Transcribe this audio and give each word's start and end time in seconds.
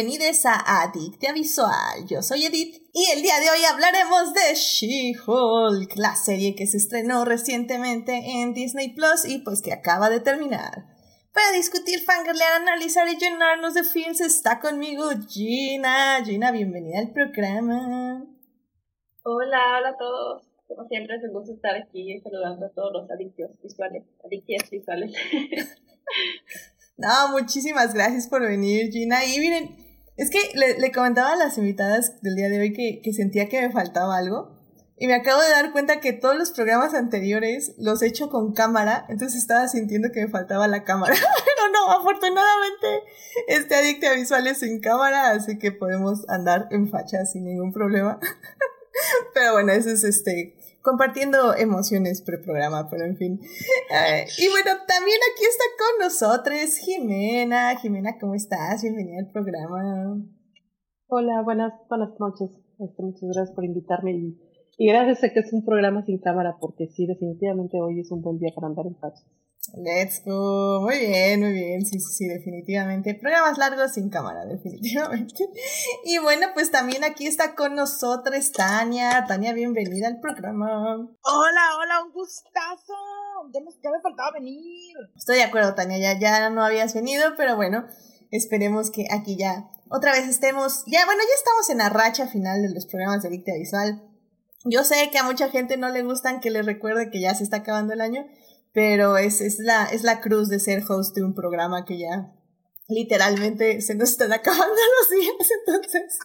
bienvenidos 0.00 0.46
a 0.46 0.82
Adictia 0.82 1.32
Visual. 1.32 2.06
Yo 2.06 2.22
soy 2.22 2.44
Edith 2.44 2.88
y 2.94 3.10
el 3.16 3.20
día 3.20 3.40
de 3.40 3.50
hoy 3.50 3.64
hablaremos 3.64 4.32
de 4.32 4.54
She-Hulk, 4.54 5.96
la 5.96 6.14
serie 6.14 6.54
que 6.54 6.68
se 6.68 6.76
estrenó 6.76 7.24
recientemente 7.24 8.12
en 8.12 8.54
Disney 8.54 8.94
Plus 8.94 9.28
y 9.28 9.38
pues 9.38 9.60
que 9.60 9.72
acaba 9.72 10.08
de 10.08 10.20
terminar. 10.20 10.84
Para 11.34 11.50
discutir, 11.50 11.98
fangirlear, 12.04 12.60
analizar 12.60 13.08
y 13.08 13.16
llenarnos 13.16 13.74
de 13.74 13.82
films 13.82 14.20
está 14.20 14.60
conmigo 14.60 15.08
Gina. 15.28 16.24
Gina, 16.24 16.52
bienvenida 16.52 17.00
al 17.00 17.12
programa. 17.12 18.24
Hola, 19.24 19.78
hola 19.80 19.88
a 19.88 19.98
todos. 19.98 20.42
Como 20.68 20.86
siempre 20.86 21.16
es 21.16 21.24
un 21.24 21.32
gusto 21.32 21.54
estar 21.54 21.74
aquí 21.74 22.20
saludando 22.20 22.66
a 22.66 22.70
todos 22.70 22.92
los 22.92 23.10
adictos 23.10 23.50
visuales, 23.64 24.04
adictias 24.24 24.70
visuales. 24.70 25.12
No, 27.00 27.28
muchísimas 27.30 27.94
gracias 27.94 28.26
por 28.26 28.42
venir, 28.42 28.90
Gina. 28.90 29.24
Y 29.24 29.38
miren, 29.38 29.87
es 30.18 30.30
que 30.30 30.50
le, 30.54 30.92
comentaba 30.92 31.32
a 31.32 31.36
las 31.36 31.56
invitadas 31.58 32.20
del 32.22 32.34
día 32.34 32.48
de 32.48 32.58
hoy 32.58 32.72
que, 32.72 33.00
que, 33.02 33.12
sentía 33.12 33.48
que 33.48 33.62
me 33.62 33.70
faltaba 33.70 34.18
algo. 34.18 34.58
Y 34.96 35.06
me 35.06 35.14
acabo 35.14 35.40
de 35.40 35.50
dar 35.50 35.70
cuenta 35.70 36.00
que 36.00 36.12
todos 36.12 36.36
los 36.36 36.50
programas 36.50 36.92
anteriores 36.92 37.74
los 37.78 38.02
he 38.02 38.08
hecho 38.08 38.28
con 38.28 38.52
cámara, 38.52 39.06
entonces 39.08 39.40
estaba 39.40 39.68
sintiendo 39.68 40.10
que 40.12 40.22
me 40.22 40.28
faltaba 40.28 40.66
la 40.66 40.82
cámara. 40.82 41.14
Pero 41.56 41.72
no, 41.72 41.92
afortunadamente 41.92 43.04
este 43.46 43.76
adicto 43.76 44.12
visual 44.12 44.48
es 44.48 44.58
sin 44.58 44.80
cámara, 44.80 45.30
así 45.30 45.56
que 45.56 45.70
podemos 45.70 46.28
andar 46.28 46.66
en 46.72 46.90
facha 46.90 47.24
sin 47.24 47.44
ningún 47.44 47.72
problema. 47.72 48.18
Pero 49.34 49.52
bueno, 49.52 49.72
eso 49.72 49.90
es 49.90 50.02
este 50.02 50.57
compartiendo 50.88 51.54
emociones 51.54 52.22
pre-programa, 52.22 52.88
pero 52.88 53.04
en 53.04 53.16
fin. 53.16 53.38
Y 53.38 54.48
bueno, 54.48 54.70
también 54.88 55.18
aquí 55.28 55.44
está 55.44 55.64
con 55.76 56.06
nosotros 56.06 56.78
Jimena. 56.78 57.76
Jimena, 57.76 58.16
¿cómo 58.18 58.34
estás? 58.34 58.82
Bienvenida 58.82 59.18
al 59.20 59.30
programa. 59.30 60.16
Hola, 61.08 61.42
buenas, 61.44 61.74
buenas 61.90 62.18
noches. 62.18 62.48
Este, 62.78 63.02
muchas 63.02 63.28
gracias 63.34 63.54
por 63.54 63.66
invitarme 63.66 64.12
y, 64.12 64.86
gracias 64.88 65.24
a 65.24 65.32
que 65.34 65.40
es 65.40 65.52
un 65.52 65.64
programa 65.64 66.06
sin 66.06 66.20
cámara, 66.20 66.56
porque 66.58 66.86
sí, 66.88 67.06
definitivamente 67.06 67.78
hoy 67.82 68.00
es 68.00 68.10
un 68.10 68.22
buen 68.22 68.38
día 68.38 68.52
para 68.54 68.68
andar 68.68 68.86
en 68.86 68.96
fachas. 68.96 69.26
Let's 69.74 70.22
go. 70.24 70.80
Muy 70.80 70.98
bien, 70.98 71.40
muy 71.40 71.52
bien. 71.52 71.84
Sí, 71.84 72.00
sí, 72.00 72.12
sí, 72.12 72.28
definitivamente. 72.28 73.14
Programas 73.14 73.58
largos 73.58 73.92
sin 73.92 74.08
cámara, 74.08 74.44
definitivamente. 74.46 75.48
Y 76.04 76.18
bueno, 76.18 76.48
pues 76.54 76.70
también 76.70 77.04
aquí 77.04 77.26
está 77.26 77.54
con 77.54 77.74
nosotros 77.74 78.52
Tania. 78.52 79.24
Tania, 79.28 79.52
bienvenida 79.52 80.08
al 80.08 80.20
programa. 80.20 80.94
Hola, 81.22 81.62
hola, 81.78 82.04
un 82.04 82.12
gustazo. 82.12 82.94
Ya 83.52 83.60
me, 83.60 83.70
ya 83.82 83.90
me 83.90 84.00
faltaba 84.02 84.32
venir. 84.32 84.96
Estoy 85.16 85.36
de 85.36 85.44
acuerdo, 85.44 85.74
Tania. 85.74 85.98
Ya, 85.98 86.18
ya 86.18 86.50
no 86.50 86.64
habías 86.64 86.94
venido, 86.94 87.34
pero 87.36 87.56
bueno, 87.56 87.84
esperemos 88.30 88.90
que 88.90 89.06
aquí 89.10 89.36
ya 89.36 89.68
otra 89.90 90.12
vez 90.12 90.26
estemos. 90.28 90.84
Ya, 90.86 91.04
bueno, 91.04 91.20
ya 91.22 91.34
estamos 91.36 91.70
en 91.70 91.78
la 91.78 91.88
racha 91.90 92.26
final 92.26 92.62
de 92.62 92.70
los 92.70 92.86
programas 92.86 93.22
de 93.22 93.30
Dicta 93.30 93.52
Visual. 93.54 94.02
Yo 94.64 94.82
sé 94.82 95.08
que 95.12 95.18
a 95.18 95.22
mucha 95.22 95.50
gente 95.50 95.76
no 95.76 95.88
le 95.90 96.02
gustan 96.02 96.40
que 96.40 96.50
les 96.50 96.66
recuerde 96.66 97.10
que 97.10 97.20
ya 97.20 97.34
se 97.34 97.44
está 97.44 97.58
acabando 97.58 97.92
el 97.92 98.00
año 98.00 98.26
pero 98.72 99.16
es, 99.16 99.40
es, 99.40 99.58
la, 99.58 99.86
es 99.86 100.02
la 100.02 100.20
cruz 100.20 100.48
de 100.48 100.60
ser 100.60 100.82
host 100.88 101.14
de 101.14 101.24
un 101.24 101.34
programa 101.34 101.84
que 101.84 101.98
ya 101.98 102.32
literalmente 102.88 103.80
se 103.82 103.94
nos 103.94 104.10
están 104.10 104.32
acabando 104.32 104.66
los 105.00 105.10
días, 105.10 105.50
entonces, 105.66 106.18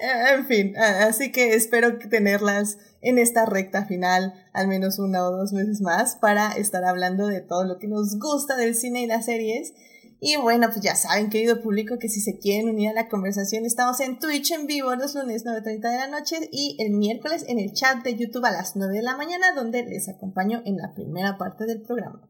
eh, 0.00 0.34
en 0.34 0.46
fin, 0.46 0.76
así 0.76 1.30
que 1.32 1.54
espero 1.54 1.98
tenerlas 1.98 2.78
en 3.00 3.18
esta 3.18 3.44
recta 3.46 3.84
final 3.84 4.34
al 4.52 4.68
menos 4.68 4.98
una 4.98 5.24
o 5.24 5.30
dos 5.30 5.52
veces 5.52 5.80
más 5.80 6.16
para 6.16 6.52
estar 6.52 6.84
hablando 6.84 7.26
de 7.26 7.40
todo 7.40 7.64
lo 7.64 7.78
que 7.78 7.88
nos 7.88 8.18
gusta 8.18 8.56
del 8.56 8.74
cine 8.74 9.02
y 9.02 9.06
las 9.06 9.26
series 9.26 9.74
y 10.20 10.36
bueno, 10.36 10.68
pues 10.68 10.80
ya 10.80 10.96
saben, 10.96 11.30
querido 11.30 11.62
público, 11.62 11.98
que 11.98 12.08
si 12.08 12.20
se 12.20 12.38
quieren 12.38 12.68
unir 12.68 12.90
a 12.90 12.92
la 12.92 13.08
conversación, 13.08 13.64
estamos 13.64 14.00
en 14.00 14.18
Twitch 14.18 14.50
en 14.50 14.66
vivo 14.66 14.94
los 14.96 15.14
lunes 15.14 15.44
9.30 15.44 15.90
de 15.90 15.96
la 15.96 16.08
noche 16.08 16.48
y 16.50 16.76
el 16.80 16.90
miércoles 16.90 17.44
en 17.46 17.60
el 17.60 17.72
chat 17.72 18.02
de 18.02 18.16
YouTube 18.16 18.44
a 18.44 18.50
las 18.50 18.74
9 18.74 18.96
de 18.96 19.02
la 19.02 19.16
mañana, 19.16 19.52
donde 19.54 19.84
les 19.84 20.08
acompaño 20.08 20.60
en 20.64 20.76
la 20.76 20.92
primera 20.92 21.38
parte 21.38 21.66
del 21.66 21.82
programa. 21.82 22.28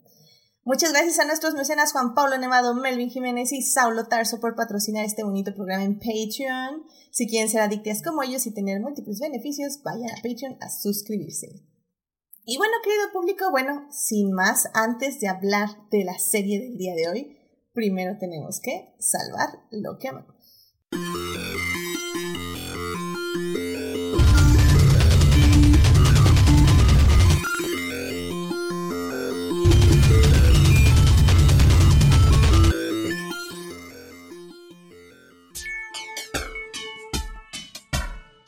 Muchas 0.64 0.92
gracias 0.92 1.18
a 1.18 1.24
nuestros 1.24 1.54
mecenas 1.54 1.92
Juan 1.92 2.14
Pablo 2.14 2.36
Nevado, 2.36 2.74
Melvin 2.74 3.08
Jiménez 3.08 3.52
y 3.52 3.62
Saulo 3.62 4.04
Tarso 4.04 4.38
por 4.38 4.54
patrocinar 4.54 5.06
este 5.06 5.24
bonito 5.24 5.54
programa 5.54 5.82
en 5.82 5.98
Patreon. 5.98 6.82
Si 7.10 7.26
quieren 7.26 7.48
ser 7.48 7.62
adictas 7.62 8.02
como 8.02 8.22
ellos 8.22 8.46
y 8.46 8.52
tener 8.52 8.78
múltiples 8.82 9.18
beneficios, 9.18 9.82
vayan 9.82 10.10
a 10.10 10.16
Patreon 10.16 10.58
a 10.60 10.68
suscribirse. 10.68 11.64
Y 12.44 12.58
bueno, 12.58 12.74
querido 12.84 13.10
público, 13.14 13.50
bueno, 13.50 13.88
sin 13.90 14.32
más, 14.32 14.68
antes 14.74 15.20
de 15.20 15.28
hablar 15.28 15.70
de 15.90 16.04
la 16.04 16.18
serie 16.18 16.60
del 16.60 16.76
día 16.76 16.94
de 16.94 17.08
hoy, 17.08 17.37
primero 17.78 18.18
tenemos 18.18 18.58
que 18.60 18.92
salvar 18.98 19.50
lo 19.70 19.98
que 20.00 20.08
amamos. 20.08 20.34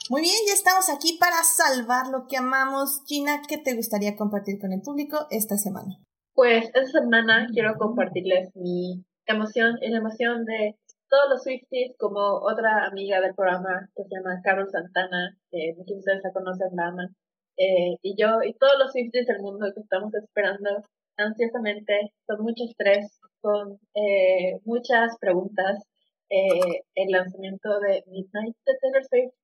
Muy 0.08 0.22
bien, 0.22 0.34
ya 0.48 0.54
estamos 0.54 0.90
aquí 0.90 1.16
para 1.20 1.44
salvar 1.44 2.08
lo 2.08 2.26
que 2.26 2.36
amamos. 2.36 3.04
Gina, 3.06 3.42
¿qué 3.46 3.58
te 3.58 3.76
gustaría 3.76 4.16
compartir 4.16 4.58
con 4.60 4.72
el 4.72 4.82
público 4.82 5.28
esta 5.30 5.56
semana? 5.56 6.00
Pues 6.34 6.64
esta 6.64 6.84
semana 6.84 7.46
quiero 7.52 7.76
compartirles 7.78 8.50
mi 8.56 9.04
emoción 9.32 9.78
la 9.80 9.98
emoción 9.98 10.44
de 10.44 10.76
todos 11.08 11.28
los 11.30 11.42
Swifties, 11.42 11.96
como 11.98 12.20
otra 12.42 12.86
amiga 12.86 13.20
del 13.20 13.34
programa 13.34 13.88
que 13.96 14.04
se 14.04 14.14
llama 14.14 14.40
Carol 14.44 14.70
Santana, 14.70 15.36
que 15.50 15.74
muchos 15.76 15.96
de 15.96 15.98
ustedes 15.98 16.22
la 16.22 16.32
conocen, 16.32 16.68
la 16.76 16.86
aman, 16.86 17.16
eh, 17.56 17.96
y 18.02 18.14
yo 18.16 18.42
y 18.44 18.54
todos 18.54 18.78
los 18.78 18.92
Swifties 18.92 19.26
del 19.26 19.42
mundo 19.42 19.72
que 19.74 19.80
estamos 19.80 20.14
esperando 20.14 20.70
ansiosamente, 21.16 22.12
con 22.26 22.42
mucho 22.42 22.64
estrés, 22.64 23.20
con 23.40 23.78
eh, 23.94 24.58
muchas 24.64 25.16
preguntas, 25.20 25.82
eh, 26.30 26.82
el 26.94 27.10
lanzamiento 27.10 27.80
de 27.80 28.04
Midnight 28.06 28.56
de 28.64 28.72
Taylor 28.80 29.04
Swift, 29.04 29.34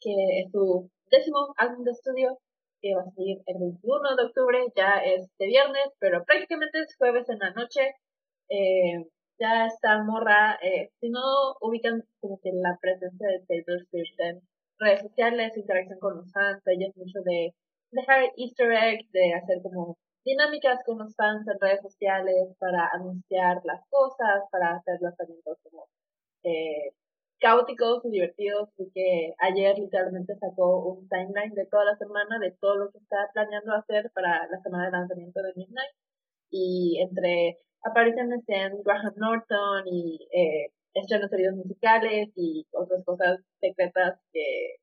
que 0.00 0.14
es 0.40 0.52
su 0.52 0.88
décimo 1.10 1.52
álbum 1.56 1.84
de 1.84 1.90
estudio, 1.92 2.38
que 2.80 2.94
va 2.94 3.02
a 3.02 3.10
salir 3.10 3.38
el 3.46 3.58
21 3.58 4.16
de 4.16 4.24
octubre, 4.24 4.58
ya 4.76 5.02
es 5.04 5.26
de 5.38 5.46
viernes, 5.46 5.88
pero 5.98 6.24
prácticamente 6.24 6.80
es 6.80 6.96
jueves 6.96 7.28
en 7.28 7.38
la 7.40 7.50
noche. 7.50 7.94
Eh, 8.50 9.04
ya 9.38 9.66
esta 9.66 10.02
morra, 10.02 10.58
eh, 10.62 10.90
si 11.00 11.10
no 11.10 11.20
ubican 11.60 12.02
como 12.20 12.40
que 12.40 12.50
la 12.52 12.78
presencia 12.80 13.28
de 13.28 13.44
Taylor 13.46 13.86
Swift 13.90 14.18
en 14.18 14.40
redes 14.78 15.02
sociales, 15.02 15.56
interacción 15.56 15.98
con 15.98 16.16
los 16.16 16.32
fans, 16.32 16.62
ella 16.66 16.88
es 16.88 16.96
mucho 16.96 17.20
de 17.24 17.54
dejar 17.92 18.32
easter 18.36 18.72
eggs, 18.72 19.10
de 19.12 19.34
hacer 19.34 19.62
como 19.62 19.96
dinámicas 20.24 20.80
con 20.84 20.98
los 20.98 21.14
fans 21.16 21.46
en 21.48 21.58
redes 21.60 21.82
sociales 21.82 22.54
para 22.58 22.88
anunciar 22.92 23.60
las 23.64 23.80
cosas, 23.90 24.44
para 24.50 24.76
hacer 24.76 24.98
lanzamientos 25.00 25.58
como 25.62 25.86
eh, 26.44 26.92
caóticos 27.40 28.04
y 28.04 28.10
divertidos, 28.10 28.68
y 28.78 28.90
que 28.92 29.34
ayer 29.38 29.78
literalmente 29.78 30.34
sacó 30.36 30.84
un 30.84 31.08
timeline 31.08 31.54
de 31.54 31.66
toda 31.66 31.84
la 31.84 31.96
semana 31.96 32.38
de 32.38 32.52
todo 32.60 32.76
lo 32.76 32.90
que 32.90 32.98
está 32.98 33.16
planeando 33.32 33.72
hacer 33.74 34.10
para 34.14 34.46
la 34.48 34.60
semana 34.62 34.86
de 34.86 34.92
lanzamiento 34.92 35.40
de 35.42 35.52
Midnight 35.56 35.94
y 36.50 37.00
entre 37.02 37.58
apariciones 37.84 38.42
en 38.48 38.82
Graham 38.82 39.14
Norton 39.16 39.84
y 39.86 40.28
eh, 40.32 40.72
estrenos 40.94 41.30
de 41.30 41.52
musicales 41.52 42.28
y 42.36 42.66
otras 42.72 43.04
cosas 43.04 43.40
secretas 43.60 44.18
que 44.32 44.76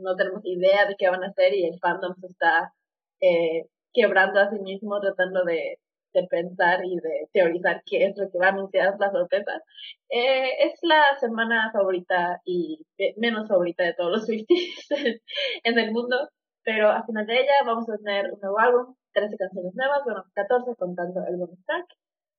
no 0.00 0.16
tenemos 0.16 0.42
idea 0.44 0.86
de 0.86 0.96
qué 0.96 1.08
van 1.08 1.24
a 1.24 1.28
hacer 1.28 1.54
y 1.54 1.66
el 1.66 1.78
fandom 1.80 2.14
se 2.20 2.26
está 2.28 2.72
eh, 3.20 3.66
quebrando 3.92 4.40
a 4.40 4.50
sí 4.50 4.58
mismo 4.60 5.00
tratando 5.00 5.44
de, 5.44 5.78
de, 6.14 6.26
pensar 6.28 6.84
y 6.84 6.96
de 6.96 7.28
teorizar 7.32 7.82
qué 7.86 8.06
es 8.06 8.16
lo 8.16 8.30
que 8.30 8.38
va 8.38 8.46
a 8.46 8.50
anunciar 8.50 8.96
la 8.98 9.10
sorpresa. 9.10 9.62
Eh, 10.08 10.66
es 10.66 10.78
la 10.82 11.16
semana 11.18 11.70
favorita 11.72 12.40
y 12.44 12.86
menos 13.16 13.48
favorita 13.48 13.84
de 13.84 13.94
todos 13.94 14.12
los 14.12 14.26
Swifties 14.26 14.88
en 15.64 15.78
el 15.78 15.92
mundo, 15.92 16.28
pero 16.64 16.90
al 16.90 17.04
final 17.04 17.26
de 17.26 17.40
ella 17.40 17.64
vamos 17.66 17.88
a 17.90 17.96
tener 17.98 18.32
un 18.32 18.40
nuevo 18.40 18.58
álbum, 18.58 18.94
13 19.12 19.36
canciones 19.36 19.74
nuevas, 19.74 20.02
bueno, 20.04 20.24
14 20.34 20.76
contando 20.76 21.20
el 21.26 21.36
bonus 21.36 21.64
track. 21.66 21.86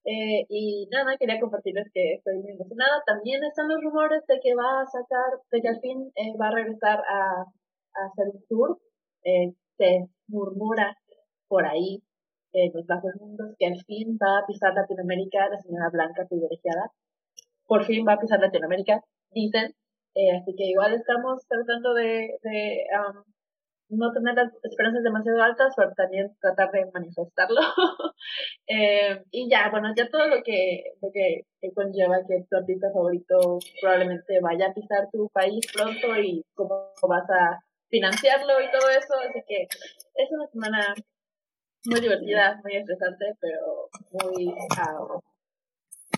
Eh, 0.04 0.46
y 0.50 0.88
nada, 0.92 1.16
quería 1.18 1.40
compartirles 1.40 1.88
que 1.94 2.14
estoy 2.16 2.38
muy 2.40 2.52
emocionada. 2.52 3.04
También 3.06 3.44
están 3.44 3.68
los 3.70 3.84
rumores 3.84 4.26
de 4.28 4.40
que 4.42 4.56
va 4.56 4.82
a 4.82 4.86
sacar, 4.88 5.40
de 5.52 5.62
que 5.62 5.68
al 5.68 5.80
fin 5.80 6.12
eh, 6.16 6.36
va 6.40 6.48
a 6.48 6.56
regresar 6.56 7.00
a, 7.00 7.42
a 7.42 8.06
hacer 8.08 8.28
un 8.34 8.44
tour. 8.50 8.80
Eh, 9.24 9.54
se 9.78 10.08
murmura 10.28 10.98
por 11.48 11.66
ahí 11.66 12.02
en 12.54 12.72
los 12.74 12.86
bajos 12.88 13.14
mundos 13.20 13.56
que 13.58 13.68
al 13.68 13.78
fin 13.86 14.18
va 14.22 14.40
a 14.40 14.46
pisar 14.48 14.74
Latinoamérica 14.74 15.50
la 15.50 15.58
señora 15.62 15.90
Blanca 15.92 16.26
privilegiada. 16.28 16.92
Por 17.68 17.86
fin 17.86 18.06
va 18.08 18.14
a 18.14 18.20
pisar 18.20 18.40
Latinoamérica, 18.40 19.02
dicen. 19.32 19.76
así 20.38 20.56
que 20.58 20.66
igual 20.66 20.94
estamos 20.94 21.46
tratando 21.48 21.94
de, 21.94 22.38
de 22.44 22.86
um, 23.00 23.24
no 23.92 24.12
tener 24.12 24.36
las 24.36 24.52
esperanzas 24.64 25.04
demasiado 25.04 25.42
altas, 25.42 25.74
pero 25.76 25.92
también 25.96 26.36
tratar 26.40 26.72
de 26.72 26.90
manifestarlo. 26.94 27.60
eh, 28.68 29.24
y 29.32 29.50
ya, 29.50 29.70
bueno, 29.70 29.94
ya 29.96 30.10
todo 30.10 30.28
lo 30.28 30.42
que, 30.44 30.94
lo 31.02 31.12
que, 31.12 31.46
conlleva 31.76 32.26
que 32.28 32.46
tu 32.50 32.58
artista 32.58 32.92
favorito 32.92 33.60
probablemente 33.82 34.40
vaya 34.42 34.68
a 34.68 34.74
pisar 34.74 35.10
tu 35.12 35.30
país 35.30 35.66
pronto 35.74 36.18
y 36.18 36.44
cómo 36.56 36.92
vas 37.08 37.30
a 37.30 37.60
financiarlo 37.90 38.62
y 38.62 38.72
todo 38.72 38.90
eso. 38.90 39.14
Así 39.30 39.42
que 39.48 39.64
es 39.64 40.32
una 40.32 40.48
semana 40.48 40.96
muy 41.86 42.00
divertida, 42.00 42.60
muy 42.64 42.78
estresante, 42.78 43.36
pero 43.40 43.90
muy... 44.12 44.48
Uh, 44.48 45.20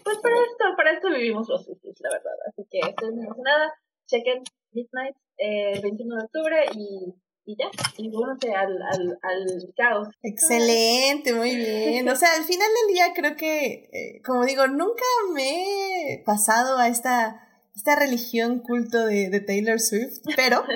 pues 0.03 0.17
para 0.19 0.35
esto, 0.35 0.75
para 0.75 0.91
esto 0.91 1.09
vivimos 1.09 1.47
los 1.47 1.63
Swifties, 1.65 1.99
la 2.01 2.09
verdad. 2.11 2.33
Así 2.47 2.65
que 2.69 2.79
estoy 2.79 3.11
muy 3.11 3.25
emocionada. 3.25 3.73
Chequen 4.07 4.43
Midnight, 4.71 5.15
eh, 5.37 5.79
21 5.81 6.15
de 6.15 6.23
octubre 6.23 6.65
y 6.75 7.13
y 7.45 7.57
ya, 7.57 7.65
y 7.97 8.09
al, 8.55 8.81
al, 8.81 9.19
al 9.21 9.73
caos. 9.75 10.07
Excelente, 10.21 11.33
muy 11.33 11.55
bien. 11.55 12.07
O 12.07 12.15
sea, 12.15 12.29
al 12.35 12.45
final 12.45 12.67
del 12.87 12.93
día 12.93 13.07
creo 13.13 13.35
que, 13.35 13.89
eh, 13.91 14.21
como 14.25 14.45
digo, 14.45 14.67
nunca 14.67 15.03
me 15.33 16.13
he 16.13 16.23
pasado 16.25 16.77
a 16.77 16.87
esta, 16.87 17.41
esta 17.75 17.95
religión 17.97 18.59
culto 18.59 19.05
de, 19.05 19.29
de 19.29 19.39
Taylor 19.41 19.79
Swift, 19.79 20.19
pero... 20.35 20.63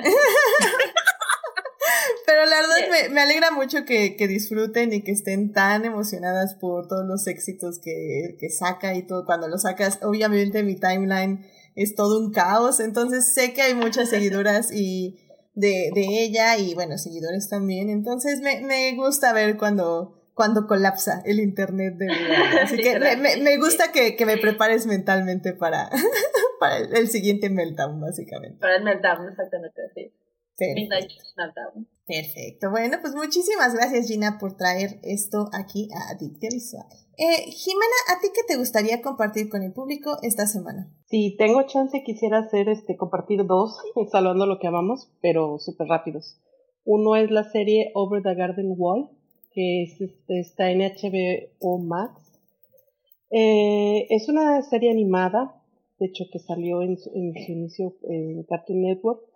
Pero 2.26 2.44
la 2.44 2.60
verdad 2.60 2.76
me, 2.90 3.08
me, 3.08 3.20
alegra 3.22 3.50
mucho 3.50 3.86
que, 3.86 4.14
que, 4.14 4.28
disfruten 4.28 4.92
y 4.92 5.02
que 5.02 5.12
estén 5.12 5.52
tan 5.52 5.86
emocionadas 5.86 6.54
por 6.54 6.86
todos 6.86 7.06
los 7.06 7.26
éxitos 7.26 7.78
que, 7.78 8.36
que 8.38 8.50
saca 8.50 8.94
y 8.94 9.06
todo. 9.06 9.24
Cuando 9.24 9.48
lo 9.48 9.56
sacas, 9.56 9.98
obviamente 10.02 10.62
mi 10.62 10.76
timeline 10.76 11.46
es 11.74 11.94
todo 11.94 12.20
un 12.20 12.30
caos. 12.30 12.80
Entonces 12.80 13.32
sé 13.32 13.54
que 13.54 13.62
hay 13.62 13.74
muchas 13.74 14.10
seguidoras 14.10 14.70
y, 14.70 15.18
de, 15.58 15.90
de 15.94 16.22
ella 16.22 16.56
y 16.56 16.74
bueno, 16.74 16.96
seguidores 16.98 17.48
también. 17.48 17.90
Entonces 17.90 18.40
me, 18.40 18.60
me 18.60 18.94
gusta 18.94 19.32
ver 19.32 19.56
cuando, 19.56 20.30
cuando 20.34 20.66
colapsa 20.66 21.20
el 21.24 21.40
internet 21.40 21.94
de 21.96 22.06
verdad. 22.06 22.62
Así 22.62 22.76
que 22.76 22.98
me, 22.98 23.36
me, 23.36 23.56
gusta 23.58 23.90
que, 23.92 24.16
que, 24.16 24.24
me 24.24 24.38
prepares 24.38 24.86
mentalmente 24.86 25.52
para, 25.52 25.90
para 26.60 26.78
el, 26.78 27.08
siguiente 27.08 27.50
meltdown, 27.50 28.00
básicamente. 28.00 28.58
Para 28.60 28.76
el 28.76 28.84
meltdown, 28.84 29.28
exactamente, 29.28 29.82
sí. 29.94 30.12
Perfecto. 32.08 32.70
Bueno, 32.70 32.96
pues 33.02 33.14
muchísimas 33.14 33.74
gracias 33.74 34.08
Gina 34.08 34.38
por 34.40 34.56
traer 34.56 34.98
esto 35.02 35.50
aquí 35.52 35.90
a 35.92 36.14
Adictia 36.14 36.48
Visual. 36.50 36.86
Eh, 37.18 37.50
Jimena, 37.50 37.98
¿a 38.08 38.18
ti 38.20 38.28
qué 38.34 38.40
te 38.48 38.56
gustaría 38.56 39.02
compartir 39.02 39.50
con 39.50 39.62
el 39.62 39.74
público 39.74 40.16
esta 40.22 40.46
semana? 40.46 40.90
Si 41.10 41.36
tengo 41.36 41.62
chance, 41.66 42.02
quisiera 42.04 42.38
hacer 42.38 42.70
este, 42.70 42.96
compartir 42.96 43.44
dos, 43.44 43.76
salvando 44.10 44.46
lo 44.46 44.58
que 44.58 44.68
amamos, 44.68 45.10
pero 45.20 45.58
súper 45.58 45.88
rápidos. 45.88 46.40
Uno 46.84 47.14
es 47.14 47.30
la 47.30 47.44
serie 47.44 47.90
Over 47.92 48.22
the 48.22 48.34
Garden 48.34 48.72
Wall, 48.78 49.10
que 49.52 49.82
es, 49.82 50.00
este, 50.00 50.40
está 50.40 50.70
en 50.70 50.78
HBO 50.78 51.78
Max. 51.78 52.22
Eh, 53.30 54.06
es 54.08 54.30
una 54.30 54.62
serie 54.62 54.90
animada, 54.90 55.62
de 55.98 56.06
hecho 56.06 56.24
que 56.32 56.38
salió 56.38 56.80
en, 56.80 56.96
en 57.14 57.34
su 57.44 57.52
inicio 57.52 57.96
en 58.08 58.44
Cartoon 58.44 58.80
Network 58.80 59.28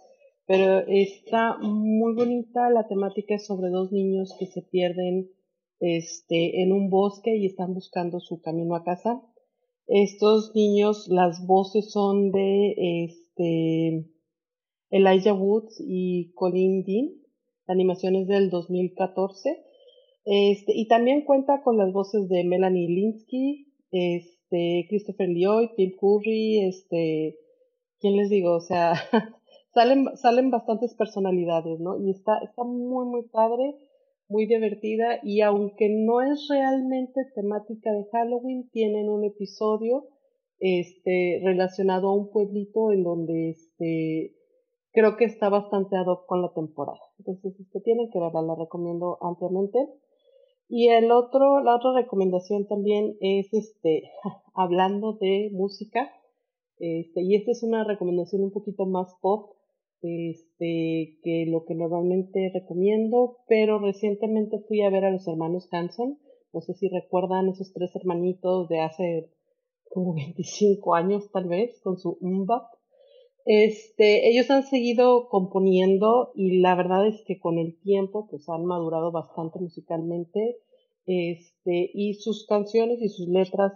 pero 0.47 0.81
está 0.87 1.57
muy 1.59 2.15
bonita, 2.15 2.69
la 2.71 2.87
temática 2.89 3.35
es 3.35 3.47
sobre 3.47 3.71
dos 3.71 3.93
niños 3.93 4.35
que 4.39 4.47
se 4.47 4.63
pierden 4.63 5.31
este, 5.81 6.63
en 6.63 6.73
un 6.73 6.91
bosque 6.91 7.37
y 7.37 7.47
están 7.47 7.75
buscando 7.75 8.21
su 8.21 8.41
camino 8.41 8.75
a 8.75 8.85
casa. 8.85 9.23
Estos 9.87 10.55
niños, 10.55 11.09
las 11.09 11.47
voces 11.47 11.91
son 11.91 12.31
de 12.31 13.05
este, 13.05 14.07
Elijah 14.91 15.35
Woods 15.35 15.83
y 15.85 16.33
Colin 16.35 16.85
Dean, 16.85 17.23
la 17.67 17.75
animación 17.75 18.17
es 18.17 18.27
del 18.27 18.51
2014. 18.51 19.65
Este, 20.25 20.73
y 20.75 20.87
también 20.87 21.25
cuenta 21.25 21.63
con 21.63 21.79
las 21.79 21.93
voces 21.93 22.29
de 22.29 22.45
Melanie 22.45 22.89
Linsky, 22.89 23.73
este, 23.91 24.87
Christopher 24.89 25.29
Lloyd, 25.29 25.71
Tim 25.77 25.93
Curry, 26.01 26.61
este, 26.69 27.39
¿quién 27.99 28.17
les 28.17 28.31
digo? 28.31 28.55
O 28.55 28.61
sea, 28.61 28.93
salen, 29.75 30.17
salen 30.17 30.51
bastantes 30.51 30.95
personalidades, 30.95 31.81
¿no? 31.81 31.99
Y 31.99 32.11
está, 32.11 32.39
está 32.39 32.65
muy, 32.65 33.07
muy 33.07 33.23
padre, 33.29 33.77
muy 34.29 34.47
divertida 34.47 35.21
y 35.23 35.41
aunque 35.43 35.89
no 35.91 36.21
es 36.21 36.49
realmente 36.49 37.21
temática 37.35 37.93
de 37.93 38.07
Halloween, 38.13 38.69
tienen 38.71 39.09
un 39.09 39.25
episodio 39.25 40.09
este, 40.59 41.41
relacionado 41.43 42.09
a 42.09 42.15
un 42.15 42.31
pueblito 42.31 42.93
en 42.93 43.03
donde 43.03 43.51
este, 43.51 44.35
creo 44.93 45.17
que 45.17 45.25
está 45.25 45.49
bastante 45.49 45.97
ad 45.97 46.07
hoc 46.07 46.27
con 46.27 46.41
la 46.41 46.53
temporada. 46.53 47.01
Entonces, 47.19 47.59
este, 47.59 47.81
tienen 47.81 48.11
que 48.11 48.21
verla, 48.21 48.43
la 48.43 48.55
recomiendo 48.55 49.19
ampliamente. 49.21 49.79
Y 50.69 50.89
el 50.89 51.11
otro, 51.11 51.63
la 51.63 51.77
otra 51.77 51.93
recomendación 51.95 52.67
también 52.67 53.17
es 53.21 53.53
este, 53.53 54.05
hablando 54.55 55.15
de 55.15 55.51
música, 55.53 56.11
este, 56.79 57.23
y 57.23 57.35
esta 57.35 57.51
es 57.53 57.63
una 57.63 57.85
recomendación 57.85 58.43
un 58.43 58.53
poquito 58.53 58.87
más 58.87 59.15
pop, 59.21 59.51
este, 60.03 61.19
que 61.23 61.47
lo 61.49 61.65
que 61.65 61.75
normalmente 61.75 62.51
recomiendo, 62.53 63.39
pero 63.47 63.79
recientemente 63.79 64.59
fui 64.67 64.83
a 64.83 64.91
ver 64.91 65.05
a 65.05 65.11
los 65.11 65.27
hermanos 65.29 65.69
Hanson. 65.71 66.19
No 66.53 66.61
sé 66.61 66.75
si 66.75 66.89
recuerdan 66.89 67.49
esos 67.49 67.73
tres 67.73 67.95
hermanitos 67.97 68.69
de 68.69 68.81
hace 68.81 69.31
como 69.91 70.15
25 70.15 70.95
años 70.95 71.31
tal 71.33 71.49
vez, 71.49 71.81
con 71.83 71.99
su 71.99 72.19
umbap. 72.21 72.65
Este, 73.45 74.29
ellos 74.29 74.51
han 74.51 74.63
seguido 74.65 75.29
componiendo 75.29 76.33
y 76.35 76.61
la 76.61 76.75
verdad 76.75 77.07
es 77.07 77.23
que 77.27 77.41
con 77.41 77.59
el 77.59 77.81
tiempo 77.81 78.29
pues 78.29 78.49
han 78.49 78.65
madurado 78.65 79.13
bastante 79.13 79.59
musicalmente. 79.59 80.59
Este, 81.07 81.91
y 81.93 82.15
sus 82.15 82.47
canciones 82.47 83.03
y 83.03 83.09
sus 83.09 83.29
letras 83.29 83.73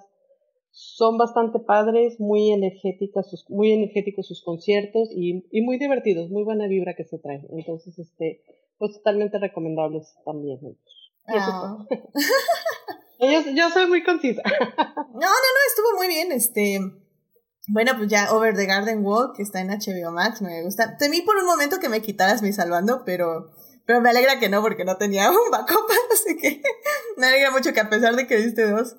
son 0.79 1.17
bastante 1.17 1.59
padres, 1.59 2.21
muy 2.21 2.53
energéticas, 2.53 3.31
sus, 3.31 3.49
muy 3.49 3.73
energéticos 3.73 4.27
sus 4.27 4.45
conciertos 4.45 5.09
y, 5.11 5.43
y, 5.51 5.63
muy 5.63 5.79
divertidos, 5.79 6.29
muy 6.29 6.45
buena 6.45 6.69
vibra 6.69 6.95
que 6.95 7.05
se 7.05 7.19
traen. 7.19 7.47
Entonces, 7.51 7.99
este, 7.99 8.43
pues 8.77 8.93
totalmente 8.93 9.39
recomendables 9.39 10.15
también 10.27 10.59
ah. 11.29 11.79
ellos. 13.21 13.47
yo 13.55 13.71
soy 13.71 13.87
muy 13.87 14.05
concisa. 14.05 14.43
no, 14.77 14.95
no, 15.15 15.21
no, 15.21 15.61
estuvo 15.67 15.97
muy 15.97 16.09
bien, 16.09 16.31
este. 16.31 16.79
Bueno, 17.69 17.93
pues 17.97 18.11
ya 18.11 18.35
Over 18.35 18.55
the 18.55 18.67
Garden 18.67 19.03
Wall, 19.03 19.33
que 19.35 19.43
está 19.43 19.63
en 19.63 19.69
HBO 19.69 20.13
Max, 20.13 20.43
me 20.43 20.63
gusta. 20.63 20.99
Temí 20.99 21.23
por 21.23 21.37
un 21.37 21.47
momento 21.47 21.79
que 21.81 21.89
me 21.89 22.03
quitaras 22.03 22.43
mi 22.43 22.53
salvando, 22.53 23.03
pero, 23.07 23.51
pero 23.87 24.03
me 24.03 24.11
alegra 24.11 24.39
que 24.39 24.51
no, 24.51 24.61
porque 24.61 24.85
no 24.85 24.99
tenía 24.99 25.31
un 25.31 25.51
backup, 25.51 25.87
así 26.13 26.37
que 26.37 26.61
me 27.17 27.29
alegra 27.29 27.51
mucho 27.51 27.73
que 27.73 27.81
a 27.81 27.89
pesar 27.89 28.15
de 28.15 28.27
que 28.27 28.37
diste 28.37 28.69
dos, 28.69 28.97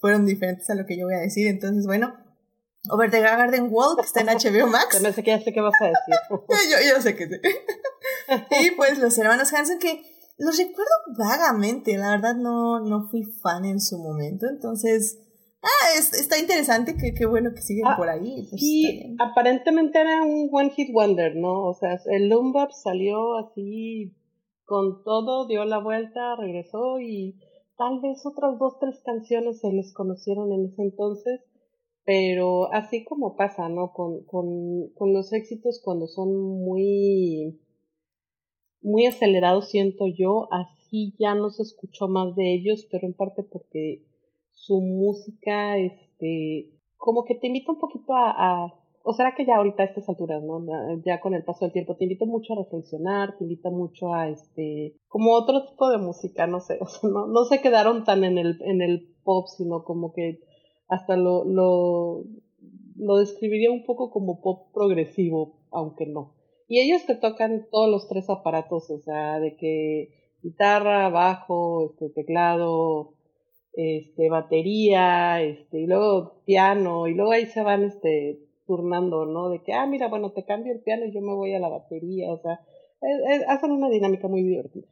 fueron 0.00 0.26
diferentes 0.26 0.68
a 0.70 0.74
lo 0.74 0.86
que 0.86 0.96
yo 0.96 1.06
voy 1.06 1.14
a 1.14 1.20
decir. 1.20 1.48
Entonces, 1.48 1.86
bueno, 1.86 2.14
Over 2.90 3.10
the 3.10 3.20
Garden 3.20 3.68
Wall, 3.70 3.96
que 3.96 4.06
está 4.06 4.20
en 4.20 4.28
HBO 4.28 4.66
Max. 4.66 5.00
no 5.02 5.12
sé 5.12 5.22
qué, 5.22 5.38
sé 5.40 5.52
qué 5.52 5.60
vas 5.60 5.74
a 5.80 5.86
decir. 5.86 6.14
yo, 6.70 6.94
yo 6.94 7.02
sé 7.02 7.16
que 7.16 7.28
sí. 7.28 7.36
y 8.62 8.70
pues 8.72 8.98
los 8.98 9.16
hermanos 9.18 9.52
Hanson, 9.52 9.78
que 9.78 10.02
los 10.38 10.56
recuerdo 10.56 10.92
vagamente, 11.18 11.96
la 11.96 12.10
verdad 12.10 12.36
no, 12.36 12.80
no 12.80 13.08
fui 13.10 13.24
fan 13.24 13.64
en 13.64 13.80
su 13.80 13.98
momento, 13.98 14.46
entonces... 14.48 15.18
Ah, 15.60 15.98
está 15.98 16.38
interesante, 16.38 16.96
que 16.96 17.14
qué 17.14 17.26
bueno 17.26 17.50
que 17.52 17.62
siguen 17.62 17.88
ah, 17.88 17.96
por 17.96 18.08
ahí. 18.08 18.46
Pues, 18.48 18.62
y 18.62 19.16
aparentemente 19.18 20.00
era 20.00 20.22
un 20.22 20.48
one 20.52 20.70
hit 20.70 20.92
wonder, 20.92 21.34
¿no? 21.34 21.64
O 21.64 21.74
sea, 21.74 21.98
el 22.12 22.28
Lombard 22.28 22.70
salió 22.70 23.36
así 23.36 24.14
con 24.64 25.02
todo, 25.02 25.48
dio 25.48 25.64
la 25.64 25.78
vuelta, 25.78 26.36
regresó 26.36 27.00
y 27.00 27.40
tal 27.78 28.00
vez 28.00 28.26
otras 28.26 28.58
dos, 28.58 28.78
tres 28.80 29.00
canciones 29.04 29.60
se 29.60 29.72
les 29.72 29.94
conocieron 29.94 30.52
en 30.52 30.66
ese 30.66 30.82
entonces, 30.82 31.40
pero 32.04 32.72
así 32.72 33.04
como 33.04 33.36
pasa, 33.36 33.68
¿no? 33.68 33.92
Con, 33.92 34.24
con, 34.24 34.90
con 34.94 35.12
los 35.12 35.32
éxitos 35.32 35.80
cuando 35.82 36.08
son 36.08 36.34
muy, 36.36 37.60
muy 38.82 39.06
acelerados, 39.06 39.70
siento 39.70 40.06
yo, 40.08 40.48
así 40.52 41.14
ya 41.18 41.34
no 41.34 41.50
se 41.50 41.62
escuchó 41.62 42.08
más 42.08 42.34
de 42.34 42.54
ellos, 42.54 42.86
pero 42.90 43.06
en 43.06 43.14
parte 43.14 43.44
porque 43.44 44.04
su 44.50 44.80
música, 44.80 45.78
este, 45.78 46.72
como 46.96 47.24
que 47.24 47.36
te 47.36 47.46
invita 47.46 47.72
un 47.72 47.78
poquito 47.78 48.12
a 48.14 48.77
o 49.08 49.14
será 49.14 49.34
que 49.34 49.46
ya 49.46 49.56
ahorita 49.56 49.82
a 49.82 49.86
estas 49.86 50.06
alturas, 50.06 50.42
¿no? 50.42 50.62
Ya 51.02 51.18
con 51.18 51.32
el 51.32 51.42
paso 51.42 51.64
del 51.64 51.72
tiempo, 51.72 51.96
te 51.96 52.04
invito 52.04 52.26
mucho 52.26 52.52
a 52.52 52.56
reflexionar, 52.56 53.38
te 53.38 53.44
invita 53.44 53.70
mucho 53.70 54.12
a 54.12 54.28
este, 54.28 54.96
como 55.08 55.32
otro 55.32 55.66
tipo 55.66 55.88
de 55.88 55.96
música, 55.96 56.46
no 56.46 56.60
sé, 56.60 56.76
o 56.82 56.86
sea, 56.86 57.08
no, 57.08 57.26
no 57.26 57.44
se 57.44 57.62
quedaron 57.62 58.04
tan 58.04 58.22
en 58.22 58.36
el, 58.36 58.60
en 58.60 58.82
el 58.82 59.16
pop, 59.24 59.46
sino 59.46 59.82
como 59.82 60.12
que 60.12 60.40
hasta 60.88 61.16
lo, 61.16 61.46
lo, 61.46 62.24
lo 62.96 63.16
describiría 63.16 63.70
un 63.70 63.86
poco 63.86 64.10
como 64.10 64.42
pop 64.42 64.74
progresivo, 64.74 65.54
aunque 65.70 66.04
no. 66.04 66.34
Y 66.68 66.80
ellos 66.80 67.06
te 67.06 67.14
tocan 67.14 67.66
todos 67.70 67.90
los 67.90 68.08
tres 68.08 68.28
aparatos, 68.28 68.90
o 68.90 68.98
sea, 68.98 69.40
de 69.40 69.56
que 69.56 70.10
guitarra, 70.42 71.08
bajo, 71.08 71.86
este, 71.86 72.10
teclado, 72.10 73.14
este, 73.72 74.28
batería, 74.28 75.40
este, 75.42 75.80
y 75.80 75.86
luego 75.86 76.42
piano, 76.44 77.08
y 77.08 77.14
luego 77.14 77.32
ahí 77.32 77.46
se 77.46 77.62
van, 77.62 77.84
este, 77.84 78.47
turnando, 78.68 79.26
¿no? 79.26 79.48
De 79.48 79.64
que, 79.64 79.72
ah, 79.72 79.86
mira, 79.86 80.06
bueno, 80.08 80.30
te 80.32 80.44
cambio 80.44 80.72
el 80.72 80.82
piano 80.82 81.04
y 81.06 81.12
yo 81.12 81.20
me 81.20 81.34
voy 81.34 81.54
a 81.54 81.58
la 81.58 81.68
batería, 81.68 82.30
o 82.32 82.40
sea, 82.40 82.60
Es- 83.00 83.40
es- 83.40 83.48
hacen 83.48 83.70
una 83.70 83.88
dinámica 83.88 84.26
muy 84.28 84.42
divertida. 84.42 84.86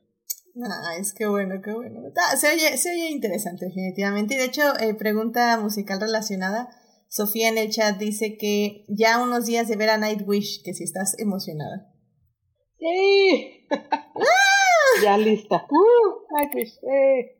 Ah, 0.65 0.97
es 0.99 1.13
que 1.13 1.27
bueno, 1.27 1.61
qué 1.61 1.73
bueno. 1.73 2.01
Ah, 2.17 2.37
se, 2.37 2.49
oye, 2.53 2.77
se 2.77 2.91
oye 2.93 3.11
interesante, 3.11 3.67
definitivamente. 3.67 4.35
Y 4.35 4.39
de 4.39 4.45
hecho, 4.45 4.63
eh, 4.81 4.95
pregunta 4.95 5.59
musical 5.61 6.01
relacionada. 6.01 6.69
Sofía 7.09 7.49
en 7.49 7.59
el 7.59 7.71
chat 7.71 7.99
dice 7.99 8.37
que 8.39 8.85
ya 8.89 9.21
unos 9.23 9.47
días 9.47 9.67
de 9.69 9.75
ver 9.77 9.91
a 9.91 9.99
Nightwish, 9.99 10.63
que 10.65 10.73
si 10.73 10.85
estás 10.85 11.19
emocionada. 11.19 11.93
¡Sí! 12.79 13.67
ya 15.03 15.19
lista. 15.19 15.67
¡Uh! 15.69 16.27
Pues, 16.53 16.79
eh. 16.85 17.36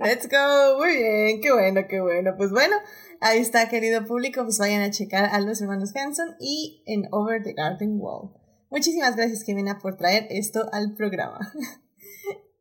Let's 0.00 0.28
go, 0.28 0.78
muy 0.78 0.96
bien, 0.96 1.40
qué 1.40 1.52
bueno, 1.52 1.82
qué 1.88 2.00
bueno. 2.00 2.34
Pues 2.36 2.50
bueno, 2.50 2.76
ahí 3.20 3.38
está, 3.38 3.68
querido 3.68 4.04
público, 4.04 4.42
pues 4.42 4.58
vayan 4.58 4.82
a 4.82 4.90
checar 4.90 5.26
a 5.26 5.40
los 5.40 5.60
hermanos 5.60 5.94
Hanson 5.96 6.36
y 6.40 6.82
en 6.86 7.08
Over 7.12 7.42
the 7.42 7.52
Garden 7.52 7.98
Wall. 8.00 8.30
Muchísimas 8.70 9.16
gracias, 9.16 9.42
Jimena, 9.44 9.78
por 9.78 9.96
traer 9.96 10.26
esto 10.30 10.66
al 10.72 10.94
programa. 10.94 11.38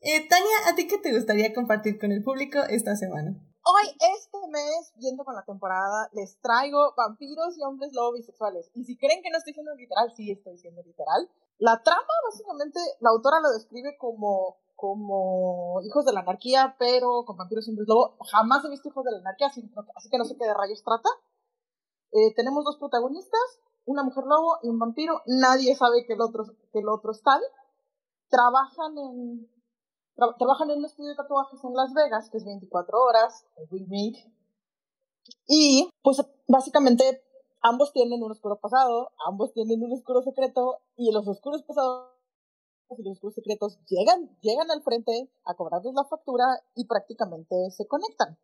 Eh, 0.05 0.27
Tania, 0.27 0.67
¿a 0.67 0.75
ti 0.75 0.85
qué 0.85 0.97
te 0.97 1.13
gustaría 1.13 1.53
compartir 1.53 1.97
con 1.97 2.11
el 2.11 2.21
público 2.21 2.59
esta 2.67 2.93
semana? 2.97 3.39
Hoy, 3.63 3.87
este 3.87 4.37
mes, 4.51 4.91
viendo 4.97 5.23
con 5.23 5.33
la 5.33 5.45
temporada, 5.45 6.09
les 6.11 6.37
traigo 6.41 6.93
vampiros 6.97 7.57
y 7.57 7.63
hombres 7.63 7.93
lobo 7.93 8.11
bisexuales. 8.11 8.69
Y 8.73 8.83
si 8.83 8.97
creen 8.97 9.23
que 9.23 9.29
no 9.29 9.37
estoy 9.37 9.53
siendo 9.53 9.73
literal, 9.75 10.11
sí 10.13 10.29
estoy 10.29 10.57
siendo 10.57 10.83
literal. 10.83 11.31
La 11.57 11.81
trama, 11.81 12.13
básicamente, 12.29 12.81
la 12.99 13.11
autora 13.11 13.39
lo 13.39 13.51
describe 13.51 13.95
como, 13.97 14.57
como 14.83 15.79
hijos 15.83 16.03
de 16.03 16.11
la 16.11 16.19
anarquía, 16.19 16.75
pero 16.77 17.23
con 17.25 17.37
vampiros 17.37 17.69
hombres 17.69 17.87
lobo. 17.87 18.17
Jamás 18.29 18.65
he 18.65 18.69
visto 18.69 18.89
hijos 18.89 19.05
de 19.05 19.11
la 19.11 19.19
anarquía, 19.19 19.47
así, 19.47 19.61
que 20.11 20.17
no 20.17 20.25
sé 20.25 20.35
qué 20.37 20.43
de 20.43 20.53
rayos 20.53 20.83
trata. 20.83 21.07
Eh, 22.11 22.33
tenemos 22.35 22.65
dos 22.65 22.75
protagonistas, 22.75 23.61
una 23.85 24.03
mujer 24.03 24.25
lobo 24.25 24.57
y 24.61 24.67
un 24.67 24.79
vampiro. 24.79 25.21
Nadie 25.25 25.73
sabe 25.77 26.05
que 26.05 26.13
el 26.15 26.21
otro, 26.21 26.43
que 26.73 26.79
el 26.79 26.89
otro 26.89 27.13
es 27.13 27.21
tal. 27.23 27.41
Trabajan 28.29 28.97
en, 28.97 29.49
tra- 30.17 30.35
trabajan 30.37 30.69
en 30.71 30.79
un 30.79 30.85
estudio 30.85 31.11
de 31.11 31.15
tatuajes 31.15 31.63
en 31.63 31.73
Las 31.73 31.93
Vegas, 31.93 32.29
que 32.29 32.37
es 32.39 32.43
24 32.43 33.01
horas, 33.01 33.45
el 33.55 33.69
remake. 33.69 34.29
Y, 35.47 35.89
pues, 36.01 36.17
básicamente, 36.49 37.23
ambos 37.61 37.93
tienen 37.93 38.21
un 38.21 38.31
oscuro 38.31 38.59
pasado, 38.59 39.11
ambos 39.25 39.53
tienen 39.53 39.81
un 39.81 39.93
oscuro 39.93 40.21
secreto, 40.23 40.79
y 40.97 41.13
los 41.13 41.25
oscuros 41.25 41.63
pasados 41.63 42.12
y 42.99 43.03
los 43.03 43.13
oscuros 43.13 43.35
secretos 43.35 43.79
llegan, 43.87 44.37
llegan 44.41 44.69
al 44.71 44.81
frente 44.81 45.29
a 45.45 45.53
cobrarles 45.55 45.93
la 45.93 46.05
factura 46.05 46.45
y 46.75 46.85
prácticamente 46.85 47.55
se 47.71 47.87
conectan. 47.87 48.37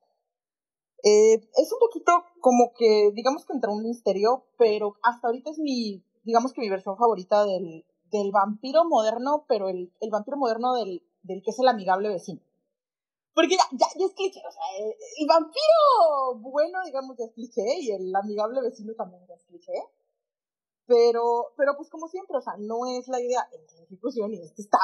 Eh, 1.03 1.35
es 1.35 1.71
un 1.71 1.79
poquito 1.79 2.11
como 2.41 2.73
que, 2.77 3.11
digamos 3.13 3.45
que 3.45 3.53
entre 3.53 3.71
un 3.71 3.83
misterio, 3.83 4.45
pero 4.57 4.95
hasta 5.01 5.27
ahorita 5.27 5.49
es 5.51 5.59
mi, 5.59 6.03
digamos 6.23 6.51
que 6.53 6.61
mi 6.61 6.69
versión 6.69 6.97
favorita 6.97 7.45
del, 7.45 7.85
del 8.11 8.31
vampiro 8.31 8.83
moderno, 8.85 9.45
pero 9.47 9.69
el, 9.69 9.93
el 10.01 10.09
vampiro 10.09 10.37
moderno 10.37 10.73
del, 10.73 11.01
del 11.23 11.41
que 11.41 11.51
es 11.51 11.59
el 11.59 11.67
amigable 11.67 12.09
vecino. 12.09 12.41
Porque 13.33 13.55
ya, 13.55 13.63
ya, 13.71 13.87
ya 13.97 14.05
es 14.05 14.13
cliché, 14.13 14.41
o 14.45 14.51
sea, 14.51 14.63
el, 14.79 14.89
el 14.89 15.27
vampiro 15.27 16.39
bueno, 16.39 16.79
digamos, 16.83 17.15
ya 17.17 17.25
es 17.25 17.31
cliché, 17.31 17.79
y 17.79 17.91
el 17.91 18.13
amigable 18.13 18.61
vecino 18.61 18.93
también 18.95 19.25
ya 19.27 19.35
es 19.35 19.43
cliché. 19.43 19.71
Pero, 20.89 21.53
pero 21.55 21.77
pues 21.77 21.87
como 21.87 22.07
siempre, 22.07 22.35
o 22.35 22.41
sea, 22.41 22.55
no 22.57 22.87
es 22.87 23.07
la 23.07 23.21
idea 23.21 23.47
en 23.53 23.63
la 23.77 23.83
ejecución, 23.83 24.33
y 24.33 24.41
esto 24.41 24.59
está 24.59 24.79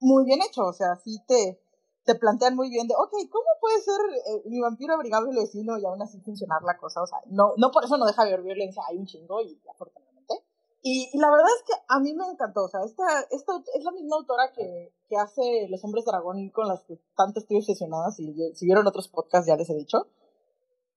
muy 0.00 0.24
bien 0.24 0.40
hecho, 0.42 0.62
o 0.64 0.72
sea, 0.72 0.96
sí 0.96 1.22
te, 1.28 1.62
te 2.04 2.16
plantean 2.16 2.56
muy 2.56 2.70
bien 2.70 2.88
de, 2.88 2.94
ok, 2.96 3.12
¿cómo 3.30 3.46
puede 3.60 3.80
ser 3.80 4.00
eh, 4.26 4.42
mi 4.46 4.60
vampiro 4.60 4.94
amigable 4.94 5.30
vecino 5.40 5.78
y 5.78 5.84
aún 5.86 6.02
así 6.02 6.18
funcionar 6.22 6.60
la 6.64 6.76
cosa? 6.76 7.02
O 7.02 7.06
sea, 7.06 7.18
no, 7.26 7.52
no 7.56 7.70
por 7.70 7.84
eso 7.84 7.96
no 7.96 8.04
deja 8.04 8.24
de 8.24 8.32
haber 8.32 8.42
violencia, 8.44 8.82
hay 8.88 8.98
un 8.98 9.06
chingo 9.06 9.40
y 9.42 9.56
afortunadamente. 9.70 10.34
Y, 10.82 11.08
y 11.12 11.18
la 11.18 11.30
verdad 11.30 11.46
es 11.56 11.62
que 11.62 11.80
a 11.86 12.00
mí 12.00 12.12
me 12.14 12.26
encantó, 12.26 12.64
o 12.64 12.68
sea, 12.68 12.80
esta, 12.84 13.04
esta 13.30 13.52
es 13.74 13.84
la 13.84 13.92
misma 13.92 14.16
autora 14.16 14.52
que, 14.52 14.92
que 15.08 15.16
hace 15.16 15.68
Los 15.70 15.84
Hombres 15.84 16.04
Dragón 16.04 16.50
con 16.50 16.66
las 16.66 16.82
que 16.82 16.98
tanto 17.16 17.38
estoy 17.38 17.58
obsesionada, 17.58 18.10
si, 18.10 18.34
si 18.54 18.66
vieron 18.66 18.88
otros 18.88 19.06
podcasts 19.06 19.46
ya 19.46 19.56
les 19.56 19.70
he 19.70 19.74
dicho. 19.74 20.08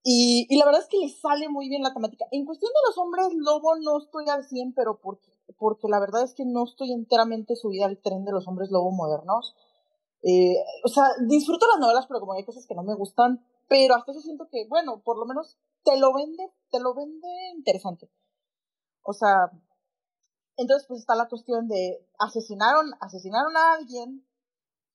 Y, 0.09 0.47
y 0.49 0.57
la 0.57 0.63
verdad 0.63 0.79
es 0.83 0.87
que 0.87 0.99
le 0.99 1.09
sale 1.09 1.49
muy 1.49 1.67
bien 1.67 1.83
la 1.83 1.93
temática. 1.93 2.27
En 2.31 2.45
cuestión 2.45 2.71
de 2.71 2.79
los 2.87 2.97
hombres 2.97 3.27
lobo 3.33 3.75
no 3.75 3.97
estoy 3.97 4.29
al 4.29 4.45
100, 4.45 4.71
pero 4.73 5.01
porque, 5.01 5.29
porque 5.57 5.89
la 5.89 5.99
verdad 5.99 6.23
es 6.23 6.33
que 6.33 6.45
no 6.45 6.63
estoy 6.63 6.93
enteramente 6.93 7.57
subida 7.57 7.87
al 7.87 7.97
tren 7.97 8.23
de 8.23 8.31
los 8.31 8.47
hombres 8.47 8.71
lobo 8.71 8.89
modernos. 8.91 9.53
Eh, 10.23 10.55
o 10.85 10.87
sea, 10.87 11.03
disfruto 11.27 11.67
las 11.67 11.81
novelas, 11.81 12.05
pero 12.07 12.21
como 12.21 12.31
hay 12.31 12.45
cosas 12.45 12.65
que 12.65 12.73
no 12.73 12.83
me 12.83 12.95
gustan, 12.95 13.45
pero 13.67 13.95
hasta 13.95 14.13
eso 14.13 14.21
siento 14.21 14.47
que, 14.49 14.65
bueno, 14.69 15.01
por 15.03 15.17
lo 15.17 15.25
menos 15.25 15.57
te 15.83 15.99
lo 15.99 16.13
vende, 16.13 16.53
te 16.71 16.79
lo 16.79 16.93
vende 16.93 17.27
interesante. 17.57 18.09
O 19.03 19.11
sea, 19.11 19.51
entonces 20.55 20.87
pues 20.87 21.01
está 21.01 21.15
la 21.15 21.27
cuestión 21.27 21.67
de 21.67 22.07
asesinaron, 22.17 22.93
asesinaron 23.01 23.57
a 23.57 23.73
alguien, 23.73 24.25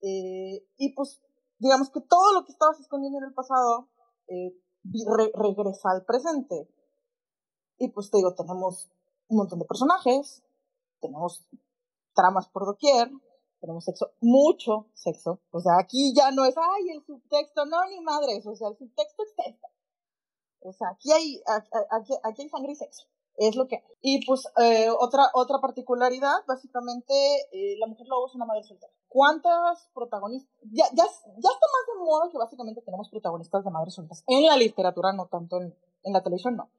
eh, 0.00 0.66
y 0.78 0.94
pues 0.94 1.20
digamos 1.58 1.90
que 1.90 2.00
todo 2.00 2.32
lo 2.32 2.46
que 2.46 2.52
estabas 2.52 2.80
escondiendo 2.80 3.18
en 3.18 3.24
el 3.24 3.34
pasado 3.34 3.90
eh, 4.28 4.56
re 4.84 5.32
regresa 5.34 5.90
al 5.90 6.04
presente. 6.04 6.68
Y 7.78 7.88
pues 7.88 8.10
te 8.10 8.18
digo, 8.18 8.34
tenemos 8.34 8.90
un 9.28 9.38
montón 9.38 9.58
de 9.58 9.64
personajes, 9.64 10.42
tenemos 11.00 11.46
tramas 12.14 12.48
por 12.48 12.66
doquier, 12.66 13.10
tenemos 13.60 13.84
sexo, 13.84 14.12
mucho 14.20 14.86
sexo. 14.94 15.40
O 15.50 15.60
sea, 15.60 15.78
aquí 15.78 16.12
ya 16.14 16.30
no 16.30 16.44
es, 16.44 16.54
ay, 16.56 16.90
el 16.90 17.04
subtexto, 17.04 17.64
no, 17.66 17.84
ni 17.86 18.00
madres, 18.00 18.46
o 18.46 18.54
sea, 18.54 18.68
el 18.68 18.76
subtexto 18.76 19.22
es 19.22 19.34
texto. 19.34 19.68
O 20.60 20.72
sea, 20.72 20.88
aquí 20.90 21.10
hay, 21.12 21.42
aquí 22.22 22.42
hay 22.42 22.48
sangre 22.48 22.72
y 22.72 22.76
sexo. 22.76 23.06
Es 23.36 23.56
lo 23.56 23.66
que. 23.66 23.82
Y 24.00 24.24
pues 24.26 24.44
eh, 24.58 24.88
otra, 24.90 25.30
otra 25.34 25.58
particularidad, 25.60 26.44
básicamente, 26.46 27.14
eh, 27.52 27.76
la 27.78 27.86
mujer 27.86 28.06
lobo 28.08 28.26
es 28.26 28.34
una 28.34 28.44
madre 28.44 28.62
soltera. 28.62 28.92
¿Cuántas 29.08 29.88
protagonistas? 29.94 30.52
Ya, 30.70 30.84
ya, 30.92 31.04
ya 31.04 31.50
está 31.50 31.66
más 31.66 31.86
de 31.88 32.04
moda 32.04 32.30
que 32.30 32.38
básicamente 32.38 32.82
tenemos 32.82 33.08
protagonistas 33.08 33.64
de 33.64 33.70
madres 33.70 33.94
solteras. 33.94 34.24
En 34.26 34.46
la 34.46 34.56
literatura, 34.56 35.12
no 35.12 35.26
tanto 35.26 35.60
en, 35.60 35.74
en 36.02 36.12
la 36.12 36.22
televisión, 36.22 36.56
no. 36.56 36.70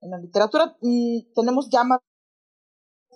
En 0.00 0.10
la 0.10 0.18
literatura 0.18 0.76
mmm, 0.80 1.32
tenemos 1.34 1.68
ya 1.70 1.84
más 1.84 2.00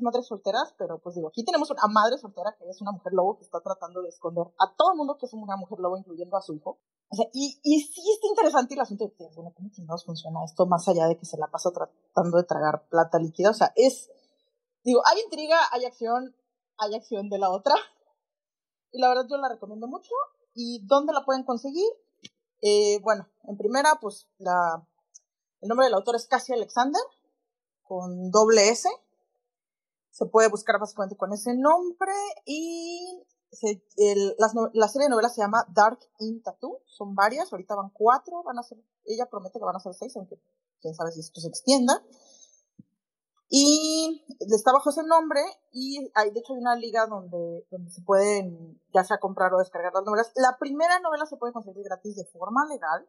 madres 0.01 0.27
solteras, 0.27 0.75
pero 0.79 0.99
pues 0.99 1.15
digo, 1.15 1.29
aquí 1.29 1.45
tenemos 1.45 1.71
una 1.71 1.87
madre 1.89 2.19
soltera 2.19 2.55
que 2.59 2.69
es 2.69 2.81
una 2.81 2.93
mujer 2.93 3.13
lobo 3.13 3.37
que 3.37 3.45
está 3.45 3.61
tratando 3.61 4.03
de 4.03 4.09
esconder 4.09 4.47
a 4.59 4.75
todo 4.77 4.93
el 4.93 4.99
mundo 4.99 5.17
que 5.19 5.27
es 5.27 5.33
una 5.33 5.57
mujer 5.57 5.79
lobo, 5.79 5.97
incluyendo 5.97 6.37
a 6.37 6.43
su 6.43 6.55
hijo. 6.55 6.79
O 7.09 7.17
sea, 7.17 7.27
y, 7.33 7.59
y 7.63 7.81
sí 7.81 8.03
está 8.13 8.27
interesante 8.27 8.75
el 8.75 8.81
asunto 8.81 9.13
de, 9.19 9.29
bueno, 9.35 9.53
¿cómo 9.55 9.71
chingados 9.71 10.05
funciona 10.05 10.45
esto 10.45 10.67
más 10.67 10.89
allá 10.89 11.07
de 11.07 11.17
que 11.17 11.25
se 11.25 11.39
la 11.39 11.47
pasa 11.47 11.71
tratando 11.71 12.37
de 12.37 12.45
tragar 12.45 12.89
plata 12.89 13.19
líquida? 13.19 13.51
O 13.51 13.55
sea, 13.55 13.73
es, 13.77 14.11
digo, 14.83 15.03
hay 15.07 15.21
intriga, 15.21 15.59
hay 15.71 15.85
acción, 15.85 16.35
hay 16.79 16.95
acción 16.95 17.29
de 17.29 17.39
la 17.39 17.51
otra. 17.51 17.75
Y 18.91 18.99
la 18.99 19.09
verdad 19.09 19.27
yo 19.29 19.37
la 19.37 19.49
recomiendo 19.49 19.87
mucho. 19.87 20.13
¿Y 20.55 20.85
dónde 20.87 21.13
la 21.13 21.25
pueden 21.25 21.45
conseguir? 21.45 21.91
Eh, 22.63 22.99
bueno, 23.03 23.29
en 23.45 23.57
primera, 23.57 23.99
pues 24.01 24.29
la, 24.39 24.87
el 25.61 25.69
nombre 25.69 25.87
del 25.87 25.95
autor 25.95 26.17
es 26.17 26.27
Cassie 26.27 26.55
Alexander, 26.55 27.03
con 27.83 28.31
doble 28.31 28.69
S 28.71 28.89
se 30.17 30.25
puede 30.25 30.49
buscar 30.49 30.81
básicamente 30.81 31.15
con 31.15 31.31
ese 31.35 31.55
nombre 31.55 32.15
y 32.47 33.23
las, 34.39 34.53
la 34.73 34.89
serie 34.89 35.07
de 35.07 35.11
novelas 35.11 35.35
se 35.35 35.41
llama 35.41 35.65
Dark 35.75 36.01
in 36.19 36.43
Tattoo, 36.43 36.81
son 36.87 37.15
varias, 37.15 37.53
ahorita 37.53 37.75
van 37.75 37.91
cuatro, 37.91 38.43
van 38.43 38.59
a 38.59 38.63
ella 39.05 39.27
promete 39.27 39.59
que 39.59 39.65
van 39.65 39.77
a 39.77 39.81
ser 39.81 39.95
seis, 39.95 40.17
aunque 40.17 40.41
quién 40.81 40.95
sabe 40.95 41.13
si 41.13 41.21
esto 41.21 41.41
se 41.41 41.49
extienda. 41.49 42.03
Y 43.49 44.25
está 44.41 44.73
bajo 44.73 44.91
ese 44.91 45.05
nombre 45.05 45.41
y 45.73 46.11
hay, 46.15 46.31
de 46.33 46.41
hecho 46.41 46.55
hay 46.55 46.59
una 46.59 46.75
liga 46.75 47.07
donde, 47.07 47.65
donde 47.71 47.91
se 47.91 48.03
pueden 48.03 48.83
ya 48.93 49.05
sea 49.05 49.19
comprar 49.19 49.55
o 49.55 49.59
descargar 49.59 49.93
las 49.95 50.05
novelas. 50.05 50.33
La 50.35 50.59
primera 50.59 50.99
novela 50.99 51.27
se 51.27 51.37
puede 51.37 51.53
conseguir 51.53 51.85
gratis 51.85 52.17
de 52.17 52.25
forma 52.25 52.67
legal. 52.69 53.09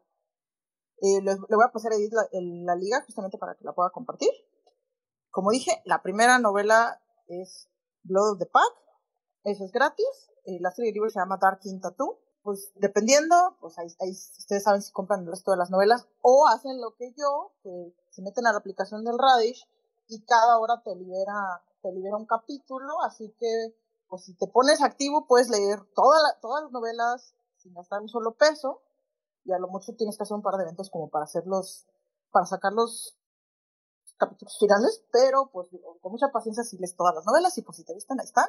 Eh, 1.00 1.20
le, 1.22 1.32
le, 1.32 1.56
voy 1.56 1.64
a 1.64 1.72
pasar 1.72 1.92
a 1.92 1.96
Edith 1.96 2.12
la, 2.12 2.28
la 2.32 2.76
liga 2.76 3.02
justamente 3.04 3.36
para 3.38 3.56
que 3.56 3.64
la 3.64 3.72
pueda 3.72 3.90
compartir. 3.90 4.30
Como 5.30 5.50
dije, 5.50 5.82
la 5.84 6.02
primera 6.02 6.38
novela 6.38 7.00
es 7.26 7.68
Blood 8.04 8.32
of 8.32 8.38
the 8.38 8.46
Pack, 8.46 8.87
eso 9.44 9.64
es 9.64 9.72
gratis. 9.72 10.30
Eh, 10.44 10.58
la 10.60 10.70
serie 10.70 10.90
de 10.90 10.94
libros 10.94 11.12
se 11.12 11.20
llama 11.20 11.38
Dark 11.40 11.60
in 11.64 11.80
Tattoo. 11.80 12.18
Pues 12.42 12.72
dependiendo, 12.76 13.56
pues 13.60 13.78
ahí, 13.78 13.88
ahí, 14.00 14.10
ustedes 14.10 14.62
saben 14.62 14.80
si 14.80 14.92
compran 14.92 15.20
el 15.20 15.26
resto 15.26 15.50
de 15.50 15.58
las 15.58 15.70
novelas 15.70 16.08
o 16.22 16.46
hacen 16.48 16.80
lo 16.80 16.94
que 16.94 17.12
yo, 17.16 17.52
que 17.62 17.94
se 18.10 18.22
meten 18.22 18.46
a 18.46 18.52
la 18.52 18.58
aplicación 18.58 19.04
del 19.04 19.18
Radish 19.18 19.68
y 20.08 20.24
cada 20.24 20.58
hora 20.58 20.80
te 20.82 20.94
libera, 20.94 21.62
te 21.82 21.92
libera 21.92 22.16
un 22.16 22.26
capítulo, 22.26 23.02
así 23.02 23.34
que 23.38 23.74
pues 24.08 24.24
si 24.24 24.34
te 24.34 24.46
pones 24.46 24.80
activo 24.82 25.26
puedes 25.26 25.50
leer 25.50 25.80
toda 25.94 26.16
la, 26.22 26.40
todas 26.40 26.62
las 26.62 26.72
novelas 26.72 27.34
sin 27.58 27.74
gastar 27.74 28.00
un 28.00 28.08
solo 28.08 28.34
peso 28.34 28.80
y 29.44 29.52
a 29.52 29.58
lo 29.58 29.68
mucho 29.68 29.94
tienes 29.96 30.16
que 30.16 30.22
hacer 30.22 30.34
un 30.34 30.42
par 30.42 30.56
de 30.56 30.62
eventos 30.62 30.88
como 30.90 31.10
para 31.10 31.24
hacerlos, 31.24 31.86
para 32.30 32.46
sacarlos 32.46 33.18
capítulos 34.16 34.56
finales, 34.58 35.04
pero 35.12 35.50
pues 35.52 35.68
con 36.00 36.12
mucha 36.12 36.28
paciencia 36.28 36.64
si 36.64 36.78
lees 36.78 36.96
todas 36.96 37.14
las 37.14 37.26
novelas 37.26 37.56
y 37.58 37.62
pues 37.62 37.76
si 37.76 37.84
te 37.84 37.94
gustan, 37.94 38.18
ahí 38.20 38.26
están. 38.26 38.48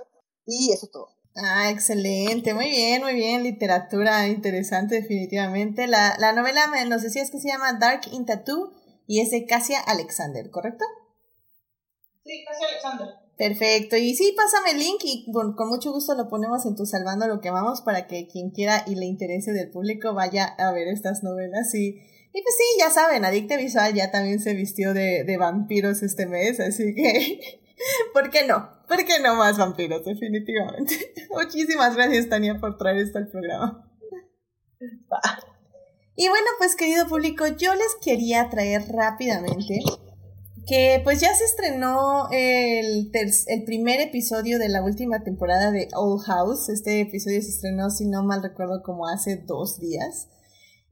Y 0.51 0.71
eso 0.73 0.87
es 0.87 0.91
todo. 0.91 1.09
Ah, 1.35 1.69
excelente, 1.69 2.55
muy 2.55 2.69
bien, 2.69 3.03
muy 3.03 3.13
bien, 3.13 3.43
literatura 3.43 4.27
interesante 4.27 4.95
definitivamente. 4.95 5.87
La, 5.87 6.17
la 6.19 6.33
novela 6.33 6.67
me, 6.67 6.83
nos 6.85 7.03
decías 7.03 7.29
que 7.29 7.39
se 7.39 7.49
llama 7.49 7.73
Dark 7.73 8.01
in 8.11 8.25
Tattoo 8.25 8.71
y 9.05 9.21
es 9.21 9.29
de 9.29 9.45
Cassia 9.45 9.79
Alexander, 9.79 10.49
¿correcto? 10.49 10.83
Sí, 12.25 12.43
Cassia 12.45 12.67
Alexander. 12.67 13.07
Perfecto. 13.37 13.95
Y 13.95 14.15
sí, 14.15 14.33
pásame 14.35 14.71
el 14.71 14.79
link 14.79 14.99
y 15.03 15.31
con, 15.31 15.55
con, 15.55 15.69
mucho 15.69 15.91
gusto 15.93 16.15
lo 16.15 16.27
ponemos 16.27 16.65
en 16.65 16.75
tu 16.75 16.85
Salvando 16.85 17.27
lo 17.27 17.39
que 17.39 17.51
vamos 17.51 17.81
para 17.81 18.07
que 18.07 18.27
quien 18.27 18.49
quiera 18.49 18.83
y 18.85 18.95
le 18.95 19.05
interese 19.05 19.53
del 19.53 19.69
público 19.69 20.13
vaya 20.13 20.45
a 20.45 20.73
ver 20.73 20.87
estas 20.87 21.23
novelas. 21.23 21.73
Y, 21.75 21.89
y 21.89 22.41
pues 22.41 22.55
sí, 22.57 22.79
ya 22.79 22.89
saben, 22.89 23.23
Adicta 23.23 23.55
Visual 23.55 23.93
ya 23.93 24.11
también 24.11 24.41
se 24.41 24.55
vistió 24.55 24.93
de, 24.93 25.23
de 25.23 25.37
vampiros 25.37 26.01
este 26.01 26.25
mes, 26.25 26.59
así 26.59 26.93
que 26.95 27.61
¿por 28.13 28.29
qué 28.29 28.45
no? 28.45 28.69
¿Por 28.87 29.05
qué 29.05 29.19
no 29.21 29.35
más 29.35 29.57
vampiros? 29.57 30.05
Definitivamente. 30.05 31.13
Muchísimas 31.29 31.95
gracias, 31.95 32.29
Tania, 32.29 32.59
por 32.59 32.77
traer 32.77 32.97
esto 32.97 33.17
al 33.17 33.27
programa. 33.27 33.85
Y 36.21 36.27
bueno, 36.27 36.47
pues 36.57 36.75
querido 36.75 37.07
público, 37.07 37.47
yo 37.47 37.73
les 37.75 37.95
quería 38.01 38.49
traer 38.49 38.81
rápidamente 38.91 39.79
que 40.67 40.99
pues 41.05 41.21
ya 41.21 41.33
se 41.33 41.45
estrenó 41.45 42.27
el, 42.33 43.09
el 43.13 43.63
primer 43.63 44.01
episodio 44.01 44.59
de 44.59 44.67
la 44.67 44.83
última 44.83 45.23
temporada 45.23 45.71
de 45.71 45.87
Old 45.95 46.21
House. 46.25 46.67
Este 46.67 46.99
episodio 46.99 47.41
se 47.41 47.51
estrenó, 47.51 47.89
si 47.89 48.05
no 48.05 48.21
mal 48.23 48.43
recuerdo, 48.43 48.83
como 48.83 49.07
hace 49.07 49.37
dos 49.37 49.79
días. 49.79 50.27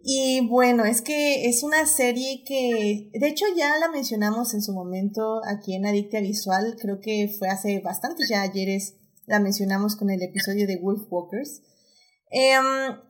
Y 0.09 0.39
bueno, 0.47 0.85
es 0.85 1.01
que 1.01 1.49
es 1.49 1.63
una 1.63 1.85
serie 1.85 2.45
que, 2.45 3.09
de 3.11 3.27
hecho 3.27 3.43
ya 3.57 3.77
la 3.77 3.89
mencionamos 3.89 4.53
en 4.53 4.61
su 4.61 4.71
momento 4.71 5.41
aquí 5.45 5.75
en 5.75 5.85
Adicta 5.85 6.21
Visual, 6.21 6.77
creo 6.79 7.01
que 7.01 7.27
fue 7.37 7.49
hace 7.49 7.81
bastante 7.81 8.23
ya 8.25 8.41
ayeres 8.41 8.95
la 9.25 9.41
mencionamos 9.41 9.97
con 9.97 10.09
el 10.09 10.21
episodio 10.21 10.65
de 10.65 10.77
Wolf 10.77 11.07
Walkers. 11.09 11.61
Em, 12.31 12.63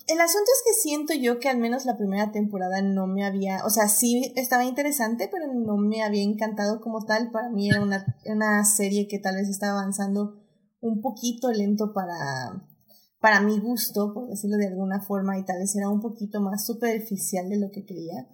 el 0.08 0.20
asunto 0.20 0.50
es 0.52 0.64
que 0.66 0.82
siento 0.82 1.14
yo 1.14 1.38
que 1.38 1.50
al 1.50 1.60
menos 1.60 1.86
la 1.86 1.98
primera 1.98 2.32
temporada 2.32 2.82
no 2.82 3.06
me 3.06 3.24
había, 3.24 3.64
o 3.64 3.70
sea, 3.70 3.90
sí 3.90 4.34
estaba 4.36 4.66
interesante, 4.66 5.30
pero 5.32 5.54
no 5.54 5.78
me 5.78 6.02
había 6.02 6.24
encantado 6.24 6.82
como 6.82 7.06
tal. 7.06 7.30
Para 7.30 7.52
mí 7.52 7.70
era 7.70 7.80
una, 7.80 8.08
una 8.26 8.66
serie 8.66 9.08
que 9.08 9.20
tal 9.20 9.36
vez 9.36 9.50
estaba 9.50 9.82
avanzando 9.82 10.42
un 10.80 11.02
poquito 11.02 11.52
lento 11.52 11.94
para, 11.94 12.68
para 13.20 13.42
mi 13.42 13.60
gusto, 13.60 14.14
por 14.14 14.30
decirlo 14.30 14.58
de 14.58 14.68
alguna 14.68 15.02
forma, 15.02 15.38
y 15.38 15.46
tal 15.46 15.60
vez 15.60 15.76
era 15.76 15.90
un 15.90 16.02
poquito 16.02 16.42
más 16.42 16.66
superficial 16.66 17.50
de 17.50 17.60
lo 17.60 17.72
que 17.72 17.86
creía. 17.86 18.28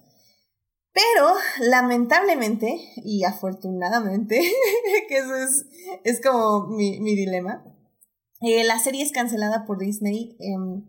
Pero, 0.92 1.32
lamentablemente, 1.60 2.92
y 2.96 3.24
afortunadamente, 3.24 4.40
que 5.08 5.18
eso 5.18 5.34
es, 5.34 5.66
es 6.04 6.20
como 6.20 6.68
mi, 6.68 7.00
mi 7.00 7.16
dilema, 7.16 7.64
eh, 8.40 8.62
la 8.64 8.78
serie 8.78 9.02
es 9.02 9.10
cancelada 9.10 9.64
por 9.64 9.78
Disney 9.78 10.36
em, 10.38 10.86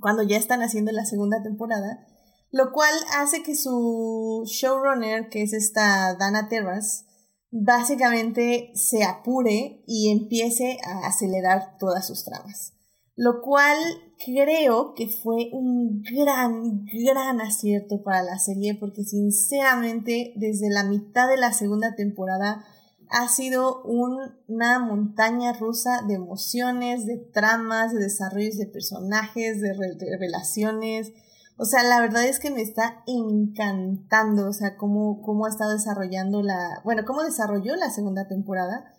cuando 0.00 0.22
ya 0.22 0.36
están 0.36 0.62
haciendo 0.62 0.92
la 0.92 1.04
segunda 1.04 1.42
temporada, 1.42 2.06
lo 2.50 2.72
cual 2.72 2.94
hace 3.16 3.42
que 3.42 3.54
su 3.54 4.44
showrunner, 4.46 5.28
que 5.28 5.42
es 5.42 5.52
esta 5.52 6.14
Dana 6.14 6.48
Terras, 6.48 7.04
básicamente 7.50 8.70
se 8.74 9.04
apure 9.04 9.82
y 9.86 10.10
empiece 10.10 10.78
a 10.86 11.06
acelerar 11.06 11.76
todas 11.78 12.06
sus 12.06 12.24
tramas. 12.24 12.77
Lo 13.18 13.42
cual 13.42 13.76
creo 14.24 14.94
que 14.94 15.08
fue 15.08 15.50
un 15.52 16.04
gran, 16.04 16.84
gran 16.84 17.40
acierto 17.40 18.00
para 18.04 18.22
la 18.22 18.38
serie 18.38 18.76
porque 18.76 19.02
sinceramente 19.02 20.32
desde 20.36 20.70
la 20.70 20.84
mitad 20.84 21.28
de 21.28 21.36
la 21.36 21.52
segunda 21.52 21.96
temporada 21.96 22.64
ha 23.10 23.26
sido 23.26 23.82
una 23.82 24.78
montaña 24.78 25.52
rusa 25.52 26.02
de 26.06 26.14
emociones, 26.14 27.06
de 27.06 27.16
tramas, 27.16 27.92
de 27.92 27.98
desarrollos 27.98 28.56
de 28.56 28.66
personajes, 28.66 29.60
de, 29.60 29.72
relaciones. 30.16 31.10
O 31.56 31.64
sea, 31.64 31.82
la 31.82 32.00
verdad 32.00 32.24
es 32.24 32.38
que 32.38 32.52
me 32.52 32.62
está 32.62 33.02
encantando, 33.08 34.48
o 34.48 34.52
sea, 34.52 34.76
cómo, 34.76 35.22
cómo 35.22 35.46
ha 35.46 35.48
estado 35.48 35.72
desarrollando 35.72 36.40
la, 36.40 36.82
bueno, 36.84 37.02
cómo 37.04 37.24
desarrolló 37.24 37.74
la 37.74 37.90
segunda 37.90 38.28
temporada. 38.28 38.94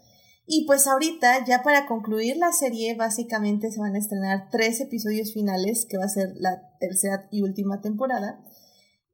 Y 0.51 0.65
pues 0.65 0.88
ahorita, 0.88 1.45
ya 1.45 1.62
para 1.62 1.85
concluir 1.85 2.38
la 2.38 2.51
serie, 2.51 2.95
básicamente 2.95 3.69
se 3.69 3.79
van 3.79 3.93
a 3.93 3.99
estrenar 3.99 4.49
tres 4.49 4.81
episodios 4.81 5.31
finales, 5.31 5.85
que 5.88 5.99
va 5.99 6.05
a 6.05 6.09
ser 6.09 6.33
la 6.39 6.75
tercera 6.79 7.27
y 7.29 7.43
última 7.43 7.81
temporada. 7.81 8.43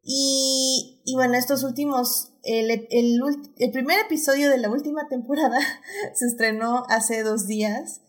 Y, 0.02 1.02
y 1.04 1.13
bueno, 1.15 1.34
estos 1.34 1.65
últimos, 1.65 2.32
el, 2.43 2.71
el, 2.71 3.19
el, 3.58 3.71
primer 3.71 4.00
episodio 4.06 4.50
de 4.50 4.60
la 4.60 4.69
última 4.69 5.10
temporada 5.10 5.60
se 6.13 6.26
estrenó 6.26 6.86
hace 6.88 7.21
dos 7.24 7.48
días 7.48 8.00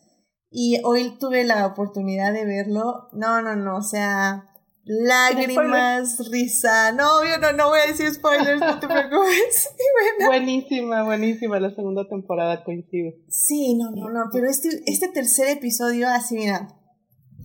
y 0.49 0.81
hoy 0.85 1.19
tuve 1.19 1.43
la 1.43 1.67
oportunidad 1.67 2.33
de 2.33 2.45
verlo. 2.45 3.09
No, 3.13 3.43
no, 3.43 3.57
no, 3.57 3.79
o 3.79 3.83
sea, 3.83 4.51
lágrimas, 4.87 6.17
risa. 6.31 6.93
No, 6.93 7.25
yo 7.25 7.39
no, 7.39 7.53
no 7.53 7.69
voy 7.69 7.81
a 7.81 7.91
decir 7.91 8.13
spoilers, 8.13 8.61
no 8.61 8.79
te 8.79 8.87
preocupes. 8.87 9.69
Buenísima, 10.25 11.03
buenísima 11.03 11.59
la 11.61 11.75
segunda 11.75 12.09
temporada, 12.09 12.63
coincido. 12.65 13.13
Sí, 13.29 13.75
no, 13.75 13.91
no, 13.91 14.09
no, 14.11 14.31
pero 14.33 14.49
este, 14.49 14.69
este 14.87 15.09
tercer 15.09 15.49
episodio, 15.49 16.09
así 16.09 16.37
mira, 16.37 16.69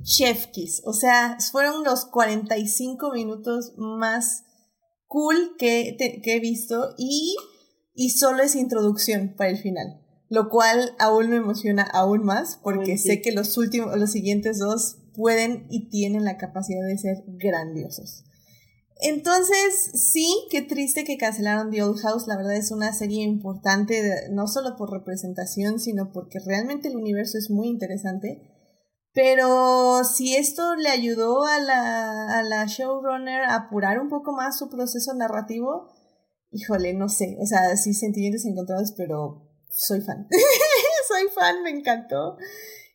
Chef 0.04 0.48
Kiss. 0.48 0.84
O 0.86 0.94
sea, 0.94 1.38
fueron 1.52 1.84
los 1.84 2.06
45 2.06 3.12
minutos 3.12 3.74
más 3.76 4.46
cool 5.08 5.56
que, 5.58 5.98
que 5.98 6.36
he 6.36 6.40
visto 6.40 6.94
y, 6.98 7.36
y 7.96 8.12
solo 8.12 8.44
es 8.44 8.56
introducción 8.56 9.34
para 9.36 9.50
el 9.50 9.58
final. 9.58 10.00
Lo 10.30 10.48
cual 10.48 10.96
aún 10.98 11.30
me 11.30 11.36
emociona 11.38 11.84
aún 11.84 12.24
más 12.24 12.58
porque 12.64 12.98
sé 12.98 13.22
que 13.22 13.34
los 13.34 13.58
últimos, 13.58 13.98
los 13.98 14.12
siguientes 14.12 14.60
dos 14.60 15.01
pueden 15.14 15.68
y 15.70 15.90
tienen 15.90 16.24
la 16.24 16.38
capacidad 16.38 16.86
de 16.86 16.98
ser 16.98 17.24
grandiosos. 17.28 18.24
Entonces, 19.02 19.92
sí, 19.96 20.48
qué 20.52 20.62
triste 20.62 21.04
que 21.04 21.18
cancelaron 21.18 21.72
The 21.72 21.82
Old 21.82 22.00
House. 22.02 22.28
La 22.28 22.38
verdad 22.38 22.56
es 22.56 22.72
una 22.72 22.94
serie 22.94 23.24
importante, 23.24 24.30
no 24.30 24.48
solo 24.48 24.76
por 24.78 24.92
representación, 24.92 25.80
sino 25.80 26.12
porque 26.12 26.40
realmente 26.40 26.88
el 26.88 26.98
universo 26.98 27.40
es 27.40 27.50
muy 27.50 27.68
interesante. 27.68 28.42
Pero 29.14 30.04
si 30.04 30.36
esto 30.36 30.76
le 30.76 30.90
ayudó 30.90 31.46
a 31.46 31.60
la, 31.60 32.40
a 32.40 32.44
la 32.44 32.66
showrunner 32.68 33.42
a 33.42 33.56
apurar 33.56 34.00
un 34.00 34.08
poco 34.08 34.34
más 34.34 34.60
su 34.60 34.70
proceso 34.70 35.14
narrativo, 35.16 35.90
híjole, 36.52 36.94
no 36.94 37.10
sé, 37.10 37.38
o 37.42 37.46
sea, 37.46 37.76
sí 37.78 37.94
sentimientos 37.94 38.46
encontrados, 38.46 38.94
pero 38.96 39.50
soy 39.70 40.02
fan. 40.02 40.28
soy 41.08 41.28
fan, 41.34 41.64
me 41.64 41.72
encantó. 41.72 42.38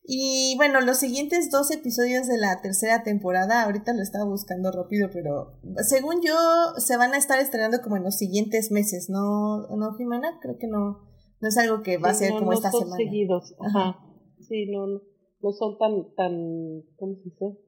Y 0.09 0.55
bueno, 0.57 0.81
los 0.81 0.99
siguientes 0.99 1.51
dos 1.51 1.71
episodios 1.73 2.29
de 2.29 2.39
la 2.39 2.61
tercera 2.63 3.03
temporada, 3.03 3.65
ahorita 3.65 3.93
lo 3.93 4.03
estaba 4.03 4.25
buscando 4.25 4.71
rápido, 4.71 5.09
pero 5.13 5.59
según 5.83 6.23
yo 6.23 6.35
se 6.79 6.97
van 6.97 7.13
a 7.13 7.19
estar 7.19 7.41
estrenando 7.41 7.79
como 7.83 7.97
en 7.97 8.05
los 8.05 8.17
siguientes 8.17 8.71
meses, 8.71 9.11
¿no, 9.11 9.67
no 9.67 9.95
Jimena? 9.95 10.39
Creo 10.41 10.59
que 10.59 10.69
no, 10.69 11.01
no 11.41 11.49
es 11.49 11.59
algo 11.59 11.83
que 11.83 11.99
va 11.99 12.11
a 12.11 12.15
ser 12.15 12.31
como 12.33 12.53
esta 12.53 12.71
semana. 12.71 12.97
seguidos, 12.97 13.55
ajá. 13.59 13.99
Sí, 14.41 14.67
no, 14.71 14.87
no 14.87 15.01
no 15.43 15.53
son 15.53 15.79
tan, 15.79 16.15
tan, 16.15 16.83
¿cómo 16.97 17.15
se 17.15 17.25
dice? 17.25 17.59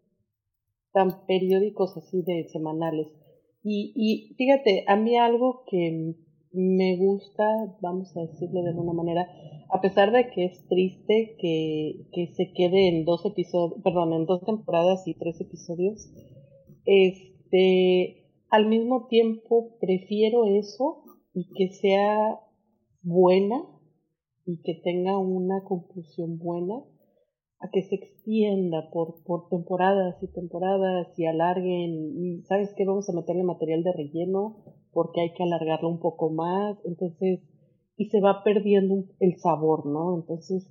Tan 0.93 1.27
periódicos 1.27 1.97
así 1.97 2.23
de 2.23 2.49
semanales. 2.51 3.09
Y, 3.63 3.93
y 3.95 4.35
fíjate, 4.35 4.85
a 4.87 4.97
mí 4.97 5.17
algo 5.17 5.65
que 5.71 6.15
me 6.53 6.97
gusta, 6.97 7.45
vamos 7.81 8.17
a 8.17 8.21
decirlo 8.21 8.63
de 8.63 8.71
alguna 8.71 8.93
manera, 8.93 9.29
a 9.71 9.81
pesar 9.81 10.13
de 10.13 10.31
que 10.31 10.47
es 10.47 10.67
triste 10.67 11.37
que, 11.39 12.07
que 12.13 12.33
se 12.35 12.53
quede 12.53 12.89
en 12.89 13.05
dos 13.05 13.25
episodios, 13.25 13.81
perdón, 13.83 14.13
en 14.13 14.27
dos 14.27 14.43
temporadas 14.45 15.07
y 15.07 15.15
tres 15.15 15.41
episodios, 15.41 16.11
este, 16.85 18.25
al 18.51 18.67
mismo 18.67 19.07
tiempo 19.09 19.77
prefiero 19.81 20.47
eso 20.47 21.03
y 21.35 21.53
que 21.55 21.69
sea 21.69 22.41
buena 23.03 23.65
y 24.47 24.63
que 24.63 24.75
tenga 24.75 25.19
una 25.19 25.63
conclusión 25.65 26.39
buena 26.39 26.83
a 27.61 27.71
que 27.71 27.83
se 27.83 27.97
extienda 27.97 28.89
por, 28.91 29.23
por 29.25 29.49
temporadas 29.49 30.23
y 30.23 30.29
temporadas 30.29 31.09
y 31.19 31.27
alarguen 31.27 32.17
y 32.17 32.43
sabes 32.43 32.73
que 32.75 32.85
vamos 32.85 33.09
a 33.11 33.13
meterle 33.13 33.43
material 33.43 33.83
de 33.83 33.93
relleno 33.93 34.57
porque 34.93 35.21
hay 35.21 35.33
que 35.35 35.43
alargarlo 35.43 35.89
un 35.89 36.01
poco 36.01 36.31
más, 36.31 36.79
entonces, 36.85 37.41
y 37.99 38.09
se 38.09 38.21
va 38.21 38.43
perdiendo 38.45 39.05
el 39.19 39.39
sabor, 39.39 39.85
¿no? 39.85 40.15
Entonces, 40.15 40.67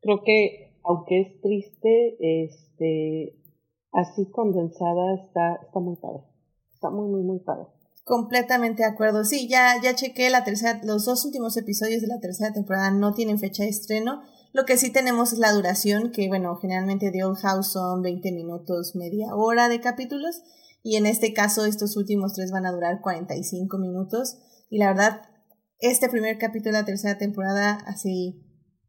creo 0.00 0.22
que 0.24 0.72
aunque 0.84 1.20
es 1.20 1.40
triste, 1.40 2.16
este, 2.18 3.38
así 3.92 4.28
condensada 4.30 5.14
está, 5.14 5.60
está 5.64 5.78
muy 5.78 5.96
padre, 5.96 6.24
está 6.74 6.90
muy, 6.90 7.08
muy, 7.08 7.22
muy 7.22 7.38
padre. 7.38 7.66
Completamente 8.04 8.82
de 8.82 8.88
acuerdo. 8.88 9.24
Sí, 9.24 9.48
ya, 9.48 9.80
ya 9.80 9.94
chequé 9.94 10.28
la 10.28 10.42
tercera, 10.42 10.80
los 10.82 11.04
dos 11.04 11.24
últimos 11.24 11.56
episodios 11.56 12.02
de 12.02 12.08
la 12.08 12.18
tercera 12.18 12.52
temporada 12.52 12.90
no 12.90 13.14
tienen 13.14 13.38
fecha 13.38 13.62
de 13.62 13.68
estreno. 13.68 14.22
Lo 14.52 14.64
que 14.64 14.76
sí 14.76 14.92
tenemos 14.92 15.32
es 15.32 15.38
la 15.38 15.52
duración, 15.52 16.10
que 16.10 16.26
bueno, 16.26 16.56
generalmente 16.56 17.12
The 17.12 17.24
Old 17.24 17.38
House 17.38 17.72
son 17.72 18.02
20 18.02 18.32
minutos, 18.32 18.96
media 18.96 19.36
hora 19.36 19.68
de 19.68 19.80
capítulos. 19.80 20.42
Y 20.82 20.96
en 20.96 21.06
este 21.06 21.32
caso, 21.32 21.64
estos 21.64 21.96
últimos 21.96 22.34
tres 22.34 22.50
van 22.50 22.66
a 22.66 22.72
durar 22.72 23.00
45 23.00 23.78
minutos. 23.78 24.38
Y 24.68 24.78
la 24.78 24.88
verdad, 24.88 25.22
este 25.82 26.08
primer 26.08 26.38
capítulo 26.38 26.72
de 26.72 26.80
la 26.80 26.86
tercera 26.86 27.18
temporada, 27.18 27.78
así. 27.86 28.40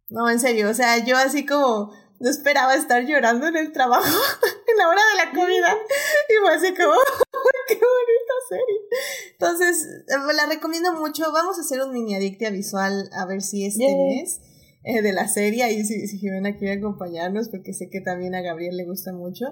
No, 0.10 0.30
en 0.30 0.40
serio, 0.40 0.70
o 0.70 0.74
sea, 0.74 1.04
yo 1.04 1.18
así 1.18 1.46
como 1.46 1.92
no 2.20 2.30
esperaba 2.30 2.74
estar 2.76 3.06
llorando 3.06 3.48
en 3.48 3.58
el 3.58 3.74
trabajo, 3.74 4.06
en 4.72 4.78
la 4.78 4.88
hora 4.88 5.02
de 5.12 5.26
la 5.26 5.32
comida. 5.32 5.76
Y 6.30 6.34
fue 6.42 6.56
así 6.56 6.74
como, 6.74 6.94
qué 7.68 7.74
bonita 7.74 8.34
serie. 8.48 8.80
Entonces, 9.32 9.88
la 10.08 10.46
recomiendo 10.46 10.94
mucho. 10.94 11.32
Vamos 11.34 11.58
a 11.58 11.62
hacer 11.62 11.82
un 11.82 11.92
mini 11.92 12.16
adictia 12.16 12.50
visual 12.50 13.10
a 13.12 13.26
ver 13.26 13.42
si 13.42 13.66
este 13.66 13.84
mes 13.84 14.40
eh, 14.84 15.02
de 15.02 15.12
la 15.12 15.28
serie. 15.28 15.70
Y 15.74 15.84
si, 15.84 16.08
si 16.08 16.18
Jimena 16.18 16.56
quiere 16.56 16.80
acompañarnos, 16.80 17.50
porque 17.50 17.74
sé 17.74 17.90
que 17.90 18.00
también 18.00 18.36
a 18.36 18.42
Gabriel 18.42 18.78
le 18.78 18.86
gusta 18.86 19.12
mucho. 19.12 19.48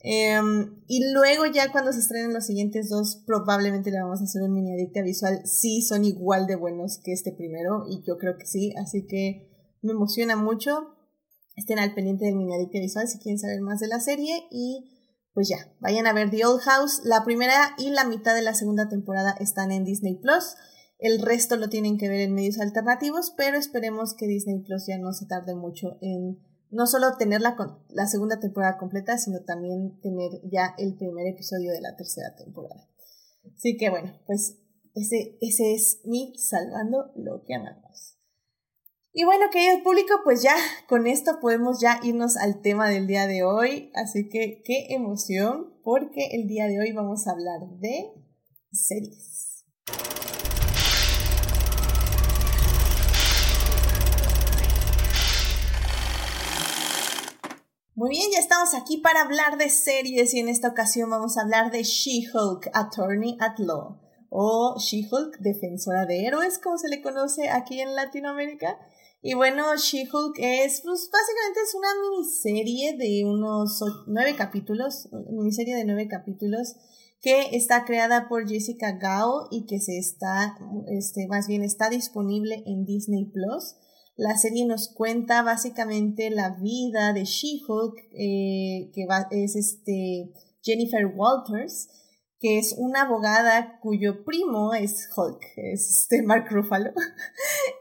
Em, 0.00 0.80
y 0.86 1.12
luego 1.12 1.46
ya 1.46 1.72
cuando 1.72 1.92
se 1.92 1.98
estrenen 1.98 2.32
los 2.32 2.46
siguientes 2.46 2.88
dos, 2.88 3.22
probablemente 3.26 3.90
le 3.90 4.00
vamos 4.00 4.20
a 4.20 4.24
hacer 4.24 4.42
un 4.42 4.52
mini 4.52 4.72
adicta 4.72 5.02
visual. 5.02 5.40
Sí, 5.44 5.82
son 5.82 6.04
igual 6.04 6.46
de 6.46 6.56
buenos 6.56 7.00
que 7.02 7.12
este 7.12 7.32
primero, 7.32 7.84
y 7.88 8.02
yo 8.06 8.16
creo 8.18 8.36
que 8.36 8.46
sí, 8.46 8.72
así 8.76 9.06
que 9.06 9.76
me 9.82 9.92
emociona 9.92 10.36
mucho. 10.36 10.94
Estén 11.56 11.80
al 11.80 11.94
pendiente 11.94 12.26
del 12.26 12.36
mini 12.36 12.54
adicta 12.54 12.78
visual 12.78 13.08
si 13.08 13.18
quieren 13.18 13.38
saber 13.38 13.60
más 13.60 13.80
de 13.80 13.88
la 13.88 13.98
serie 13.98 14.44
y 14.50 14.94
pues 15.34 15.48
ya, 15.48 15.72
vayan 15.80 16.06
a 16.06 16.12
ver 16.12 16.30
The 16.30 16.44
Old 16.44 16.60
House. 16.62 17.00
La 17.04 17.24
primera 17.24 17.74
y 17.78 17.90
la 17.90 18.04
mitad 18.04 18.34
de 18.34 18.42
la 18.42 18.54
segunda 18.54 18.88
temporada 18.88 19.36
están 19.38 19.70
en 19.70 19.84
Disney 19.84 20.16
Plus. 20.16 20.56
El 20.98 21.22
resto 21.22 21.56
lo 21.56 21.68
tienen 21.68 21.96
que 21.96 22.08
ver 22.08 22.20
en 22.20 22.34
medios 22.34 22.58
alternativos, 22.58 23.32
pero 23.36 23.56
esperemos 23.56 24.14
que 24.14 24.26
Disney 24.26 24.60
Plus 24.64 24.86
ya 24.88 24.98
no 24.98 25.12
se 25.12 25.26
tarde 25.26 25.54
mucho 25.54 25.96
en 26.00 26.40
no 26.70 26.86
solo 26.86 27.16
tener 27.16 27.40
la, 27.40 27.56
la 27.90 28.06
segunda 28.06 28.40
temporada 28.40 28.78
completa, 28.78 29.18
sino 29.18 29.40
también 29.44 30.00
tener 30.00 30.30
ya 30.50 30.74
el 30.78 30.96
primer 30.96 31.26
episodio 31.26 31.72
de 31.72 31.80
la 31.80 31.96
tercera 31.96 32.34
temporada. 32.36 32.88
Así 33.56 33.76
que 33.76 33.90
bueno, 33.90 34.12
pues 34.26 34.58
ese, 34.94 35.38
ese 35.40 35.74
es 35.74 36.00
mi 36.04 36.34
salvando 36.36 37.12
lo 37.16 37.42
que 37.44 37.54
amamos. 37.54 38.18
Y 39.12 39.24
bueno, 39.24 39.46
querido 39.50 39.82
público, 39.82 40.14
pues 40.22 40.42
ya 40.42 40.54
con 40.88 41.06
esto 41.06 41.40
podemos 41.40 41.80
ya 41.80 41.98
irnos 42.02 42.36
al 42.36 42.60
tema 42.60 42.88
del 42.88 43.06
día 43.06 43.26
de 43.26 43.42
hoy. 43.42 43.90
Así 43.94 44.28
que 44.28 44.62
qué 44.64 44.86
emoción, 44.90 45.74
porque 45.82 46.28
el 46.32 46.46
día 46.46 46.66
de 46.66 46.78
hoy 46.78 46.92
vamos 46.92 47.26
a 47.26 47.32
hablar 47.32 47.60
de 47.80 48.12
series. 48.70 49.47
Muy 57.98 58.10
bien, 58.10 58.30
ya 58.32 58.38
estamos 58.38 58.74
aquí 58.74 58.98
para 58.98 59.22
hablar 59.22 59.58
de 59.58 59.68
series 59.68 60.32
y 60.32 60.38
en 60.38 60.48
esta 60.48 60.68
ocasión 60.68 61.10
vamos 61.10 61.36
a 61.36 61.40
hablar 61.40 61.72
de 61.72 61.82
She-Hulk, 61.82 62.70
Attorney 62.72 63.36
at 63.40 63.58
Law, 63.58 63.98
o 64.30 64.76
She-Hulk, 64.78 65.38
Defensora 65.40 66.06
de 66.06 66.24
Héroes, 66.24 66.60
como 66.60 66.78
se 66.78 66.88
le 66.90 67.02
conoce 67.02 67.48
aquí 67.48 67.80
en 67.80 67.96
Latinoamérica. 67.96 68.78
Y 69.20 69.34
bueno, 69.34 69.76
She-Hulk 69.76 70.36
es, 70.38 70.82
pues 70.82 71.10
básicamente 71.12 71.60
es 71.60 71.74
una 71.74 71.88
miniserie 72.08 72.96
de 72.96 73.24
unos 73.24 73.82
nueve 74.06 74.36
capítulos, 74.36 75.08
miniserie 75.32 75.74
de 75.74 75.84
nueve 75.84 76.06
capítulos 76.06 76.76
que 77.20 77.56
está 77.56 77.84
creada 77.84 78.28
por 78.28 78.48
Jessica 78.48 78.92
Gao 78.92 79.48
y 79.50 79.66
que 79.66 79.80
se 79.80 79.98
está, 79.98 80.56
este, 80.86 81.26
más 81.26 81.48
bien 81.48 81.64
está 81.64 81.90
disponible 81.90 82.62
en 82.64 82.84
Disney 82.84 83.24
Plus. 83.24 83.74
La 84.18 84.36
serie 84.36 84.66
nos 84.66 84.88
cuenta 84.88 85.42
básicamente 85.42 86.28
la 86.30 86.50
vida 86.50 87.12
de 87.12 87.22
She-Hulk, 87.22 88.00
eh, 88.10 88.90
que 88.92 89.06
es 89.30 89.54
este 89.54 90.32
Jennifer 90.60 91.06
Walters, 91.06 91.88
que 92.40 92.58
es 92.58 92.74
una 92.76 93.02
abogada 93.02 93.78
cuyo 93.80 94.24
primo 94.24 94.74
es 94.74 95.08
Hulk, 95.16 95.40
es 95.54 96.00
este 96.00 96.22
Mark 96.26 96.48
Ruffalo. 96.50 96.90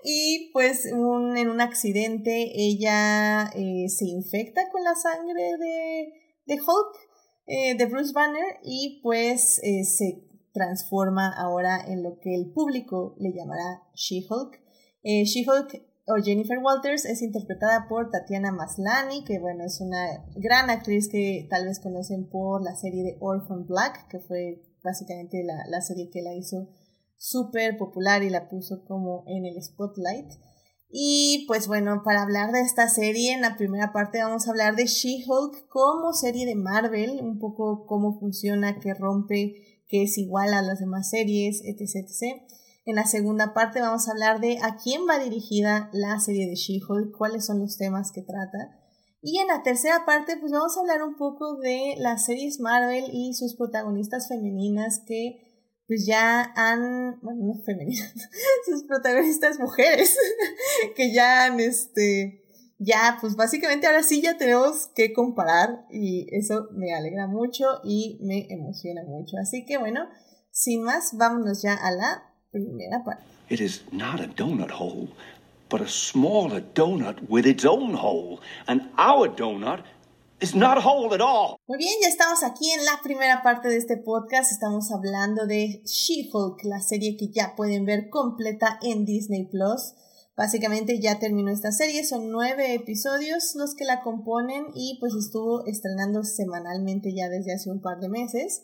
y 0.03 0.51
pues 0.53 0.85
en 0.85 0.99
un 0.99 1.59
accidente 1.59 2.51
ella 2.53 3.49
eh, 3.55 3.89
se 3.89 4.05
infecta 4.05 4.69
con 4.69 4.83
la 4.83 4.93
sangre 4.93 5.41
de, 5.41 6.13
de 6.45 6.53
Hulk, 6.53 6.99
eh, 7.47 7.75
de 7.77 7.85
Bruce 7.87 8.13
Banner, 8.13 8.59
y 8.63 8.99
pues 9.01 9.55
se 9.55 10.23
transforma 10.53 11.33
ahora 11.35 11.83
en 11.87 12.03
lo 12.03 12.19
que 12.19 12.35
el 12.35 12.51
público 12.53 13.15
le 13.17 13.33
llamará 13.33 13.81
She-Hulk. 13.95 14.61
She-Hulk 15.03 15.86
o 16.07 16.15
Jennifer 16.23 16.57
Walters 16.59 17.03
es 17.05 17.21
interpretada 17.21 17.87
por 17.89 18.09
Tatiana 18.09 18.53
Maslany, 18.53 19.25
que 19.25 19.39
bueno, 19.39 19.65
es 19.65 19.81
una 19.81 20.25
gran 20.35 20.69
actriz 20.69 21.09
que 21.09 21.47
tal 21.49 21.65
vez 21.65 21.79
conocen 21.79 22.29
por 22.29 22.63
la 22.63 22.75
serie 22.75 23.03
de 23.03 23.17
Orphan 23.19 23.65
Black, 23.65 24.07
que 24.07 24.19
fue 24.19 24.63
básicamente 24.81 25.43
la, 25.43 25.65
la 25.67 25.81
serie 25.81 26.09
que 26.09 26.21
la 26.21 26.33
hizo 26.33 26.69
súper 27.17 27.77
popular 27.77 28.23
y 28.23 28.29
la 28.29 28.47
puso 28.47 28.85
como 28.85 29.25
en 29.27 29.45
el 29.45 29.61
spotlight. 29.61 30.31
Y 30.89 31.43
pues 31.47 31.67
bueno, 31.67 32.01
para 32.05 32.21
hablar 32.21 32.53
de 32.53 32.61
esta 32.61 32.87
serie, 32.87 33.33
en 33.33 33.41
la 33.41 33.57
primera 33.57 33.91
parte 33.91 34.23
vamos 34.23 34.47
a 34.47 34.51
hablar 34.51 34.77
de 34.77 34.85
She-Hulk 34.85 35.67
como 35.67 36.13
serie 36.13 36.45
de 36.45 36.55
Marvel, 36.55 37.19
un 37.21 37.39
poco 37.39 37.85
cómo 37.85 38.17
funciona, 38.17 38.79
qué 38.79 38.93
rompe, 38.93 39.83
qué 39.89 40.03
es 40.03 40.17
igual 40.17 40.53
a 40.53 40.61
las 40.61 40.79
demás 40.79 41.09
series, 41.09 41.61
etc. 41.65 42.07
etc. 42.07 42.41
En 42.87 42.95
la 42.95 43.03
segunda 43.03 43.53
parte 43.53 43.81
vamos 43.81 44.07
a 44.07 44.11
hablar 44.11 44.39
de 44.39 44.59
a 44.61 44.77
quién 44.81 45.01
va 45.09 45.19
dirigida 45.19 45.89
la 45.91 46.17
serie 46.21 46.47
de 46.47 46.55
She-Hulk, 46.55 47.17
cuáles 47.17 47.45
son 47.45 47.59
los 47.59 47.75
temas 47.75 48.13
que 48.13 48.21
trata. 48.21 48.79
Y 49.21 49.39
en 49.39 49.47
la 49.47 49.61
tercera 49.61 50.05
parte, 50.05 50.37
pues 50.39 50.53
vamos 50.53 50.77
a 50.77 50.79
hablar 50.79 51.03
un 51.03 51.17
poco 51.17 51.57
de 51.57 51.95
las 51.97 52.23
series 52.23 52.61
Marvel 52.61 53.09
y 53.11 53.33
sus 53.33 53.57
protagonistas 53.57 54.29
femeninas 54.29 55.01
que 55.05 55.75
pues 55.85 56.05
ya 56.05 56.53
han, 56.55 57.19
bueno, 57.21 57.47
no 57.47 57.61
femeninas, 57.65 58.13
sus 58.65 58.85
protagonistas 58.85 59.59
mujeres, 59.59 60.17
que 60.95 61.13
ya 61.13 61.43
han, 61.43 61.59
este, 61.59 62.41
ya, 62.79 63.17
pues 63.19 63.35
básicamente 63.35 63.87
ahora 63.87 64.03
sí 64.03 64.21
ya 64.21 64.37
tenemos 64.37 64.87
que 64.95 65.11
comparar 65.11 65.85
y 65.91 66.25
eso 66.31 66.69
me 66.71 66.93
alegra 66.93 67.27
mucho 67.27 67.65
y 67.83 68.17
me 68.21 68.47
emociona 68.49 69.03
mucho. 69.03 69.35
Así 69.41 69.65
que 69.65 69.77
bueno, 69.77 70.07
sin 70.51 70.83
más, 70.83 71.17
vámonos 71.17 71.61
ya 71.61 71.73
a 71.73 71.91
la 71.91 72.36
primera 72.65 73.03
parte. 73.03 73.23
It 73.49 73.61
is 73.61 73.83
not 73.91 74.19
a 74.19 74.27
donut 74.27 74.71
hole, 74.71 75.09
but 75.69 75.81
a 75.81 75.87
smaller 75.87 76.61
donut 76.73 77.17
with 77.29 77.45
its 77.45 77.65
own 77.65 77.93
hole. 77.93 78.39
And 78.67 78.89
our 78.97 79.29
donut 79.29 79.83
is 80.39 80.53
not 80.53 80.77
at 80.77 81.21
all. 81.21 81.57
Muy 81.67 81.77
bien, 81.77 81.93
ya 82.01 82.09
estamos 82.09 82.43
aquí 82.43 82.71
en 82.71 82.85
la 82.85 82.99
primera 83.03 83.41
parte 83.41 83.69
de 83.69 83.77
este 83.77 83.97
podcast. 83.97 84.51
Estamos 84.51 84.91
hablando 84.91 85.47
de 85.47 85.81
She-Hulk, 85.85 86.63
la 86.63 86.81
serie 86.81 87.17
que 87.17 87.29
ya 87.29 87.55
pueden 87.55 87.85
ver 87.85 88.09
completa 88.09 88.79
en 88.81 89.05
Disney 89.05 89.45
Plus. 89.45 89.93
Básicamente 90.35 90.99
ya 90.99 91.17
terminó 91.17 91.49
esta 91.49 91.71
serie, 91.71 92.03
son 92.03 92.29
nueve 92.31 92.75
episodios 92.75 93.55
los 93.55 93.73
que 93.73 93.85
la 93.85 94.01
componen 94.01 94.67
y 94.75 94.97
pues 94.99 95.15
estuvo 95.15 95.65
estrenando 95.65 96.23
semanalmente 96.23 97.11
ya 97.15 97.27
desde 97.27 97.53
hace 97.53 97.71
un 97.71 97.81
par 97.81 97.99
de 97.99 98.09
meses. 98.09 98.61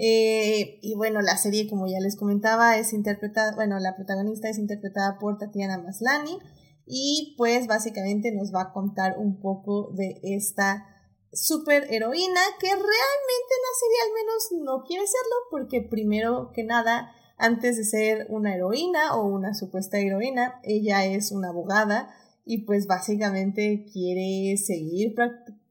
Eh, 0.00 0.78
y 0.80 0.94
bueno, 0.94 1.20
la 1.22 1.36
serie, 1.36 1.68
como 1.68 1.88
ya 1.88 1.98
les 1.98 2.14
comentaba, 2.14 2.78
es 2.78 2.92
interpretada, 2.92 3.56
bueno, 3.56 3.80
la 3.80 3.96
protagonista 3.96 4.48
es 4.48 4.56
interpretada 4.56 5.18
por 5.18 5.38
Tatiana 5.38 5.76
Maslany 5.78 6.38
y 6.86 7.34
pues 7.36 7.66
básicamente 7.66 8.30
nos 8.30 8.54
va 8.54 8.62
a 8.62 8.72
contar 8.72 9.18
un 9.18 9.40
poco 9.40 9.90
de 9.94 10.20
esta 10.22 10.86
super 11.32 11.92
heroína 11.92 12.40
que 12.60 12.68
realmente 12.68 12.86
en 12.86 13.62
la 13.66 13.74
serie 13.80 13.98
al 14.04 14.14
menos 14.14 14.64
no 14.64 14.84
quiere 14.84 15.04
serlo 15.04 15.36
porque 15.50 15.82
primero 15.82 16.52
que 16.54 16.62
nada, 16.62 17.10
antes 17.36 17.76
de 17.76 17.84
ser 17.84 18.26
una 18.30 18.54
heroína 18.54 19.16
o 19.16 19.26
una 19.26 19.52
supuesta 19.52 19.98
heroína, 19.98 20.60
ella 20.62 21.04
es 21.06 21.32
una 21.32 21.48
abogada 21.48 22.14
y 22.44 22.58
pues 22.58 22.86
básicamente 22.86 23.84
quiere 23.92 24.56
seguir 24.58 25.14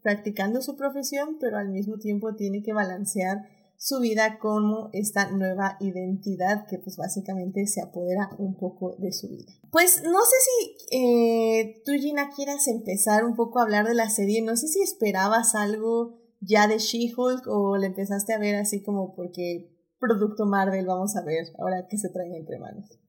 practicando 0.04 0.62
su 0.62 0.76
profesión, 0.76 1.38
pero 1.40 1.58
al 1.58 1.70
mismo 1.70 1.98
tiempo 1.98 2.36
tiene 2.36 2.62
que 2.62 2.74
balancear 2.74 3.57
su 3.78 4.00
vida 4.00 4.40
como 4.40 4.90
esta 4.92 5.30
nueva 5.30 5.78
identidad 5.80 6.66
que 6.68 6.80
pues 6.80 6.98
básicamente 6.98 7.68
se 7.68 7.82
apodera 7.82 8.30
un 8.40 8.58
poco 8.58 8.96
de 8.98 9.12
su 9.12 9.30
vida. 9.30 9.54
Pues 9.72 10.02
no 10.04 10.20
sé 10.22 10.36
si 10.42 10.98
eh, 10.98 11.82
tú 11.86 11.94
Gina 11.94 12.32
quieras 12.36 12.68
empezar 12.68 13.24
un 13.24 13.36
poco 13.36 13.60
a 13.60 13.64
hablar 13.64 13.88
de 13.88 13.94
la 13.94 14.10
serie, 14.10 14.42
no 14.42 14.56
sé 14.56 14.68
si 14.68 14.82
esperabas 14.82 15.54
algo 15.54 16.18
ya 16.42 16.68
de 16.68 16.80
She-Hulk 16.80 17.48
o 17.48 17.78
le 17.78 17.88
empezaste 17.88 18.34
a 18.34 18.40
ver 18.40 18.56
así 18.56 18.84
como 18.84 19.16
porque 19.16 19.72
producto 20.00 20.46
Marvel 20.46 20.86
vamos 20.86 21.16
a 21.16 21.24
ver 21.24 21.46
ahora 21.60 21.88
que 21.88 21.98
se 21.98 22.10
traen 22.10 22.34
entre 22.36 22.60
manos. 22.60 23.00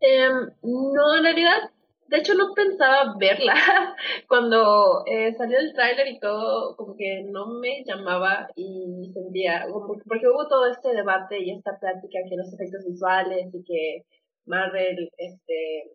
Em, 0.00 0.50
no, 0.62 1.16
en 1.16 1.22
realidad 1.22 1.70
de 2.10 2.16
hecho, 2.18 2.34
no 2.34 2.52
pensaba 2.54 3.14
verla. 3.18 3.54
Cuando 4.28 5.04
eh, 5.06 5.32
salió 5.34 5.58
el 5.58 5.72
tráiler 5.74 6.08
y 6.08 6.18
todo, 6.18 6.76
como 6.76 6.96
que 6.96 7.22
no 7.30 7.46
me 7.46 7.84
llamaba 7.84 8.48
y 8.56 9.10
sentía, 9.14 9.66
porque 10.06 10.28
hubo 10.28 10.48
todo 10.48 10.66
este 10.66 10.92
debate 10.94 11.38
y 11.40 11.52
esta 11.52 11.78
plática 11.78 12.18
que 12.28 12.36
los 12.36 12.52
efectos 12.52 12.84
visuales 12.84 13.54
y 13.54 13.62
que 13.64 14.04
Marvel 14.46 15.10
este 15.18 15.92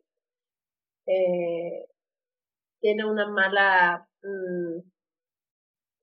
eh, 1.07 1.85
tiene 2.79 3.05
una 3.05 3.27
mala 3.27 4.07
mm, 4.23 4.79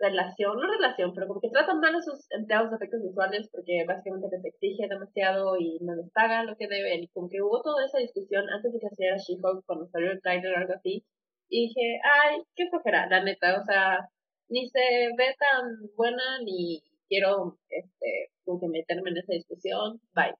relación, 0.03 0.59
no 0.59 0.67
relación, 0.67 1.15
pero 1.15 1.29
como 1.29 1.41
que 1.41 1.49
tratan 1.49 1.79
mal 1.81 1.95
a 1.95 2.03
sus 2.03 2.27
empleados 2.31 2.71
de 2.71 2.77
efectos 2.77 3.03
visuales 3.03 3.49
porque 3.53 3.85
básicamente 3.87 4.29
les 4.33 4.45
exige 4.45 4.88
demasiado 4.88 5.57
y 5.59 5.79
no 5.81 5.95
les 5.95 6.11
pagan 6.11 6.47
lo 6.47 6.57
que 6.57 6.67
deben. 6.67 7.05
Y 7.05 7.09
como 7.09 7.29
que 7.29 7.41
hubo 7.41 7.62
toda 7.62 7.87
esa 7.87 7.99
discusión 7.99 8.45
antes 8.51 8.73
de 8.73 8.81
que 8.81 8.88
saliera 8.91 9.17
She-Hulk 9.17 9.65
cuando 9.67 9.87
salió 9.88 10.11
el 10.11 10.21
trailer 10.21 10.53
o 10.55 10.59
algo 10.59 10.75
así. 10.75 11.05
Y 11.49 11.69
dije, 11.69 12.01
ay, 12.03 12.43
qué 12.57 12.69
flojera, 12.69 13.09
la 13.09 13.23
neta, 13.23 13.61
o 13.61 13.65
sea, 13.65 14.09
ni 14.49 14.69
se 14.71 14.81
ve 15.17 15.35
tan 15.38 15.65
buena 15.97 16.41
ni 16.45 16.83
quiero, 17.09 17.59
este, 17.69 18.31
como 18.45 18.61
que 18.61 18.69
meterme 18.69 19.11
en 19.11 19.19
esa 19.19 19.35
discusión, 19.35 20.01
bye. 20.15 20.35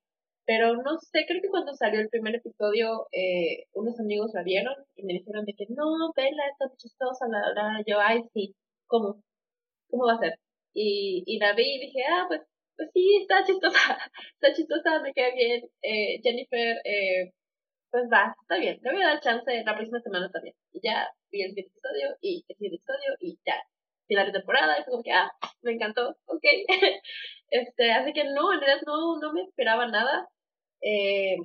Pero 0.46 0.75
no 0.77 0.98
sé, 0.98 1.25
creo 1.29 1.40
que 1.42 1.51
cuando 1.51 1.75
salió 1.75 2.01
el 2.01 2.09
primer 2.09 2.35
episodio, 2.37 3.07
eh, 3.12 3.66
unos 3.75 3.98
amigos 4.01 4.33
la 4.35 4.42
vieron 4.42 4.75
y 4.96 5.05
me 5.05 5.14
dijeron 5.14 5.44
de 5.44 5.55
que 5.55 5.66
no, 5.68 6.12
vela, 6.16 6.42
está 6.51 6.75
chistosa, 6.77 7.27
la, 7.29 7.40
la, 7.55 7.83
yo, 7.87 8.01
ay, 8.01 8.22
sí, 8.35 8.55
¿cómo? 8.87 9.22
¿Cómo 9.92 10.07
va 10.07 10.14
a 10.14 10.18
ser? 10.18 10.38
Y, 10.74 11.22
y 11.26 11.38
la 11.38 11.55
vi 11.55 11.64
y 11.76 11.81
dije, 11.87 12.00
ah, 12.11 12.24
pues, 12.28 12.40
pues 12.76 12.90
sí, 12.94 13.16
está 13.22 13.44
chistosa, 13.44 13.78
está 14.40 14.55
chistosa, 14.55 15.00
me 15.02 15.12
queda 15.14 15.31
bien. 15.35 15.62
Eh, 15.83 16.20
Jennifer, 16.22 16.78
eh, 16.85 17.33
pues 17.90 18.05
va, 18.12 18.35
está 18.42 18.59
bien, 18.59 18.78
le 18.83 18.92
voy 18.92 19.02
a 19.02 19.09
dar 19.09 19.20
chance 19.20 19.64
la 19.64 19.74
próxima 19.76 20.00
semana 20.00 20.31
también. 20.31 20.55
Y 20.72 20.81
ya 20.83 21.09
vi 21.31 21.42
el 21.42 21.50
siguiente 21.50 21.72
episodio 21.72 22.16
y 22.22 22.44
el 22.48 22.57
siguiente 22.57 22.76
episodio 22.78 23.11
y 23.20 23.38
ya, 23.46 23.57
final 24.09 24.26
de 24.26 24.33
temporada, 24.40 24.78
y 24.81 24.85
fue 24.85 24.92
como 24.92 25.02
que, 25.05 25.12
ah, 25.12 25.31
me 25.62 25.72
encantó, 25.72 26.16
ok. 26.26 26.44
este, 27.50 27.92
así 27.92 28.12
que 28.14 28.24
no, 28.24 28.52
en 28.52 28.61
realidad 28.61 28.83
no, 28.87 29.18
no 29.20 29.33
me 29.35 29.42
esperaba 29.42 29.87
nada. 29.88 30.28
Eh, 30.83 31.37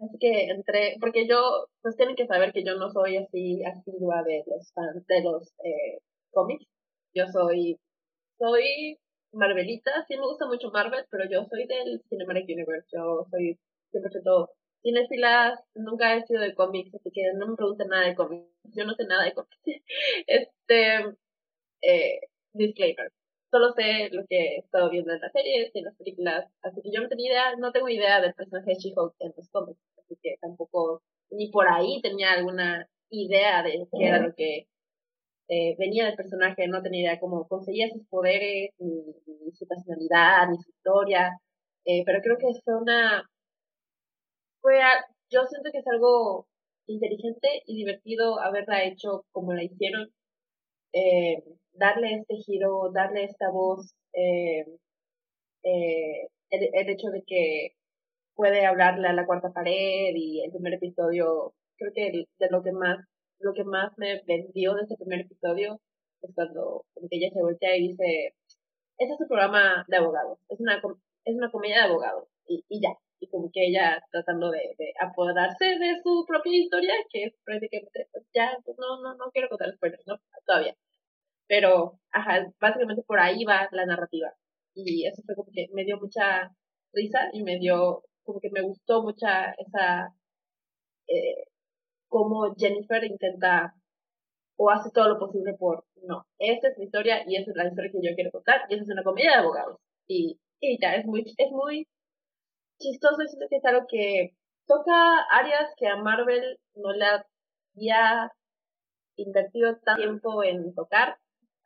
así 0.00 0.18
que 0.20 0.44
entré, 0.50 0.96
porque 1.00 1.26
yo, 1.28 1.66
pues 1.82 1.96
tienen 1.96 2.16
que 2.16 2.26
saber 2.26 2.52
que 2.52 2.64
yo 2.64 2.74
no 2.76 2.90
soy 2.90 3.16
así 3.16 3.62
asidua 3.64 4.22
de 4.24 4.42
los 4.46 4.72
fans, 4.74 5.06
de 5.06 5.22
los 5.22 5.52
eh, 5.64 5.98
cómics. 6.30 6.66
Yo 7.14 7.26
soy, 7.28 7.78
soy 8.38 8.98
Marvelita, 9.32 10.04
sí 10.08 10.16
me 10.16 10.26
gusta 10.26 10.46
mucho 10.46 10.70
Marvel, 10.70 11.04
pero 11.10 11.24
yo 11.30 11.44
soy 11.44 11.66
del 11.66 12.02
Cinematic 12.08 12.44
Universe, 12.48 12.88
yo 12.92 13.26
soy 13.30 13.58
100% 13.92 14.48
cinefilas, 14.82 15.60
nunca 15.74 16.14
he 16.16 16.26
sido 16.26 16.42
de 16.42 16.54
cómics, 16.54 16.94
así 16.94 17.10
que 17.12 17.22
no 17.34 17.48
me 17.48 17.56
pregunten 17.56 17.88
nada 17.88 18.06
de 18.06 18.14
cómics, 18.14 18.48
yo 18.74 18.84
no 18.84 18.94
sé 18.94 19.04
nada 19.04 19.24
de 19.24 19.34
cómics. 19.34 19.58
este, 20.26 21.16
eh, 21.82 22.20
disclaimer. 22.52 23.12
Solo 23.50 23.72
sé 23.74 24.08
lo 24.12 24.24
que 24.28 24.36
he 24.38 24.58
estado 24.58 24.90
viendo 24.90 25.12
en 25.12 25.20
las 25.20 25.32
series 25.32 25.70
y 25.74 25.78
en 25.80 25.84
las 25.84 25.96
películas, 25.96 26.46
así 26.62 26.80
que 26.82 26.90
yo 26.90 27.02
no 27.02 27.08
tenía 27.08 27.32
idea, 27.32 27.56
no 27.56 27.72
tengo 27.72 27.88
idea 27.88 28.20
del 28.20 28.34
personaje 28.34 28.70
de 28.70 28.76
She-Hulk 28.76 29.14
en 29.20 29.34
los 29.36 29.48
cómics, 29.50 29.80
así 29.98 30.16
que 30.22 30.36
tampoco, 30.40 31.02
ni 31.30 31.50
por 31.50 31.68
ahí 31.68 32.00
tenía 32.02 32.32
alguna 32.32 32.88
idea 33.10 33.62
de 33.62 33.86
qué 33.92 34.06
era 34.06 34.18
lo 34.18 34.34
que 34.34 34.66
eh, 35.48 35.76
venía 35.78 36.06
del 36.06 36.16
personaje, 36.16 36.68
no 36.68 36.82
tenía 36.82 37.02
idea 37.02 37.20
cómo 37.20 37.46
conseguía 37.48 37.88
sus 37.90 38.06
poderes, 38.08 38.70
ni, 38.78 39.14
su 39.52 39.66
personalidad, 39.66 40.48
ni 40.50 40.56
su 40.58 40.70
historia, 40.70 41.38
eh, 41.84 42.02
pero 42.06 42.20
creo 42.22 42.38
que 42.38 42.60
fue 42.64 42.80
una, 42.80 43.28
fue, 44.60 44.80
yo 45.30 45.44
siento 45.46 45.70
que 45.72 45.78
es 45.78 45.86
algo 45.88 46.46
inteligente 46.86 47.48
y 47.66 47.76
divertido 47.78 48.40
haberla 48.40 48.84
hecho 48.84 49.24
como 49.32 49.52
la 49.54 49.64
hicieron, 49.64 50.08
eh, 50.92 51.42
darle 51.72 52.14
este 52.16 52.36
giro, 52.36 52.90
darle 52.92 53.24
esta 53.24 53.50
voz, 53.50 53.94
eh, 54.14 54.64
eh, 55.64 56.28
el, 56.50 56.70
el, 56.72 56.88
hecho 56.90 57.08
de 57.08 57.22
que 57.26 57.70
puede 58.34 58.66
hablarle 58.66 59.08
a 59.08 59.12
la 59.14 59.26
cuarta 59.26 59.52
pared 59.52 60.12
y 60.14 60.42
el 60.44 60.52
primer 60.52 60.74
episodio, 60.74 61.54
creo 61.76 61.92
que 61.94 62.26
de 62.38 62.50
lo 62.50 62.62
que 62.62 62.72
más, 62.72 62.98
lo 63.42 63.54
que 63.54 63.64
más 63.64 63.92
me 63.98 64.22
vendió 64.26 64.74
de 64.74 64.82
este 64.82 64.96
primer 64.96 65.20
episodio 65.20 65.80
es 66.22 66.30
cuando 66.34 66.84
ella 67.10 67.30
se 67.32 67.42
voltea 67.42 67.76
y 67.76 67.88
dice, 67.88 68.34
este 68.98 69.14
es 69.14 69.20
un 69.20 69.28
programa 69.28 69.84
de 69.88 69.96
abogados, 69.96 70.38
es 70.48 70.60
una, 70.60 70.80
es 71.24 71.36
una 71.36 71.50
comedia 71.50 71.76
de 71.78 71.82
abogados, 71.90 72.28
y, 72.46 72.64
y 72.68 72.80
ya, 72.80 72.90
y 73.22 73.28
como 73.28 73.50
que 73.52 73.66
ella 73.68 74.02
tratando 74.10 74.50
de, 74.50 74.74
de 74.78 74.92
apoderarse 75.00 75.64
de 75.64 76.00
su 76.02 76.24
propia 76.26 76.56
historia, 76.58 76.94
que 77.10 77.24
es 77.24 77.34
prácticamente, 77.44 78.08
pues 78.12 78.24
ya, 78.34 78.56
pues 78.64 78.76
no, 78.78 79.00
no, 79.00 79.14
no 79.16 79.30
quiero 79.32 79.48
contar 79.48 79.72
spoilers, 79.74 80.06
¿no? 80.06 80.16
Todavía. 80.44 80.76
Pero, 81.46 82.00
ajá, 82.10 82.52
básicamente 82.60 83.02
por 83.02 83.20
ahí 83.20 83.44
va 83.44 83.68
la 83.72 83.86
narrativa. 83.86 84.32
Y 84.74 85.06
eso 85.06 85.22
fue 85.24 85.36
como 85.36 85.50
que 85.52 85.68
me 85.72 85.84
dio 85.84 85.98
mucha 86.00 86.50
risa 86.92 87.30
y 87.32 87.42
me 87.44 87.58
dio, 87.58 88.02
como 88.24 88.40
que 88.40 88.50
me 88.50 88.62
gustó 88.62 89.02
mucha 89.02 89.52
esa, 89.52 90.14
eh, 91.08 91.44
como 92.12 92.54
Jennifer 92.54 93.02
intenta 93.04 93.74
o 94.56 94.70
hace 94.70 94.90
todo 94.92 95.08
lo 95.08 95.18
posible 95.18 95.54
por, 95.54 95.84
no, 96.02 96.26
esta 96.38 96.68
es 96.68 96.78
mi 96.78 96.84
historia 96.84 97.24
y 97.26 97.36
esa 97.36 97.50
es 97.50 97.56
la 97.56 97.68
historia 97.68 97.90
que 97.90 98.08
yo 98.08 98.14
quiero 98.14 98.30
contar 98.30 98.60
y 98.68 98.74
esa 98.74 98.84
es 98.84 98.90
una 98.90 99.02
comedia 99.02 99.30
de 99.30 99.36
abogados. 99.38 99.78
Y, 100.06 100.38
y 100.60 100.78
ya, 100.80 100.94
es 100.94 101.06
muy, 101.06 101.24
es 101.36 101.50
muy 101.50 101.88
chistoso 102.78 103.16
siento 103.26 103.46
que 103.48 103.56
es 103.56 103.64
algo 103.64 103.86
que 103.88 104.34
toca 104.66 105.22
áreas 105.32 105.72
que 105.78 105.88
a 105.88 105.96
Marvel 105.96 106.58
no 106.74 106.92
le 106.92 107.06
había 107.06 108.30
invertido 109.16 109.78
tanto 109.78 110.02
tiempo 110.02 110.44
en 110.44 110.74
tocar 110.74 111.16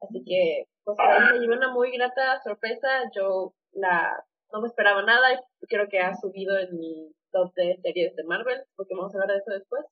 Así 0.00 0.22
que, 0.24 0.66
pues 0.84 0.96
me 1.32 1.40
llevé 1.40 1.56
una 1.56 1.72
muy 1.72 1.90
grata 1.96 2.40
sorpresa. 2.42 2.88
Yo 3.14 3.54
la 3.72 4.24
no 4.52 4.60
me 4.60 4.68
esperaba 4.68 5.02
nada 5.02 5.34
y 5.34 5.66
creo 5.66 5.88
que 5.88 5.98
ha 5.98 6.14
subido 6.16 6.56
en 6.58 6.76
mi 6.76 7.12
top 7.32 7.52
de 7.54 7.78
series 7.82 8.14
de 8.14 8.24
Marvel, 8.24 8.62
porque 8.76 8.94
vamos 8.94 9.14
a 9.14 9.18
hablar 9.18 9.36
de 9.36 9.42
eso 9.42 9.50
después. 9.52 9.84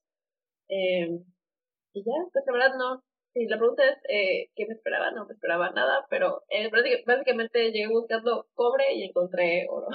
Eh, 0.69 1.09
y 1.93 2.05
ya, 2.05 2.13
pues 2.33 2.45
la 2.47 2.53
verdad 2.53 2.77
no. 2.79 3.03
Si 3.33 3.47
la 3.47 3.59
pregunta 3.59 3.83
es 3.83 3.99
eh, 4.09 4.51
qué 4.55 4.67
me 4.67 4.75
esperaba, 4.75 5.11
no 5.11 5.27
me 5.27 5.35
esperaba 5.35 5.71
nada, 5.71 6.07
pero 6.09 6.43
eh, 6.51 6.71
básicamente 7.05 7.73
llegué 7.73 7.89
buscando 7.89 8.47
cobre 8.55 8.95
y 8.95 9.05
encontré 9.05 9.67
oro. 9.69 9.89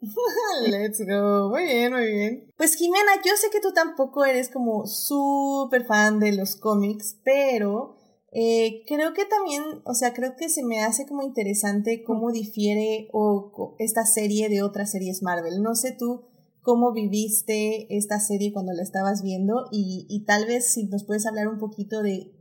Let's 0.70 1.04
go. 1.04 1.50
Muy 1.50 1.64
bien, 1.64 1.92
muy 1.92 2.12
bien. 2.12 2.52
Pues 2.56 2.76
Jimena, 2.76 3.12
yo 3.24 3.34
sé 3.36 3.48
que 3.50 3.60
tú 3.60 3.72
tampoco 3.72 4.24
eres 4.24 4.50
como 4.50 4.86
súper 4.86 5.84
fan 5.84 6.20
de 6.20 6.36
los 6.36 6.56
cómics, 6.56 7.20
pero 7.24 7.96
eh, 8.36 8.82
creo 8.88 9.12
que 9.14 9.24
también, 9.24 9.62
o 9.84 9.94
sea, 9.94 10.12
creo 10.12 10.34
que 10.36 10.48
se 10.48 10.64
me 10.64 10.82
hace 10.82 11.06
como 11.06 11.22
interesante 11.22 12.02
cómo 12.04 12.32
difiere 12.32 13.08
o, 13.12 13.76
esta 13.78 14.04
serie 14.04 14.48
de 14.48 14.62
otras 14.62 14.90
series 14.90 15.22
Marvel. 15.22 15.62
No 15.62 15.76
sé 15.76 15.96
tú 15.96 16.26
cómo 16.64 16.92
viviste 16.92 17.86
esta 17.96 18.18
serie 18.18 18.52
cuando 18.52 18.72
la 18.72 18.82
estabas 18.82 19.22
viendo 19.22 19.66
y, 19.70 20.06
y 20.08 20.24
tal 20.24 20.46
vez 20.46 20.72
si 20.72 20.86
nos 20.86 21.04
puedes 21.04 21.26
hablar 21.26 21.46
un 21.46 21.60
poquito 21.60 22.02
de 22.02 22.32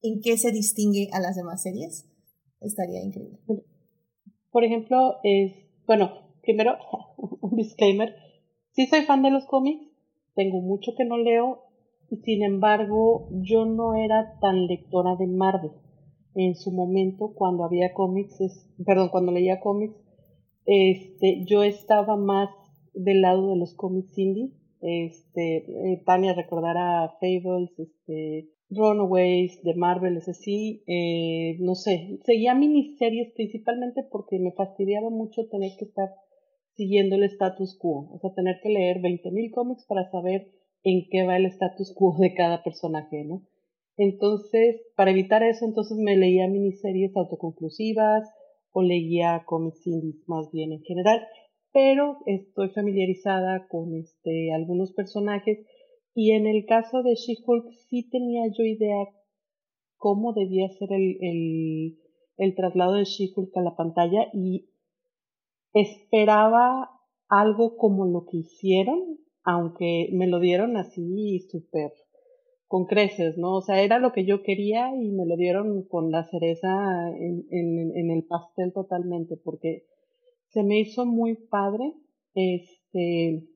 en 0.00 0.22
qué 0.22 0.38
se 0.38 0.52
distingue 0.52 1.10
a 1.12 1.20
las 1.20 1.36
demás 1.36 1.62
series, 1.62 2.08
estaría 2.60 3.04
increíble. 3.04 3.38
Por 4.50 4.64
ejemplo, 4.64 5.16
es, 5.22 5.52
bueno, 5.86 6.12
primero, 6.40 6.78
un 7.42 7.56
disclaimer, 7.56 8.14
sí 8.70 8.86
soy 8.86 9.02
fan 9.02 9.22
de 9.22 9.30
los 9.30 9.44
cómics, 9.44 9.84
tengo 10.34 10.62
mucho 10.62 10.92
que 10.96 11.04
no 11.04 11.18
leo 11.18 11.72
sin 12.20 12.42
embargo, 12.42 13.28
yo 13.30 13.64
no 13.64 13.94
era 13.94 14.38
tan 14.40 14.66
lectora 14.66 15.16
de 15.16 15.26
Marvel. 15.26 15.72
En 16.34 16.54
su 16.54 16.70
momento, 16.70 17.32
cuando 17.34 17.64
había 17.64 17.94
cómics, 17.94 18.38
perdón, 18.84 19.08
cuando 19.08 19.32
leía 19.32 19.60
cómics, 19.60 19.94
este, 20.66 21.44
yo 21.46 21.62
estaba 21.62 22.16
más 22.16 22.50
del 22.94 23.22
lado 23.22 23.50
de 23.50 23.56
los 23.56 23.74
cómics 23.74 24.16
indie. 24.18 24.50
Este, 24.80 25.58
eh, 25.58 26.02
Tania 26.04 26.34
recordará 26.34 27.14
Fables, 27.20 27.70
este, 27.78 28.48
Runaways, 28.74 29.62
de 29.62 29.74
Marvel, 29.74 30.16
es 30.16 30.28
así, 30.28 30.82
eh, 30.86 31.56
no 31.60 31.74
sé, 31.74 32.18
seguía 32.24 32.54
miniseries 32.54 33.32
principalmente 33.34 34.02
porque 34.10 34.38
me 34.38 34.52
fastidiaba 34.52 35.10
mucho 35.10 35.46
tener 35.48 35.72
que 35.78 35.84
estar 35.84 36.08
siguiendo 36.74 37.16
el 37.16 37.24
status 37.24 37.76
quo, 37.78 38.08
o 38.12 38.18
sea, 38.18 38.32
tener 38.34 38.60
que 38.62 38.70
leer 38.70 39.00
20.000 39.00 39.52
cómics 39.52 39.84
para 39.86 40.10
saber 40.10 40.48
en 40.84 41.06
qué 41.10 41.24
va 41.24 41.36
el 41.36 41.46
status 41.46 41.94
quo 41.94 42.16
de 42.18 42.34
cada 42.34 42.62
personaje, 42.62 43.24
¿no? 43.24 43.42
Entonces, 43.96 44.80
para 44.96 45.10
evitar 45.10 45.42
eso, 45.42 45.66
entonces 45.66 45.98
me 45.98 46.16
leía 46.16 46.48
miniseries 46.48 47.14
autoconclusivas 47.14 48.28
o 48.72 48.82
leía 48.82 49.44
cómics 49.46 49.86
indies 49.86 50.26
más 50.26 50.50
bien 50.50 50.72
en 50.72 50.82
general, 50.82 51.20
pero 51.72 52.18
estoy 52.26 52.68
familiarizada 52.70 53.66
con 53.68 53.94
este, 53.94 54.52
algunos 54.52 54.92
personajes 54.92 55.58
y 56.14 56.32
en 56.32 56.46
el 56.46 56.66
caso 56.66 57.02
de 57.02 57.14
She-Hulk 57.14 57.70
sí 57.88 58.08
tenía 58.10 58.46
yo 58.48 58.64
idea 58.64 59.08
cómo 59.96 60.34
debía 60.34 60.68
ser 60.68 60.92
el, 60.92 61.96
el, 62.36 62.54
traslado 62.54 62.94
de 62.94 63.04
She-Hulk 63.04 63.56
a 63.56 63.62
la 63.62 63.76
pantalla 63.76 64.26
y 64.34 64.68
esperaba 65.72 66.90
algo 67.28 67.76
como 67.76 68.04
lo 68.04 68.26
que 68.26 68.38
hicieron, 68.38 69.18
aunque 69.42 70.10
me 70.12 70.26
lo 70.26 70.38
dieron 70.38 70.76
así 70.76 71.40
súper 71.50 71.92
con 72.66 72.86
creces, 72.86 73.36
¿no? 73.38 73.56
O 73.56 73.60
sea, 73.60 73.82
era 73.82 73.98
lo 73.98 74.12
que 74.12 74.24
yo 74.24 74.42
quería 74.42 74.90
y 74.94 75.12
me 75.12 75.26
lo 75.26 75.36
dieron 75.36 75.82
con 75.84 76.10
la 76.10 76.24
cereza 76.24 77.10
en, 77.10 77.46
en, 77.50 77.96
en 77.96 78.10
el 78.10 78.24
pastel 78.24 78.72
totalmente, 78.72 79.36
porque 79.36 79.84
se 80.52 80.62
me 80.62 80.80
hizo 80.80 81.06
muy 81.06 81.34
padre, 81.34 81.94
este, 82.34 83.48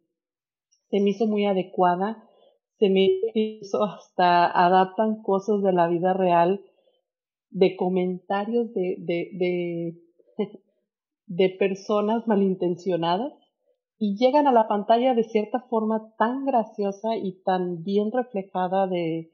se 0.91 1.01
me 1.01 1.11
hizo 1.11 1.27
muy 1.27 1.45
adecuada, 1.45 2.25
se 2.79 2.89
me 2.89 3.09
hizo 3.35 3.85
hasta 3.85 4.47
adaptan 4.47 5.23
cosas 5.23 5.63
de 5.63 5.73
la 5.73 5.89
vida 5.89 6.15
real, 6.15 6.63
de 7.51 7.77
comentarios 7.77 8.73
de, 8.73 8.97
de, 8.99 9.31
de, 9.33 10.03
de 11.27 11.51
personas 11.59 12.27
malintencionadas 12.27 13.33
y 13.99 14.17
llegan 14.17 14.47
a 14.47 14.53
la 14.53 14.69
pantalla 14.69 15.15
de 15.15 15.25
cierta 15.25 15.61
forma 15.61 16.15
tan 16.19 16.45
graciosa 16.45 17.17
y 17.17 17.43
tan 17.43 17.83
bien 17.83 18.11
reflejada 18.11 18.87
de 18.87 19.31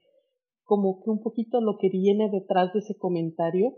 como 0.65 1.03
que 1.03 1.11
un 1.11 1.21
poquito 1.21 1.61
lo 1.61 1.79
que 1.79 1.89
viene 1.89 2.29
detrás 2.31 2.73
de 2.73 2.81
ese 2.81 2.97
comentario 2.97 3.75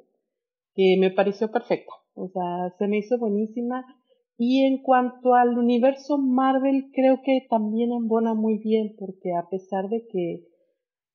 que 0.74 0.96
me 0.98 1.10
pareció 1.10 1.50
perfecta. 1.50 1.92
O 2.14 2.28
sea, 2.28 2.74
se 2.78 2.87
me 2.87 2.98
hizo 2.98 3.18
buenísima. 3.18 3.84
Y 4.37 4.64
en 4.64 4.82
cuanto 4.82 5.34
al 5.34 5.56
universo 5.56 6.18
Marvel, 6.18 6.90
creo 6.92 7.20
que 7.24 7.46
también 7.48 7.92
embona 7.92 8.34
muy 8.34 8.58
bien, 8.58 8.96
porque 8.98 9.32
a 9.32 9.48
pesar 9.48 9.88
de 9.88 10.06
que 10.08 10.44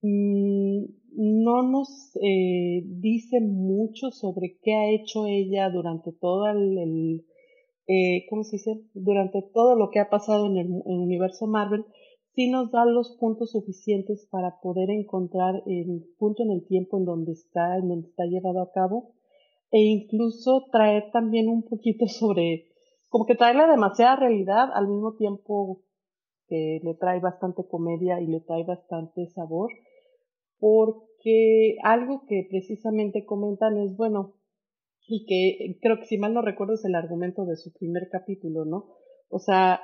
mm, 0.02 0.86
no 1.16 1.64
nos 1.64 2.16
eh, 2.22 2.84
dice 2.86 3.42
mucho 3.42 4.12
sobre 4.12 4.58
qué 4.62 4.74
ha 4.74 4.90
hecho 4.90 5.26
ella 5.28 5.70
durante 5.70 6.12
todo 6.14 6.48
el, 6.48 7.26
eh, 7.88 8.26
¿cómo 8.30 8.44
se 8.44 8.58
dice? 8.58 8.82
Durante 8.94 9.42
todo 9.54 9.76
lo 9.76 9.90
que 9.90 10.00
ha 10.00 10.10
pasado 10.10 10.46
en 10.46 10.58
el, 10.58 10.82
universo 10.86 11.48
Marvel, 11.48 11.86
sí 12.36 12.50
nos 12.50 12.72
da 12.72 12.86
los 12.86 13.18
puntos 13.20 13.52
suficientes 13.52 14.28
para 14.32 14.60
poder 14.62 14.90
encontrar 14.92 15.64
el 15.66 16.06
punto 16.18 16.44
en 16.44 16.52
el 16.52 16.66
tiempo 16.66 16.98
en 16.98 17.06
donde 17.06 17.34
está, 17.34 17.78
en 17.78 17.90
donde 17.90 18.08
está 18.08 18.26
llevado 18.26 18.62
a 18.62 18.72
cabo, 18.72 19.14
e 19.72 19.80
incluso 19.80 20.66
traer 20.72 21.12
también 21.12 21.48
un 21.48 21.64
poquito 21.64 22.08
sobre 22.08 22.70
como 23.10 23.26
que 23.26 23.36
traerle 23.36 23.68
demasiada 23.68 24.16
realidad 24.16 24.70
al 24.74 24.88
mismo 24.88 25.16
tiempo 25.16 25.82
que 26.48 26.80
le 26.84 26.96
trae 26.96 27.20
bastante 27.20 27.68
comedia 27.68 28.20
y 28.22 28.28
le 28.28 28.42
trae 28.42 28.64
bastante 28.64 29.28
sabor, 29.28 29.72
porque 30.60 31.76
algo 31.84 32.24
que 32.28 32.48
precisamente 32.50 33.26
comentan 33.26 33.78
es, 33.78 33.96
bueno, 33.96 34.36
y 35.08 35.26
que 35.26 35.80
creo 35.82 36.00
que 36.00 36.06
si 36.06 36.18
mal 36.18 36.34
no 36.34 36.42
recuerdo 36.42 36.74
es 36.74 36.86
el 36.86 36.96
argumento 36.96 37.46
de 37.46 37.56
su 37.56 37.72
primer 37.74 38.10
capítulo, 38.12 38.66
¿no? 38.66 38.90
O 39.30 39.40
sea, 39.40 39.80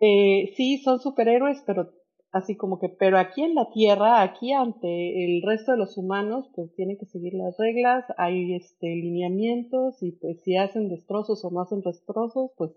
eh, 0.00 0.52
sí, 0.56 0.78
son 0.78 1.00
superhéroes, 1.00 1.62
pero 1.66 1.90
así 2.32 2.56
como 2.56 2.78
que, 2.78 2.88
pero 2.88 3.18
aquí 3.18 3.42
en 3.42 3.54
la 3.54 3.70
Tierra, 3.70 4.22
aquí 4.22 4.52
ante 4.52 5.24
el 5.24 5.42
resto 5.42 5.72
de 5.72 5.78
los 5.78 5.96
humanos, 5.96 6.48
pues 6.54 6.72
tienen 6.74 6.96
que 6.96 7.06
seguir 7.06 7.34
las 7.34 7.56
reglas, 7.58 8.04
hay 8.16 8.54
este 8.54 8.86
lineamientos 8.86 10.02
y 10.02 10.12
pues 10.12 10.40
si 10.42 10.56
hacen 10.56 10.88
destrozos 10.88 11.44
o 11.44 11.50
no 11.50 11.60
hacen 11.60 11.80
destrozos, 11.80 12.52
pues 12.56 12.72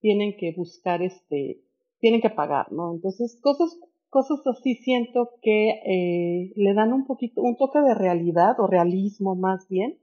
tienen 0.00 0.36
que 0.36 0.52
buscar 0.54 1.02
este, 1.02 1.62
tienen 1.98 2.20
que 2.20 2.30
pagar, 2.30 2.70
¿no? 2.70 2.92
Entonces, 2.92 3.40
cosas, 3.40 3.78
cosas 4.10 4.46
así 4.46 4.74
siento 4.74 5.30
que 5.40 5.70
eh, 5.70 6.52
le 6.56 6.74
dan 6.74 6.92
un 6.92 7.06
poquito, 7.06 7.40
un 7.40 7.56
toque 7.56 7.80
de 7.80 7.94
realidad 7.94 8.60
o 8.60 8.66
realismo 8.66 9.34
más 9.34 9.66
bien, 9.68 9.98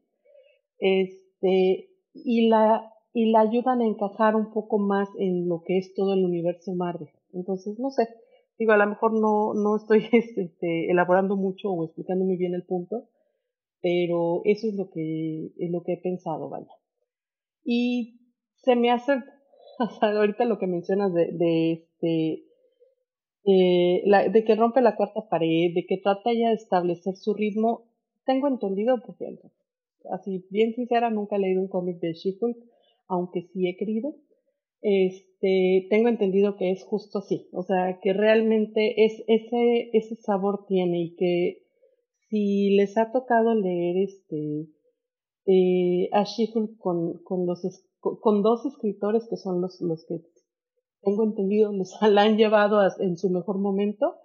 este, 0.79 1.91
y 2.13 2.47
la, 2.47 2.91
y 3.13 3.29
la 3.29 3.41
ayudan 3.41 3.81
a 3.81 3.85
encajar 3.85 4.35
un 4.35 4.51
poco 4.51 4.79
más 4.79 5.07
en 5.19 5.47
lo 5.47 5.61
que 5.63 5.77
es 5.77 5.93
todo 5.93 6.15
el 6.15 6.25
universo 6.25 6.73
Marvel. 6.73 7.09
Entonces, 7.33 7.77
no 7.77 7.91
sé, 7.91 8.09
Digo, 8.57 8.73
a 8.73 8.77
lo 8.77 8.87
mejor 8.87 9.13
no, 9.13 9.53
no 9.53 9.75
estoy 9.75 10.07
este, 10.11 10.91
elaborando 10.91 11.35
mucho 11.35 11.71
o 11.71 11.85
explicando 11.85 12.25
muy 12.25 12.37
bien 12.37 12.53
el 12.53 12.63
punto, 12.63 13.09
pero 13.81 14.41
eso 14.45 14.67
es 14.67 14.75
lo 14.75 14.89
que, 14.89 15.51
es 15.57 15.71
lo 15.71 15.83
que 15.83 15.93
he 15.93 15.97
pensado, 15.97 16.49
vaya. 16.49 16.71
Y 17.63 18.19
se 18.57 18.75
me 18.75 18.91
hace, 18.91 19.13
ahorita 20.01 20.45
lo 20.45 20.59
que 20.59 20.67
mencionas 20.67 21.13
de, 21.13 21.31
de 21.31 21.71
este, 21.73 22.45
eh, 23.43 24.03
de 24.31 24.43
que 24.43 24.55
rompe 24.55 24.81
la 24.81 24.95
cuarta 24.95 25.27
pared, 25.29 25.73
de 25.73 25.85
que 25.87 25.97
trata 25.97 26.31
ya 26.33 26.49
de 26.49 26.55
establecer 26.55 27.15
su 27.15 27.33
ritmo, 27.33 27.89
tengo 28.25 28.47
entendido, 28.47 29.01
porque 29.03 29.25
así 30.11 30.45
bien 30.49 30.73
sincera, 30.73 31.09
nunca 31.09 31.35
he 31.35 31.39
leído 31.39 31.61
un 31.61 31.67
cómic 31.67 31.99
de 31.99 32.13
she 32.13 32.37
aunque 33.07 33.41
sí 33.41 33.67
he 33.67 33.75
querido, 33.75 34.15
este, 34.81 35.87
tengo 35.89 36.09
entendido 36.09 36.57
que 36.57 36.71
es 36.71 36.83
justo 36.83 37.19
así, 37.19 37.47
o 37.53 37.63
sea, 37.63 37.99
que 38.01 38.13
realmente 38.13 39.05
es 39.05 39.23
ese, 39.27 39.89
ese 39.93 40.15
sabor 40.15 40.65
tiene 40.67 41.01
y 41.01 41.15
que 41.15 41.63
si 42.29 42.71
les 42.75 42.97
ha 42.97 43.11
tocado 43.11 43.53
leer 43.53 43.97
este, 43.97 44.67
eh, 45.45 46.09
a 46.13 46.23
she 46.23 46.51
con, 46.77 47.17
con, 47.23 47.45
los, 47.45 47.61
con 47.99 48.41
dos 48.41 48.65
escritores 48.65 49.27
que 49.29 49.37
son 49.37 49.61
los, 49.61 49.81
los 49.81 50.05
que 50.05 50.21
tengo 51.01 51.23
entendido 51.23 51.71
los 51.71 51.93
la 52.01 52.23
han 52.23 52.37
llevado 52.37 52.79
en 52.99 53.17
su 53.17 53.29
mejor 53.29 53.59
momento, 53.59 54.15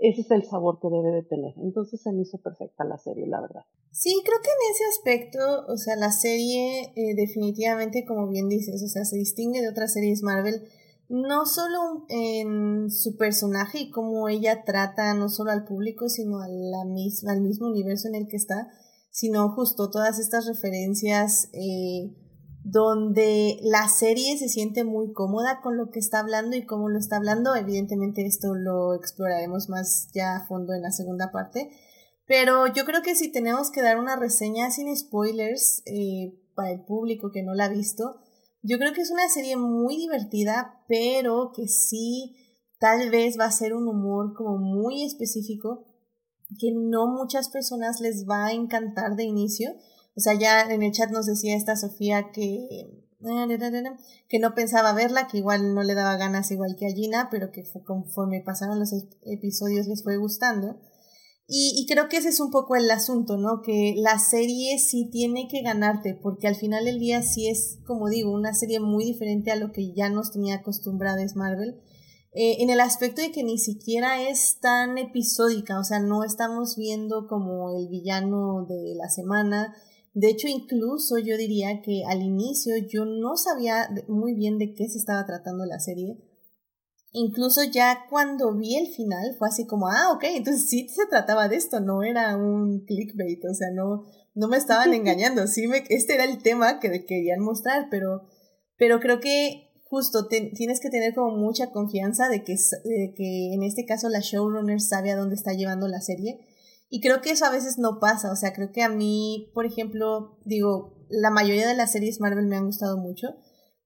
ese 0.00 0.22
es 0.22 0.30
el 0.30 0.44
sabor 0.44 0.78
que 0.80 0.88
debe 0.88 1.12
de 1.12 1.22
tener. 1.22 1.52
Entonces 1.58 2.00
se 2.00 2.10
me 2.10 2.22
hizo 2.22 2.38
perfecta 2.38 2.84
la 2.84 2.96
serie, 2.96 3.26
la 3.26 3.40
verdad. 3.40 3.64
Sí, 3.90 4.22
creo 4.24 4.38
que 4.42 4.48
en 4.48 4.72
ese 4.72 4.84
aspecto, 4.96 5.66
o 5.68 5.76
sea, 5.76 5.94
la 5.96 6.10
serie 6.10 6.92
eh, 6.96 7.14
definitivamente, 7.14 8.06
como 8.06 8.26
bien 8.28 8.48
dices, 8.48 8.82
o 8.82 8.88
sea, 8.88 9.04
se 9.04 9.16
distingue 9.16 9.60
de 9.60 9.68
otras 9.68 9.92
series 9.92 10.22
Marvel, 10.22 10.62
no 11.10 11.44
solo 11.44 12.06
en 12.08 12.90
su 12.90 13.16
personaje 13.16 13.80
y 13.80 13.90
cómo 13.90 14.28
ella 14.28 14.64
trata 14.64 15.12
no 15.12 15.28
solo 15.28 15.50
al 15.50 15.64
público, 15.64 16.08
sino 16.08 16.40
a 16.40 16.48
la 16.48 16.84
misma, 16.84 17.32
al 17.32 17.42
mismo 17.42 17.66
universo 17.66 18.08
en 18.08 18.14
el 18.14 18.26
que 18.26 18.36
está, 18.36 18.70
sino 19.10 19.50
justo 19.50 19.90
todas 19.90 20.18
estas 20.18 20.46
referencias 20.46 21.50
eh, 21.52 22.10
donde 22.62 23.58
la 23.62 23.88
serie 23.88 24.36
se 24.36 24.48
siente 24.48 24.84
muy 24.84 25.12
cómoda 25.12 25.60
con 25.62 25.76
lo 25.76 25.90
que 25.90 25.98
está 25.98 26.20
hablando 26.20 26.56
y 26.56 26.66
cómo 26.66 26.88
lo 26.88 26.98
está 26.98 27.16
hablando. 27.16 27.54
Evidentemente 27.54 28.26
esto 28.26 28.54
lo 28.54 28.94
exploraremos 28.94 29.68
más 29.68 30.08
ya 30.12 30.36
a 30.36 30.46
fondo 30.46 30.72
en 30.74 30.82
la 30.82 30.92
segunda 30.92 31.32
parte. 31.32 31.70
Pero 32.26 32.66
yo 32.72 32.84
creo 32.84 33.02
que 33.02 33.16
si 33.16 33.32
tenemos 33.32 33.70
que 33.70 33.82
dar 33.82 33.98
una 33.98 34.16
reseña 34.16 34.70
sin 34.70 34.94
spoilers 34.96 35.82
eh, 35.86 36.38
para 36.54 36.70
el 36.70 36.84
público 36.84 37.30
que 37.32 37.42
no 37.42 37.54
la 37.54 37.64
ha 37.64 37.68
visto, 37.68 38.20
yo 38.62 38.78
creo 38.78 38.92
que 38.92 39.00
es 39.00 39.10
una 39.10 39.28
serie 39.28 39.56
muy 39.56 39.96
divertida, 39.96 40.84
pero 40.86 41.52
que 41.54 41.66
sí 41.66 42.36
tal 42.78 43.10
vez 43.10 43.38
va 43.38 43.46
a 43.46 43.52
ser 43.52 43.74
un 43.74 43.88
humor 43.88 44.34
como 44.34 44.58
muy 44.58 45.02
específico 45.02 45.86
que 46.58 46.72
no 46.72 47.06
muchas 47.06 47.48
personas 47.48 48.00
les 48.00 48.26
va 48.28 48.46
a 48.46 48.52
encantar 48.52 49.16
de 49.16 49.24
inicio 49.24 49.70
o 50.20 50.22
sea, 50.22 50.34
ya 50.34 50.60
en 50.70 50.82
el 50.82 50.92
chat 50.92 51.10
nos 51.10 51.24
decía 51.24 51.56
esta 51.56 51.76
Sofía 51.76 52.30
que 52.30 53.00
que 54.28 54.38
no 54.38 54.54
pensaba 54.54 54.92
verla, 54.92 55.26
que 55.26 55.38
igual 55.38 55.74
no 55.74 55.82
le 55.82 55.94
daba 55.94 56.16
ganas 56.16 56.50
igual 56.50 56.76
que 56.78 56.86
a 56.86 56.94
Gina, 56.94 57.28
pero 57.30 57.50
que 57.52 57.64
conforme 57.84 58.40
pasaron 58.40 58.78
los 58.78 58.92
episodios 59.22 59.86
les 59.86 60.02
fue 60.02 60.16
gustando. 60.16 60.80
Y, 61.52 61.84
creo 61.88 62.08
que 62.08 62.18
ese 62.18 62.28
es 62.28 62.38
un 62.38 62.52
poco 62.52 62.76
el 62.76 62.88
asunto, 62.88 63.36
¿no? 63.36 63.60
Que 63.60 63.94
la 63.96 64.20
serie 64.20 64.78
sí 64.78 65.10
tiene 65.10 65.48
que 65.48 65.62
ganarte, 65.62 66.14
porque 66.14 66.46
al 66.46 66.54
final 66.54 66.84
del 66.84 67.00
día 67.00 67.22
sí 67.22 67.48
es, 67.48 67.80
como 67.84 68.08
digo, 68.08 68.30
una 68.30 68.54
serie 68.54 68.78
muy 68.78 69.04
diferente 69.04 69.50
a 69.50 69.56
lo 69.56 69.72
que 69.72 69.92
ya 69.92 70.10
nos 70.10 70.30
tenía 70.30 70.56
acostumbradas 70.56 71.34
Marvel. 71.34 71.80
Eh, 72.32 72.62
en 72.62 72.70
el 72.70 72.78
aspecto 72.78 73.20
de 73.20 73.32
que 73.32 73.42
ni 73.42 73.58
siquiera 73.58 74.22
es 74.22 74.60
tan 74.60 74.96
episódica, 74.96 75.80
o 75.80 75.82
sea, 75.82 75.98
no 75.98 76.22
estamos 76.22 76.76
viendo 76.76 77.26
como 77.26 77.76
el 77.76 77.88
villano 77.88 78.64
de 78.68 78.94
la 78.94 79.08
semana, 79.08 79.74
de 80.12 80.28
hecho, 80.28 80.48
incluso 80.48 81.18
yo 81.18 81.36
diría 81.36 81.82
que 81.82 82.02
al 82.04 82.22
inicio 82.22 82.74
yo 82.88 83.04
no 83.04 83.36
sabía 83.36 83.88
muy 84.08 84.34
bien 84.34 84.58
de 84.58 84.74
qué 84.74 84.88
se 84.88 84.98
estaba 84.98 85.24
tratando 85.24 85.64
la 85.66 85.78
serie. 85.78 86.18
Incluso 87.12 87.62
ya 87.64 88.06
cuando 88.08 88.56
vi 88.56 88.76
el 88.76 88.88
final 88.88 89.34
fue 89.38 89.48
así 89.48 89.66
como, 89.66 89.88
ah, 89.88 90.12
ok, 90.12 90.24
entonces 90.24 90.68
sí 90.68 90.88
se 90.88 91.06
trataba 91.06 91.48
de 91.48 91.56
esto, 91.56 91.80
no 91.80 92.02
era 92.02 92.36
un 92.36 92.84
clickbait, 92.86 93.44
o 93.44 93.54
sea, 93.54 93.68
no, 93.72 94.04
no 94.34 94.48
me 94.48 94.56
estaban 94.56 94.94
engañando, 94.94 95.46
sí 95.46 95.66
me, 95.66 95.84
este 95.88 96.14
era 96.14 96.24
el 96.24 96.42
tema 96.42 96.80
que 96.80 97.04
querían 97.04 97.40
mostrar, 97.40 97.88
pero, 97.90 98.22
pero 98.76 99.00
creo 99.00 99.20
que 99.20 99.70
justo 99.84 100.28
tienes 100.28 100.80
que 100.80 100.90
tener 100.90 101.14
como 101.14 101.36
mucha 101.36 101.72
confianza 101.72 102.28
de 102.28 102.44
que, 102.44 102.54
de 102.84 103.12
que 103.16 103.54
en 103.54 103.64
este 103.64 103.84
caso 103.86 104.08
la 104.08 104.20
showrunner 104.20 104.80
sabe 104.80 105.10
a 105.10 105.16
dónde 105.16 105.34
está 105.34 105.52
llevando 105.52 105.88
la 105.88 106.00
serie 106.00 106.49
y 106.90 107.00
creo 107.00 107.20
que 107.20 107.30
eso 107.30 107.44
a 107.44 107.50
veces 107.50 107.78
no 107.78 108.00
pasa, 108.00 108.32
o 108.32 108.36
sea, 108.36 108.52
creo 108.52 108.72
que 108.72 108.82
a 108.82 108.88
mí, 108.88 109.50
por 109.54 109.64
ejemplo, 109.64 110.38
digo, 110.44 111.06
la 111.08 111.30
mayoría 111.30 111.66
de 111.66 111.76
las 111.76 111.92
series 111.92 112.20
Marvel 112.20 112.46
me 112.46 112.56
han 112.56 112.66
gustado 112.66 112.98
mucho, 112.98 113.36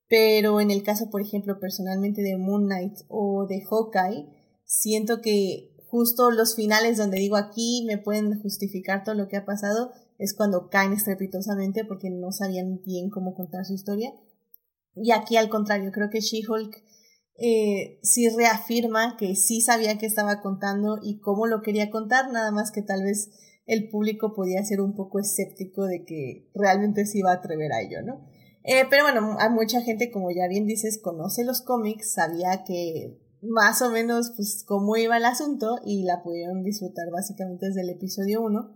pero 0.09 0.61
en 0.61 0.71
el 0.71 0.83
caso, 0.83 1.11
por 1.11 1.21
ejemplo, 1.21 1.61
personalmente 1.61 2.23
de 2.23 2.39
Moon 2.39 2.65
Knight 2.65 3.01
o 3.09 3.47
de 3.47 3.63
Hawkeye, 3.63 4.27
siento 4.65 5.21
que 5.21 5.77
justo 5.87 6.31
los 6.31 6.57
finales 6.57 6.97
donde 6.97 7.19
digo 7.19 7.37
aquí 7.37 7.85
me 7.87 7.99
pueden 7.99 8.41
justificar 8.41 9.05
todo 9.05 9.15
lo 9.15 9.29
que 9.29 9.37
ha 9.37 9.45
pasado 9.45 9.93
es 10.19 10.35
cuando 10.35 10.69
caen 10.69 10.93
estrepitosamente 10.93 11.85
porque 11.85 12.09
no 12.11 12.33
sabían 12.33 12.81
bien 12.85 13.11
cómo 13.11 13.35
contar 13.35 13.67
su 13.67 13.75
historia. 13.75 14.13
Y 14.95 15.11
aquí 15.11 15.37
al 15.37 15.51
contrario, 15.51 15.93
creo 15.93 16.09
que 16.09 16.21
She-Hulk 16.21 16.84
eh, 17.37 17.99
sí 18.03 18.29
reafirma 18.29 19.17
que 19.17 19.35
sí 19.35 19.61
sabía 19.61 19.99
que 19.99 20.07
estaba 20.07 20.41
contando 20.41 20.99
y 21.03 21.19
cómo 21.19 21.47
lo 21.47 21.63
quería 21.63 21.91
contar, 21.91 22.31
nada 22.31 22.53
más 22.53 22.71
que 22.71 22.83
tal 22.83 23.03
vez 23.03 23.31
el 23.67 23.89
público 23.89 24.35
podía 24.35 24.63
ser 24.65 24.81
un 24.81 24.95
poco 24.95 25.19
escéptico 25.19 25.87
de 25.87 26.05
que 26.05 26.49
realmente 26.55 27.07
se 27.07 27.19
iba 27.19 27.33
a 27.33 27.37
atrever 27.37 27.73
a 27.73 27.81
ello, 27.81 28.03
¿no? 28.03 28.25
Eh, 28.63 28.85
pero 28.89 29.05
bueno, 29.05 29.37
a 29.39 29.49
mucha 29.51 29.81
gente, 29.83 30.11
como 30.11 30.31
ya 30.31 30.49
bien 30.49 30.67
dices, 30.67 31.01
conoce 31.03 31.45
los 31.45 31.61
cómics, 31.61 32.15
sabía 32.15 32.65
que 32.65 33.19
más 33.43 33.83
o 33.83 33.91
menos 33.91 34.33
pues 34.37 34.65
cómo 34.67 34.97
iba 34.97 35.17
el 35.17 35.25
asunto 35.25 35.79
y 35.85 36.05
la 36.05 36.23
pudieron 36.23 36.63
disfrutar 36.63 37.11
básicamente 37.13 37.67
desde 37.67 37.83
el 37.83 37.91
episodio 37.91 38.43
1. 38.43 38.75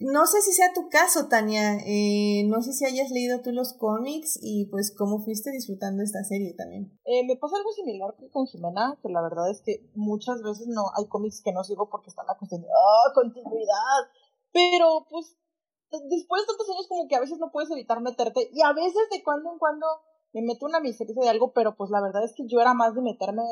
No 0.00 0.26
sé 0.26 0.40
si 0.40 0.52
sea 0.52 0.72
tu 0.74 0.88
caso, 0.88 1.28
Tania. 1.28 1.76
Eh, 1.84 2.44
no 2.46 2.62
sé 2.62 2.72
si 2.72 2.86
hayas 2.86 3.10
leído 3.10 3.42
tú 3.42 3.52
los 3.52 3.74
cómics 3.74 4.38
y 4.40 4.64
pues 4.66 4.94
cómo 4.96 5.20
fuiste 5.20 5.50
disfrutando 5.50 6.02
esta 6.02 6.24
serie 6.24 6.54
también. 6.54 6.98
Eh, 7.04 7.22
me 7.26 7.36
pasa 7.36 7.56
algo 7.58 7.70
similar 7.72 8.16
que 8.18 8.30
con 8.30 8.46
Jimena, 8.46 8.98
que 9.02 9.10
la 9.10 9.20
verdad 9.20 9.50
es 9.50 9.60
que 9.60 9.90
muchas 9.94 10.42
veces 10.42 10.68
no 10.68 10.84
hay 10.96 11.06
cómics 11.06 11.42
que 11.42 11.52
no 11.52 11.62
sigo 11.64 11.90
porque 11.90 12.08
están 12.08 12.26
la 12.26 12.38
cuestión 12.38 12.62
de 12.62 12.68
¡oh, 12.68 13.12
continuidad! 13.14 14.00
Pero 14.52 15.06
pues 15.10 15.36
después 16.08 16.42
de 16.42 16.46
tantos 16.46 16.70
años 16.70 16.86
como 16.88 17.06
que 17.06 17.16
a 17.16 17.20
veces 17.20 17.38
no 17.38 17.50
puedes 17.52 17.70
evitar 17.70 18.00
meterte 18.00 18.48
y 18.54 18.62
a 18.62 18.72
veces 18.72 19.02
de 19.10 19.22
cuando 19.22 19.52
en 19.52 19.58
cuando 19.58 19.86
me 20.32 20.42
meto 20.42 20.64
una 20.64 20.80
miseria 20.80 21.14
de 21.14 21.28
algo, 21.28 21.52
pero 21.52 21.76
pues 21.76 21.90
la 21.90 22.00
verdad 22.00 22.24
es 22.24 22.32
que 22.32 22.46
yo 22.46 22.60
era 22.60 22.72
más 22.72 22.94
de 22.94 23.02
meterme, 23.02 23.42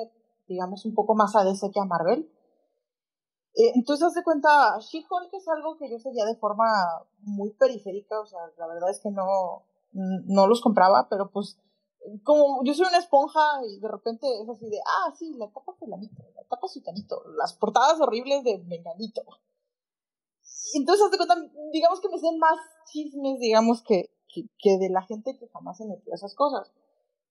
digamos, 0.47 0.85
un 0.85 0.95
poco 0.95 1.15
más 1.15 1.35
a 1.37 1.45
DC 1.45 1.71
que 1.73 1.81
a 1.81 1.85
Marvel. 1.85 2.31
Eh, 3.55 3.73
entonces, 3.75 4.07
haz 4.07 4.15
de 4.15 4.23
cuenta, 4.23 4.79
She-Hulk 4.79 5.33
es 5.33 5.49
algo 5.49 5.77
que 5.79 5.91
yo 5.91 5.99
seguía 5.99 6.25
de 6.25 6.37
forma 6.37 6.65
muy 7.21 7.51
periférica, 7.51 8.21
o 8.21 8.27
sea, 8.27 8.41
la 8.57 8.67
verdad 8.67 8.91
es 8.91 9.01
que 9.01 9.11
no, 9.11 9.65
no 9.93 10.47
los 10.47 10.61
compraba, 10.61 11.09
pero 11.09 11.31
pues, 11.31 11.59
como 12.23 12.63
yo 12.65 12.75
soy 12.75 12.87
una 12.87 12.99
esponja 12.99 13.41
y 13.67 13.81
de 13.81 13.89
repente 13.89 14.27
es 14.41 14.49
así 14.49 14.69
de, 14.71 14.79
ah, 14.79 15.13
sí, 15.19 15.35
la 15.37 15.51
tapa 15.51 15.73
fulanito, 15.75 16.23
la 16.35 16.45
tapa 16.45 16.69
sutanito, 16.69 17.23
las 17.37 17.55
portadas 17.55 18.01
horribles 18.01 18.45
de 18.45 18.59
menganito. 18.59 19.23
Entonces, 20.75 21.11
de 21.11 21.17
cuenta, 21.17 21.37
digamos 21.73 22.01
que 22.01 22.09
me 22.09 22.19
sé 22.19 22.31
más 22.39 22.59
chismes, 22.93 23.41
digamos, 23.41 23.83
que, 23.83 24.11
que, 24.33 24.45
que 24.59 24.79
de 24.79 24.91
la 24.91 25.03
gente 25.03 25.37
que 25.39 25.49
jamás 25.49 25.79
se 25.79 25.87
metió 25.87 26.13
a 26.13 26.17
esas 26.17 26.35
cosas 26.35 26.73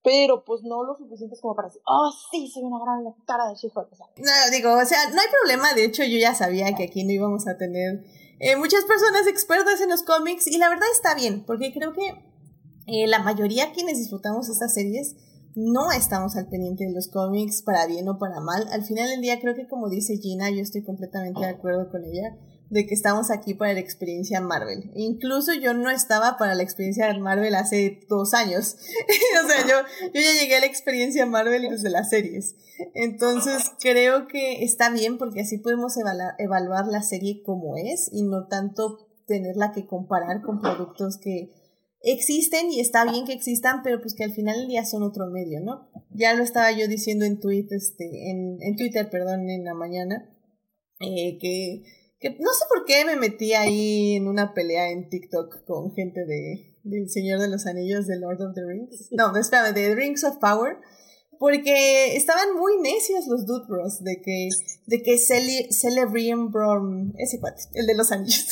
pero 0.08 0.46
pues 0.46 0.64
no 0.64 0.86
lo 0.86 0.96
suficientes 0.96 1.42
como 1.42 1.54
para 1.54 1.68
decir, 1.68 1.82
oh 1.86 2.10
sí, 2.32 2.48
soy 2.48 2.64
una 2.64 2.80
gran 2.80 3.04
lectora 3.04 3.50
de 3.50 3.56
She-Hulk. 3.56 3.90
no, 3.92 4.52
digo, 4.56 4.72
o 4.72 4.86
sea, 4.86 5.10
no 5.10 5.20
hay 5.20 5.28
problema, 5.42 5.74
de 5.74 5.84
hecho 5.84 6.02
yo 6.06 6.18
ya 6.18 6.34
sabía 6.34 6.74
que 6.76 6.86
aquí 6.86 7.04
no 7.04 7.12
íbamos 7.12 7.46
a 7.46 7.58
tener 7.58 8.06
eh, 8.40 8.56
muchas 8.56 8.86
personas 8.86 9.28
expertas 9.28 9.82
en 9.82 9.90
los 9.90 10.04
cómics 10.04 10.48
y 10.48 10.60
la 10.60 10.70
verdad 10.70 10.88
está 10.94 11.14
bien, 11.14 11.44
porque 11.46 11.74
creo 11.74 11.92
que 11.92 12.24
eh, 12.88 13.06
la 13.08 13.20
mayoría 13.20 13.74
quienes 13.74 13.98
disfrutamos 13.98 14.48
estas 14.48 14.74
series 14.74 15.18
no 15.56 15.92
estamos 15.92 16.38
al 16.38 16.48
pendiente 16.48 16.86
de 16.86 16.94
los 16.94 17.10
cómics 17.10 17.62
para 17.62 17.86
bien 17.86 18.08
o 18.08 18.18
para 18.18 18.40
mal. 18.40 18.66
Al 18.72 18.86
final 18.86 19.10
del 19.10 19.20
día 19.20 19.42
creo 19.42 19.56
que 19.56 19.68
como 19.68 19.90
dice 19.90 20.16
Gina, 20.16 20.50
yo 20.52 20.62
estoy 20.62 20.86
completamente 20.86 21.42
de 21.42 21.48
acuerdo 21.48 21.92
con 21.92 22.06
ella 22.06 22.38
de 22.70 22.86
que 22.86 22.94
estamos 22.94 23.32
aquí 23.32 23.54
para 23.54 23.74
la 23.74 23.80
experiencia 23.80 24.42
Marvel. 24.42 24.92
Incluso 24.96 25.54
yo 25.54 25.74
no 25.74 25.90
estaba 25.90 26.38
para 26.38 26.56
la 26.56 26.64
experiencia 26.64 27.12
Marvel 27.18 27.56
hace 27.56 28.02
dos 28.10 28.34
años. 28.34 28.76
o 29.44 29.48
sea, 29.48 29.62
yo, 29.68 29.76
yo 30.14 30.22
ya 30.22 30.40
llegué 30.40 30.58
a 30.58 30.60
la 30.60 30.66
experiencia 30.66 31.26
Marvel 31.26 31.70
desde 31.70 31.90
las 31.90 32.10
series. 32.10 32.56
Entonces 32.94 33.72
creo 33.80 34.28
que 34.28 34.64
está 34.64 34.90
bien 34.90 35.18
porque 35.18 35.42
así 35.42 35.58
podemos 35.58 35.96
evaluar 36.38 36.88
la 36.88 37.02
serie 37.02 37.42
como 37.44 37.76
es 37.78 38.10
y 38.12 38.24
no 38.24 38.48
tanto 38.48 39.08
tenerla 39.26 39.72
que 39.72 39.86
comparar 39.86 40.42
con 40.42 40.62
productos 40.62 41.18
que 41.18 41.52
existen 42.02 42.72
y 42.72 42.80
está 42.80 43.10
bien 43.10 43.26
que 43.26 43.34
existan, 43.34 43.82
pero 43.84 44.00
pues 44.02 44.14
que 44.14 44.24
al 44.24 44.32
final 44.32 44.58
del 44.58 44.68
día 44.68 44.86
son 44.86 45.04
otro 45.04 45.28
medio, 45.28 45.60
¿no? 45.62 45.90
Ya 46.12 46.34
lo 46.34 46.44
estaba 46.44 46.72
yo 46.72 46.88
diciendo 46.88 47.26
en, 47.26 47.40
tweet, 47.40 47.68
este, 47.72 48.30
en, 48.30 48.58
en 48.62 48.76
Twitter, 48.76 49.10
perdón, 49.10 49.50
en 49.50 49.66
la 49.66 49.74
mañana, 49.74 50.30
eh, 51.00 51.38
que 51.40 51.84
que 52.20 52.32
no 52.32 52.52
sé 52.54 52.66
por 52.70 52.86
qué 52.86 53.06
me 53.06 53.16
metí 53.16 53.54
ahí 53.54 54.16
en 54.16 54.28
una 54.28 54.54
pelea 54.54 54.90
en 54.90 55.10
TikTok 55.10 55.66
con 55.66 55.94
gente 55.94 56.26
de 56.26 56.74
del 56.84 57.10
Señor 57.10 57.40
de 57.40 57.50
los 57.50 57.66
Anillos, 57.66 58.08
de 58.08 58.18
Lord 58.18 58.42
of 58.42 58.56
the 58.56 58.66
Rings. 58.66 59.08
No, 59.12 59.36
espérame, 59.36 59.74
de 59.74 59.94
Rings 59.96 60.24
of 60.24 60.38
Power. 60.38 60.78
Porque 61.40 62.16
estaban 62.16 62.56
muy 62.56 62.78
necios 62.82 63.28
los 63.28 63.46
Dude 63.46 63.68
Bros 63.68 64.04
de 64.04 64.22
que, 64.22 64.50
de 64.88 65.04
que 65.04 65.20
Cele, 65.20 65.68
Celebrium 65.72 66.50
Brom, 66.52 67.14
ese 67.18 67.40
cuate, 67.40 67.62
el 67.74 67.86
de 67.86 67.94
los 67.94 68.12
anillos. 68.12 68.48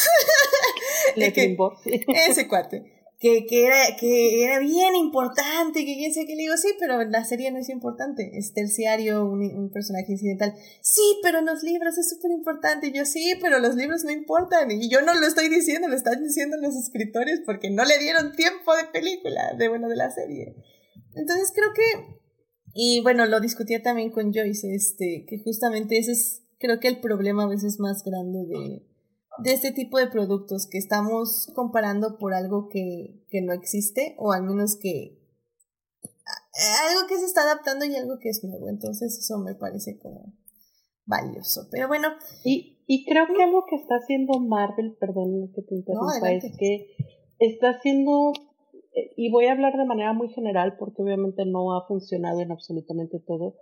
ese 1.15 2.47
cuate 2.47 2.94
que, 3.25 3.47
que, 3.47 3.65
era, 3.65 3.77
que 3.99 4.43
era 4.43 4.59
bien 4.59 4.95
importante, 4.95 5.83
que 5.83 5.95
quién 5.95 6.13
sé 6.13 6.27
qué 6.27 6.35
le 6.35 6.43
digo, 6.43 6.57
sí, 6.57 6.75
pero 6.79 7.03
la 7.05 7.25
serie 7.25 7.51
no 7.51 7.57
es 7.57 7.69
importante, 7.69 8.37
es 8.37 8.53
terciario, 8.53 9.25
un, 9.25 9.41
un 9.41 9.71
personaje 9.71 10.11
incidental. 10.11 10.53
Sí, 10.81 11.01
pero 11.23 11.39
en 11.39 11.47
los 11.47 11.63
libros 11.63 11.97
es 11.97 12.07
súper 12.07 12.29
importante. 12.29 12.91
Yo, 12.93 13.03
sí, 13.03 13.33
pero 13.41 13.57
los 13.57 13.73
libros 13.73 14.03
no 14.03 14.11
importan. 14.11 14.69
Y 14.69 14.89
yo 14.89 15.01
no 15.01 15.15
lo 15.15 15.25
estoy 15.25 15.49
diciendo, 15.49 15.87
lo 15.87 15.95
están 15.95 16.21
diciendo 16.23 16.55
los 16.57 16.75
escritores 16.75 17.41
porque 17.43 17.71
no 17.71 17.83
le 17.83 17.97
dieron 17.97 18.35
tiempo 18.35 18.75
de 18.75 18.85
película, 18.93 19.55
de 19.57 19.69
bueno, 19.69 19.89
de 19.89 19.95
la 19.95 20.11
serie. 20.11 20.55
Entonces 21.15 21.51
creo 21.51 21.73
que, 21.73 22.19
y 22.75 23.01
bueno, 23.01 23.25
lo 23.25 23.39
discutía 23.39 23.81
también 23.81 24.11
con 24.11 24.33
Joyce, 24.35 24.75
este, 24.75 25.25
que 25.27 25.39
justamente 25.39 25.97
ese 25.97 26.11
es, 26.11 26.43
creo 26.59 26.79
que 26.79 26.89
el 26.89 26.99
problema 26.99 27.45
a 27.45 27.49
veces 27.49 27.79
más 27.79 28.03
grande 28.03 28.45
de, 28.45 28.85
de 29.43 29.53
este 29.53 29.71
tipo 29.71 29.97
de 29.97 30.07
productos 30.07 30.67
que 30.69 30.77
estamos 30.77 31.51
comparando 31.55 32.17
por 32.17 32.33
algo 32.33 32.69
que, 32.69 33.25
que 33.29 33.41
no 33.41 33.53
existe 33.53 34.15
o 34.17 34.31
al 34.31 34.43
menos 34.43 34.77
que 34.77 35.19
algo 36.89 37.07
que 37.07 37.17
se 37.17 37.25
está 37.25 37.41
adaptando 37.43 37.85
y 37.85 37.95
algo 37.95 38.17
que 38.19 38.29
es 38.29 38.43
nuevo. 38.43 38.69
Entonces 38.69 39.17
eso 39.17 39.37
me 39.39 39.55
parece 39.55 39.99
como 39.99 40.33
valioso. 41.05 41.67
Pero 41.71 41.87
bueno. 41.87 42.09
Y, 42.43 42.79
y 42.87 43.05
creo 43.05 43.27
que 43.27 43.43
algo 43.43 43.65
que 43.69 43.75
está 43.75 43.95
haciendo 43.95 44.39
Marvel, 44.39 44.95
perdón 44.99 45.51
que 45.53 45.61
te 45.61 45.75
interrumpa, 45.75 46.31
es 46.31 46.57
que 46.57 46.95
está 47.39 47.71
haciendo, 47.71 48.33
y 49.15 49.31
voy 49.31 49.45
a 49.45 49.53
hablar 49.53 49.77
de 49.77 49.85
manera 49.85 50.13
muy 50.13 50.29
general 50.29 50.77
porque 50.77 51.01
obviamente 51.01 51.45
no 51.45 51.75
ha 51.75 51.87
funcionado 51.87 52.41
en 52.41 52.51
absolutamente 52.51 53.19
todo, 53.19 53.55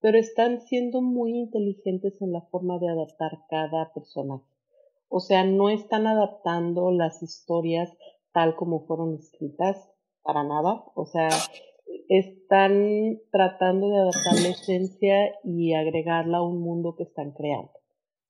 pero 0.00 0.18
están 0.18 0.60
siendo 0.62 1.02
muy 1.02 1.38
inteligentes 1.38 2.20
en 2.22 2.32
la 2.32 2.40
forma 2.42 2.78
de 2.78 2.88
adaptar 2.88 3.32
cada 3.48 3.92
personaje. 3.92 4.44
O 5.12 5.18
sea, 5.18 5.44
no 5.44 5.68
están 5.68 6.06
adaptando 6.06 6.92
las 6.92 7.20
historias 7.20 7.92
tal 8.32 8.54
como 8.54 8.86
fueron 8.86 9.16
escritas 9.16 9.76
para 10.22 10.44
nada. 10.44 10.84
O 10.94 11.04
sea, 11.04 11.28
están 12.08 13.18
tratando 13.32 13.90
de 13.90 13.98
adaptar 13.98 14.34
la 14.40 14.48
esencia 14.50 15.34
y 15.42 15.74
agregarla 15.74 16.38
a 16.38 16.42
un 16.42 16.60
mundo 16.60 16.94
que 16.96 17.02
están 17.02 17.32
creando. 17.32 17.72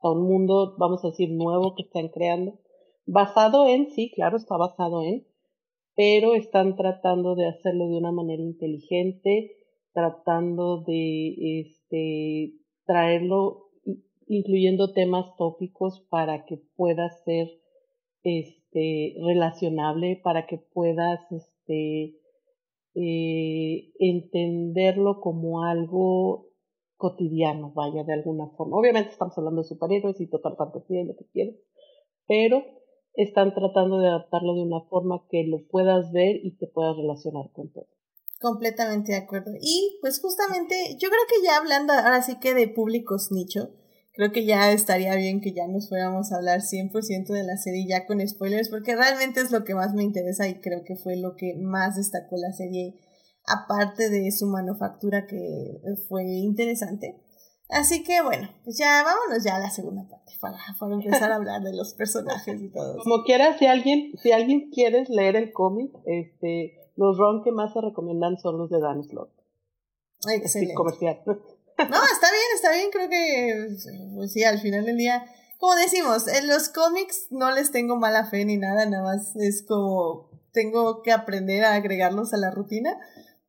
A 0.01 0.11
un 0.11 0.27
mundo, 0.27 0.75
vamos 0.79 1.05
a 1.05 1.09
decir, 1.09 1.31
nuevo 1.31 1.75
que 1.75 1.83
están 1.83 2.09
creando. 2.09 2.59
Basado 3.05 3.67
en, 3.67 3.91
sí, 3.91 4.11
claro, 4.15 4.39
está 4.39 4.57
basado 4.57 5.03
en, 5.03 5.27
pero 5.95 6.35
están 6.35 6.77
tratando 6.77 7.35
de 7.35 7.47
hacerlo 7.47 7.89
de 7.89 7.99
una 7.99 8.11
manera 8.11 8.43
inteligente, 8.43 9.53
tratando 9.93 10.83
de 10.83 11.61
este, 11.61 12.55
traerlo 12.87 13.70
incluyendo 14.31 14.93
temas 14.93 15.27
tópicos 15.37 16.07
para 16.09 16.45
que 16.45 16.63
puedas 16.77 17.25
ser 17.25 17.49
este, 18.23 19.17
relacionable, 19.27 20.21
para 20.23 20.47
que 20.47 20.57
puedas 20.57 21.21
este, 21.33 22.17
eh, 22.95 23.93
entenderlo 23.99 25.21
como 25.21 25.65
algo 25.65 26.47
cotidiano, 26.97 27.73
vaya, 27.75 28.05
de 28.05 28.13
alguna 28.13 28.47
forma. 28.57 28.77
Obviamente 28.77 29.11
estamos 29.11 29.37
hablando 29.37 29.63
de 29.63 29.69
superhéroes 29.69 30.21
y 30.21 30.29
total 30.29 30.55
fantasía 30.57 31.01
y 31.01 31.07
lo 31.07 31.17
que 31.17 31.27
quieras, 31.33 31.57
pero 32.29 32.63
están 33.15 33.53
tratando 33.53 33.99
de 33.99 34.07
adaptarlo 34.07 34.55
de 34.55 34.63
una 34.63 34.83
forma 34.83 35.27
que 35.29 35.43
lo 35.43 35.67
puedas 35.67 36.13
ver 36.13 36.37
y 36.37 36.57
te 36.57 36.69
puedas 36.69 36.97
relacionar 36.97 37.51
con 37.51 37.73
todo. 37.73 37.89
Completamente 38.41 39.11
de 39.11 39.19
acuerdo. 39.19 39.51
Y 39.61 39.99
pues 40.01 40.21
justamente, 40.21 40.97
yo 41.01 41.09
creo 41.09 41.23
que 41.29 41.45
ya 41.45 41.57
hablando 41.57 41.95
ahora 41.95 42.23
sí 42.23 42.39
que 42.39 42.55
de 42.55 42.69
públicos 42.69 43.31
nicho, 43.33 43.71
creo 44.13 44.33
que 44.33 44.45
ya 44.45 44.73
estaría 44.73 45.15
bien 45.17 45.41
que 45.41 45.53
ya 45.53 45.67
nos 45.69 45.89
fuéramos 45.89 46.33
a 46.33 46.37
hablar 46.37 46.61
100% 46.61 47.27
de 47.29 47.45
la 47.45 47.57
serie 47.57 47.87
ya 47.89 48.07
con 48.07 48.27
spoilers, 48.27 48.69
porque 48.69 48.97
realmente 48.97 49.41
es 49.41 49.51
lo 49.51 49.65
que 49.65 49.75
más 49.75 49.95
me 49.95 50.03
interesa 50.03 50.49
y 50.49 50.61
creo 50.61 50.83
que 50.85 50.97
fue 50.97 51.17
lo 51.17 51.37
que 51.37 51.55
más 51.61 51.97
destacó 51.97 52.37
la 52.37 52.53
serie, 52.53 52.95
aparte 53.47 54.11
de 54.11 54.31
su 54.33 54.47
manufactura 54.47 55.27
que 55.27 55.81
fue 56.09 56.25
interesante. 56.25 57.21
Así 57.69 58.03
que 58.03 58.21
bueno, 58.21 58.49
pues 58.65 58.79
ya 58.79 59.05
vámonos 59.05 59.45
ya 59.45 59.57
a 59.57 59.61
la 59.61 59.71
segunda 59.71 60.03
parte 60.09 60.33
para, 60.41 60.59
para 60.79 60.95
empezar 60.95 61.31
a 61.31 61.37
hablar 61.37 61.63
de 61.63 61.75
los 61.75 61.95
personajes 61.95 62.61
y 62.61 62.69
todo. 62.69 62.99
Como 63.03 63.23
quieras, 63.23 63.59
si 63.59 63.67
alguien, 63.67 64.13
si 64.21 64.33
alguien 64.33 64.71
quiere 64.71 65.05
leer 65.09 65.37
el 65.37 65.53
cómic, 65.53 65.93
este, 66.05 66.75
los 66.97 67.17
ron 67.17 67.43
que 67.45 67.53
más 67.53 67.73
se 67.73 67.81
recomiendan 67.81 68.39
son 68.39 68.59
los 68.59 68.71
de 68.71 68.81
Dan 68.81 69.05
Slott. 69.05 69.31
Excelente. 70.29 70.75
Comercial. 70.75 71.23
No, 71.89 71.97
está 72.13 72.29
bien, 72.31 72.51
está 72.55 72.73
bien, 72.73 72.91
creo 72.91 73.09
que, 73.09 73.77
pues 74.15 74.33
sí, 74.33 74.45
al 74.45 74.61
final 74.61 74.85
del 74.85 74.97
día, 74.97 75.25
como 75.59 75.75
decimos, 75.77 76.29
en 76.29 76.49
los 76.49 76.69
cómics 76.69 77.27
no 77.31 77.53
les 77.53 77.71
tengo 77.71 77.97
mala 77.97 78.27
fe 78.27 78.45
ni 78.45 78.57
nada, 78.57 78.87
nada 78.87 79.03
más 79.03 79.35
es 79.37 79.65
como, 79.67 80.31
tengo 80.53 81.03
que 81.03 81.13
aprender 81.13 81.65
a 81.65 81.75
agregarlos 81.75 82.33
a 82.35 82.39
la 82.39 82.51
rutina, 82.51 82.99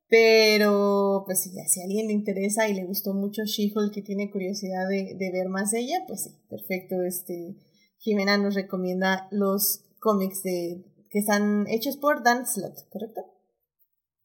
pero 0.07 1.23
pues 1.25 1.43
si, 1.43 1.51
si 1.67 1.81
a 1.81 1.83
alguien 1.85 2.07
le 2.07 2.13
interesa 2.13 2.67
y 2.67 2.73
le 2.73 2.85
gustó 2.85 3.13
mucho 3.13 3.43
She-Hulk, 3.43 3.93
que 3.93 4.01
tiene 4.01 4.29
curiosidad 4.31 4.87
de, 4.87 5.15
de 5.17 5.31
ver 5.31 5.49
más 5.49 5.71
de 5.71 5.79
ella, 5.79 6.03
pues 6.07 6.23
sí, 6.23 6.31
perfecto, 6.49 7.01
este, 7.03 7.55
Jimena 7.97 8.37
nos 8.37 8.55
recomienda 8.55 9.27
los 9.31 9.85
cómics 9.99 10.43
de, 10.43 10.83
que 11.09 11.19
están 11.19 11.67
hechos 11.67 11.97
por 11.97 12.23
Dan 12.23 12.47
Slott, 12.47 12.87
¿correcto? 12.89 13.21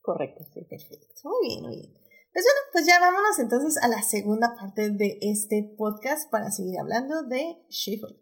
Correcto, 0.00 0.44
sí. 0.54 0.64
Perfecto. 0.64 1.06
Muy 1.24 1.48
bien, 1.48 1.62
muy 1.64 1.76
bien. 1.76 2.05
Pues 2.36 2.44
bueno, 2.44 2.60
pues 2.70 2.86
ya 2.86 3.00
vámonos 3.00 3.38
entonces 3.38 3.82
a 3.82 3.88
la 3.88 4.02
segunda 4.02 4.54
parte 4.60 4.90
de 4.90 5.16
este 5.22 5.72
podcast 5.78 6.30
para 6.30 6.50
seguir 6.50 6.78
hablando 6.78 7.22
de 7.22 7.64
She-Hulk. 7.70 8.14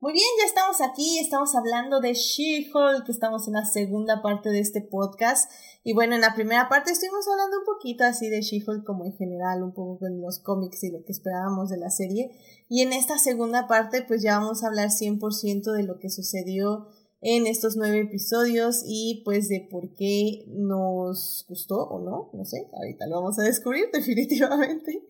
Muy 0.00 0.14
bien, 0.14 0.24
ya 0.40 0.46
estamos 0.46 0.80
aquí, 0.80 1.18
estamos 1.18 1.54
hablando 1.54 2.00
de 2.00 2.14
She-Hulk, 2.14 3.06
estamos 3.10 3.46
en 3.46 3.52
la 3.52 3.66
segunda 3.66 4.22
parte 4.22 4.48
de 4.48 4.60
este 4.60 4.80
podcast. 4.80 5.52
Y 5.84 5.92
bueno, 5.92 6.14
en 6.14 6.22
la 6.22 6.34
primera 6.34 6.70
parte 6.70 6.92
estuvimos 6.92 7.28
hablando 7.28 7.58
un 7.58 7.64
poquito 7.66 8.04
así 8.04 8.30
de 8.30 8.40
She-Hulk 8.40 8.84
como 8.84 9.04
en 9.04 9.12
general, 9.12 9.62
un 9.62 9.74
poco 9.74 9.98
con 9.98 10.18
los 10.22 10.38
cómics 10.38 10.82
y 10.82 10.90
lo 10.90 11.04
que 11.04 11.12
esperábamos 11.12 11.68
de 11.68 11.76
la 11.76 11.90
serie. 11.90 12.30
Y 12.70 12.80
en 12.80 12.94
esta 12.94 13.18
segunda 13.18 13.66
parte 13.68 14.00
pues 14.00 14.22
ya 14.22 14.38
vamos 14.38 14.64
a 14.64 14.68
hablar 14.68 14.88
100% 14.88 15.72
de 15.72 15.82
lo 15.82 15.98
que 15.98 16.08
sucedió 16.08 16.88
en 17.20 17.46
estos 17.46 17.76
nueve 17.76 18.00
episodios 18.00 18.82
y 18.86 19.22
pues 19.24 19.48
de 19.48 19.66
por 19.70 19.94
qué 19.94 20.44
nos 20.46 21.44
gustó 21.48 21.76
o 21.76 22.00
no, 22.00 22.30
no 22.32 22.44
sé, 22.44 22.68
ahorita 22.72 23.06
lo 23.06 23.16
vamos 23.16 23.38
a 23.38 23.42
descubrir 23.42 23.90
definitivamente. 23.92 25.02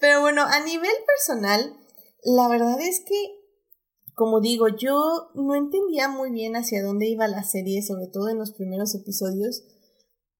Pero 0.00 0.20
bueno, 0.20 0.42
a 0.42 0.60
nivel 0.64 0.92
personal, 1.06 1.76
la 2.24 2.48
verdad 2.48 2.80
es 2.80 3.00
que, 3.00 3.14
como 4.14 4.40
digo, 4.40 4.66
yo 4.68 5.30
no 5.34 5.54
entendía 5.54 6.08
muy 6.08 6.30
bien 6.30 6.56
hacia 6.56 6.82
dónde 6.82 7.06
iba 7.06 7.28
la 7.28 7.44
serie, 7.44 7.82
sobre 7.82 8.08
todo 8.08 8.28
en 8.28 8.38
los 8.38 8.52
primeros 8.52 8.94
episodios, 8.94 9.62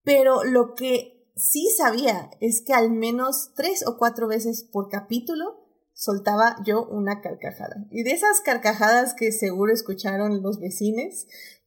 pero 0.03 0.43
lo 0.43 0.75
que 0.75 1.31
sí 1.37 1.69
sabía 1.77 2.31
es 2.41 2.63
que 2.63 2.73
al 2.73 2.91
menos 2.91 3.53
tres 3.55 3.87
o 3.87 3.97
cuatro 3.99 4.27
veces 4.27 4.65
por 4.65 4.89
capítulo 4.89 5.68
soltaba 5.99 6.57
yo 6.65 6.87
una 6.87 7.21
carcajada. 7.21 7.85
Y 7.91 8.05
de 8.05 8.13
esas 8.13 8.41
carcajadas 8.41 9.15
que 9.15 9.33
seguro 9.33 9.73
escucharon 9.73 10.43
los 10.43 10.61
vecinos, 10.61 11.27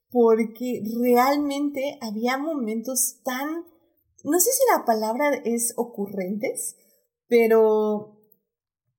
porque 0.09 0.81
realmente 1.01 1.97
había 1.99 2.37
momentos 2.37 3.19
tan, 3.25 3.65
no 4.23 4.39
sé 4.39 4.51
si 4.51 4.63
la 4.73 4.85
palabra 4.85 5.33
es 5.43 5.73
ocurrentes, 5.75 6.77
pero, 7.27 8.21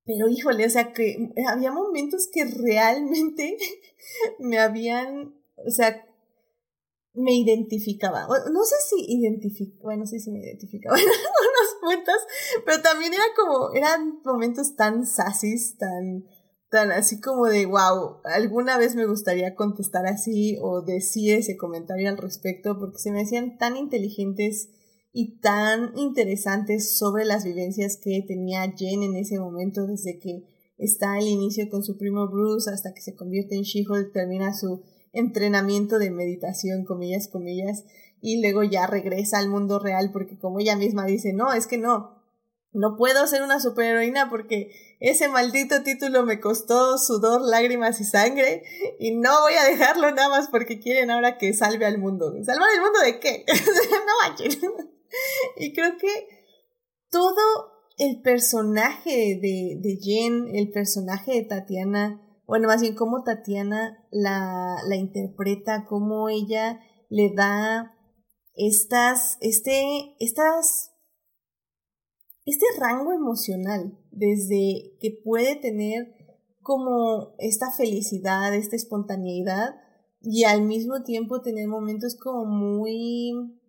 pero 0.05 0.29
híjole, 0.29 0.67
o 0.67 0.69
sea 0.69 0.93
que 0.93 1.31
había 1.47 1.71
momentos 1.71 2.29
que 2.31 2.45
realmente 2.45 3.57
me 4.39 4.59
habían, 4.59 5.33
o 5.65 5.71
sea, 5.71 6.05
me 7.13 7.33
identificaba. 7.35 8.27
No 8.27 8.63
sé 8.63 8.75
si 8.89 9.05
identificaba, 9.07 9.83
bueno, 9.83 10.01
no 10.01 10.07
sé 10.07 10.19
si 10.19 10.31
me 10.31 10.39
identificaba 10.39 10.97
en 10.99 11.05
algunas 11.05 11.75
puntos, 11.81 12.15
pero 12.65 12.81
también 12.81 13.13
era 13.13 13.23
como, 13.35 13.71
eran 13.73 14.21
momentos 14.23 14.75
tan 14.75 15.05
sasis, 15.05 15.77
tan, 15.77 16.25
tan 16.69 16.91
así 16.91 17.21
como 17.21 17.45
de, 17.45 17.65
wow, 17.65 18.21
alguna 18.23 18.77
vez 18.77 18.95
me 18.95 19.05
gustaría 19.05 19.55
contestar 19.55 20.07
así 20.07 20.57
o 20.61 20.81
decir 20.81 21.35
ese 21.35 21.55
comentario 21.55 22.09
al 22.09 22.17
respecto, 22.17 22.79
porque 22.79 22.97
se 22.99 23.11
me 23.11 23.21
hacían 23.21 23.57
tan 23.57 23.77
inteligentes 23.77 24.69
y 25.11 25.39
tan 25.39 25.95
interesantes 25.95 26.97
sobre 26.97 27.25
las 27.25 27.45
vivencias 27.45 27.99
que 28.01 28.25
tenía 28.27 28.73
Jen 28.75 29.03
en 29.03 29.15
ese 29.15 29.39
momento, 29.39 29.85
desde 29.85 30.17
que 30.17 30.49
está 30.79 31.13
al 31.13 31.27
inicio 31.27 31.69
con 31.69 31.83
su 31.83 31.97
primo 31.97 32.27
Bruce 32.27 32.71
hasta 32.71 32.93
que 32.95 33.01
se 33.01 33.15
convierte 33.15 33.55
en 33.55 33.61
She-Hulk, 33.61 34.11
termina 34.11 34.53
su 34.55 34.81
entrenamiento 35.13 35.99
de 35.99 36.11
meditación, 36.11 36.83
comillas, 36.83 37.27
comillas, 37.27 37.85
y 38.19 38.41
luego 38.41 38.63
ya 38.63 38.87
regresa 38.87 39.37
al 39.37 39.49
mundo 39.49 39.79
real 39.79 40.11
porque 40.11 40.37
como 40.37 40.59
ella 40.59 40.75
misma 40.75 41.05
dice, 41.05 41.33
no, 41.33 41.53
es 41.53 41.67
que 41.67 41.77
no, 41.77 42.23
no 42.73 42.97
puedo 42.97 43.27
ser 43.27 43.43
una 43.43 43.59
superheroína 43.59 44.29
porque 44.29 44.71
ese 44.99 45.29
maldito 45.29 45.83
título 45.83 46.25
me 46.25 46.39
costó 46.39 46.97
sudor, 46.97 47.41
lágrimas 47.41 48.01
y 48.01 48.03
sangre 48.03 48.63
y 48.99 49.11
no 49.11 49.41
voy 49.41 49.53
a 49.53 49.65
dejarlo 49.65 50.09
nada 50.11 50.29
más 50.29 50.47
porque 50.49 50.79
quieren 50.79 51.11
ahora 51.11 51.37
que 51.37 51.53
salve 51.53 51.85
al 51.85 51.99
mundo. 51.99 52.33
¿Salvar 52.43 52.69
el 52.73 52.81
mundo 52.81 52.99
de 52.99 53.19
qué? 53.19 53.45
no 53.91 54.27
manches. 54.27 54.57
y 55.57 55.73
creo 55.73 55.97
que 55.97 56.27
todo 57.11 57.73
el 57.97 58.21
personaje 58.21 59.37
de, 59.39 59.77
de 59.79 59.97
Jen, 60.01 60.55
el 60.55 60.71
personaje 60.71 61.33
de 61.33 61.43
Tatiana, 61.43 62.22
bueno, 62.45 62.67
más 62.67 62.81
bien 62.81 62.95
cómo 62.95 63.23
Tatiana 63.23 64.05
la, 64.11 64.77
la 64.87 64.95
interpreta, 64.95 65.85
cómo 65.87 66.29
ella 66.29 66.79
le 67.09 67.33
da 67.33 67.95
estas, 68.55 69.37
este, 69.41 70.15
estas, 70.19 70.91
este 72.45 72.65
rango 72.79 73.13
emocional, 73.13 73.97
desde 74.11 74.97
que 74.99 75.21
puede 75.23 75.55
tener 75.55 76.15
como 76.61 77.35
esta 77.39 77.71
felicidad, 77.71 78.53
esta 78.53 78.75
espontaneidad, 78.75 79.75
y 80.21 80.45
al 80.45 80.63
mismo 80.63 81.03
tiempo 81.03 81.41
tener 81.41 81.67
momentos 81.67 82.15
como 82.15 82.45
muy, 82.45 83.59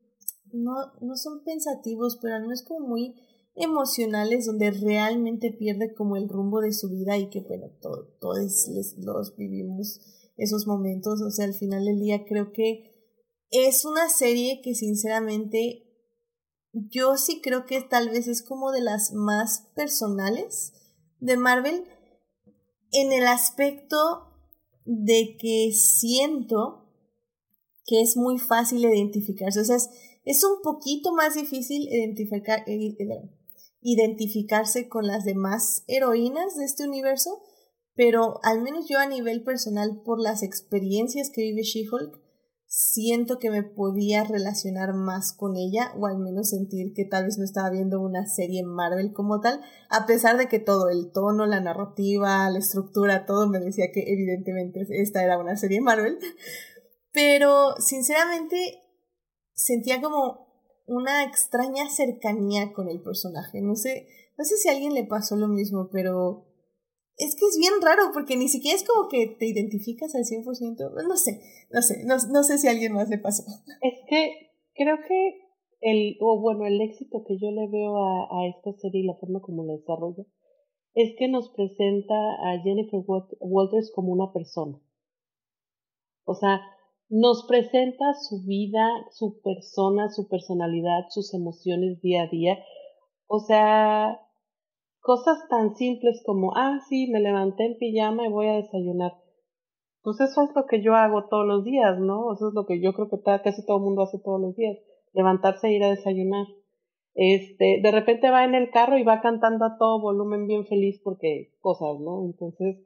no, 0.52 0.74
no 1.00 1.16
son 1.16 1.42
pensativos, 1.44 2.18
pero 2.22 2.36
al 2.36 2.42
menos 2.42 2.62
como 2.62 2.86
muy 2.86 3.23
emocionales 3.56 4.46
donde 4.46 4.70
realmente 4.70 5.50
pierde 5.50 5.94
como 5.94 6.16
el 6.16 6.28
rumbo 6.28 6.60
de 6.60 6.72
su 6.72 6.88
vida 6.88 7.16
y 7.16 7.30
que 7.30 7.40
bueno, 7.40 7.70
todos 8.20 8.68
los 8.98 9.36
vivimos 9.36 10.00
esos 10.36 10.66
momentos, 10.66 11.20
o 11.22 11.30
sea, 11.30 11.44
al 11.44 11.54
final 11.54 11.84
del 11.84 12.00
día 12.00 12.24
creo 12.24 12.52
que 12.52 12.92
es 13.50 13.84
una 13.84 14.08
serie 14.08 14.60
que 14.62 14.74
sinceramente 14.74 15.84
yo 16.72 17.16
sí 17.16 17.40
creo 17.40 17.66
que 17.66 17.80
tal 17.82 18.10
vez 18.10 18.26
es 18.26 18.42
como 18.42 18.72
de 18.72 18.80
las 18.80 19.12
más 19.12 19.70
personales 19.76 20.72
de 21.20 21.36
Marvel 21.36 21.84
en 22.90 23.12
el 23.12 23.26
aspecto 23.28 23.96
de 24.84 25.36
que 25.38 25.70
siento 25.72 26.80
que 27.86 28.00
es 28.00 28.16
muy 28.16 28.38
fácil 28.38 28.84
identificarse, 28.84 29.60
o 29.60 29.64
sea, 29.64 29.76
es, 29.76 29.90
es 30.24 30.42
un 30.42 30.60
poquito 30.62 31.12
más 31.12 31.34
difícil 31.34 31.86
identificar, 31.88 32.64
eh, 32.66 32.96
identificarse 33.84 34.88
con 34.88 35.06
las 35.06 35.24
demás 35.24 35.84
heroínas 35.86 36.56
de 36.56 36.64
este 36.64 36.84
universo, 36.84 37.42
pero 37.94 38.40
al 38.42 38.62
menos 38.62 38.86
yo 38.88 38.98
a 38.98 39.06
nivel 39.06 39.44
personal, 39.44 40.00
por 40.04 40.20
las 40.20 40.42
experiencias 40.42 41.30
que 41.30 41.42
vive 41.42 41.62
She-Hulk, 41.62 42.18
siento 42.66 43.38
que 43.38 43.50
me 43.50 43.62
podía 43.62 44.24
relacionar 44.24 44.94
más 44.94 45.34
con 45.36 45.56
ella, 45.56 45.92
o 45.98 46.06
al 46.06 46.18
menos 46.18 46.48
sentir 46.48 46.92
que 46.94 47.04
tal 47.04 47.24
vez 47.24 47.36
no 47.38 47.44
estaba 47.44 47.70
viendo 47.70 48.00
una 48.00 48.26
serie 48.26 48.64
Marvel 48.64 49.12
como 49.12 49.40
tal, 49.40 49.60
a 49.90 50.06
pesar 50.06 50.38
de 50.38 50.48
que 50.48 50.58
todo, 50.58 50.88
el 50.88 51.12
tono, 51.12 51.46
la 51.46 51.60
narrativa, 51.60 52.50
la 52.50 52.58
estructura, 52.58 53.26
todo 53.26 53.48
me 53.48 53.60
decía 53.60 53.92
que 53.92 54.02
evidentemente 54.06 54.86
esta 54.88 55.22
era 55.22 55.38
una 55.38 55.56
serie 55.56 55.82
Marvel. 55.82 56.18
Pero 57.12 57.76
sinceramente 57.78 58.56
sentía 59.52 60.00
como 60.00 60.43
una 60.86 61.24
extraña 61.24 61.88
cercanía 61.88 62.72
con 62.72 62.88
el 62.88 63.00
personaje. 63.02 63.60
No 63.60 63.76
sé, 63.76 64.06
no 64.36 64.44
sé 64.44 64.56
si 64.56 64.68
a 64.68 64.72
alguien 64.72 64.94
le 64.94 65.04
pasó 65.04 65.36
lo 65.36 65.48
mismo, 65.48 65.88
pero 65.90 66.46
es 67.16 67.36
que 67.36 67.46
es 67.46 67.58
bien 67.58 67.74
raro 67.80 68.10
porque 68.12 68.36
ni 68.36 68.48
siquiera 68.48 68.76
es 68.76 68.84
como 68.84 69.08
que 69.08 69.36
te 69.38 69.46
identificas 69.46 70.14
al 70.14 70.24
100%. 70.24 71.06
No 71.08 71.16
sé, 71.16 71.40
no 71.70 71.82
sé, 71.82 72.04
no, 72.04 72.16
no 72.32 72.42
sé 72.42 72.58
si 72.58 72.68
a 72.68 72.72
alguien 72.72 72.92
más 72.92 73.08
le 73.08 73.18
pasó. 73.18 73.44
Es 73.80 73.94
que 74.08 74.50
creo 74.74 74.98
que 75.06 75.40
el, 75.80 76.16
o 76.20 76.40
bueno, 76.40 76.66
el 76.66 76.80
éxito 76.80 77.24
que 77.26 77.38
yo 77.38 77.50
le 77.50 77.68
veo 77.68 77.96
a, 77.96 78.24
a 78.30 78.48
esta 78.48 78.72
serie 78.78 79.02
y 79.02 79.06
la 79.06 79.14
forma 79.14 79.40
como 79.40 79.64
la 79.64 79.74
desarrolla 79.74 80.24
es 80.94 81.14
que 81.18 81.28
nos 81.28 81.50
presenta 81.50 82.14
a 82.14 82.60
Jennifer 82.62 83.00
Walters 83.40 83.92
como 83.94 84.12
una 84.12 84.32
persona. 84.32 84.80
O 86.24 86.34
sea, 86.34 86.60
nos 87.08 87.46
presenta 87.46 88.14
su 88.14 88.42
vida, 88.44 88.88
su 89.10 89.40
persona, 89.42 90.08
su 90.10 90.28
personalidad, 90.28 91.06
sus 91.10 91.34
emociones 91.34 92.00
día 92.00 92.22
a 92.24 92.28
día. 92.28 92.58
O 93.26 93.40
sea, 93.40 94.20
cosas 95.00 95.38
tan 95.48 95.74
simples 95.76 96.22
como, 96.24 96.56
ah, 96.56 96.80
sí, 96.88 97.08
me 97.10 97.20
levanté 97.20 97.66
en 97.66 97.78
pijama 97.78 98.26
y 98.26 98.30
voy 98.30 98.48
a 98.48 98.56
desayunar. 98.56 99.12
Pues 100.02 100.20
eso 100.20 100.42
es 100.42 100.50
lo 100.54 100.66
que 100.66 100.82
yo 100.82 100.94
hago 100.94 101.28
todos 101.28 101.46
los 101.46 101.64
días, 101.64 101.98
¿no? 101.98 102.32
Eso 102.32 102.48
es 102.48 102.54
lo 102.54 102.66
que 102.66 102.80
yo 102.80 102.92
creo 102.92 103.08
que 103.08 103.22
casi 103.22 103.64
todo 103.64 103.78
el 103.78 103.84
mundo 103.84 104.02
hace 104.02 104.18
todos 104.18 104.40
los 104.40 104.56
días, 104.56 104.76
levantarse 105.12 105.68
e 105.68 105.72
ir 105.72 105.84
a 105.84 105.90
desayunar. 105.90 106.46
Este, 107.14 107.80
de 107.82 107.90
repente 107.92 108.28
va 108.30 108.44
en 108.44 108.54
el 108.54 108.70
carro 108.70 108.98
y 108.98 109.04
va 109.04 109.20
cantando 109.20 109.64
a 109.64 109.78
todo 109.78 110.00
volumen 110.00 110.46
bien 110.46 110.66
feliz 110.66 111.00
porque 111.02 111.54
cosas, 111.60 112.00
¿no? 112.00 112.24
Entonces, 112.24 112.84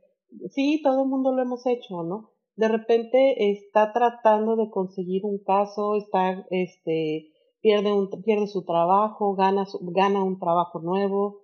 sí, 0.51 0.81
todo 0.83 1.05
el 1.05 1.09
mundo 1.09 1.33
lo 1.33 1.43
hemos 1.43 1.67
hecho, 1.67 2.03
¿no? 2.03 2.31
De 2.59 2.67
repente 2.67 3.53
está 3.53 3.93
tratando 3.93 4.57
de 4.57 4.69
conseguir 4.69 5.25
un 5.25 5.39
caso, 5.39 5.95
está, 5.95 6.45
este, 6.51 7.31
pierde, 7.61 7.93
un, 7.93 8.11
pierde 8.25 8.49
su 8.49 8.65
trabajo, 8.65 9.37
gana, 9.37 9.65
gana 9.81 10.25
un 10.25 10.41
trabajo 10.41 10.81
nuevo. 10.81 11.43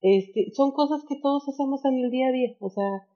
Este, 0.00 0.50
son 0.54 0.72
cosas 0.72 1.04
que 1.08 1.20
todos 1.22 1.48
hacemos 1.48 1.84
en 1.84 2.04
el 2.04 2.10
día 2.10 2.26
a 2.26 2.32
día, 2.32 2.56
o 2.58 2.68
sea, 2.68 3.06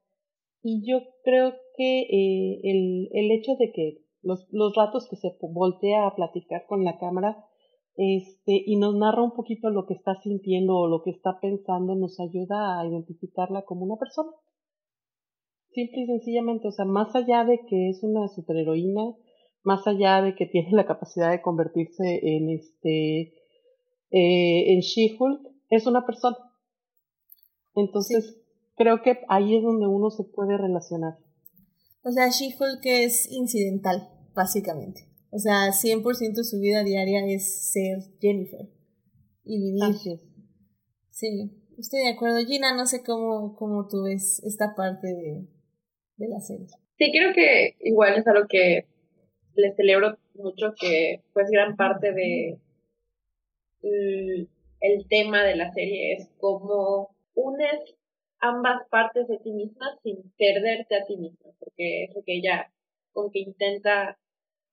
y 0.63 0.89
yo 0.89 1.01
creo 1.25 1.55
que 1.77 2.03
eh, 2.03 2.61
el, 2.63 3.09
el 3.13 3.33
hecho 3.33 3.57
de 3.57 3.73
que 3.73 4.05
los, 4.23 4.47
los 4.53 4.73
ratos 4.77 5.09
que 5.09 5.17
se 5.17 5.37
voltea 5.41 6.07
a 6.07 6.15
platicar 6.15 6.67
con 6.69 6.85
la 6.85 6.99
cámara, 6.99 7.45
este, 7.97 8.63
y 8.65 8.77
nos 8.77 8.95
narra 8.95 9.25
un 9.25 9.33
poquito 9.33 9.71
lo 9.71 9.87
que 9.87 9.95
está 9.95 10.15
sintiendo 10.23 10.77
o 10.77 10.87
lo 10.87 11.03
que 11.03 11.11
está 11.11 11.41
pensando, 11.41 11.97
nos 11.97 12.21
ayuda 12.21 12.79
a 12.79 12.87
identificarla 12.87 13.63
como 13.63 13.87
una 13.87 13.97
persona. 13.97 14.31
Simple 15.73 16.03
y 16.03 16.07
sencillamente, 16.07 16.69
o 16.69 16.73
sea, 16.73 16.85
más 16.85 17.15
allá 17.15 17.45
de 17.45 17.61
que 17.69 17.91
es 17.91 18.03
una 18.03 18.27
superheroína, 18.29 19.15
más 19.63 19.87
allá 19.87 20.21
de 20.23 20.35
que 20.35 20.47
tiene 20.47 20.73
la 20.73 20.87
capacidad 20.87 21.31
de 21.31 21.43
convertirse 21.43 22.21
en 22.23 22.51
este 22.51 23.35
eh, 24.11 24.73
en 24.73 24.81
She-Hulk, 24.81 25.41
es 25.69 25.87
una 25.87 26.05
persona. 26.05 26.37
Entonces, 27.75 28.37
creo 28.77 29.03
que 29.03 29.19
ahí 29.29 29.57
es 29.57 29.63
donde 29.63 29.87
uno 29.87 30.11
se 30.11 30.25
puede 30.25 30.57
relacionar. 30.57 31.19
O 32.03 32.11
sea, 32.11 32.29
She-Hulk 32.29 32.81
es 32.85 33.31
incidental, 33.31 34.09
básicamente. 34.35 35.09
O 35.31 35.39
sea, 35.39 35.71
100% 35.71 36.35
de 36.35 36.45
su 36.45 36.59
vida 36.59 36.83
diaria 36.83 37.25
es 37.27 37.71
ser 37.71 37.99
Jennifer 38.21 38.69
y 39.45 39.61
vivir. 39.61 40.21
Sí, 41.11 41.65
estoy 41.79 42.01
de 42.01 42.09
acuerdo. 42.09 42.39
Gina, 42.45 42.75
no 42.75 42.87
sé 42.87 43.05
cómo, 43.05 43.55
cómo 43.55 43.87
tú 43.87 44.03
ves 44.03 44.43
esta 44.45 44.75
parte 44.75 45.07
de, 45.07 45.47
de 46.21 46.29
la 46.29 46.41
serie. 46.41 46.67
Sí, 46.99 47.11
creo 47.11 47.33
que 47.33 47.77
igual 47.81 48.17
es 48.17 48.27
algo 48.27 48.47
que 48.49 48.85
les 49.55 49.75
celebro 49.75 50.19
mucho 50.35 50.75
que 50.79 51.23
pues 51.33 51.51
gran 51.51 51.77
parte 51.77 52.13
de 52.13 52.59
el 53.83 55.09
tema 55.09 55.43
de 55.43 55.57
la 55.57 55.73
serie 55.73 56.15
es 56.15 56.29
cómo 56.39 57.17
unes 57.35 57.97
ambas 58.39 58.87
partes 58.91 59.27
de 59.29 59.39
ti 59.39 59.53
misma 59.53 59.99
sin 60.03 60.17
perderte 60.39 60.97
a 60.97 61.05
ti 61.07 61.17
misma, 61.17 61.51
porque 61.59 62.05
es 62.05 62.15
lo 62.15 62.23
que 62.23 62.37
ella 62.37 62.71
como 63.13 63.31
que 63.31 63.41
intenta 63.41 64.19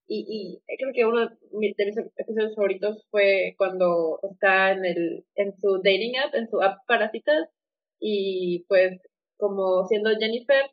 y, 0.09 0.61
y 0.67 0.75
creo 0.77 0.91
que 0.93 1.05
uno 1.05 1.27
de 1.27 1.35
mis 1.51 1.75
episodios 1.77 2.55
favoritos 2.55 3.05
fue 3.11 3.55
cuando 3.57 4.19
está 4.29 4.71
en 4.71 4.85
el 4.85 5.25
en 5.35 5.53
su 5.59 5.77
dating 5.77 6.17
app, 6.17 6.35
en 6.35 6.49
su 6.49 6.61
app 6.61 6.79
para 6.87 7.11
citas 7.11 7.49
y 7.99 8.65
pues 8.67 9.01
como 9.37 9.85
siendo 9.87 10.09
Jennifer 10.17 10.71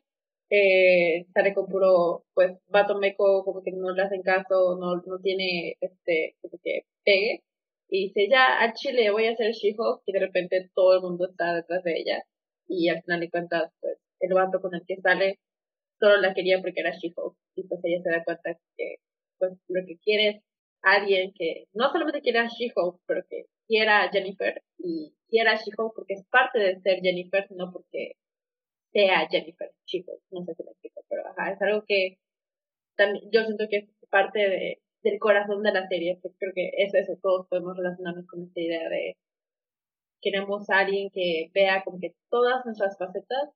eh, 0.49 1.25
sale 1.33 1.53
con 1.53 1.67
puro 1.67 2.23
pues 2.33 2.57
vato 2.67 2.97
meco 2.97 3.43
como 3.43 3.63
que 3.63 3.71
no 3.71 3.91
le 3.91 4.03
hacen 4.03 4.21
caso, 4.21 4.77
no, 4.79 4.97
no 5.05 5.19
tiene 5.21 5.75
este 5.81 6.35
como 6.41 6.59
que 6.63 6.83
pegue. 7.03 7.43
Y 7.89 8.07
dice 8.07 8.27
ya 8.29 8.59
al 8.59 8.73
Chile 8.73 9.11
voy 9.11 9.27
a 9.27 9.31
hacer 9.31 9.51
She-Hulk 9.51 10.01
y 10.05 10.11
de 10.13 10.19
repente 10.19 10.69
todo 10.75 10.95
el 10.95 11.01
mundo 11.01 11.27
está 11.29 11.53
detrás 11.55 11.83
de 11.83 11.99
ella. 11.99 12.23
Y 12.67 12.89
al 12.89 13.01
final 13.03 13.19
de 13.21 13.29
cuentas 13.29 13.71
pues 13.81 13.97
el 14.19 14.33
vato 14.33 14.61
con 14.61 14.73
el 14.75 14.83
que 14.87 14.97
sale 15.01 15.39
solo 15.99 16.17
la 16.17 16.33
quería 16.33 16.61
porque 16.61 16.81
era 16.81 16.91
She-Hulk. 16.97 17.35
Y 17.55 17.67
pues 17.67 17.81
ella 17.83 18.01
se 18.03 18.09
da 18.11 18.23
cuenta 18.23 18.57
que 18.77 18.97
pues 19.39 19.53
lo 19.67 19.85
que 19.85 19.97
quiere 19.99 20.29
es 20.29 20.43
alguien 20.81 21.33
que 21.33 21.65
no 21.73 21.91
solamente 21.91 22.21
quiera 22.21 22.43
a 22.43 22.47
She-Hulk 22.47 23.01
pero 23.07 23.23
que 23.29 23.45
quiera 23.67 24.03
a 24.03 24.11
Jennifer. 24.11 24.61
Y 24.77 25.13
quiera 25.29 25.53
a 25.53 25.55
She-Hulk 25.57 25.93
porque 25.95 26.13
es 26.15 26.25
parte 26.29 26.59
de 26.59 26.79
ser 26.81 26.99
Jennifer 27.01 27.47
sino 27.47 27.71
porque 27.71 28.13
sea 28.95 29.27
Jennifer 29.29 29.71
She-Hulk 29.85 30.21
no 30.31 30.45
sé 30.45 30.55
si 30.55 30.63
me 30.63 30.71
explico 30.71 31.01
pero 31.09 31.21
ajá 31.27 31.51
es 31.53 31.61
algo 31.61 31.83
que 31.87 32.17
también 32.95 33.25
yo 33.31 33.43
siento 33.43 33.65
que 33.69 33.77
es 33.79 33.89
parte 34.09 34.39
de 34.39 34.79
del 35.05 35.19
corazón 35.19 35.61
de 35.63 35.71
la 35.71 35.87
serie, 35.87 36.17
pues 36.21 36.33
creo 36.39 36.51
que 36.53 36.71
es 36.77 36.93
eso, 36.95 37.13
todos 37.21 37.47
podemos 37.47 37.77
relacionarnos 37.77 38.25
con 38.27 38.43
esta 38.43 38.59
idea 38.59 38.89
de 38.89 39.15
queremos 40.21 40.69
a 40.69 40.79
alguien 40.79 41.09
que 41.11 41.51
vea 41.53 41.83
como 41.83 41.99
que 41.99 42.15
todas 42.29 42.65
nuestras 42.65 42.97
facetas 42.97 43.51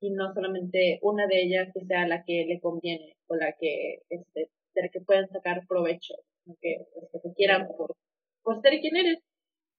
y 0.00 0.10
no 0.12 0.32
solamente 0.32 1.00
una 1.02 1.26
de 1.26 1.42
ellas 1.42 1.68
que 1.74 1.84
sea 1.86 2.06
la 2.06 2.22
que 2.24 2.46
le 2.46 2.60
conviene 2.60 3.16
o 3.26 3.34
la 3.34 3.52
que 3.58 4.02
este, 4.08 4.50
de 4.74 4.82
la 4.82 4.88
que 4.88 5.00
puedan 5.00 5.28
sacar 5.28 5.66
provecho, 5.66 6.14
que, 6.60 6.86
pues, 6.94 7.06
que 7.12 7.18
te 7.28 7.34
quieran 7.34 7.66
por, 7.76 7.96
por 8.42 8.60
ser 8.62 8.80
quien 8.80 8.96
eres. 8.96 9.18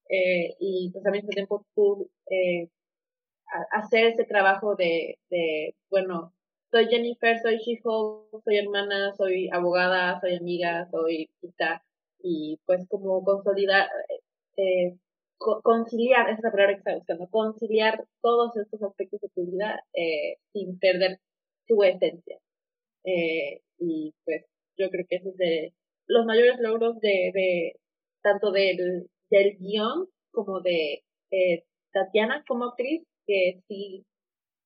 Eh, 0.09 0.55
y 0.59 0.91
pues 0.91 1.05
al 1.05 1.13
mismo 1.13 1.29
tiempo 1.29 1.65
tú 1.75 2.11
eh, 2.29 2.67
hacer 3.71 4.05
ese 4.07 4.25
trabajo 4.25 4.75
de, 4.75 5.17
de, 5.29 5.75
bueno, 5.89 6.33
soy 6.71 6.87
Jennifer, 6.87 7.39
soy 7.41 7.57
she 7.57 7.79
soy 7.81 8.57
hermana, 8.57 9.13
soy 9.15 9.49
abogada, 9.51 10.19
soy 10.19 10.35
amiga, 10.35 10.87
soy 10.91 11.29
hija, 11.41 11.83
y 12.19 12.59
pues 12.65 12.87
como 12.89 13.23
consolidar, 13.23 13.87
eh, 14.57 14.97
conciliar, 15.37 16.29
esa 16.29 16.37
es 16.37 16.43
la 16.43 16.51
palabra 16.51 16.73
que 16.73 16.79
está 16.79 16.95
buscando, 16.95 17.27
conciliar 17.29 18.05
todos 18.21 18.55
estos 18.57 18.81
aspectos 18.83 19.21
de 19.21 19.29
tu 19.29 19.45
vida 19.45 19.83
eh, 19.93 20.37
sin 20.53 20.79
perder 20.79 21.19
tu 21.67 21.83
esencia. 21.83 22.39
Eh, 23.03 23.61
y 23.77 24.13
pues 24.25 24.45
yo 24.77 24.89
creo 24.89 25.05
que 25.07 25.17
ese 25.17 25.29
es 25.29 25.37
de 25.37 25.73
los 26.07 26.25
mayores 26.25 26.59
logros 26.59 26.99
de, 26.99 27.31
de 27.33 27.79
tanto 28.21 28.51
del, 28.51 29.09
del 29.29 29.57
guion 29.59 30.07
como 30.31 30.61
de 30.61 31.03
eh, 31.31 31.63
Tatiana 31.91 32.43
como 32.47 32.65
actriz, 32.65 33.03
que 33.25 33.61
sí 33.67 34.05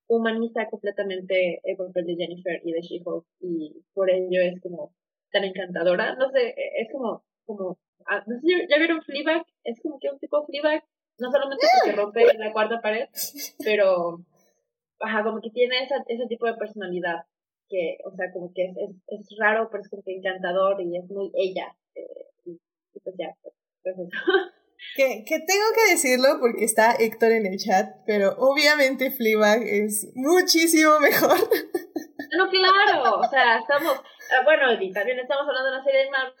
humaniza 0.08 0.68
completamente 0.68 1.60
el 1.62 1.76
papel 1.76 2.06
de 2.06 2.16
Jennifer 2.16 2.60
y 2.64 2.72
de 2.72 2.80
She-Hulk 2.80 3.24
y 3.40 3.84
por 3.94 4.10
ello 4.10 4.40
es 4.42 4.60
como 4.60 4.92
tan 5.30 5.44
encantadora. 5.44 6.16
No 6.16 6.30
sé, 6.30 6.54
es 6.56 6.90
como, 6.92 7.22
como, 7.46 7.78
ah, 8.06 8.22
no 8.26 8.40
sé, 8.40 8.66
¿ya 8.68 8.78
vieron 8.78 9.02
Fleabag? 9.02 9.46
Es 9.62 9.80
como 9.80 9.98
que 10.00 10.10
un 10.10 10.18
tipo 10.18 10.44
Fleabag, 10.46 10.82
no 11.18 11.30
solamente 11.30 11.66
porque 11.78 11.96
rompe 11.96 12.38
la 12.38 12.52
cuarta 12.52 12.80
pared, 12.80 13.08
pero, 13.64 14.18
ajá, 14.98 15.22
como 15.22 15.40
que 15.40 15.50
tiene 15.50 15.84
esa, 15.84 16.02
ese 16.08 16.26
tipo 16.26 16.46
de 16.46 16.54
personalidad 16.54 17.24
que, 17.68 17.98
o 18.04 18.10
sea, 18.16 18.32
como 18.32 18.52
que 18.52 18.64
es, 18.64 18.76
es, 18.76 18.90
es 19.06 19.38
raro, 19.38 19.68
pero 19.70 19.82
es 19.82 19.88
como 19.88 20.02
que 20.02 20.16
encantador 20.16 20.82
y 20.82 20.96
es 20.96 21.08
muy 21.08 21.30
ella. 21.34 21.76
Eh, 21.94 22.26
y, 22.46 22.58
pues 23.02 23.14
ya, 23.16 23.34
pues, 23.42 23.54
pues 23.82 23.96
eso. 23.96 24.10
Que, 24.96 25.24
que, 25.24 25.38
tengo 25.38 25.64
que 25.74 25.92
decirlo 25.92 26.38
porque 26.40 26.64
está 26.64 26.92
Héctor 26.92 27.32
en 27.32 27.46
el 27.46 27.58
chat, 27.58 27.94
pero 28.06 28.34
obviamente 28.38 29.10
Fleabag 29.10 29.62
es 29.62 30.08
muchísimo 30.14 30.98
mejor. 31.00 31.38
No, 32.32 32.48
claro, 32.48 33.18
o 33.18 33.28
sea, 33.28 33.58
estamos, 33.58 33.98
ah, 33.98 34.44
bueno, 34.44 34.72
y 34.80 34.92
también 34.92 35.18
estamos 35.18 35.44
hablando 35.48 35.68
de 35.68 35.76
una 35.76 35.84
serie 35.84 36.04
de 36.04 36.10
Marvel. 36.10 36.34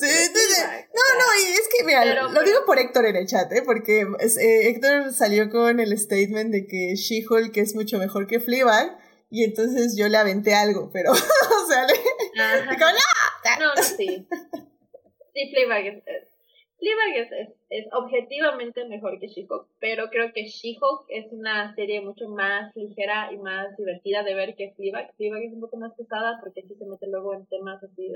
Sí, 0.00 0.08
sí, 0.08 0.54
sí. 0.54 0.62
No, 0.92 1.18
no, 1.18 1.40
y 1.40 1.52
es 1.52 1.68
que, 1.68 1.84
mira, 1.84 2.04
lo, 2.04 2.42
digo 2.42 2.64
por 2.66 2.78
Héctor 2.78 3.06
en 3.06 3.16
el 3.16 3.26
chat, 3.26 3.52
¿eh? 3.52 3.62
porque 3.64 4.00
eh, 4.00 4.68
Héctor 4.68 5.12
salió 5.12 5.50
con 5.50 5.78
el 5.78 5.96
statement 5.98 6.50
de 6.50 6.66
que 6.66 6.94
She-Hulk 6.96 7.56
es 7.58 7.74
mucho 7.74 7.98
mejor 7.98 8.26
que 8.26 8.40
Fleabag, 8.40 8.98
y 9.30 9.44
entonces 9.44 9.96
yo 9.96 10.08
le 10.08 10.16
aventé 10.16 10.54
algo, 10.54 10.90
pero, 10.92 11.12
o 11.12 11.66
sea, 11.68 11.86
le... 11.86 11.92
Digo, 11.92 12.86
¡no! 12.86 13.58
No, 13.60 13.74
no, 13.74 13.82
sí. 13.82 14.26
Sí, 15.34 15.50
Fleabag 15.52 15.86
es, 15.86 16.02
Fleabag 16.84 17.32
es, 17.32 17.48
es, 17.70 17.86
objetivamente 17.94 18.86
mejor 18.86 19.18
que 19.18 19.28
She-Hulk, 19.28 19.68
pero 19.80 20.10
creo 20.10 20.34
que 20.34 20.44
She-Hulk 20.44 21.06
es 21.08 21.32
una 21.32 21.74
serie 21.74 22.02
mucho 22.02 22.28
más 22.28 22.76
ligera 22.76 23.32
y 23.32 23.38
más 23.38 23.74
divertida 23.78 24.22
de 24.22 24.34
ver 24.34 24.54
que 24.54 24.72
Fleabag. 24.72 25.14
Fleabag 25.16 25.44
es 25.44 25.54
un 25.54 25.60
poco 25.60 25.78
más 25.78 25.94
pesada 25.94 26.38
porque 26.42 26.60
sí 26.60 26.74
se 26.74 26.84
mete 26.84 27.06
luego 27.06 27.32
en 27.32 27.46
temas 27.46 27.82
así, 27.82 28.12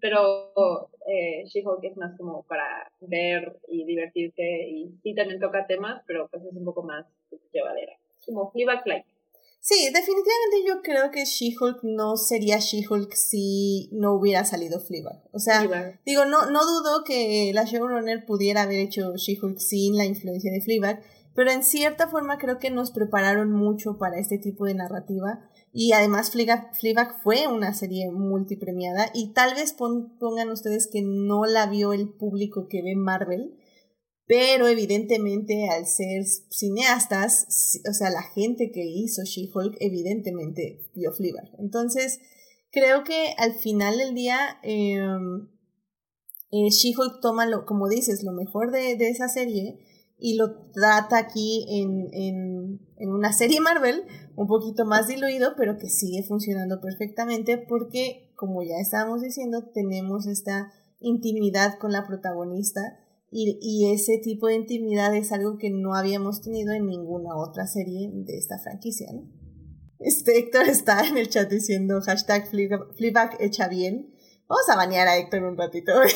pero 0.00 0.88
eh, 1.06 1.44
She-Hulk 1.44 1.84
es 1.84 1.96
más 1.98 2.16
como 2.16 2.42
para 2.44 2.90
ver 3.00 3.58
y 3.68 3.84
divertirse 3.84 4.42
y 4.42 4.90
sí 5.02 5.14
también 5.14 5.38
toca 5.38 5.66
temas, 5.66 6.02
pero 6.06 6.26
pues 6.28 6.42
es 6.44 6.54
un 6.54 6.64
poco 6.64 6.82
más 6.82 7.04
llevadera. 7.52 7.92
Como 8.24 8.50
Fleabag-like. 8.50 9.17
Sí, 9.60 9.90
definitivamente 9.92 10.64
yo 10.66 10.82
creo 10.82 11.10
que 11.10 11.24
She-Hulk 11.24 11.80
no 11.82 12.16
sería 12.16 12.58
She-Hulk 12.58 13.12
si 13.12 13.90
no 13.92 14.14
hubiera 14.14 14.44
salido 14.44 14.80
Fleabag. 14.80 15.22
O 15.32 15.38
sea, 15.38 15.62
digo, 16.06 16.24
no, 16.24 16.50
no 16.50 16.64
dudo 16.64 17.04
que 17.04 17.50
la 17.52 17.64
showrunner 17.64 18.24
pudiera 18.24 18.62
haber 18.62 18.78
hecho 18.78 19.14
She-Hulk 19.16 19.58
sin 19.58 19.96
la 19.96 20.06
influencia 20.06 20.50
de 20.50 20.62
Fleabag, 20.62 21.02
pero 21.34 21.50
en 21.50 21.62
cierta 21.62 22.08
forma 22.08 22.38
creo 22.38 22.58
que 22.58 22.70
nos 22.70 22.90
prepararon 22.90 23.52
mucho 23.52 23.98
para 23.98 24.18
este 24.18 24.38
tipo 24.38 24.64
de 24.64 24.74
narrativa. 24.74 25.48
Y 25.72 25.92
además 25.92 26.30
Fleabag, 26.30 27.22
fue 27.22 27.46
una 27.46 27.74
serie 27.74 28.10
multipremiada 28.10 29.10
y 29.12 29.32
tal 29.34 29.54
vez 29.54 29.74
pongan 29.74 30.50
ustedes 30.50 30.86
que 30.86 31.02
no 31.02 31.44
la 31.44 31.66
vio 31.66 31.92
el 31.92 32.08
público 32.08 32.68
que 32.68 32.82
ve 32.82 32.96
Marvel, 32.96 33.54
pero 34.28 34.68
evidentemente 34.68 35.70
al 35.70 35.86
ser 35.86 36.22
cineastas, 36.50 37.80
o 37.88 37.94
sea, 37.94 38.10
la 38.10 38.22
gente 38.22 38.70
que 38.70 38.84
hizo 38.84 39.22
She-Hulk 39.24 39.78
evidentemente 39.80 40.90
vio 40.94 41.12
Fleabag. 41.12 41.48
Entonces, 41.58 42.20
creo 42.70 43.04
que 43.04 43.32
al 43.38 43.54
final 43.54 43.96
del 43.96 44.14
día 44.14 44.38
em, 44.62 45.48
eh, 46.52 46.68
She-Hulk 46.68 47.22
toma, 47.22 47.46
lo, 47.46 47.64
como 47.64 47.88
dices, 47.88 48.22
lo 48.22 48.32
mejor 48.32 48.70
de, 48.70 48.96
de, 48.96 49.08
esa 49.08 49.28
serie 49.28 49.78
y 50.18 50.34
lo 50.36 50.70
trata 50.72 51.16
aquí 51.16 51.64
en, 51.70 52.10
en, 52.12 52.80
en 52.98 53.08
una 53.10 53.32
serie 53.32 53.62
Marvel 53.62 54.04
un 54.36 54.46
poquito 54.46 54.84
más 54.84 55.08
diluido, 55.08 55.54
pero 55.56 55.78
que 55.78 55.88
sigue 55.88 56.22
funcionando 56.22 56.82
perfectamente 56.82 57.56
porque, 57.56 58.30
como 58.36 58.62
ya 58.62 58.76
estábamos 58.78 59.22
diciendo, 59.22 59.70
tenemos 59.72 60.26
esta 60.26 60.70
intimidad 61.00 61.78
con 61.78 61.92
la 61.92 62.06
protagonista 62.06 62.98
y, 63.30 63.58
y, 63.60 63.92
ese 63.92 64.18
tipo 64.18 64.46
de 64.46 64.54
intimidad 64.54 65.14
es 65.14 65.32
algo 65.32 65.58
que 65.58 65.70
no 65.70 65.94
habíamos 65.94 66.40
tenido 66.40 66.72
en 66.72 66.86
ninguna 66.86 67.36
otra 67.36 67.66
serie 67.66 68.10
de 68.12 68.38
esta 68.38 68.58
franquicia, 68.58 69.12
¿no? 69.12 69.28
Este 69.98 70.38
Héctor 70.38 70.68
está 70.68 71.06
en 71.06 71.18
el 71.18 71.28
chat 71.28 71.50
diciendo 71.50 72.00
hashtag 72.00 72.48
Fleabag 72.48 73.36
echa 73.40 73.68
bien. 73.68 74.14
Vamos 74.46 74.68
a 74.68 74.76
banear 74.76 75.08
a 75.08 75.18
Héctor 75.18 75.42
un 75.42 75.56
ratito. 75.58 75.92
Oigan, 75.98 76.12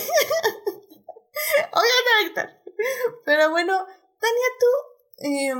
Héctor. 2.26 2.48
Pero 3.24 3.50
bueno, 3.50 3.72
Tania, 4.20 4.48
tú, 4.60 4.66
eh, 5.26 5.52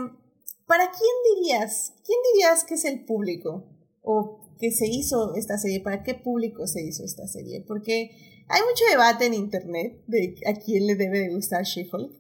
¿para 0.67 0.91
quién 0.91 1.37
dirías? 1.37 1.95
¿Quién 2.05 2.19
dirías 2.33 2.65
que 2.65 2.75
es 2.75 2.85
el 2.85 3.05
público? 3.05 3.65
¿O 4.03 4.41
que 4.59 4.71
se 4.71 4.87
hizo 4.87 5.35
esta 5.35 5.59
serie? 5.59 5.81
¿Para 5.81 6.05
qué 6.05 6.15
público 6.15 6.67
se 6.69 6.83
hizo 6.83 7.05
esta 7.05 7.27
serie? 7.27 7.65
Porque 7.67 8.32
hay 8.49 8.63
mucho 8.63 8.85
debate 8.91 9.27
en 9.27 9.35
internet 9.35 10.03
de 10.07 10.35
a 10.47 10.55
quién 10.55 10.87
le 10.87 10.97
debe 10.97 11.21
de 11.21 11.35
gustar 11.35 11.65
She-Hulk, 11.65 12.13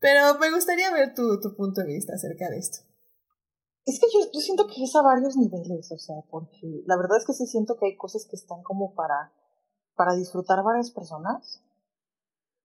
pero 0.00 0.38
me 0.38 0.50
gustaría 0.50 0.92
ver 0.92 1.14
tu, 1.14 1.40
tu 1.40 1.54
punto 1.56 1.80
de 1.80 1.88
vista 1.88 2.14
acerca 2.14 2.48
de 2.50 2.58
esto. 2.58 2.78
Es 3.86 4.00
que 4.00 4.06
yo, 4.12 4.20
yo 4.32 4.40
siento 4.40 4.66
que 4.66 4.82
es 4.82 4.96
a 4.96 5.02
varios 5.02 5.36
niveles, 5.36 5.92
o 5.92 5.98
sea, 5.98 6.16
porque 6.30 6.82
la 6.86 6.96
verdad 6.96 7.18
es 7.18 7.26
que 7.26 7.34
sí 7.34 7.46
siento 7.46 7.76
que 7.76 7.86
hay 7.86 7.96
cosas 7.96 8.26
que 8.26 8.36
están 8.36 8.62
como 8.62 8.94
para, 8.94 9.32
para 9.94 10.14
disfrutar 10.14 10.62
varias 10.62 10.90
personas. 10.90 11.62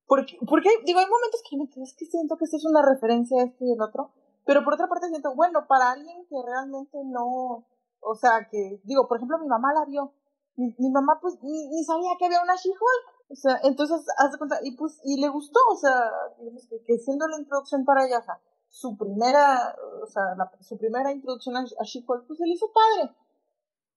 Porque, 0.06 0.38
porque, 0.48 0.70
digo, 0.86 1.00
hay 1.00 1.06
momentos 1.06 1.42
que 1.48 1.58
me 1.58 1.66
es 1.84 1.94
que 1.94 2.06
siento 2.06 2.38
que 2.38 2.46
esto 2.46 2.58
es 2.58 2.66
una 2.66 2.82
referencia 2.82 3.42
a 3.42 3.46
este 3.46 3.66
y 3.66 3.74
el 3.74 3.82
otro, 3.82 4.12
pero 4.46 4.64
por 4.64 4.74
otra 4.74 4.88
parte 4.88 5.10
siento, 5.10 5.36
bueno, 5.36 5.68
para 5.68 5.92
alguien 5.92 6.26
que 6.28 6.36
realmente 6.44 6.98
no, 7.06 7.68
O 8.02 8.16
sea, 8.16 8.48
que, 8.50 8.82
digo, 8.84 9.08
por 9.08 9.18
ejemplo, 9.18 9.38
mi 9.40 9.48
mamá 9.48 9.74
la 9.74 9.86
vio. 9.86 10.14
Mi, 10.60 10.76
mi 10.78 10.90
mamá, 10.90 11.20
pues, 11.22 11.42
ni, 11.42 11.68
ni 11.70 11.84
sabía 11.86 12.12
que 12.20 12.26
había 12.26 12.44
una 12.44 12.56
She-Hulk. 12.56 13.06
O 13.32 13.36
sea, 13.36 13.60
entonces, 13.64 14.06
haz 14.18 14.32
de 14.32 14.38
cuenta, 14.38 14.60
y 14.62 14.76
pues, 14.76 15.00
y 15.06 15.22
le 15.22 15.30
gustó, 15.30 15.60
o 15.72 15.76
sea, 15.76 16.12
digamos 16.38 16.68
que, 16.68 16.98
siendo 16.98 17.28
la 17.28 17.40
introducción 17.40 17.86
para 17.86 18.06
sea, 18.06 18.42
su 18.68 18.98
primera, 18.98 19.74
o 20.04 20.08
sea, 20.08 20.36
la, 20.36 20.52
su 20.60 20.78
primera 20.78 21.14
introducción 21.14 21.56
a, 21.56 21.64
She-Hulk, 21.64 22.28
pues 22.28 22.40
se 22.40 22.46
le 22.46 22.54
hizo 22.54 22.68
padre. 22.74 23.16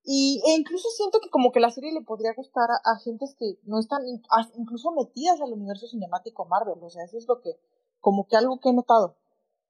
Y 0.04 0.40
e 0.46 0.54
incluso 0.56 0.88
siento 0.90 1.18
que 1.20 1.30
como 1.30 1.50
que 1.50 1.60
la 1.60 1.70
serie 1.70 1.92
le 1.92 2.02
podría 2.02 2.34
gustar 2.34 2.68
a, 2.70 2.92
a 2.92 2.98
gentes 3.00 3.34
que 3.38 3.58
no 3.64 3.78
están 3.78 4.02
incluso 4.54 4.92
metidas 4.92 5.40
al 5.40 5.52
universo 5.52 5.86
cinemático 5.86 6.44
Marvel. 6.46 6.82
O 6.82 6.90
sea, 6.90 7.04
eso 7.04 7.18
es 7.18 7.26
lo 7.28 7.40
que, 7.40 7.58
como 8.00 8.26
que 8.26 8.36
algo 8.36 8.60
que 8.60 8.70
he 8.70 8.72
notado. 8.72 9.16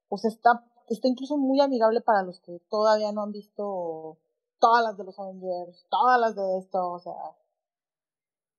O 0.08 0.18
sea, 0.18 0.30
está, 0.30 0.64
está 0.88 1.08
incluso 1.08 1.36
muy 1.36 1.60
amigable 1.60 2.00
para 2.00 2.22
los 2.22 2.40
que 2.40 2.60
todavía 2.68 3.12
no 3.12 3.22
han 3.22 3.32
visto 3.32 4.18
todas 4.62 4.84
las 4.84 4.96
de 4.98 5.04
los 5.04 5.20
Avengers, 5.20 5.86
todas 5.90 6.20
las 6.20 6.36
de 6.36 6.58
esto, 6.60 6.92
o 6.92 7.00
sea, 7.00 7.14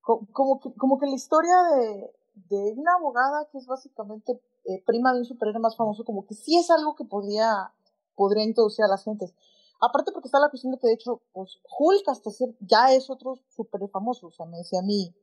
co- 0.01 0.25
como 0.31 0.59
que, 0.59 0.73
como 0.75 0.97
que 0.99 1.07
la 1.07 1.15
historia 1.15 1.55
de, 1.75 2.11
de 2.49 2.73
una 2.77 2.95
abogada 2.95 3.47
que 3.51 3.57
es 3.57 3.65
básicamente 3.67 4.39
eh, 4.65 4.83
prima 4.85 5.13
de 5.13 5.19
un 5.19 5.25
superhéroe 5.25 5.61
más 5.61 5.75
famoso, 5.75 6.03
como 6.03 6.25
que 6.25 6.35
sí 6.35 6.57
es 6.57 6.69
algo 6.69 6.95
que 6.95 7.05
podría, 7.05 7.73
podría 8.15 8.43
introducir 8.43 8.85
a 8.85 8.87
las 8.87 9.03
gentes. 9.03 9.33
Aparte 9.81 10.11
porque 10.13 10.27
está 10.27 10.39
la 10.39 10.49
cuestión 10.49 10.71
de 10.71 10.79
que 10.79 10.87
de 10.87 10.93
hecho, 10.93 11.21
pues 11.33 11.59
Hulk 11.79 12.07
hasta 12.07 12.31
ser, 12.31 12.55
ya 12.61 12.93
es 12.93 13.09
otro 13.09 13.39
superhéroe 13.49 13.89
famoso, 13.89 14.27
o 14.27 14.31
sea, 14.31 14.45
me 14.45 14.57
decía 14.57 14.79
a 14.79 14.83
mí, 14.83 15.13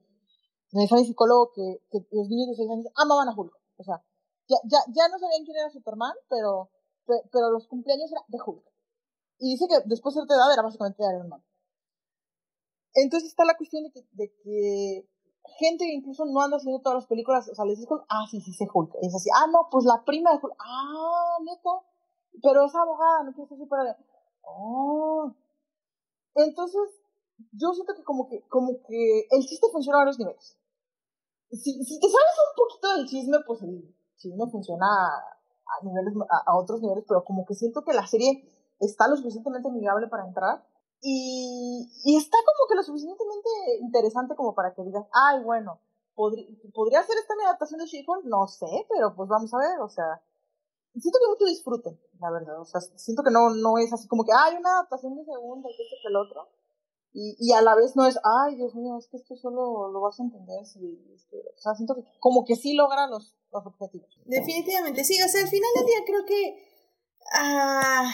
me 0.72 0.82
decía 0.82 0.98
mi 0.98 1.06
psicólogo 1.06 1.52
que, 1.52 1.82
que 1.90 2.00
los 2.12 2.28
niños 2.28 2.50
de 2.50 2.56
6 2.56 2.70
años 2.70 2.86
amaban 2.96 3.28
a 3.28 3.34
Hulk, 3.36 3.54
o 3.78 3.84
sea, 3.84 4.02
ya, 4.48 4.58
ya, 4.64 4.78
ya 4.94 5.08
no 5.08 5.18
sabían 5.18 5.44
quién 5.44 5.58
era 5.58 5.70
Superman, 5.70 6.14
pero, 6.28 6.70
pe- 7.06 7.24
pero 7.32 7.50
los 7.52 7.68
cumpleaños 7.68 8.12
eran 8.12 8.24
de 8.28 8.38
Hulk. 8.44 8.64
Y 9.40 9.52
dice 9.52 9.66
que 9.66 9.88
después 9.88 10.14
de 10.14 10.20
cierta 10.20 10.34
edad 10.34 10.52
era 10.52 10.62
básicamente 10.62 11.02
Iron 11.02 11.28
Man. 11.28 11.42
Entonces 12.94 13.30
está 13.30 13.44
la 13.44 13.56
cuestión 13.56 13.84
de 13.84 14.32
que, 14.42 15.08
gente 15.58 15.84
que 15.84 15.94
incluso 15.94 16.26
no 16.26 16.42
anda 16.42 16.58
haciendo 16.58 16.80
todas 16.80 16.96
las 16.96 17.06
películas, 17.06 17.48
o 17.48 17.54
sea, 17.54 17.64
les 17.64 17.78
dices, 17.78 17.98
ah, 18.08 18.26
sí, 18.30 18.40
sí, 18.40 18.52
sé 18.52 18.66
Hulk. 18.72 18.92
Es 19.00 19.14
así, 19.14 19.30
ah, 19.34 19.46
no, 19.50 19.68
pues 19.70 19.86
la 19.86 20.04
prima 20.04 20.30
de 20.32 20.38
Hulk, 20.42 20.54
ah, 20.58 21.38
neta, 21.40 21.70
pero 22.42 22.66
es 22.66 22.74
abogada, 22.74 23.24
no 23.24 23.32
quiere 23.32 23.48
ser 23.48 23.58
superhéroe. 23.58 23.96
Oh. 24.42 25.32
Entonces, 26.34 27.00
yo 27.52 27.72
siento 27.72 27.94
que 27.94 28.04
como 28.04 28.28
que, 28.28 28.42
como 28.48 28.82
que 28.86 29.26
el 29.30 29.46
chiste 29.46 29.68
funciona 29.72 29.98
a 29.98 30.02
varios 30.02 30.18
niveles. 30.18 30.58
Si, 31.50 31.82
si 31.84 31.98
te 31.98 32.08
sabes 32.08 32.36
un 32.44 32.56
poquito 32.56 32.92
del 32.94 33.06
chisme, 33.08 33.38
pues 33.46 33.62
el 33.62 33.96
chisme 34.16 34.50
funciona 34.50 34.86
a 34.86 35.84
niveles, 35.84 36.14
a, 36.28 36.50
a 36.50 36.56
otros 36.58 36.82
niveles, 36.82 37.04
pero 37.08 37.24
como 37.24 37.46
que 37.46 37.54
siento 37.54 37.82
que 37.82 37.94
la 37.94 38.06
serie 38.06 38.44
está 38.80 39.08
lo 39.08 39.16
suficientemente 39.16 39.68
amigable 39.68 40.08
para 40.08 40.26
entrar 40.26 40.64
y, 41.00 41.88
y 42.04 42.16
está 42.16 42.36
como 42.38 42.68
que 42.68 42.74
lo 42.74 42.82
suficientemente 42.82 43.48
interesante 43.80 44.34
como 44.34 44.54
para 44.54 44.74
que 44.74 44.82
digas, 44.82 45.06
ay, 45.12 45.42
bueno, 45.42 45.80
¿podría, 46.14 46.46
¿podría 46.74 47.02
ser 47.02 47.16
esta 47.18 47.36
mi 47.36 47.44
adaptación 47.44 47.80
de 47.80 47.86
She-Hulk? 47.86 48.24
No 48.24 48.46
sé, 48.46 48.86
pero 48.88 49.14
pues 49.14 49.28
vamos 49.28 49.52
a 49.54 49.58
ver, 49.58 49.80
o 49.80 49.88
sea, 49.88 50.22
siento 50.92 51.18
que 51.18 51.30
mucho 51.30 51.44
disfruten, 51.46 51.98
la 52.18 52.30
verdad, 52.30 52.60
o 52.60 52.64
sea, 52.64 52.80
siento 52.80 53.22
que 53.22 53.30
no, 53.30 53.50
no 53.50 53.78
es 53.78 53.92
así 53.92 54.08
como 54.08 54.24
que, 54.24 54.32
hay 54.32 54.56
una 54.56 54.70
adaptación 54.72 55.16
de 55.16 55.24
segunda, 55.24 55.68
que 55.68 55.82
esto, 55.82 55.96
que 56.02 56.08
el 56.08 56.16
otro, 56.16 56.48
y, 57.12 57.36
y 57.40 57.52
a 57.52 57.62
la 57.62 57.74
vez 57.74 57.96
no 57.96 58.06
es, 58.06 58.18
ay, 58.22 58.56
Dios 58.56 58.74
mío, 58.74 58.96
es 58.98 59.08
que 59.08 59.16
esto 59.16 59.34
solo 59.36 59.90
lo 59.90 60.00
vas 60.00 60.20
a 60.20 60.22
entender 60.22 60.64
si, 60.64 61.02
este, 61.14 61.38
o 61.56 61.58
sea, 61.58 61.74
siento 61.74 61.94
que 61.94 62.04
como 62.20 62.44
que 62.44 62.56
sí 62.56 62.74
logra 62.74 63.08
los, 63.08 63.34
los 63.52 63.66
objetivos. 63.66 64.08
Definitivamente, 64.26 65.02
sí, 65.02 65.20
o 65.20 65.28
sea, 65.28 65.42
al 65.42 65.48
final 65.48 65.70
del 65.74 65.86
día 65.86 65.98
creo 66.06 66.24
que. 66.24 66.70
Ah, 67.34 68.12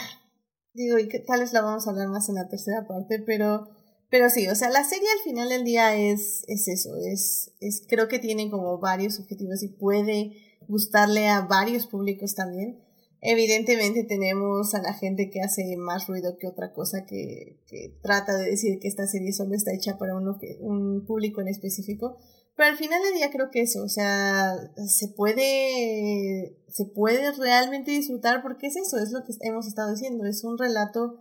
digo, 0.77 0.97
y 0.99 1.07
que 1.07 1.19
tal 1.19 1.41
vez 1.41 1.51
la 1.51 1.61
vamos 1.61 1.87
a 1.87 1.89
hablar 1.89 2.07
más 2.07 2.29
en 2.29 2.35
la 2.35 2.47
tercera 2.47 2.87
parte, 2.87 3.19
pero. 3.19 3.67
Pero 4.09 4.29
sí, 4.29 4.47
o 4.47 4.55
sea, 4.55 4.69
la 4.69 4.85
serie 4.85 5.09
al 5.17 5.19
final 5.19 5.49
del 5.49 5.65
día 5.65 5.93
es, 5.93 6.45
es 6.47 6.69
eso, 6.69 6.95
es, 6.95 7.51
es, 7.59 7.83
creo 7.89 8.07
que 8.07 8.19
tiene 8.19 8.49
como 8.49 8.77
varios 8.77 9.19
objetivos 9.19 9.61
y 9.63 9.67
puede 9.67 10.31
gustarle 10.69 11.27
a 11.27 11.41
varios 11.41 11.87
públicos 11.87 12.33
también. 12.33 12.79
Evidentemente 13.19 14.05
tenemos 14.05 14.73
a 14.75 14.81
la 14.81 14.93
gente 14.93 15.29
que 15.29 15.41
hace 15.41 15.75
más 15.75 16.07
ruido 16.07 16.37
que 16.37 16.47
otra 16.47 16.71
cosa, 16.71 17.05
que, 17.05 17.59
que 17.67 17.97
trata 18.01 18.37
de 18.37 18.51
decir 18.51 18.79
que 18.79 18.87
esta 18.87 19.07
serie 19.07 19.33
solo 19.33 19.55
está 19.55 19.73
hecha 19.73 19.97
para 19.97 20.15
un, 20.15 20.39
un 20.61 21.05
público 21.05 21.41
en 21.41 21.49
específico, 21.49 22.17
pero 22.57 22.71
al 22.71 22.77
final 22.77 23.03
del 23.03 23.13
día 23.13 23.29
creo 23.29 23.51
que 23.51 23.61
eso, 23.61 23.83
o 23.83 23.87
sea, 23.87 24.55
se 24.87 25.09
puede, 25.09 26.57
se 26.67 26.85
puede 26.85 27.31
realmente 27.33 27.91
disfrutar 27.91 28.41
porque 28.41 28.65
es 28.65 28.75
eso, 28.75 28.97
es 28.97 29.11
lo 29.11 29.23
que 29.23 29.33
hemos 29.41 29.67
estado 29.67 29.91
diciendo, 29.91 30.25
es 30.25 30.43
un 30.43 30.57
relato 30.57 31.19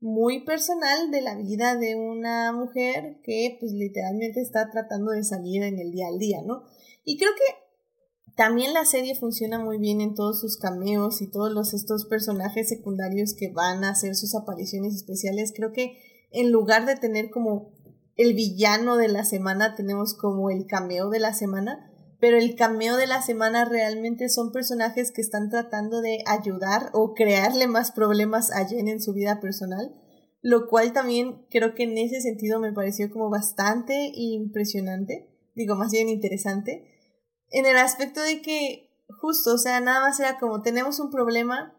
muy 0.00 0.42
personal 0.46 1.10
de 1.10 1.20
la 1.20 1.36
vida 1.36 1.76
de 1.76 1.96
una 1.96 2.52
mujer 2.52 3.20
que 3.22 3.58
pues 3.60 3.72
literalmente 3.72 4.40
está 4.40 4.70
tratando 4.70 5.12
de 5.12 5.22
salir 5.22 5.62
en 5.62 5.78
el 5.78 5.92
día 5.92 6.08
al 6.08 6.18
día, 6.18 6.40
¿no? 6.42 6.62
Y 7.04 7.18
creo 7.18 7.32
que 7.36 8.34
también 8.34 8.72
la 8.72 8.86
serie 8.86 9.14
funciona 9.14 9.58
muy 9.58 9.76
bien 9.76 10.00
en 10.00 10.14
todos 10.14 10.40
sus 10.40 10.56
cameos 10.56 11.20
y 11.20 11.30
todos 11.30 11.52
los 11.52 11.74
estos 11.74 12.06
personajes 12.06 12.70
secundarios 12.70 13.34
que 13.34 13.52
van 13.52 13.84
a 13.84 13.90
hacer 13.90 14.14
sus 14.16 14.34
apariciones 14.34 14.94
especiales. 14.94 15.52
Creo 15.54 15.72
que 15.72 15.98
en 16.30 16.50
lugar 16.50 16.86
de 16.86 16.96
tener 16.96 17.28
como 17.28 17.72
el 18.20 18.34
villano 18.34 18.98
de 18.98 19.08
la 19.08 19.24
semana, 19.24 19.74
tenemos 19.74 20.14
como 20.14 20.50
el 20.50 20.66
cameo 20.66 21.08
de 21.08 21.20
la 21.20 21.32
semana, 21.32 21.90
pero 22.20 22.36
el 22.36 22.54
cameo 22.54 22.98
de 22.98 23.06
la 23.06 23.22
semana 23.22 23.64
realmente 23.64 24.28
son 24.28 24.52
personajes 24.52 25.10
que 25.10 25.22
están 25.22 25.48
tratando 25.48 26.02
de 26.02 26.22
ayudar 26.26 26.90
o 26.92 27.14
crearle 27.14 27.66
más 27.66 27.92
problemas 27.92 28.52
a 28.52 28.66
Jen 28.66 28.88
en 28.88 29.00
su 29.00 29.14
vida 29.14 29.40
personal, 29.40 29.94
lo 30.42 30.68
cual 30.68 30.92
también 30.92 31.46
creo 31.48 31.74
que 31.74 31.84
en 31.84 31.96
ese 31.96 32.20
sentido 32.20 32.60
me 32.60 32.74
pareció 32.74 33.10
como 33.10 33.30
bastante 33.30 34.12
impresionante, 34.14 35.30
digo 35.54 35.74
más 35.74 35.90
bien 35.90 36.10
interesante, 36.10 36.84
en 37.48 37.64
el 37.64 37.78
aspecto 37.78 38.20
de 38.20 38.42
que 38.42 38.90
justo, 39.18 39.54
o 39.54 39.58
sea, 39.58 39.80
nada 39.80 40.00
más 40.00 40.20
era 40.20 40.38
como 40.38 40.60
tenemos 40.60 41.00
un 41.00 41.10
problema, 41.10 41.74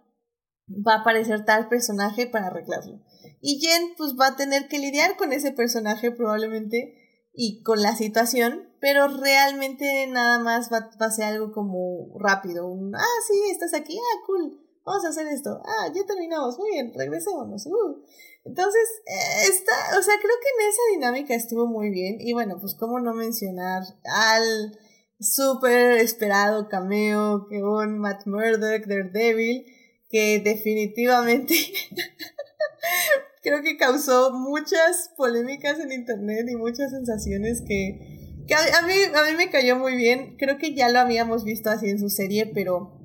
va 0.67 0.95
a 0.95 1.01
aparecer 1.01 1.45
tal 1.45 1.67
personaje 1.67 2.25
para 2.25 2.47
arreglarlo. 2.47 2.99
Y 3.41 3.59
Jen 3.59 3.93
pues 3.97 4.13
va 4.19 4.27
a 4.27 4.35
tener 4.35 4.67
que 4.67 4.79
lidiar 4.79 5.17
con 5.17 5.33
ese 5.33 5.51
personaje 5.51 6.11
probablemente 6.11 7.01
y 7.33 7.63
con 7.63 7.81
la 7.81 7.95
situación, 7.95 8.69
pero 8.79 9.07
realmente 9.07 10.07
nada 10.07 10.39
más 10.39 10.69
va, 10.71 10.89
a 10.99 11.11
ser 11.11 11.25
algo 11.25 11.51
como 11.51 12.17
rápido, 12.19 12.67
un, 12.67 12.93
ah, 12.95 13.19
sí, 13.27 13.51
estás 13.51 13.73
aquí, 13.73 13.97
ah, 13.97 14.23
cool, 14.25 14.59
vamos 14.85 15.05
a 15.05 15.09
hacer 15.09 15.27
esto, 15.27 15.61
ah, 15.65 15.87
ya 15.95 16.05
terminamos, 16.05 16.57
muy 16.57 16.71
bien, 16.71 16.91
regresémonos. 16.93 17.65
Uh. 17.67 18.03
Entonces, 18.43 18.81
eh, 19.05 19.47
está, 19.49 19.97
o 19.97 20.01
sea, 20.01 20.15
creo 20.19 20.35
que 20.41 20.63
en 20.63 20.69
esa 20.69 20.81
dinámica 20.93 21.35
estuvo 21.35 21.67
muy 21.67 21.89
bien 21.89 22.17
y 22.19 22.33
bueno, 22.33 22.57
pues 22.59 22.75
cómo 22.75 22.99
no 22.99 23.13
mencionar 23.13 23.83
al 24.03 24.77
súper 25.19 25.99
esperado 25.99 26.67
cameo 26.67 27.45
que 27.47 27.63
un 27.63 27.99
Matt 27.99 28.25
Murdock, 28.25 28.87
Daredevil, 28.87 29.65
que 30.09 30.41
definitivamente 30.43 31.53
creo 33.41 33.61
que 33.61 33.77
causó 33.77 34.31
muchas 34.31 35.11
polémicas 35.17 35.79
en 35.79 35.91
internet 35.91 36.47
y 36.49 36.55
muchas 36.55 36.91
sensaciones 36.91 37.61
que, 37.61 38.43
que 38.47 38.53
a, 38.53 38.59
a, 38.79 38.87
mí, 38.87 38.93
a 39.13 39.29
mí 39.29 39.37
me 39.37 39.49
cayó 39.49 39.77
muy 39.77 39.95
bien. 39.95 40.35
Creo 40.37 40.57
que 40.57 40.73
ya 40.73 40.89
lo 40.89 40.99
habíamos 40.99 41.43
visto 41.43 41.69
así 41.69 41.89
en 41.89 41.99
su 41.99 42.09
serie, 42.09 42.45
pero 42.53 42.99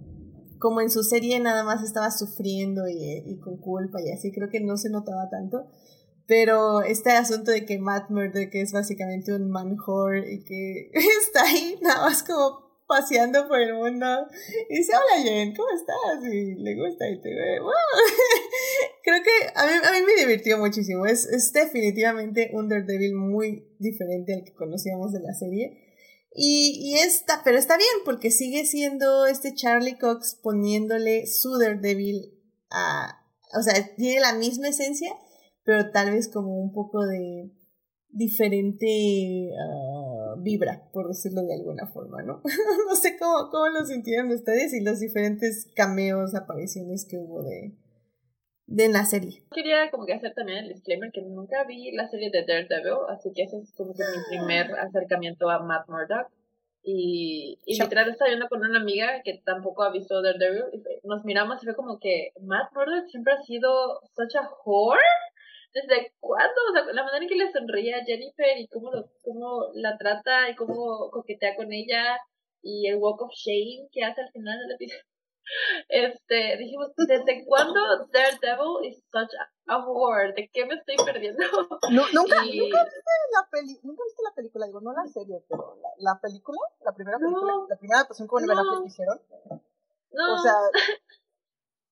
como 0.58 0.80
en 0.80 0.90
su 0.90 1.02
serie 1.02 1.38
nada 1.40 1.64
más 1.64 1.82
estaba 1.82 2.10
sufriendo 2.10 2.88
y, 2.88 3.22
y 3.24 3.38
con 3.40 3.58
culpa 3.58 4.00
y 4.02 4.10
así, 4.10 4.32
creo 4.32 4.48
que 4.48 4.60
no 4.60 4.76
se 4.76 4.90
notaba 4.90 5.28
tanto. 5.30 5.66
Pero 6.26 6.82
este 6.82 7.12
asunto 7.12 7.52
de 7.52 7.64
que 7.64 7.78
Matt 7.78 8.10
Murdock 8.10 8.52
es 8.52 8.72
básicamente 8.72 9.32
un 9.32 9.48
man 9.48 9.76
whore 9.86 10.32
y 10.32 10.42
que 10.42 10.90
está 10.92 11.44
ahí 11.44 11.78
nada 11.82 12.02
más 12.02 12.22
como 12.22 12.65
paseando 12.86 13.48
por 13.48 13.60
el 13.60 13.74
mundo 13.74 14.06
y 14.68 14.78
dice, 14.78 14.92
hola 14.94 15.22
Jen, 15.22 15.54
¿cómo 15.54 15.68
estás? 15.70 16.32
Y 16.32 16.54
le 16.54 16.74
gusta 16.76 17.08
y 17.08 17.20
te 17.20 17.28
ve, 17.28 17.60
wow. 17.60 17.72
Creo 19.02 19.22
que 19.22 19.30
a 19.54 19.66
mí, 19.66 19.72
a 19.84 19.92
mí 19.92 20.06
me 20.06 20.20
divirtió 20.20 20.58
muchísimo. 20.58 21.06
Es, 21.06 21.26
es 21.26 21.52
definitivamente 21.52 22.50
un 22.52 22.68
Daredevil 22.68 23.14
muy 23.14 23.76
diferente 23.78 24.34
al 24.34 24.44
que 24.44 24.54
conocíamos 24.54 25.12
de 25.12 25.20
la 25.20 25.34
serie. 25.34 25.86
Y, 26.32 26.92
y 26.92 26.94
está, 26.98 27.40
pero 27.44 27.56
está 27.56 27.76
bien 27.76 27.88
porque 28.04 28.30
sigue 28.30 28.66
siendo 28.66 29.26
este 29.26 29.54
Charlie 29.54 29.98
Cox 29.98 30.38
poniéndole 30.42 31.26
su 31.26 31.56
Daredevil 31.56 32.34
a, 32.70 33.24
o 33.58 33.62
sea, 33.62 33.74
tiene 33.96 34.20
la 34.20 34.34
misma 34.34 34.68
esencia, 34.68 35.12
pero 35.64 35.90
tal 35.92 36.12
vez 36.12 36.28
como 36.28 36.60
un 36.60 36.72
poco 36.72 37.06
de 37.06 37.52
diferente 38.10 39.50
uh, 39.52 40.05
vibra, 40.46 40.88
por 40.92 41.08
decirlo 41.08 41.42
de 41.42 41.54
alguna 41.54 41.86
forma, 41.88 42.22
¿no? 42.22 42.40
no 42.88 42.94
sé 42.94 43.18
cómo, 43.18 43.50
cómo 43.50 43.68
lo 43.68 43.84
sintieron 43.84 44.30
ustedes 44.30 44.72
y 44.72 44.82
los 44.82 45.00
diferentes 45.00 45.68
cameos, 45.74 46.36
apariciones 46.36 47.04
que 47.04 47.18
hubo 47.18 47.42
de, 47.42 47.74
de 48.66 48.88
la 48.88 49.04
serie. 49.04 49.42
Quería 49.50 49.90
como 49.90 50.06
que 50.06 50.14
hacer 50.14 50.34
también 50.34 50.58
el 50.58 50.68
disclaimer 50.68 51.10
que 51.12 51.22
nunca 51.22 51.64
vi 51.64 51.90
la 51.90 52.06
serie 52.08 52.30
de 52.30 52.44
Daredevil, 52.46 53.08
así 53.08 53.32
que 53.34 53.42
ese 53.42 53.58
es 53.58 53.72
como 53.74 53.92
que 53.92 54.04
mi 54.04 54.36
primer 54.36 54.72
acercamiento 54.78 55.50
a 55.50 55.58
Matt 55.58 55.88
Murdock. 55.88 56.30
Y, 56.88 57.58
y 57.66 57.82
literal 57.82 58.08
estaba 58.08 58.28
viendo 58.28 58.48
con 58.48 58.60
una 58.60 58.78
amiga 58.78 59.20
que 59.24 59.42
tampoco 59.44 59.82
ha 59.82 59.90
visto 59.90 60.22
Daredevil 60.22 60.66
y 60.72 61.08
nos 61.08 61.24
miramos 61.24 61.60
y 61.60 61.66
fue 61.66 61.74
como 61.74 61.98
que 61.98 62.30
Matt 62.40 62.72
Murdock 62.72 63.08
siempre 63.08 63.32
ha 63.32 63.42
sido 63.42 64.00
such 64.14 64.36
a 64.36 64.48
whore 64.64 65.00
¿Desde 65.76 66.14
cuándo? 66.20 66.58
O 66.70 66.72
sea, 66.72 66.84
la 66.92 67.04
manera 67.04 67.22
en 67.22 67.28
que 67.28 67.34
le 67.36 67.52
sonreía 67.52 67.98
a 67.98 68.04
Jennifer 68.04 68.56
y 68.58 68.66
cómo, 68.68 68.90
lo, 68.90 69.10
cómo 69.22 69.66
la 69.74 69.98
trata 69.98 70.48
y 70.48 70.56
cómo 70.56 71.10
coquetea 71.10 71.54
con 71.54 71.70
ella 71.70 72.16
y 72.62 72.88
el 72.88 72.96
walk 72.96 73.20
of 73.22 73.32
shame 73.34 73.88
que 73.92 74.02
hace 74.02 74.22
al 74.22 74.30
final 74.32 74.58
del 74.60 74.72
episodio. 74.76 75.02
Este, 75.88 76.56
dijimos, 76.58 76.90
¿desde 76.96 77.44
cuándo 77.46 77.80
Daredevil 78.12 78.84
is 78.90 78.98
such 79.12 79.30
a 79.68 79.78
whore? 79.86 80.32
¿De 80.32 80.50
qué 80.52 80.66
me 80.66 80.74
estoy 80.74 80.96
perdiendo? 81.04 81.38
No, 81.92 82.02
¿nunca, 82.12 82.44
Y- 82.44 82.58
¿nunca, 82.58 82.82
viste 82.82 83.00
la 83.32 83.48
peli 83.50 83.78
¿Nunca 83.84 84.02
viste 84.04 84.22
la 84.28 84.34
película? 84.34 84.66
Digo, 84.66 84.80
no 84.80 84.92
la 84.92 85.06
serie, 85.06 85.44
pero 85.48 85.78
la, 85.80 86.12
la 86.14 86.20
película, 86.20 86.58
la 86.84 86.92
primera 86.94 87.18
película, 87.18 87.52
No. 87.52 87.66
la 87.68 87.76
primera 87.76 88.04
con 88.26 88.44
Ben 88.44 88.56
No. 88.56 88.82
Que 88.82 88.88
hicieron. 88.88 89.20
No, 90.10 90.34
O 90.34 90.38
sea, 90.38 90.54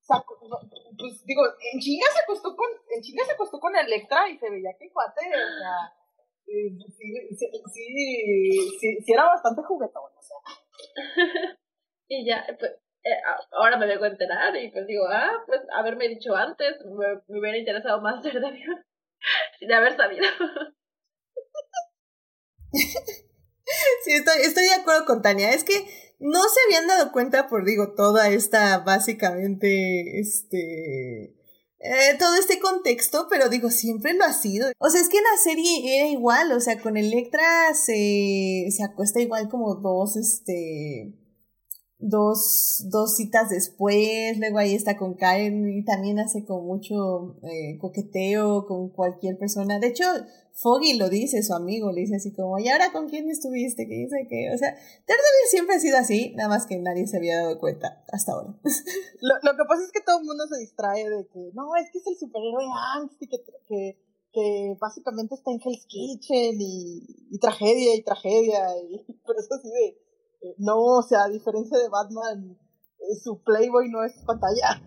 sacó- 0.07 0.37
pues 0.97 1.25
digo, 1.25 1.41
en 1.73 1.79
chinga 1.79 2.07
se 2.13 2.21
acostó 2.23 2.55
con, 2.55 2.69
en 2.95 3.01
chinga 3.01 3.25
se 3.25 3.33
acostó 3.33 3.59
con 3.59 3.75
Electra 3.75 4.29
y 4.29 4.37
se 4.37 4.49
veía 4.49 4.71
que 4.79 4.91
cuate, 4.91 5.27
o 5.27 5.59
sea, 5.59 5.93
eh, 6.47 6.69
sí, 6.97 7.13
sí, 7.37 7.47
sí, 7.73 8.77
sí, 8.79 8.97
sí 9.05 9.13
era 9.13 9.25
bastante 9.25 9.63
juguetón, 9.63 10.11
o 10.17 10.21
sea. 10.21 10.37
y 12.07 12.25
ya, 12.25 12.45
pues, 12.59 12.71
eh, 13.03 13.21
ahora 13.51 13.77
me 13.77 13.87
vengo 13.87 14.05
a 14.05 14.09
enterar 14.09 14.55
y 14.57 14.71
pues 14.71 14.87
digo, 14.87 15.05
ah, 15.09 15.31
pues 15.47 15.61
haberme 15.73 16.07
dicho 16.09 16.35
antes, 16.35 16.75
me, 16.85 17.07
me 17.27 17.39
hubiera 17.39 17.57
interesado 17.57 18.01
más 18.01 18.23
Daredevil 18.23 18.85
sin 19.59 19.73
haber 19.73 19.95
sabido. 19.97 20.25
Sí, 24.03 24.13
estoy, 24.13 24.41
estoy 24.41 24.63
de 24.65 24.73
acuerdo 24.75 25.05
con 25.05 25.21
Tania. 25.21 25.51
Es 25.51 25.63
que 25.63 25.85
no 26.19 26.39
se 26.43 26.59
habían 26.67 26.87
dado 26.87 27.11
cuenta 27.11 27.47
por, 27.47 27.65
digo, 27.65 27.93
toda 27.93 28.29
esta, 28.29 28.79
básicamente, 28.79 30.19
este... 30.19 31.35
eh, 31.79 32.15
todo 32.19 32.35
este 32.35 32.59
contexto, 32.59 33.27
pero 33.29 33.49
digo, 33.49 33.69
siempre 33.69 34.13
lo 34.13 34.23
ha 34.25 34.33
sido. 34.33 34.69
O 34.79 34.89
sea, 34.89 35.01
es 35.01 35.09
que 35.09 35.17
en 35.17 35.23
la 35.23 35.37
serie 35.43 35.99
era 35.99 36.07
igual, 36.07 36.51
o 36.51 36.59
sea, 36.59 36.79
con 36.81 36.97
Electra 36.97 37.73
se, 37.73 38.67
se 38.71 38.83
acuesta 38.83 39.21
igual 39.21 39.49
como 39.49 39.75
dos, 39.75 40.15
este... 40.17 41.13
Dos, 41.97 42.83
dos 42.89 43.15
citas 43.15 43.49
después, 43.49 44.37
luego 44.37 44.57
ahí 44.57 44.75
está 44.75 44.97
con 44.97 45.15
Karen 45.15 45.67
y 45.69 45.83
también 45.85 46.19
hace 46.19 46.43
con 46.45 46.65
mucho 46.65 47.37
eh, 47.43 47.77
coqueteo 47.79 48.67
con 48.67 48.89
cualquier 48.89 49.37
persona. 49.37 49.79
De 49.79 49.87
hecho, 49.87 50.03
Foggy 50.57 50.97
lo 50.97 51.09
dice, 51.09 51.43
su 51.43 51.53
amigo, 51.53 51.91
le 51.91 52.01
dice 52.01 52.15
así 52.15 52.33
como, 52.33 52.57
¿y 52.59 52.69
ahora 52.69 52.93
con 52.93 53.09
quién 53.09 53.29
estuviste? 53.29 53.87
¿Qué 53.87 53.95
dice 53.95 54.25
que? 54.29 54.53
O 54.53 54.57
sea, 54.57 54.69
Daredevil 54.71 55.49
siempre 55.49 55.75
ha 55.75 55.79
sido 55.79 55.97
así, 55.97 56.33
nada 56.35 56.47
más 56.47 56.65
que 56.65 56.77
nadie 56.77 57.05
se 57.07 57.17
había 57.17 57.41
dado 57.41 57.59
cuenta 57.59 58.05
hasta 58.11 58.31
ahora. 58.31 58.55
Lo, 59.21 59.35
lo 59.43 59.57
que 59.57 59.63
pasa 59.67 59.83
es 59.83 59.91
que 59.91 59.99
todo 59.99 60.19
el 60.19 60.25
mundo 60.25 60.45
se 60.47 60.59
distrae 60.59 61.09
de 61.09 61.27
que, 61.27 61.51
no, 61.53 61.75
es 61.75 61.91
que 61.91 61.97
es 61.97 62.07
el 62.07 62.17
superhéroe 62.17 62.63
angst 62.95 63.21
y 63.21 63.27
que, 63.27 63.37
que, 63.67 63.99
que 64.31 64.77
básicamente 64.79 65.35
está 65.35 65.51
en 65.51 65.59
Hell's 65.59 65.85
Kitchen 65.87 66.55
y, 66.61 67.05
y 67.31 67.39
tragedia 67.39 67.93
y 67.93 68.03
tragedia, 68.03 68.77
y, 68.89 69.03
pero 69.27 69.39
eso 69.39 69.55
así 69.55 69.67
de, 69.69 69.87
eh, 70.41 70.55
no, 70.57 70.77
o 70.77 71.03
sea, 71.03 71.25
a 71.25 71.29
diferencia 71.29 71.77
de 71.77 71.89
Batman, 71.89 72.57
eh, 72.99 73.15
su 73.21 73.43
Playboy 73.43 73.89
no 73.89 74.05
es 74.05 74.13
pantalla. 74.25 74.81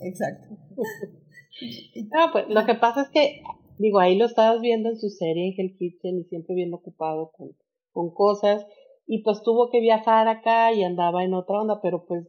Exacto. 0.00 0.48
No, 2.10 2.32
pues 2.32 2.46
lo 2.48 2.64
que 2.64 2.74
pasa 2.74 3.02
es 3.02 3.08
que, 3.10 3.42
digo, 3.80 3.98
ahí 3.98 4.16
lo 4.16 4.26
estabas 4.26 4.60
viendo 4.60 4.90
en 4.90 4.96
su 4.96 5.08
serie 5.08 5.48
en 5.48 5.54
Hell 5.58 5.76
Kitchen 5.78 6.18
y 6.18 6.24
siempre 6.24 6.54
bien 6.54 6.72
ocupado 6.74 7.32
con, 7.36 7.56
con 7.92 8.12
cosas 8.12 8.66
y 9.06 9.22
pues 9.22 9.42
tuvo 9.42 9.70
que 9.70 9.80
viajar 9.80 10.28
acá 10.28 10.72
y 10.72 10.84
andaba 10.84 11.24
en 11.24 11.32
otra 11.32 11.62
onda, 11.62 11.80
pero 11.80 12.04
pues 12.04 12.28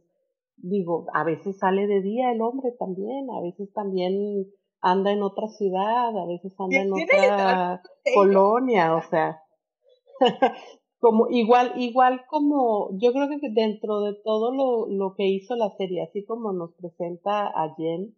digo, 0.56 1.06
a 1.12 1.24
veces 1.24 1.58
sale 1.58 1.86
de 1.86 2.00
día 2.00 2.32
el 2.32 2.40
hombre 2.40 2.72
también, 2.78 3.30
a 3.30 3.40
veces 3.42 3.70
también 3.74 4.46
anda 4.80 5.12
en 5.12 5.22
otra 5.22 5.46
ciudad, 5.48 6.16
a 6.16 6.26
veces 6.26 6.54
anda 6.58 6.80
en 6.80 6.92
otra 6.92 7.82
colonia, 8.14 8.96
o 8.96 9.02
sea, 9.02 9.42
como 11.00 11.28
igual, 11.28 11.74
igual 11.76 12.22
como 12.30 12.88
yo 12.98 13.12
creo 13.12 13.28
que 13.28 13.50
dentro 13.50 14.00
de 14.00 14.14
todo 14.24 14.54
lo, 14.54 14.88
lo 14.88 15.14
que 15.14 15.28
hizo 15.28 15.54
la 15.54 15.70
serie, 15.76 16.02
así 16.02 16.24
como 16.24 16.52
nos 16.54 16.72
presenta 16.76 17.46
a 17.46 17.74
Jen 17.76 18.16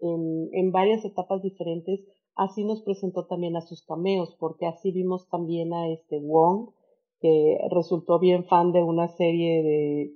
en, 0.00 0.48
en 0.52 0.72
varias 0.72 1.04
etapas 1.04 1.40
diferentes, 1.40 2.00
así 2.36 2.64
nos 2.64 2.82
presentó 2.82 3.26
también 3.26 3.56
a 3.56 3.60
sus 3.60 3.84
cameos, 3.84 4.36
porque 4.38 4.66
así 4.66 4.92
vimos 4.92 5.28
también 5.28 5.72
a 5.72 5.88
este 5.88 6.20
Wong, 6.20 6.70
que 7.20 7.58
resultó 7.70 8.18
bien 8.18 8.44
fan 8.44 8.72
de 8.72 8.82
una 8.82 9.08
serie 9.08 9.62
de, 9.62 10.14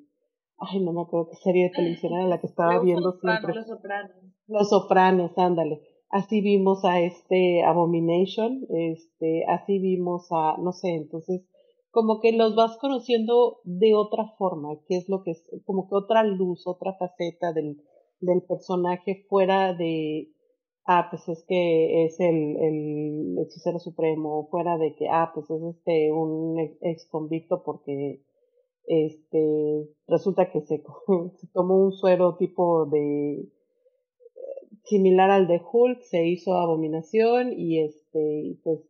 ay, 0.59 0.81
no 0.81 0.93
me 0.93 1.03
acuerdo 1.03 1.31
qué 1.31 1.37
serie 1.37 1.65
de 1.65 1.71
televisión 1.71 2.13
era 2.15 2.27
la 2.27 2.41
que 2.41 2.47
estaba 2.47 2.81
viendo 2.81 3.03
Los 3.03 3.15
Sopranos, 3.15 3.41
siempre. 3.41 3.55
Los 3.55 3.67
Sopranos. 3.67 4.17
Los 4.47 4.69
Sopranos, 4.69 5.39
ándale. 5.39 5.81
Así 6.11 6.41
vimos 6.41 6.85
a 6.85 7.01
este 7.01 7.63
Abomination, 7.65 8.67
este, 8.71 9.45
así 9.47 9.79
vimos 9.79 10.29
a, 10.31 10.57
no 10.59 10.73
sé, 10.73 10.95
entonces, 10.95 11.47
como 11.91 12.21
que 12.21 12.33
los 12.33 12.55
vas 12.57 12.79
conociendo 12.79 13.59
de 13.65 13.95
otra 13.95 14.35
forma, 14.39 14.79
que 14.87 14.97
es 14.97 15.09
lo 15.09 15.23
que 15.23 15.33
es, 15.33 15.51
como 15.67 15.89
que 15.89 15.95
otra 15.95 16.25
luz, 16.25 16.67
otra 16.67 16.95
faceta 16.95 17.53
del, 17.53 17.83
del 18.21 18.43
personaje 18.43 19.27
fuera 19.29 19.75
de, 19.75 20.31
ah, 20.89 21.09
pues 21.11 21.29
es 21.29 21.45
que 21.47 22.07
es 22.07 22.19
el, 22.19 22.57
el 22.57 23.39
hechicero 23.41 23.79
supremo, 23.79 24.49
fuera 24.51 24.79
de 24.79 24.95
que, 24.95 25.07
ah, 25.11 25.33
pues 25.35 25.51
es 25.51 25.63
este, 25.63 26.11
un 26.11 26.59
ex, 26.81 27.07
convicto 27.11 27.63
porque, 27.63 28.23
este, 28.87 29.87
resulta 30.07 30.51
que 30.51 30.63
se, 30.63 30.83
se 31.37 31.47
tomó 31.53 31.77
un 31.77 31.93
suero 31.93 32.37
tipo 32.37 32.87
de, 32.87 33.49
similar 34.85 35.31
al 35.31 35.47
de 35.47 35.61
Hulk, 35.61 36.01
se 36.01 36.27
hizo 36.27 36.55
abominación 36.55 37.53
y 37.53 37.81
este, 37.81 38.59
pues 38.65 38.81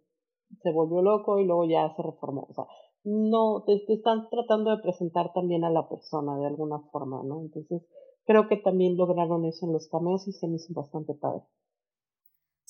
se 0.63 0.71
volvió 0.71 1.03
loco 1.03 1.41
y 1.41 1.47
luego 1.47 1.65
ya 1.65 1.93
se 1.97 2.03
reformó. 2.03 2.47
O 2.49 2.55
sea, 2.55 2.65
no, 3.03 3.65
te, 3.67 3.77
te 3.81 3.95
están 3.95 4.29
tratando 4.31 4.71
de 4.71 4.83
presentar 4.83 5.33
también 5.33 5.65
a 5.65 5.71
la 5.71 5.89
persona 5.89 6.39
de 6.39 6.47
alguna 6.47 6.79
forma, 6.93 7.25
¿no? 7.25 7.41
Entonces, 7.41 7.83
creo 8.25 8.47
que 8.47 8.57
también 8.57 8.97
lograron 8.97 9.45
eso 9.47 9.67
en 9.67 9.73
los 9.73 9.89
cameos 9.89 10.29
y 10.29 10.33
se 10.33 10.47
me 10.47 10.57
hizo 10.57 10.73
bastante 10.75 11.15
padre. 11.15 11.43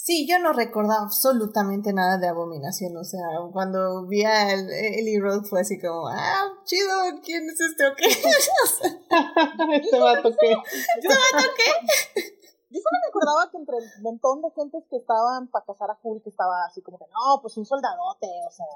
Sí, 0.09 0.27
yo 0.27 0.39
no 0.39 0.55
recordaba 0.55 1.03
absolutamente 1.03 1.93
nada 1.93 2.17
de 2.17 2.29
Abominación, 2.29 2.97
o 2.97 3.05
sea, 3.05 3.21
cuando 3.53 4.07
vi 4.07 4.25
a 4.25 4.55
el- 4.55 4.71
Ellie 4.73 5.21
Roth 5.21 5.45
fue 5.45 5.61
así 5.61 5.79
como, 5.79 6.09
ah, 6.09 6.49
chido, 6.65 6.89
¿quién 7.23 7.45
es 7.47 7.61
este 7.61 7.87
o 7.87 7.95
qué? 7.95 8.09
Sea, 8.15 9.77
este 9.77 9.99
vato 10.01 10.31
que... 10.41 10.53
¿este 10.53 11.09
vato 11.09 11.49
qué? 11.59 12.23
Yo 12.71 12.81
solo 12.81 12.97
me 13.03 13.09
acordaba 13.11 13.51
que 13.51 13.59
entre 13.59 13.77
el 13.77 13.85
montón 14.01 14.41
de 14.41 14.51
gentes 14.53 14.83
que 14.89 14.97
estaban 14.97 15.49
para 15.49 15.67
casar 15.67 15.91
a 15.91 15.99
Hulk 16.03 16.27
estaba 16.27 16.65
así 16.65 16.81
como 16.81 16.97
que, 16.99 17.05
no, 17.13 17.43
pues 17.43 17.59
un 17.59 17.67
soldadote, 17.67 18.29
o 18.49 18.51
sea, 18.51 18.67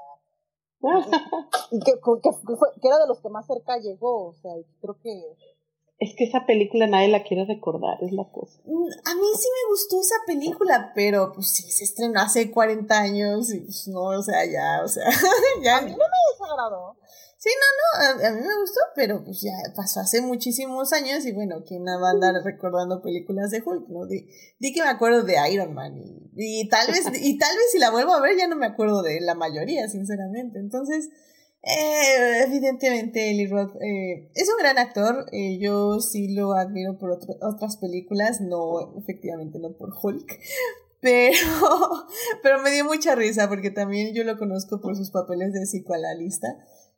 y 1.71 1.79
que, 1.79 1.93
que, 1.93 2.21
que 2.21 2.55
fue- 2.55 2.73
que 2.79 2.87
era 2.87 2.99
de 2.99 3.07
los 3.07 3.19
que 3.21 3.29
más 3.29 3.47
cerca 3.47 3.77
llegó, 3.79 4.27
o 4.27 4.33
sea, 4.33 4.55
y 4.55 4.65
creo 4.81 4.99
que 5.01 5.35
Es 5.99 6.15
que 6.17 6.25
esa 6.25 6.45
película 6.45 6.87
nadie 6.87 7.07
la 7.07 7.23
quiere 7.23 7.45
recordar, 7.45 7.97
es 8.01 8.11
la 8.11 8.25
cosa. 8.31 8.59
Mm, 8.65 8.87
A 9.05 9.15
mí 9.15 9.27
sí 9.37 9.47
me 9.47 9.69
gustó 9.69 10.01
esa 10.01 10.15
película, 10.25 10.91
pero 10.95 11.31
pues 11.33 11.53
sí, 11.53 11.63
se 11.71 11.83
estrenó 11.83 12.19
hace 12.19 12.51
40 12.51 12.99
años 12.99 13.53
y 13.53 13.59
pues 13.61 13.87
no, 13.87 14.01
o 14.01 14.21
sea, 14.23 14.43
ya, 14.45 14.81
o 14.83 14.87
sea, 14.87 15.05
ya. 15.63 15.77
a 15.77 15.81
mí 15.81 15.91
no 15.91 15.97
me 15.97 16.33
desagradó. 16.33 16.97
Sí, 17.37 17.49
no, 17.59 18.09
no, 18.17 18.23
a, 18.25 18.27
a 18.29 18.31
mí 18.31 18.39
me 18.39 18.59
gustó, 18.61 18.79
pero 18.95 19.21
pues 19.23 19.41
ya 19.41 19.51
pasó 19.75 19.99
hace 19.99 20.21
muchísimos 20.21 20.93
años 20.93 21.25
y 21.25 21.33
bueno, 21.33 21.63
¿quién 21.67 21.83
va 21.85 22.07
a 22.07 22.11
andar 22.11 22.33
recordando 22.43 23.01
películas 23.01 23.51
de 23.51 23.61
Hulk? 23.65 23.89
No? 23.89 24.05
Di, 24.05 24.27
di 24.59 24.73
que 24.73 24.81
me 24.81 24.87
acuerdo 24.87 25.23
de 25.23 25.35
Iron 25.51 25.73
Man 25.73 25.97
y, 25.97 26.31
y 26.35 26.69
tal 26.69 26.87
vez, 26.87 27.05
y 27.21 27.37
tal 27.37 27.55
vez 27.55 27.65
si 27.71 27.79
la 27.79 27.91
vuelvo 27.91 28.13
a 28.13 28.21
ver 28.21 28.37
ya 28.37 28.47
no 28.47 28.55
me 28.55 28.65
acuerdo 28.65 29.01
de 29.03 29.19
la 29.19 29.35
mayoría, 29.35 29.89
sinceramente. 29.89 30.57
Entonces, 30.57 31.09
eh, 31.63 32.43
evidentemente 32.45 33.31
Eli 33.31 33.47
Roth 33.47 33.75
eh, 33.81 34.29
es 34.35 34.49
un 34.49 34.57
gran 34.57 34.77
actor, 34.77 35.25
eh, 35.31 35.57
yo 35.59 35.99
sí 36.01 36.33
lo 36.35 36.53
admiro 36.53 36.97
por 36.97 37.11
otro- 37.11 37.37
otras 37.41 37.77
películas, 37.77 38.41
no, 38.41 38.97
efectivamente 38.97 39.59
no 39.59 39.73
por 39.73 39.89
Hulk. 40.01 40.39
Pero, 41.03 41.35
pero 42.43 42.61
me 42.61 42.71
dio 42.71 42.85
mucha 42.85 43.13
risa 43.13 43.49
porque 43.49 43.71
también 43.71 44.13
yo 44.13 44.23
lo 44.23 44.37
conozco 44.37 44.79
por 44.79 44.95
sus 44.95 45.11
papeles 45.11 45.51
de 45.51 45.63
psicoanalista. 45.63 46.47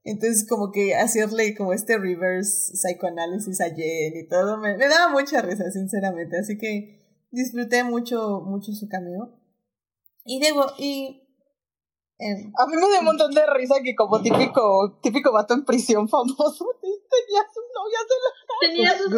Entonces, 0.04 0.48
como 0.48 0.72
que 0.72 0.94
hacerle 0.94 1.56
como 1.56 1.74
este 1.74 1.98
reverse 1.98 2.74
psicoanálisis 2.74 3.60
a 3.62 3.74
Jen 3.74 4.16
y 4.16 4.28
todo, 4.28 4.60
me, 4.60 4.78
me 4.78 4.88
daba 4.90 5.12
mucha 5.12 5.42
risa, 5.42 5.72
sinceramente. 5.72 6.38
Así 6.38 6.56
que 6.60 7.02
disfruté 7.32 7.84
mucho, 7.84 8.42
mucho 8.46 8.74
su 8.74 8.88
cameo. 8.88 9.40
Y 10.24 10.40
debo, 10.40 10.66
y... 10.78 11.25
A 12.18 12.66
mí 12.68 12.78
me 12.78 12.88
dio 12.88 13.00
un 13.00 13.06
montón 13.06 13.32
de 13.32 13.46
risa 13.48 13.76
que 13.84 13.94
como 13.94 14.22
típico, 14.22 14.98
típico 15.02 15.34
vato 15.34 15.54
en 15.54 15.66
prisión 15.66 16.08
famoso 16.08 16.66
tenía 16.82 17.44
sus 17.52 17.66
novias 17.76 18.06
en 18.12 18.20
la 18.24 18.32
Tenía 18.62 18.98
sus 18.98 19.12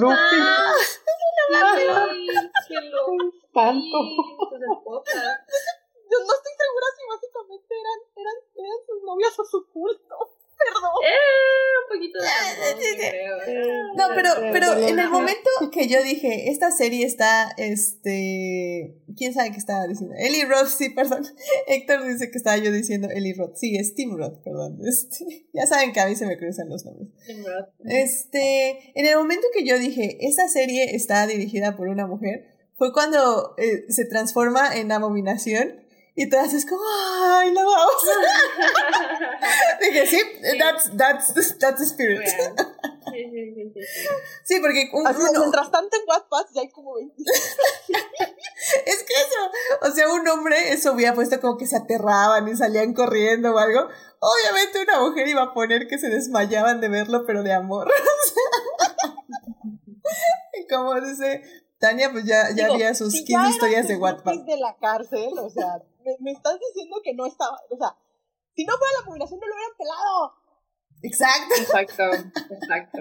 sus 4.50 4.62
esposas. 4.62 5.40
Yo 6.10 6.18
no 6.26 6.34
estoy 6.34 6.54
segura 6.58 6.88
si 6.98 7.04
básicamente 7.06 7.76
eran, 7.78 8.00
eran, 8.16 8.38
eran 8.56 8.80
sus 8.88 9.04
novias 9.04 9.40
o 9.40 9.46
su 9.46 9.68
culto. 9.68 10.37
Acuerdo. 10.60 10.88
Eh, 11.06 11.78
un 11.84 11.96
poquito 11.96 12.20
de 12.20 13.12
creo. 13.12 13.94
No, 13.96 14.08
pero, 14.16 14.30
Eh, 14.32 14.50
pero 14.52 14.68
pero- 14.76 14.88
en 14.88 15.00
el 15.00 15.10
momento 15.10 15.50
que 15.72 15.88
yo 15.88 16.02
dije, 16.04 16.50
esta 16.50 16.72
serie 16.72 17.06
está, 17.06 17.54
este, 17.58 18.96
¿quién 19.16 19.34
sabe 19.34 19.52
qué 19.52 19.58
estaba 19.58 19.86
diciendo? 19.88 20.16
Eli 20.18 20.44
Roth, 20.44 20.68
sí, 20.68 20.90
perdón. 20.90 21.26
Héctor 21.68 22.06
dice 22.08 22.32
que 22.32 22.38
estaba 22.38 22.58
yo 22.58 22.72
diciendo 22.72 23.08
Eli 23.10 23.34
Roth. 23.34 23.56
Sí, 23.56 23.76
es 23.78 23.96
Tim 23.96 24.18
Roth, 24.18 24.44
perdón. 24.44 24.80
Este, 24.88 25.48
ya 25.54 25.66
saben 25.68 25.94
que 25.94 26.00
a 26.00 26.08
mí 26.08 26.16
se 26.16 26.26
me 26.26 26.38
cruzan 26.38 26.70
los 26.70 26.86
nombres. 26.86 27.10
Tim 27.26 27.44
Roth. 27.46 27.70
Este, 27.86 28.92
en 29.00 29.06
el 29.06 29.16
momento 29.18 29.48
que 29.54 29.66
yo 29.66 29.78
dije, 29.80 30.18
esta 30.22 30.48
serie 30.48 30.96
está 30.96 31.26
dirigida 31.28 31.76
por 31.78 31.88
una 31.90 32.08
mujer, 32.08 32.56
fue 32.78 32.94
cuando 32.94 33.56
eh, 33.58 33.86
se 33.90 34.06
transforma 34.06 34.76
en 34.76 34.92
abominación 34.92 35.82
y 36.20 36.28
todas 36.32 36.52
es 36.52 36.66
como, 36.66 36.82
¡ay, 36.84 37.54
la 37.54 37.64
vamos! 37.64 37.94
dije, 39.82 40.08
sí, 40.08 40.20
that's, 40.58 40.98
that's, 40.98 41.60
that's 41.60 41.78
the 41.78 41.86
spirit. 41.86 42.20
Real. 42.20 42.56
Sí, 43.08 43.24
sí, 43.32 43.54
sí, 43.56 43.72
sí, 43.74 43.82
sí. 43.82 44.08
Sí, 44.44 44.60
porque 44.60 44.90
un- 44.92 45.08
Así, 45.08 45.22
uno- 45.22 45.40
mientras 45.40 45.72
tanto 45.72 45.96
en 45.96 46.04
Wattpad 46.08 46.46
ya 46.54 46.62
hay 46.62 46.70
como 46.70 46.96
20. 46.96 47.16
es 48.86 49.04
que 49.04 49.14
eso, 49.14 49.82
o 49.82 49.92
sea, 49.92 50.10
un 50.12 50.28
hombre, 50.28 50.74
eso 50.74 50.92
hubiera 50.92 51.14
puesto 51.14 51.40
como 51.40 51.58
que 51.58 51.66
se 51.68 51.78
aterraban 51.78 52.48
y 52.50 52.56
salían 52.56 52.94
corriendo 52.94 53.56
o 53.56 53.60
algo. 53.60 53.88
Obviamente 54.20 54.82
una 54.82 55.00
mujer 55.00 55.28
iba 55.28 55.42
a 55.42 55.54
poner 55.54 55.88
que 55.88 55.98
se 55.98 56.10
desmayaban 56.10 56.82
de 56.82 56.90
verlo, 56.90 57.26
pero 57.26 57.44
de 57.44 57.54
amor. 57.54 57.90
Y 60.60 60.68
como 60.68 61.00
dice 61.00 61.42
Tania, 61.80 62.12
pues 62.12 62.26
ya, 62.26 62.50
ya 62.50 62.66
Digo, 62.66 62.74
había 62.74 62.94
sus 62.94 63.14
si 63.14 63.24
15 63.24 63.32
ya 63.32 63.38
eran 63.40 63.52
historias 63.52 63.88
de 63.88 63.96
rookies 63.96 64.46
de 64.46 64.58
la 64.58 64.76
cárcel, 64.78 65.30
o 65.40 65.50
sea, 65.50 65.82
me, 66.08 66.16
me 66.20 66.32
estás 66.32 66.58
diciendo 66.60 66.98
que 67.04 67.14
no 67.14 67.26
estaba, 67.26 67.60
o 67.70 67.78
sea, 67.78 67.96
si 68.56 68.66
no 68.66 68.74
fuera 68.78 69.00
la 69.00 69.06
publicación 69.06 69.40
no 69.40 69.48
lo 69.48 69.54
hubieran 69.54 69.78
pelado. 69.78 70.34
Exacto. 71.04 71.54
Exacto, 71.60 72.54
exacto. 72.54 73.00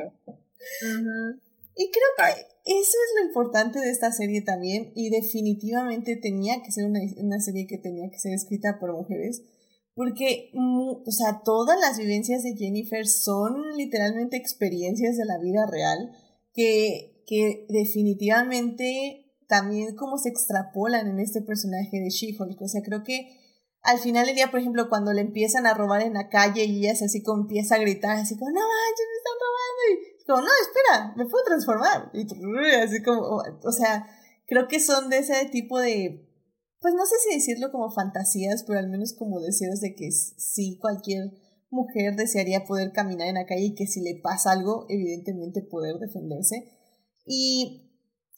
Y 1.79 1.91
creo 1.91 2.09
que 2.17 2.41
eso 2.65 2.97
es 3.05 3.21
lo 3.21 3.27
importante 3.27 3.79
de 3.79 3.91
esta 3.91 4.11
serie 4.11 4.43
también 4.43 4.93
y 4.95 5.11
definitivamente 5.11 6.17
tenía 6.17 6.63
que 6.63 6.73
ser 6.73 6.87
una, 6.87 7.01
una 7.19 7.41
serie 7.41 7.67
que 7.67 7.79
tenía 7.79 8.11
que 8.11 8.19
ser 8.19 8.33
escrita 8.33 8.79
por 8.81 8.93
mujeres 8.93 9.43
porque, 9.97 10.51
o 10.55 11.11
sea, 11.11 11.41
todas 11.43 11.81
las 11.81 11.97
vivencias 11.97 12.43
de 12.43 12.55
Jennifer 12.55 13.07
son 13.07 13.63
literalmente 13.79 14.37
experiencias 14.37 15.17
de 15.17 15.25
la 15.25 15.39
vida 15.39 15.67
real 15.67 16.13
que, 16.53 17.23
que 17.27 17.65
definitivamente 17.71 19.26
también 19.49 19.95
como 19.97 20.19
se 20.19 20.29
extrapolan 20.29 21.09
en 21.09 21.21
este 21.21 21.43
personaje 21.43 22.01
de 22.01 22.11
She-Hulk. 22.11 22.61
O 22.61 22.69
sea, 22.69 22.83
creo 22.83 23.03
que 23.05 23.29
al 23.83 23.99
final 23.99 24.27
del 24.27 24.35
día, 24.35 24.51
por 24.51 24.61
ejemplo, 24.61 24.89
cuando 24.89 25.13
le 25.13 25.21
empiezan 25.21 25.67
a 25.67 25.75
robar 25.75 26.03
en 26.03 26.15
la 26.15 26.29
calle 26.29 26.65
y 26.65 26.81
ella 26.81 26.93
así 26.93 27.23
como 27.23 27.43
empieza 27.43 27.77
a 27.77 27.79
gritar, 27.79 28.17
así 28.17 28.37
como, 28.37 28.51
no 28.51 28.61
manches, 28.61 29.07
me 29.07 29.17
están 29.17 29.37
robando. 29.41 30.13
Y 30.19 30.25
como, 30.27 30.41
no, 30.41 30.49
espera, 30.61 31.15
me 31.17 31.27
puedo 31.27 31.45
transformar. 31.45 32.11
Y 32.13 32.27
así 32.75 33.03
como, 33.03 33.23
o, 33.23 33.73
sea, 33.73 34.07
creo 34.49 34.67
que 34.67 34.81
son 34.81 35.09
de 35.09 35.19
ese 35.19 35.47
tipo 35.53 35.79
de, 35.79 36.29
pues 36.81 36.95
no 36.95 37.07
sé 37.07 37.15
si 37.23 37.37
decirlo 37.37 37.71
como 37.71 37.93
fantasías, 37.93 38.65
pero 38.67 38.81
al 38.81 38.89
menos 38.89 39.13
como 39.13 39.41
deseos 39.41 39.81
de 39.81 39.95
que 39.95 40.11
sí 40.11 40.79
cualquier 40.81 41.31
mujer 41.71 42.17
desearía 42.17 42.65
poder 42.65 42.93
caminar 42.93 43.29
en 43.29 43.35
la 43.35 43.47
calle 43.47 43.67
y 43.67 43.75
que 43.75 43.87
si 43.87 44.01
le 44.01 44.21
pasa 44.21 44.51
algo, 44.51 44.87
evidentemente 44.89 45.63
poder 45.63 45.99
defenderse. 45.99 46.73
Y 47.25 47.86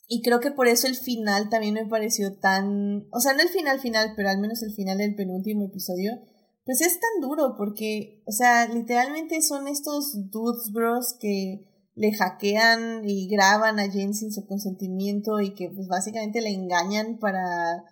y 0.08 0.22
creo 0.22 0.40
que 0.40 0.50
por 0.50 0.68
eso 0.68 0.86
el 0.86 0.96
final 0.96 1.50
también 1.50 1.74
me 1.74 1.86
pareció 1.86 2.34
tan, 2.38 3.06
o 3.12 3.20
sea, 3.20 3.34
no 3.34 3.42
el 3.42 3.50
final 3.50 3.78
final, 3.78 4.14
pero 4.16 4.30
al 4.30 4.38
menos 4.38 4.62
el 4.62 4.72
final 4.72 4.96
del 4.96 5.14
penúltimo 5.14 5.66
episodio, 5.66 6.18
pues 6.64 6.80
es 6.80 6.98
tan 6.98 7.20
duro 7.20 7.56
porque, 7.58 8.22
o 8.26 8.32
sea, 8.32 8.66
literalmente 8.68 9.42
son 9.42 9.68
estos 9.68 10.30
dudes 10.30 10.72
bros 10.72 11.14
que 11.20 11.90
le 11.94 12.14
hackean 12.14 13.06
y 13.06 13.28
graban 13.28 13.78
a 13.78 13.86
Jane 13.90 14.14
sin 14.14 14.32
su 14.32 14.46
consentimiento 14.46 15.40
y 15.40 15.54
que 15.54 15.68
pues 15.68 15.88
básicamente 15.88 16.40
la 16.40 16.48
engañan 16.48 17.18
para, 17.18 17.84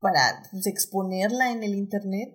para 0.00 0.42
pues, 0.50 0.66
exponerla 0.66 1.50
en 1.52 1.64
el 1.64 1.74
internet. 1.74 2.34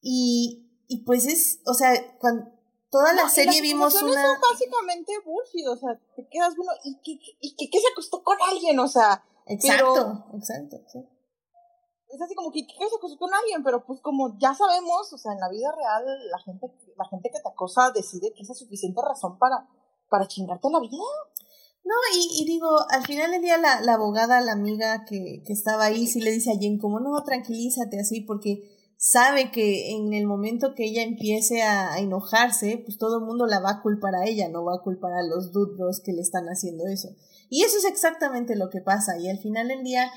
Y, 0.00 0.84
y 0.88 1.04
pues 1.04 1.26
es, 1.26 1.60
o 1.66 1.74
sea, 1.74 1.92
cuando 2.18 2.51
toda 2.92 3.12
la 3.14 3.22
No, 3.22 3.28
serie 3.30 3.52
las 3.54 3.62
vimos 3.62 3.94
una... 4.02 4.22
son 4.22 4.40
básicamente 4.52 5.12
bullshit, 5.24 5.66
o 5.66 5.76
sea, 5.76 5.98
te 6.14 6.28
quedas 6.28 6.54
uno, 6.56 6.70
¿y 6.84 7.00
qué, 7.02 7.18
y 7.40 7.56
qué, 7.56 7.70
qué 7.70 7.80
se 7.80 7.88
acostó 7.90 8.22
con 8.22 8.36
alguien? 8.52 8.78
O 8.78 8.86
sea, 8.86 9.24
Exacto, 9.46 10.26
exacto, 10.34 10.76
sí. 10.92 11.00
es 12.10 12.22
así 12.22 12.34
como 12.36 12.52
que 12.52 12.64
¿qué 12.66 12.74
se 12.88 12.96
acostó 12.96 13.18
con 13.18 13.32
alguien, 13.34 13.64
pero 13.64 13.84
pues 13.84 14.00
como 14.00 14.38
ya 14.38 14.54
sabemos, 14.54 15.12
o 15.12 15.18
sea, 15.18 15.32
en 15.32 15.40
la 15.40 15.48
vida 15.48 15.72
real 15.72 16.04
la 16.30 16.38
gente, 16.38 16.66
la 16.96 17.06
gente 17.06 17.30
que 17.32 17.40
te 17.40 17.48
acosa 17.48 17.90
decide 17.90 18.32
que 18.34 18.42
esa 18.42 18.52
es 18.52 18.58
suficiente 18.58 19.00
razón 19.02 19.38
para, 19.38 19.66
para 20.08 20.28
chingarte 20.28 20.68
la 20.70 20.78
vida. 20.80 21.02
No, 21.84 21.94
y, 22.14 22.42
y 22.42 22.44
digo, 22.44 22.68
al 22.90 23.04
final 23.04 23.32
del 23.32 23.42
día 23.42 23.58
la, 23.58 23.80
la 23.80 23.94
abogada, 23.94 24.40
la 24.40 24.52
amiga 24.52 25.04
que, 25.04 25.42
que 25.44 25.52
estaba 25.52 25.86
ahí, 25.86 26.06
sí 26.06 26.20
le 26.20 26.30
dice 26.30 26.52
a 26.52 26.56
Jen 26.56 26.78
como, 26.78 27.00
no, 27.00 27.20
tranquilízate 27.24 27.98
así, 27.98 28.20
porque 28.20 28.71
sabe 29.04 29.50
que 29.50 29.96
en 29.96 30.12
el 30.14 30.28
momento 30.28 30.76
que 30.76 30.84
ella 30.84 31.02
empiece 31.02 31.60
a, 31.60 31.92
a 31.92 31.98
enojarse, 31.98 32.80
pues 32.84 32.98
todo 32.98 33.18
el 33.18 33.24
mundo 33.24 33.46
la 33.46 33.58
va 33.58 33.70
a 33.72 33.82
culpar 33.82 34.14
a 34.14 34.28
ella, 34.28 34.48
no 34.48 34.64
va 34.64 34.76
a 34.76 34.82
culpar 34.84 35.12
a 35.12 35.26
los 35.26 35.50
dude 35.50 35.74
bros 35.76 36.00
que 36.04 36.12
le 36.12 36.20
están 36.20 36.46
haciendo 36.46 36.86
eso. 36.86 37.08
Y 37.50 37.64
eso 37.64 37.78
es 37.78 37.84
exactamente 37.84 38.54
lo 38.54 38.70
que 38.70 38.80
pasa, 38.80 39.18
y 39.18 39.28
al 39.28 39.38
final 39.38 39.66
del 39.66 39.82
día, 39.82 40.08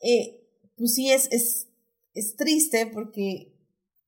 eh, 0.00 0.40
pues 0.74 0.94
sí 0.94 1.10
es, 1.10 1.28
es, 1.30 1.68
es 2.14 2.34
triste 2.36 2.86
porque 2.86 3.54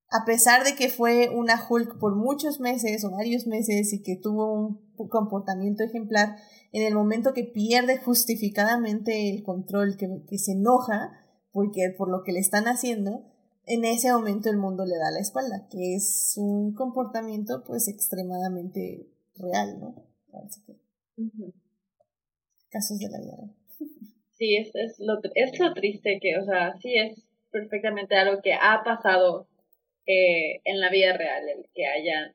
a 0.08 0.24
pesar 0.24 0.64
de 0.64 0.76
que 0.76 0.88
fue 0.88 1.28
una 1.28 1.62
Hulk 1.68 1.98
por 1.98 2.16
muchos 2.16 2.58
meses 2.58 3.04
o 3.04 3.10
varios 3.10 3.46
meses 3.46 3.92
y 3.92 4.02
que 4.02 4.16
tuvo 4.16 4.50
un 4.54 5.08
comportamiento 5.10 5.84
ejemplar, 5.84 6.36
en 6.72 6.84
el 6.84 6.94
momento 6.94 7.34
que 7.34 7.44
pierde 7.44 7.98
justificadamente 7.98 9.28
el 9.28 9.42
control, 9.42 9.98
que, 9.98 10.08
que 10.26 10.38
se 10.38 10.52
enoja 10.52 11.12
porque, 11.50 11.94
por 11.98 12.10
lo 12.10 12.22
que 12.24 12.32
le 12.32 12.40
están 12.40 12.64
haciendo, 12.64 13.31
en 13.66 13.84
ese 13.84 14.12
momento 14.12 14.50
el 14.50 14.56
mundo 14.56 14.84
le 14.84 14.96
da 14.96 15.10
la 15.10 15.20
espalda, 15.20 15.68
que 15.70 15.94
es 15.94 16.34
un 16.36 16.74
comportamiento 16.74 17.62
pues 17.64 17.88
extremadamente 17.88 19.06
real, 19.36 19.78
¿no? 19.80 19.94
Así 20.32 20.62
que, 20.64 20.76
casos 22.70 22.98
de 22.98 23.08
la 23.08 23.18
vida 23.18 23.36
real. 23.36 23.54
Sí, 24.32 24.56
es, 24.56 24.74
es, 24.74 24.98
lo, 24.98 25.20
es 25.34 25.58
lo 25.60 25.72
triste 25.74 26.18
que, 26.20 26.36
o 26.38 26.44
sea, 26.44 26.74
sí 26.80 26.94
es 26.94 27.22
perfectamente 27.50 28.16
algo 28.16 28.42
que 28.42 28.54
ha 28.54 28.82
pasado 28.84 29.46
eh, 30.06 30.60
en 30.64 30.80
la 30.80 30.90
vida 30.90 31.16
real, 31.16 31.48
el 31.48 31.68
que 31.74 31.86
hayan 31.86 32.34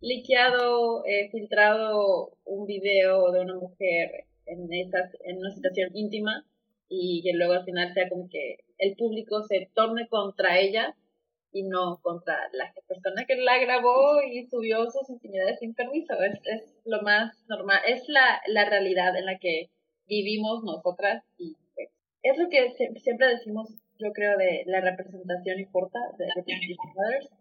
liqueado, 0.00 1.04
eh, 1.04 1.28
filtrado 1.32 2.36
un 2.44 2.66
video 2.66 3.32
de 3.32 3.40
una 3.40 3.54
mujer 3.54 4.26
en, 4.46 4.72
estas, 4.72 5.16
en 5.24 5.38
una 5.38 5.50
situación 5.50 5.90
íntima 5.94 6.46
y 6.88 7.22
que 7.22 7.32
luego 7.34 7.52
al 7.54 7.64
final 7.64 7.92
sea 7.92 8.08
como 8.08 8.28
que 8.28 8.58
el 8.78 8.96
público 8.96 9.42
se 9.42 9.70
torne 9.74 10.08
contra 10.08 10.58
ella 10.58 10.94
y 11.52 11.62
no 11.62 12.00
contra 12.02 12.36
la 12.52 12.72
persona 12.86 13.24
que 13.26 13.36
la 13.36 13.58
grabó 13.58 14.22
y 14.22 14.46
subió 14.46 14.88
sus 14.90 15.08
intimidades 15.10 15.58
sin 15.60 15.74
permiso. 15.74 16.14
Es, 16.22 16.38
es 16.44 16.74
lo 16.84 17.02
más 17.02 17.44
normal, 17.48 17.80
es 17.86 18.08
la, 18.08 18.40
la 18.46 18.68
realidad 18.68 19.16
en 19.16 19.26
la 19.26 19.38
que 19.38 19.70
vivimos 20.06 20.62
nosotras 20.64 21.24
y 21.38 21.56
pues, 21.74 21.88
es 22.22 22.38
lo 22.38 22.48
que 22.48 22.70
sie- 22.72 22.98
siempre 23.00 23.28
decimos, 23.28 23.68
yo 23.98 24.12
creo, 24.12 24.36
de 24.36 24.62
la 24.66 24.80
representación 24.80 25.58
importa, 25.58 25.98
de 26.18 26.26
Representation 26.36 27.38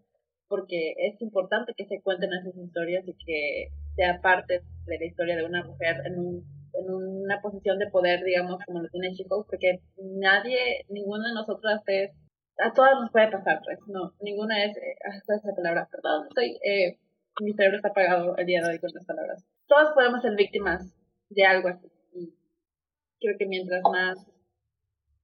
porque 0.48 0.94
es 0.98 1.22
importante 1.22 1.74
que 1.76 1.86
se 1.86 2.02
cuenten 2.02 2.32
esas 2.34 2.56
historias 2.56 3.06
y 3.08 3.14
que 3.26 3.68
sea 3.96 4.22
parte 4.22 4.62
de 4.86 4.98
la 5.00 5.06
historia 5.06 5.36
de 5.36 5.44
una 5.44 5.64
mujer 5.64 5.98
en, 6.06 6.20
un, 6.20 6.44
en 6.80 6.94
una 6.94 7.42
posición 7.42 7.80
de 7.80 7.90
poder, 7.90 8.24
digamos, 8.24 8.60
como 8.66 8.82
lo 8.82 8.90
tiene 8.90 9.14
Chico, 9.14 9.46
porque 9.50 9.82
nadie, 9.98 10.86
ninguna 10.90 11.30
de 11.30 11.36
nosotras 11.36 11.82
es, 11.88 12.12
a 12.60 12.74
todas 12.74 12.94
nos 13.00 13.12
puede 13.12 13.32
pasar, 13.32 13.62
pues, 13.64 13.80
no, 13.88 14.14
ninguna 14.22 14.64
es, 14.66 14.76
eh, 14.78 14.96
ah, 15.06 15.22
¿cuál 15.26 15.40
es 15.40 15.46
la 15.46 15.56
palabra? 15.56 15.90
Perdón, 15.92 16.28
estoy, 16.30 16.60
eh, 16.64 17.00
mi 17.42 17.54
cerebro 17.54 17.78
está 17.78 17.90
apagado 17.90 18.36
el 18.38 18.46
día 18.46 18.62
de 18.62 18.70
hoy 18.70 18.80
con 18.80 18.90
las 18.94 19.06
palabras. 19.06 19.44
Todas 19.68 19.94
podemos 19.94 20.22
ser 20.22 20.36
víctimas 20.36 20.96
de 21.30 21.44
algo 21.44 21.70
así. 21.70 21.88
Y 22.14 22.34
creo 23.20 23.38
que 23.38 23.46
mientras 23.46 23.82
más 23.92 24.26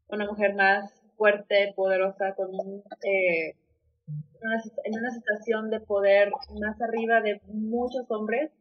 una 0.08 0.26
mujer 0.26 0.54
más 0.56 0.94
fuerte, 1.18 1.74
poderosa, 1.76 2.36
con 2.36 2.50
un, 2.54 2.84
eh, 3.04 3.56
en 4.84 5.00
una 5.00 5.12
situación 5.12 5.70
de 5.70 5.80
poder 5.80 6.30
más 6.60 6.82
arriba 6.82 7.22
de 7.22 7.42
muchos 7.48 8.10
hombres, 8.12 8.52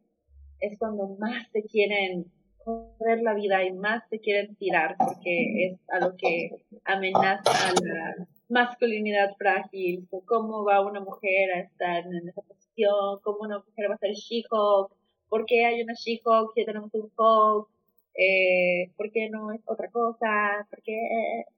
es 0.59 0.79
cuando 0.79 1.15
más 1.19 1.51
te 1.51 1.63
quieren 1.63 2.31
joder 2.63 3.21
la 3.21 3.33
vida 3.33 3.63
y 3.63 3.71
más 3.73 4.07
te 4.09 4.19
quieren 4.19 4.55
tirar, 4.55 4.95
porque 4.97 5.67
es 5.67 5.79
a 5.89 5.99
lo 5.99 6.15
que 6.17 6.51
amenaza 6.85 7.73
la 7.83 8.27
masculinidad 8.49 9.35
frágil, 9.37 10.07
cómo 10.25 10.63
va 10.63 10.85
una 10.85 10.99
mujer 10.99 11.51
a 11.51 11.59
estar 11.59 12.05
en 12.05 12.29
esa 12.29 12.41
posición, 12.41 13.19
cómo 13.23 13.39
una 13.41 13.59
mujer 13.59 13.89
va 13.89 13.95
a 13.95 13.97
ser 13.97 14.11
She-Hulk, 14.11 14.91
por 15.29 15.45
qué 15.45 15.65
hay 15.65 15.81
una 15.81 15.93
She-Hulk 15.93 16.53
si 16.53 16.65
tenemos 16.65 16.93
un 16.93 17.11
Hulk, 17.15 17.67
eh, 18.15 18.91
¿por 18.95 19.11
qué 19.11 19.29
no 19.29 19.51
es 19.51 19.61
otra 19.65 19.89
cosa? 19.89 20.67
¿Por 20.69 20.81
qué? 20.83 20.99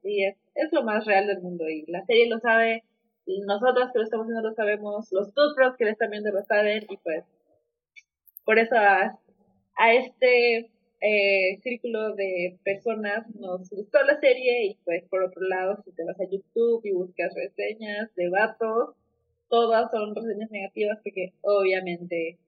Y 0.03 0.25
es, 0.25 0.37
es 0.55 0.71
lo 0.71 0.83
más 0.83 1.05
real 1.05 1.27
del 1.27 1.41
mundo 1.41 1.67
y 1.67 1.85
la 1.87 2.05
serie 2.05 2.29
lo 2.29 2.39
sabe, 2.39 2.83
nosotros 3.45 3.91
que 3.91 3.99
lo 3.99 4.05
estamos 4.05 4.27
viendo 4.27 4.47
lo 4.47 4.55
sabemos, 4.55 5.11
los 5.11 5.33
tutros 5.33 5.75
que 5.77 5.85
lo 5.85 5.91
están 5.91 6.11
viendo 6.11 6.31
lo 6.31 6.43
saben 6.43 6.85
y 6.89 6.97
pues 6.97 7.25
por 8.45 8.59
eso 8.59 8.75
a 8.77 9.93
este 9.93 10.69
eh, 11.01 11.59
círculo 11.61 12.15
de 12.15 12.57
personas 12.63 13.27
nos 13.35 13.69
gustó 13.69 14.03
la 14.03 14.19
serie 14.19 14.65
y 14.65 14.77
pues 14.85 15.03
por 15.09 15.23
otro 15.23 15.41
lado 15.41 15.77
si 15.83 15.91
te 15.91 16.03
vas 16.03 16.19
a 16.19 16.29
YouTube 16.29 16.81
y 16.85 16.93
buscas 16.93 17.33
reseñas 17.35 18.13
de 18.15 18.29
todas 19.49 19.91
son 19.91 20.15
reseñas 20.15 20.49
negativas 20.51 20.99
porque 21.03 21.33
obviamente 21.41 22.39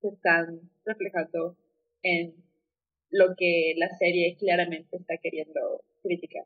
se 0.00 0.08
están 0.08 0.60
reflejando 0.84 1.56
en 2.02 2.34
lo 3.10 3.34
que 3.36 3.74
la 3.76 3.88
serie 3.96 4.36
claramente 4.36 4.96
está 4.96 5.16
queriendo 5.18 5.82
criticar. 6.02 6.44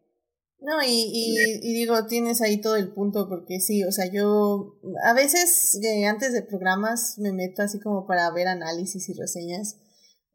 No, 0.61 0.83
y, 0.85 1.61
y, 1.63 1.73
digo, 1.73 2.07
tienes 2.07 2.43
ahí 2.43 2.61
todo 2.61 2.75
el 2.75 2.89
punto, 2.89 3.29
porque 3.29 3.61
sí, 3.61 3.85
o 3.85 3.93
sea, 3.93 4.11
yo 4.13 4.77
a 5.05 5.15
veces 5.15 5.79
eh, 5.83 6.05
antes 6.07 6.33
de 6.33 6.43
programas 6.43 7.17
me 7.19 7.33
meto 7.33 7.63
así 7.63 7.79
como 7.79 8.07
para 8.07 8.29
ver 8.33 8.49
análisis 8.49 9.09
y 9.09 9.15
reseñas. 9.15 9.79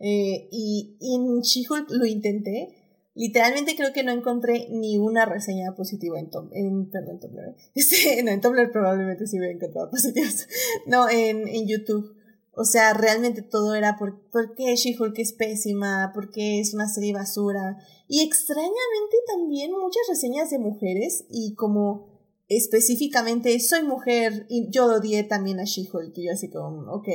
Eh, 0.06 0.50
y, 0.52 0.98
en 1.00 1.40
She-Hulk 1.40 1.90
lo 1.92 2.06
intenté. 2.06 2.76
Literalmente 3.16 3.76
creo 3.78 3.94
que 3.94 4.04
no 4.04 4.12
encontré 4.12 4.68
ni 4.70 4.98
una 4.98 5.26
reseña 5.26 5.76
positiva 5.76 6.20
en. 6.20 6.30
En, 6.52 6.90
perdón, 6.90 7.22
Tumblr. 7.22 7.48
¿eh? 7.50 7.56
Este, 7.76 8.20
en 8.20 8.42
Tumblr 8.42 8.70
probablemente 8.72 9.26
sí 9.28 9.38
he 9.38 9.52
encontrado 9.52 9.90
positivas. 9.90 10.48
No, 10.88 11.10
en, 11.10 11.48
en 11.48 11.68
YouTube. 11.68 12.18
O 12.52 12.66
sea, 12.66 12.94
realmente 12.94 13.42
todo 13.42 13.76
era 13.76 13.98
por, 13.98 14.20
porque 14.30 14.76
She-Hulk 14.76 15.18
es 15.20 15.32
pésima, 15.32 16.12
porque 16.14 16.60
es 16.60 16.74
una 16.74 16.90
serie 16.90 17.14
basura. 17.14 17.78
Y 18.10 18.22
extrañamente 18.22 19.18
también 19.28 19.72
muchas 19.72 20.04
reseñas 20.10 20.50
de 20.50 20.60
mujeres 20.60 21.24
y 21.30 21.56
como 21.56 22.13
específicamente 22.58 23.60
soy 23.60 23.84
mujer 23.84 24.46
y 24.50 24.70
yo 24.70 24.86
odié 24.86 25.24
también 25.24 25.60
a 25.60 25.64
She-Hulk 25.64 26.18
y 26.18 26.26
yo 26.26 26.32
así 26.34 26.50
como, 26.50 26.92
ok, 26.92 27.08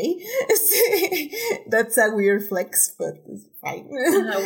that's 1.71 1.99
a 1.99 2.11
weird 2.15 2.43
flex, 2.43 2.95
but 2.99 3.17
it's 3.27 3.49
fine. 3.61 3.89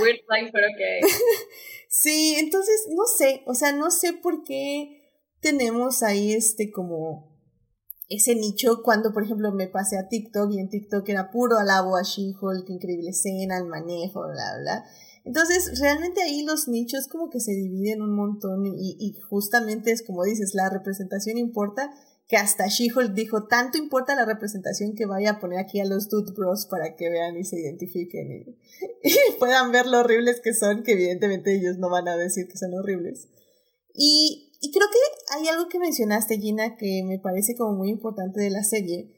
weird 0.01 0.21
flex, 0.27 0.51
pero 0.53 0.67
ok. 0.67 1.11
sí, 1.89 2.37
entonces 2.39 2.89
no 2.91 3.05
sé, 3.07 3.43
o 3.47 3.55
sea, 3.55 3.73
no 3.73 3.91
sé 3.91 4.13
por 4.13 4.45
qué 4.45 5.03
tenemos 5.41 6.03
ahí 6.03 6.33
este 6.33 6.71
como 6.71 7.33
ese 8.09 8.35
nicho 8.35 8.83
cuando, 8.83 9.13
por 9.13 9.25
ejemplo, 9.25 9.53
me 9.53 9.69
pasé 9.69 9.99
a 9.99 10.09
TikTok 10.09 10.53
y 10.53 10.61
en 10.61 10.69
TikTok 10.69 11.09
era 11.09 11.31
puro 11.31 11.57
alabo 11.59 11.97
a 11.97 12.03
She-Hulk, 12.03 12.69
increíble 12.69 13.11
escena, 13.11 13.57
el 13.57 13.65
manejo, 13.65 14.23
bla, 14.23 14.59
bla. 14.61 14.85
Entonces, 15.25 15.79
realmente 15.81 16.23
ahí 16.23 16.43
los 16.43 16.69
nichos 16.69 17.07
como 17.09 17.31
que 17.31 17.41
se 17.41 17.53
dividen 17.53 18.03
un 18.03 18.15
montón 18.15 18.65
y, 18.67 19.15
justamente 19.29 19.93
es 19.93 20.03
como 20.03 20.25
dices, 20.25 20.55
la 20.55 20.69
representación 20.69 21.39
importa, 21.39 21.93
que 22.29 22.37
hasta 22.37 22.67
She-Hulk 22.67 23.13
dijo, 23.13 23.47
tanto 23.47 23.79
importa 23.79 24.15
la 24.15 24.25
representación 24.25 24.95
que 24.95 25.07
vaya 25.07 25.33
a 25.33 25.41
poner 25.41 25.59
aquí 25.59 25.81
a 25.81 25.85
los 25.85 26.09
Dude 26.09 26.33
Bros 26.33 26.67
para 26.67 26.97
que 26.97 27.11
vean 27.11 27.37
y 27.37 27.45
se 27.45 27.61
identifiquen 27.61 28.33
y, 28.33 28.59
y 29.09 29.39
puedan 29.39 29.71
ver 29.71 29.87
lo 29.87 30.01
horribles 30.01 30.41
que 30.41 30.55
son, 30.55 30.83
que 30.83 30.93
evidentemente 30.93 31.55
ellos 31.55 31.79
no 31.79 31.91
van 31.91 32.09
a 32.09 32.17
decir 32.17 32.49
que 32.49 32.57
son 32.57 32.75
horribles. 32.75 33.29
Y 33.95 34.53
y 34.63 34.71
creo 34.71 34.87
que 34.89 35.37
hay 35.37 35.49
algo 35.49 35.69
que 35.69 35.81
mencionaste, 35.81 36.39
Gina, 36.39 36.77
que 36.77 37.03
me 37.05 37.19
parece 37.19 37.57
como 37.57 37.73
muy 37.73 37.91
importante 37.91 38.41
de 38.41 38.49
la 38.49 38.63
serie, 38.63 39.11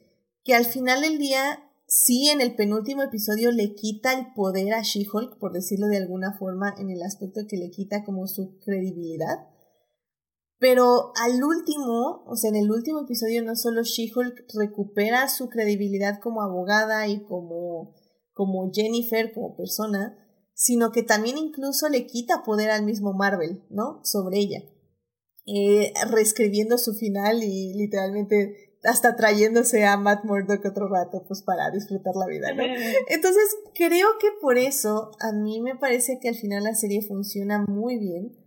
que 0.43 0.55
al 0.55 0.65
final 0.65 1.01
del 1.01 1.19
día, 1.19 1.64
sí, 1.87 2.29
en 2.29 2.41
el 2.41 2.55
penúltimo 2.55 3.03
episodio 3.03 3.51
le 3.51 3.73
quita 3.73 4.13
el 4.13 4.33
poder 4.33 4.73
a 4.73 4.81
She-Hulk, 4.81 5.39
por 5.39 5.53
decirlo 5.53 5.87
de 5.87 5.97
alguna 5.97 6.37
forma, 6.37 6.73
en 6.77 6.89
el 6.89 7.01
aspecto 7.03 7.41
que 7.47 7.57
le 7.57 7.69
quita 7.69 8.03
como 8.03 8.27
su 8.27 8.57
credibilidad. 8.63 9.47
Pero 10.57 11.11
al 11.21 11.43
último, 11.43 12.23
o 12.25 12.35
sea, 12.35 12.49
en 12.49 12.55
el 12.55 12.71
último 12.71 13.01
episodio 13.01 13.43
no 13.43 13.55
solo 13.55 13.83
She-Hulk 13.83 14.45
recupera 14.53 15.27
su 15.27 15.49
credibilidad 15.49 16.19
como 16.21 16.41
abogada 16.41 17.07
y 17.07 17.23
como, 17.25 17.95
como 18.33 18.71
Jennifer, 18.73 19.33
como 19.33 19.55
persona, 19.55 20.17
sino 20.53 20.91
que 20.91 21.03
también 21.03 21.37
incluso 21.37 21.89
le 21.89 22.07
quita 22.07 22.43
poder 22.43 22.71
al 22.71 22.85
mismo 22.85 23.13
Marvel, 23.13 23.63
¿no? 23.69 23.99
Sobre 24.03 24.39
ella 24.39 24.63
eh, 25.45 25.93
reescribiendo 26.09 26.77
su 26.77 26.93
final 26.93 27.43
y 27.43 27.73
literalmente 27.75 28.64
hasta 28.85 29.15
trayéndose 29.15 29.85
a 29.85 29.97
Matt 29.97 30.23
Murdock 30.25 30.65
otro 30.65 30.87
rato, 30.87 31.23
pues 31.27 31.41
para 31.43 31.71
disfrutar 31.71 32.15
la 32.15 32.27
vida, 32.27 32.53
¿no? 32.53 32.63
Entonces, 33.09 33.43
creo 33.73 34.07
que 34.19 34.29
por 34.41 34.57
eso 34.57 35.11
a 35.19 35.31
mí 35.31 35.61
me 35.61 35.75
parece 35.75 36.19
que 36.19 36.29
al 36.29 36.35
final 36.35 36.63
la 36.63 36.75
serie 36.75 37.01
funciona 37.01 37.63
muy 37.67 37.97
bien, 37.97 38.37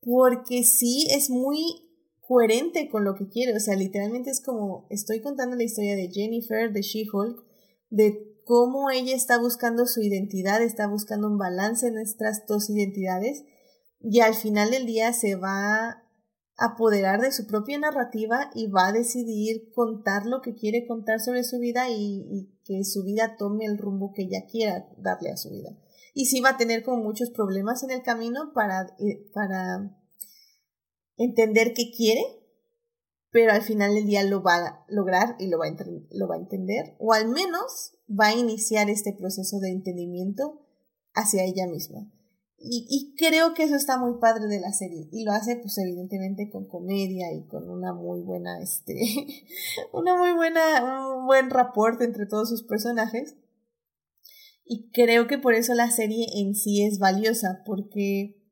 porque 0.00 0.62
sí 0.62 1.08
es 1.10 1.30
muy 1.30 1.86
coherente 2.20 2.88
con 2.88 3.04
lo 3.04 3.14
que 3.14 3.28
quiere, 3.28 3.54
o 3.56 3.60
sea, 3.60 3.76
literalmente 3.76 4.30
es 4.30 4.40
como 4.40 4.86
estoy 4.90 5.20
contando 5.20 5.56
la 5.56 5.62
historia 5.62 5.94
de 5.94 6.10
Jennifer, 6.10 6.72
de 6.72 6.82
She-Hulk, 6.82 7.44
de 7.90 8.40
cómo 8.44 8.90
ella 8.90 9.14
está 9.14 9.38
buscando 9.38 9.86
su 9.86 10.02
identidad, 10.02 10.62
está 10.62 10.86
buscando 10.88 11.28
un 11.28 11.38
balance 11.38 11.86
en 11.86 11.98
estas 11.98 12.46
dos 12.46 12.68
identidades, 12.70 13.44
y 14.00 14.20
al 14.20 14.34
final 14.34 14.70
del 14.70 14.86
día 14.86 15.12
se 15.12 15.36
va 15.36 16.05
apoderar 16.56 17.20
de 17.20 17.32
su 17.32 17.46
propia 17.46 17.78
narrativa 17.78 18.50
y 18.54 18.68
va 18.68 18.88
a 18.88 18.92
decidir 18.92 19.72
contar 19.74 20.26
lo 20.26 20.40
que 20.40 20.54
quiere 20.54 20.86
contar 20.86 21.20
sobre 21.20 21.44
su 21.44 21.58
vida 21.58 21.90
y, 21.90 22.50
que 22.64 22.82
su 22.84 23.04
vida 23.04 23.36
tome 23.36 23.64
el 23.64 23.78
rumbo 23.78 24.12
que 24.12 24.22
ella 24.22 24.46
quiera 24.50 24.88
darle 24.96 25.30
a 25.30 25.36
su 25.36 25.50
vida. 25.50 25.76
Y 26.14 26.26
sí 26.26 26.40
va 26.40 26.50
a 26.50 26.56
tener 26.56 26.82
como 26.82 27.02
muchos 27.02 27.30
problemas 27.30 27.82
en 27.82 27.90
el 27.90 28.02
camino 28.02 28.52
para, 28.54 28.96
eh, 28.98 29.30
para 29.32 29.96
entender 31.16 31.74
qué 31.74 31.92
quiere, 31.94 32.22
pero 33.30 33.52
al 33.52 33.62
final 33.62 33.94
del 33.94 34.06
día 34.06 34.24
lo 34.24 34.42
va 34.42 34.56
a 34.56 34.84
lograr 34.88 35.36
y 35.38 35.48
lo 35.48 35.58
va 35.58 35.66
a, 35.66 35.76
lo 36.10 36.26
va 36.26 36.36
a 36.36 36.38
entender, 36.38 36.96
o 36.98 37.12
al 37.12 37.28
menos 37.28 37.98
va 38.08 38.28
a 38.28 38.34
iniciar 38.34 38.88
este 38.88 39.12
proceso 39.12 39.60
de 39.60 39.70
entendimiento 39.70 40.66
hacia 41.12 41.44
ella 41.44 41.66
misma. 41.66 42.10
Y, 42.58 42.86
y, 42.88 43.14
creo 43.16 43.52
que 43.52 43.64
eso 43.64 43.76
está 43.76 43.98
muy 43.98 44.18
padre 44.18 44.46
de 44.46 44.60
la 44.60 44.72
serie. 44.72 45.08
Y 45.12 45.24
lo 45.24 45.32
hace, 45.32 45.56
pues, 45.56 45.76
evidentemente 45.78 46.48
con 46.50 46.66
comedia 46.66 47.32
y 47.32 47.46
con 47.46 47.68
una 47.68 47.92
muy 47.92 48.22
buena, 48.22 48.60
este, 48.62 48.94
una 49.92 50.16
muy 50.16 50.32
buena, 50.32 51.16
un 51.16 51.26
buen 51.26 51.50
rapport 51.50 52.00
entre 52.00 52.26
todos 52.26 52.48
sus 52.48 52.62
personajes. 52.62 53.36
Y 54.64 54.90
creo 54.90 55.26
que 55.26 55.38
por 55.38 55.54
eso 55.54 55.74
la 55.74 55.90
serie 55.90 56.26
en 56.34 56.54
sí 56.54 56.82
es 56.82 56.98
valiosa, 56.98 57.62
porque 57.64 58.42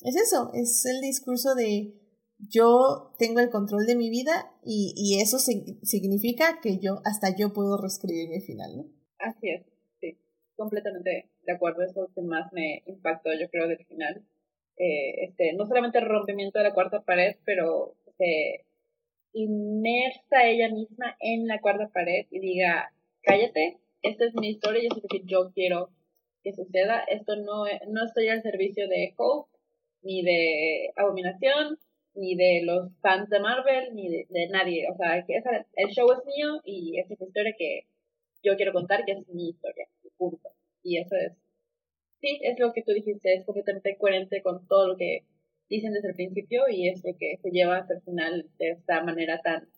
es 0.00 0.16
eso, 0.16 0.50
es 0.54 0.84
el 0.84 1.00
discurso 1.00 1.54
de 1.54 1.98
yo 2.38 3.14
tengo 3.18 3.40
el 3.40 3.50
control 3.50 3.86
de 3.86 3.96
mi 3.96 4.10
vida 4.10 4.52
y, 4.64 4.92
y 4.96 5.20
eso 5.20 5.38
significa 5.38 6.60
que 6.60 6.78
yo, 6.78 7.00
hasta 7.04 7.34
yo 7.34 7.52
puedo 7.52 7.80
reescribir 7.80 8.28
mi 8.28 8.40
final, 8.40 8.76
¿no? 8.76 8.84
Así 9.18 9.48
es, 9.48 9.71
completamente 10.56 11.28
de 11.42 11.52
acuerdo, 11.52 11.82
es 11.82 11.94
lo 11.96 12.08
que 12.14 12.22
más 12.22 12.52
me 12.52 12.82
impactó, 12.86 13.30
yo 13.32 13.48
creo, 13.50 13.68
del 13.68 13.84
final. 13.86 14.22
Eh, 14.76 15.24
este, 15.24 15.52
no 15.54 15.66
solamente 15.66 15.98
el 15.98 16.06
rompimiento 16.06 16.58
de 16.58 16.64
la 16.64 16.74
cuarta 16.74 17.02
pared, 17.02 17.36
pero 17.44 17.94
se 18.16 18.64
inmersa 19.32 20.44
ella 20.44 20.68
misma 20.68 21.16
en 21.20 21.46
la 21.46 21.60
cuarta 21.60 21.88
pared 21.92 22.26
y 22.30 22.38
diga, 22.38 22.92
cállate, 23.22 23.78
esta 24.02 24.24
es 24.26 24.34
mi 24.34 24.48
historia 24.50 24.82
y 24.82 24.86
es 24.86 25.02
lo 25.02 25.08
que 25.08 25.22
yo 25.24 25.52
quiero 25.54 25.90
que 26.42 26.52
suceda. 26.52 27.04
Esto 27.08 27.36
no, 27.36 27.64
no 27.88 28.04
estoy 28.04 28.28
al 28.28 28.42
servicio 28.42 28.88
de 28.88 29.14
Hope, 29.16 29.50
ni 30.02 30.22
de 30.22 30.92
Abominación, 30.96 31.78
ni 32.14 32.34
de 32.34 32.62
los 32.64 32.90
fans 33.00 33.28
de 33.30 33.40
Marvel, 33.40 33.94
ni 33.94 34.08
de, 34.08 34.48
nadie. 34.50 34.86
O 34.90 34.96
sea, 34.96 35.24
que 35.24 35.40
el 35.76 35.90
show 35.90 36.10
es 36.12 36.24
mío 36.26 36.60
y 36.64 36.98
esa 36.98 37.14
es 37.14 37.20
la 37.20 37.26
historia 37.26 37.54
que 37.56 37.86
yo 38.42 38.56
quiero 38.56 38.72
contar, 38.72 39.04
que 39.04 39.12
es 39.12 39.28
mi 39.28 39.50
historia. 39.50 39.86
Punto. 40.22 40.50
Y 40.84 40.98
eso 40.98 41.16
es, 41.16 41.32
sí, 42.20 42.38
es 42.42 42.56
lo 42.60 42.72
que 42.72 42.82
tú 42.84 42.92
dijiste, 42.92 43.34
es 43.34 43.44
completamente 43.44 43.96
coherente 43.96 44.40
con 44.40 44.68
todo 44.68 44.86
lo 44.86 44.96
que 44.96 45.24
dicen 45.68 45.92
desde 45.92 46.10
el 46.10 46.14
principio 46.14 46.68
y 46.68 46.88
es 46.88 47.02
lo 47.04 47.16
que 47.18 47.38
se 47.42 47.50
lleva 47.50 47.78
hasta 47.78 47.94
el 47.94 48.02
final 48.02 48.48
de 48.58 48.70
esta 48.70 49.02
manera 49.02 49.40
tan 49.42 49.68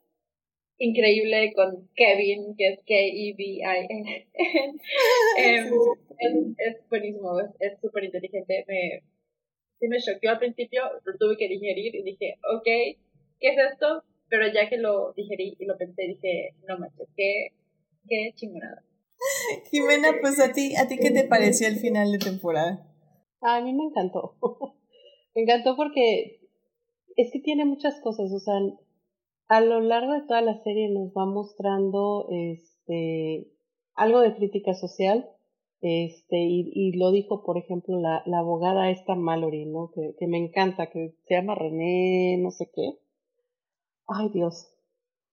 increíble 0.77 1.55
con 1.55 1.89
Kevin, 1.95 2.55
que 2.59 2.67
es 2.75 2.79
K-E-V-I-N. 2.81 4.29
Em, 5.39 5.67
es, 6.19 6.35
es, 6.59 6.89
buenísimo, 6.91 7.41
es 7.59 7.81
súper 7.81 8.05
inteligente. 8.05 8.67
Me, 8.69 9.03
sí 9.81 9.89
me 9.89 9.99
choqueó 9.99 10.33
al 10.33 10.39
principio, 10.39 10.83
lo 11.05 11.17
tuve 11.17 11.39
que 11.39 11.49
digerir 11.49 11.95
y 11.95 12.03
dije, 12.03 12.35
ok, 12.55 12.65
¿qué 13.41 13.49
es 13.49 13.57
esto? 13.73 14.05
Pero 14.29 14.47
ya 14.53 14.69
que 14.69 14.77
lo 14.77 15.15
digerí 15.15 15.57
y 15.59 15.65
lo 15.65 15.79
pensé, 15.79 16.03
dije, 16.03 16.51
no 16.69 16.79
manches, 16.79 17.09
qué, 17.17 17.49
qué 18.07 18.33
chingonada. 18.35 18.83
Jimena, 19.71 20.09
pues 20.21 20.41
a 20.41 20.53
ti, 20.53 20.75
¿a 20.77 20.89
ti 20.89 20.99
qué 20.99 21.11
te 21.11 21.25
pareció 21.25 21.69
el 21.69 21.77
final 21.77 22.13
de 22.13 22.19
temporada? 22.19 22.87
A 23.41 23.61
mí 23.61 23.73
me 23.73 23.85
encantó. 23.85 24.37
me 25.35 25.43
encantó 25.43 25.77
porque 25.77 26.41
es 27.17 27.31
que 27.33 27.41
tiene 27.41 27.65
muchas 27.65 28.01
cosas, 28.01 28.33
o 28.33 28.39
sea, 28.39 28.55
a 29.49 29.61
lo 29.61 29.81
largo 29.81 30.15
de 30.15 30.27
toda 30.27 30.41
la 30.41 30.63
serie 30.63 30.89
nos 30.91 31.13
va 31.13 31.27
mostrando 31.27 32.27
este 32.31 33.51
algo 33.95 34.21
de 34.21 34.35
crítica 34.35 34.75
social, 34.75 35.31
este, 35.81 36.39
y, 36.39 36.73
y 36.75 36.97
lo 36.97 37.13
dijo, 37.13 37.45
por 37.45 37.59
ejemplo, 37.59 38.01
la, 38.01 38.23
la 38.27 38.39
abogada 38.39 38.91
esta 38.91 39.15
Mallory, 39.15 39.67
¿no? 39.67 39.93
Que, 39.95 40.15
que 40.19 40.27
me 40.27 40.39
encanta, 40.39 40.91
que 40.91 41.15
se 41.29 41.35
llama 41.35 41.55
René, 41.55 42.39
no 42.39 42.51
sé 42.51 42.71
qué. 42.75 42.99
Ay 44.07 44.31
Dios, 44.31 44.75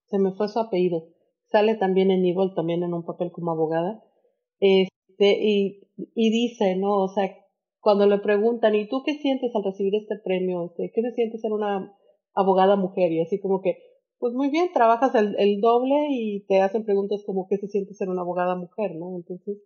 se 0.09 0.19
me 0.19 0.33
fue 0.33 0.47
su 0.47 0.59
apellido 0.59 1.07
Sale 1.51 1.75
también 1.75 2.11
en 2.11 2.25
Evil, 2.25 2.53
también 2.55 2.83
en 2.83 2.93
un 2.93 3.03
papel 3.03 3.31
como 3.31 3.51
abogada. 3.51 4.03
Este, 4.59 5.37
y, 5.43 5.81
y 5.97 6.29
dice, 6.31 6.75
¿no? 6.75 6.97
O 6.99 7.07
sea, 7.09 7.29
cuando 7.81 8.05
le 8.05 8.19
preguntan, 8.19 8.75
¿y 8.75 8.87
tú 8.87 9.01
qué 9.03 9.15
sientes 9.15 9.53
al 9.55 9.63
recibir 9.63 9.95
este 9.95 10.17
premio? 10.17 10.65
Este, 10.65 10.91
¿Qué 10.93 11.01
se 11.01 11.11
siente 11.13 11.39
ser 11.39 11.51
una 11.51 11.93
abogada 12.33 12.75
mujer? 12.75 13.11
Y 13.11 13.21
así 13.21 13.39
como 13.39 13.61
que, 13.61 13.79
pues 14.19 14.33
muy 14.33 14.49
bien, 14.49 14.69
trabajas 14.71 15.15
el, 15.15 15.35
el 15.39 15.59
doble 15.59 16.07
y 16.11 16.45
te 16.45 16.61
hacen 16.61 16.85
preguntas 16.85 17.23
como 17.25 17.47
qué 17.47 17.57
se 17.57 17.67
siente 17.67 17.95
ser 17.95 18.09
una 18.09 18.21
abogada 18.21 18.55
mujer, 18.55 18.95
¿no? 18.95 19.15
Entonces, 19.15 19.57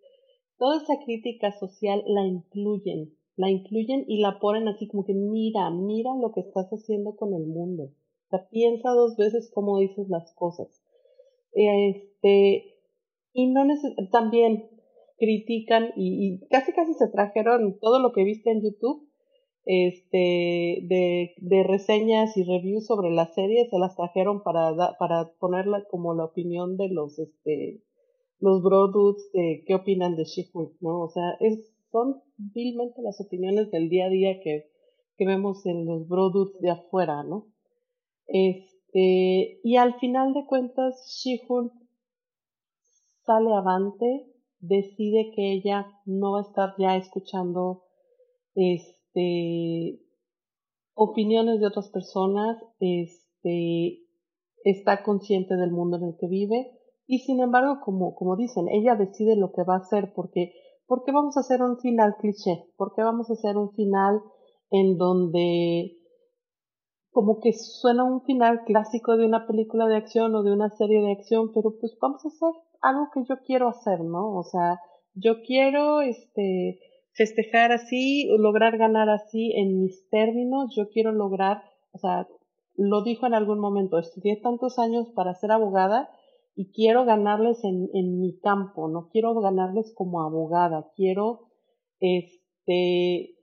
toda 0.57 0.77
esa 0.77 0.93
crítica 1.03 1.51
social 1.51 2.03
la 2.07 2.25
incluyen, 2.25 3.13
la 3.35 3.49
incluyen 3.49 4.05
y 4.07 4.21
la 4.21 4.39
ponen 4.39 4.69
así 4.69 4.87
como 4.87 5.03
que 5.03 5.13
mira, 5.13 5.69
mira 5.69 6.15
lo 6.15 6.31
que 6.31 6.39
estás 6.39 6.69
haciendo 6.69 7.17
con 7.17 7.33
el 7.33 7.45
mundo. 7.45 7.83
O 7.83 8.29
sea, 8.29 8.47
piensa 8.49 8.91
dos 8.91 9.17
veces 9.17 9.51
cómo 9.53 9.77
dices 9.79 10.07
las 10.09 10.33
cosas. 10.33 10.81
Este, 11.55 12.75
y 13.33 13.47
no 13.47 13.65
neces 13.65 13.93
también 14.11 14.69
critican 15.17 15.91
y, 15.95 16.27
y, 16.27 16.47
casi 16.49 16.73
casi 16.73 16.93
se 16.93 17.07
trajeron 17.07 17.79
todo 17.79 17.99
lo 17.99 18.11
que 18.11 18.23
viste 18.25 18.51
en 18.51 18.61
YouTube 18.61 19.07
este 19.65 20.17
de, 20.83 21.33
de 21.37 21.63
reseñas 21.63 22.37
y 22.37 22.43
reviews 22.43 22.85
sobre 22.85 23.09
la 23.09 23.25
serie 23.33 23.67
se 23.69 23.79
las 23.79 23.95
trajeron 23.95 24.43
para 24.43 24.95
para 24.99 25.31
ponerla 25.39 25.85
como 25.89 26.13
la 26.13 26.25
opinión 26.25 26.77
de 26.77 26.89
los 26.89 27.17
este 27.17 27.81
los 28.39 28.61
bro 28.61 28.89
dudes 28.89 29.31
de 29.33 29.63
qué 29.65 29.73
opinan 29.73 30.15
de 30.15 30.25
she 30.25 30.51
no 30.81 31.01
o 31.01 31.09
sea 31.09 31.35
es 31.39 31.73
son 31.91 32.21
vilmente 32.37 33.01
las 33.01 33.19
opiniones 33.21 33.71
del 33.71 33.89
día 33.89 34.05
a 34.05 34.09
día 34.09 34.39
que, 34.41 34.69
que 35.17 35.25
vemos 35.25 35.65
en 35.65 35.85
los 35.85 36.07
bro 36.07 36.29
dudes 36.29 36.59
de 36.59 36.69
afuera 36.69 37.23
no 37.23 37.47
este 38.95 39.59
y 39.63 39.75
al 39.75 39.95
final 39.99 40.33
de 40.33 40.45
cuentas 40.45 40.95
She-Hulk 41.21 41.73
sale 43.25 43.53
avante 43.53 44.25
decide 44.59 45.31
que 45.35 45.53
ella 45.53 45.91
no 46.05 46.31
va 46.31 46.39
a 46.39 46.43
estar 46.43 46.75
ya 46.77 46.95
escuchando 46.95 47.83
este 48.55 49.99
opiniones 50.93 51.59
de 51.59 51.67
otras 51.67 51.89
personas, 51.89 52.57
este 52.79 53.99
está 54.63 55.03
consciente 55.03 55.57
del 55.57 55.71
mundo 55.71 55.97
en 55.97 56.05
el 56.05 56.17
que 56.17 56.27
vive 56.27 56.71
y 57.05 57.19
sin 57.19 57.39
embargo, 57.39 57.81
como, 57.83 58.15
como 58.15 58.35
dicen, 58.35 58.67
ella 58.69 58.95
decide 58.95 59.35
lo 59.35 59.51
que 59.51 59.63
va 59.63 59.75
a 59.75 59.79
hacer 59.79 60.13
porque 60.15 60.53
¿por 60.87 61.03
qué 61.03 61.11
vamos 61.11 61.35
a 61.37 61.41
hacer 61.41 61.61
un 61.61 61.77
final 61.79 62.15
cliché? 62.19 62.65
¿Por 62.77 62.93
qué 62.95 63.03
vamos 63.03 63.29
a 63.29 63.33
hacer 63.33 63.57
un 63.57 63.71
final 63.73 64.21
en 64.71 64.97
donde 64.97 65.94
como 67.15 67.39
que 67.39 67.53
suena 67.53 68.03
un 68.03 68.23
final 68.23 68.65
clásico 68.65 69.15
de 69.15 69.25
una 69.25 69.47
película 69.47 69.87
de 69.87 69.95
acción 69.95 70.35
o 70.35 70.43
de 70.43 70.51
una 70.51 70.69
serie 70.71 70.99
de 70.99 71.13
acción, 71.13 71.53
pero 71.53 71.73
pues 71.79 71.97
vamos 72.01 72.25
a 72.25 72.27
hacer 72.27 72.61
algo 72.81 73.07
que 73.13 73.21
yo 73.23 73.37
quiero 73.45 73.69
hacer, 73.69 74.01
¿no? 74.01 74.35
O 74.35 74.43
sea, 74.43 74.81
yo 75.13 75.41
quiero 75.41 76.01
este 76.01 76.77
festejar 77.13 77.71
así, 77.71 78.27
lograr 78.37 78.77
ganar 78.77 79.09
así 79.09 79.53
en 79.55 79.79
mis 79.79 80.09
términos, 80.09 80.75
yo 80.75 80.89
quiero 80.89 81.13
lograr, 81.13 81.63
o 81.93 81.99
sea, 81.99 82.27
lo 82.75 83.01
dijo 83.01 83.25
en 83.25 83.33
algún 83.33 83.59
momento, 83.59 83.97
estudié 83.97 84.35
tantos 84.35 84.77
años 84.77 85.07
para 85.15 85.35
ser 85.35 85.53
abogada 85.53 86.09
y 86.53 86.73
quiero 86.73 87.05
ganarles 87.05 87.63
en, 87.63 87.89
en 87.93 88.19
mi 88.19 88.37
campo, 88.39 88.89
no 88.89 89.07
quiero 89.07 89.33
ganarles 89.39 89.93
como 89.95 90.21
abogada, 90.21 90.91
quiero 90.97 91.47
este 92.01 93.34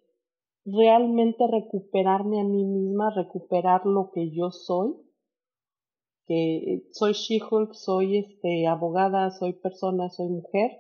realmente 0.65 1.45
recuperarme 1.47 2.41
a 2.41 2.45
mí 2.45 2.65
misma, 2.65 3.13
recuperar 3.15 3.85
lo 3.87 4.11
que 4.13 4.31
yo 4.31 4.51
soy 4.51 4.95
que 6.27 6.83
soy 6.93 7.13
She-Hulk, 7.13 7.75
soy 7.75 8.19
este, 8.19 8.67
abogada, 8.67 9.31
soy 9.31 9.55
persona, 9.55 10.09
soy 10.09 10.29
mujer, 10.29 10.71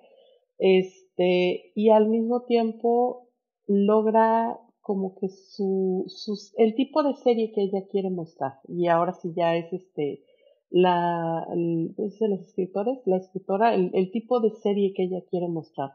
este, 0.58 1.72
y 1.74 1.90
al 1.90 2.08
mismo 2.08 2.44
tiempo 2.44 3.28
logra 3.66 4.58
como 4.80 5.14
que 5.16 5.28
su, 5.28 6.04
sus, 6.08 6.52
el 6.58 6.74
tipo 6.74 7.02
de 7.02 7.14
serie 7.14 7.52
que 7.52 7.62
ella 7.62 7.86
quiere 7.90 8.10
mostrar, 8.10 8.54
y 8.68 8.88
ahora 8.88 9.12
sí 9.14 9.32
ya 9.36 9.56
es 9.56 9.72
este, 9.72 10.22
la, 10.70 11.46
el, 11.52 11.94
de 11.96 12.28
los 12.28 12.40
escritores, 12.40 12.98
la 13.06 13.16
escritora, 13.16 13.74
el, 13.74 13.90
el 13.94 14.10
tipo 14.10 14.40
de 14.40 14.50
serie 14.50 14.92
que 14.94 15.04
ella 15.04 15.22
quiere 15.28 15.48
mostrar 15.48 15.90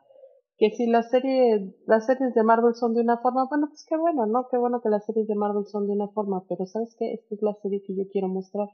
que 0.58 0.72
si 0.72 0.88
la 0.88 1.04
serie, 1.04 1.76
las 1.86 2.08
series 2.08 2.34
de 2.34 2.44
Marvel 2.44 2.74
son 2.74 2.96
de 2.96 3.02
una 3.02 3.18
forma, 3.18 3.46
bueno, 3.48 3.68
pues 3.68 3.86
qué 3.88 3.96
bueno, 3.96 4.26
¿no? 4.26 4.48
Qué 4.50 4.58
bueno 4.58 4.82
que 4.82 4.90
las 4.90 5.06
series 5.06 5.28
de 5.28 5.36
Marvel 5.36 5.68
son 5.68 5.86
de 5.86 5.94
una 5.94 6.08
forma, 6.08 6.46
pero 6.50 6.66
¿sabes 6.66 6.96
qué? 6.98 7.14
Esta 7.14 7.36
es 7.36 7.42
la 7.44 7.54
serie 7.62 7.84
que 7.86 7.96
yo 7.96 8.04
quiero 8.12 8.28
mostrar 8.28 8.70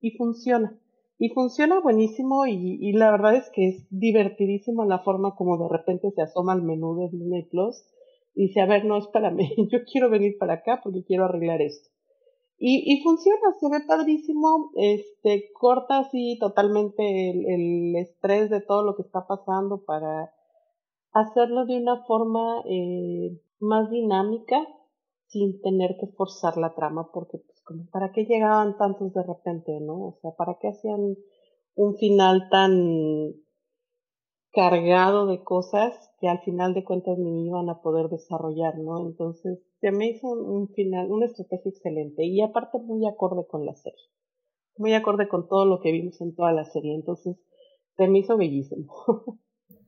y 0.00 0.12
funciona. 0.12 0.78
Y 1.18 1.30
funciona 1.30 1.80
buenísimo 1.80 2.46
y, 2.46 2.78
y, 2.80 2.92
la 2.92 3.10
verdad 3.10 3.36
es 3.36 3.50
que 3.50 3.68
es 3.68 3.86
divertidísimo 3.90 4.84
la 4.84 4.98
forma 4.98 5.34
como 5.36 5.58
de 5.58 5.68
repente 5.68 6.10
se 6.10 6.22
asoma 6.22 6.52
al 6.52 6.62
menú 6.62 6.96
de 6.96 7.08
Disney 7.08 7.44
Plus 7.44 7.84
y 8.34 8.48
dice, 8.48 8.60
a 8.60 8.66
ver, 8.66 8.84
no 8.84 8.96
es 8.96 9.06
para 9.08 9.30
mí, 9.30 9.48
yo 9.72 9.78
quiero 9.90 10.10
venir 10.10 10.36
para 10.38 10.54
acá 10.54 10.80
porque 10.82 11.04
quiero 11.04 11.24
arreglar 11.24 11.62
esto. 11.62 11.88
Y, 12.58 12.82
y 12.86 13.02
funciona, 13.02 13.52
se 13.58 13.68
ve 13.68 13.84
padrísimo, 13.86 14.70
este, 14.76 15.50
corta 15.52 15.98
así 15.98 16.38
totalmente 16.40 17.30
el, 17.30 17.46
el 17.46 17.96
estrés 17.96 18.50
de 18.50 18.60
todo 18.60 18.84
lo 18.84 18.94
que 18.94 19.02
está 19.02 19.26
pasando 19.26 19.84
para 19.84 20.32
hacerlo 21.14 21.64
de 21.64 21.78
una 21.78 22.04
forma 22.04 22.62
eh, 22.68 23.40
más 23.60 23.90
dinámica 23.90 24.66
sin 25.26 25.60
tener 25.62 25.96
que 25.98 26.08
forzar 26.08 26.56
la 26.56 26.74
trama 26.74 27.10
porque 27.12 27.40
como 27.64 27.86
para 27.86 28.12
qué 28.12 28.26
llegaban 28.26 28.76
tantos 28.76 29.14
de 29.14 29.22
repente, 29.22 29.80
¿no? 29.80 30.08
O 30.08 30.18
sea, 30.20 30.32
para 30.32 30.58
qué 30.60 30.68
hacían 30.68 31.16
un 31.76 31.96
final 31.96 32.48
tan 32.50 33.32
cargado 34.52 35.26
de 35.26 35.42
cosas 35.42 35.94
que 36.20 36.28
al 36.28 36.40
final 36.40 36.74
de 36.74 36.84
cuentas 36.84 37.18
ni 37.18 37.46
iban 37.46 37.68
a 37.70 37.80
poder 37.80 38.08
desarrollar, 38.08 38.78
¿no? 38.78 39.00
Entonces, 39.06 39.58
se 39.80 39.90
me 39.92 40.10
hizo 40.10 40.28
un, 40.28 40.68
final, 40.68 41.10
una 41.10 41.26
estrategia 41.26 41.70
excelente 41.70 42.24
y 42.24 42.40
aparte 42.40 42.78
muy 42.78 43.06
acorde 43.06 43.46
con 43.46 43.66
la 43.66 43.74
serie, 43.74 44.04
muy 44.76 44.94
acorde 44.94 45.28
con 45.28 45.48
todo 45.48 45.64
lo 45.64 45.80
que 45.80 45.92
vimos 45.92 46.20
en 46.20 46.34
toda 46.34 46.52
la 46.52 46.64
serie, 46.64 46.94
entonces 46.94 47.36
se 47.96 48.08
me 48.08 48.20
hizo 48.20 48.36
bellísimo 48.36 48.92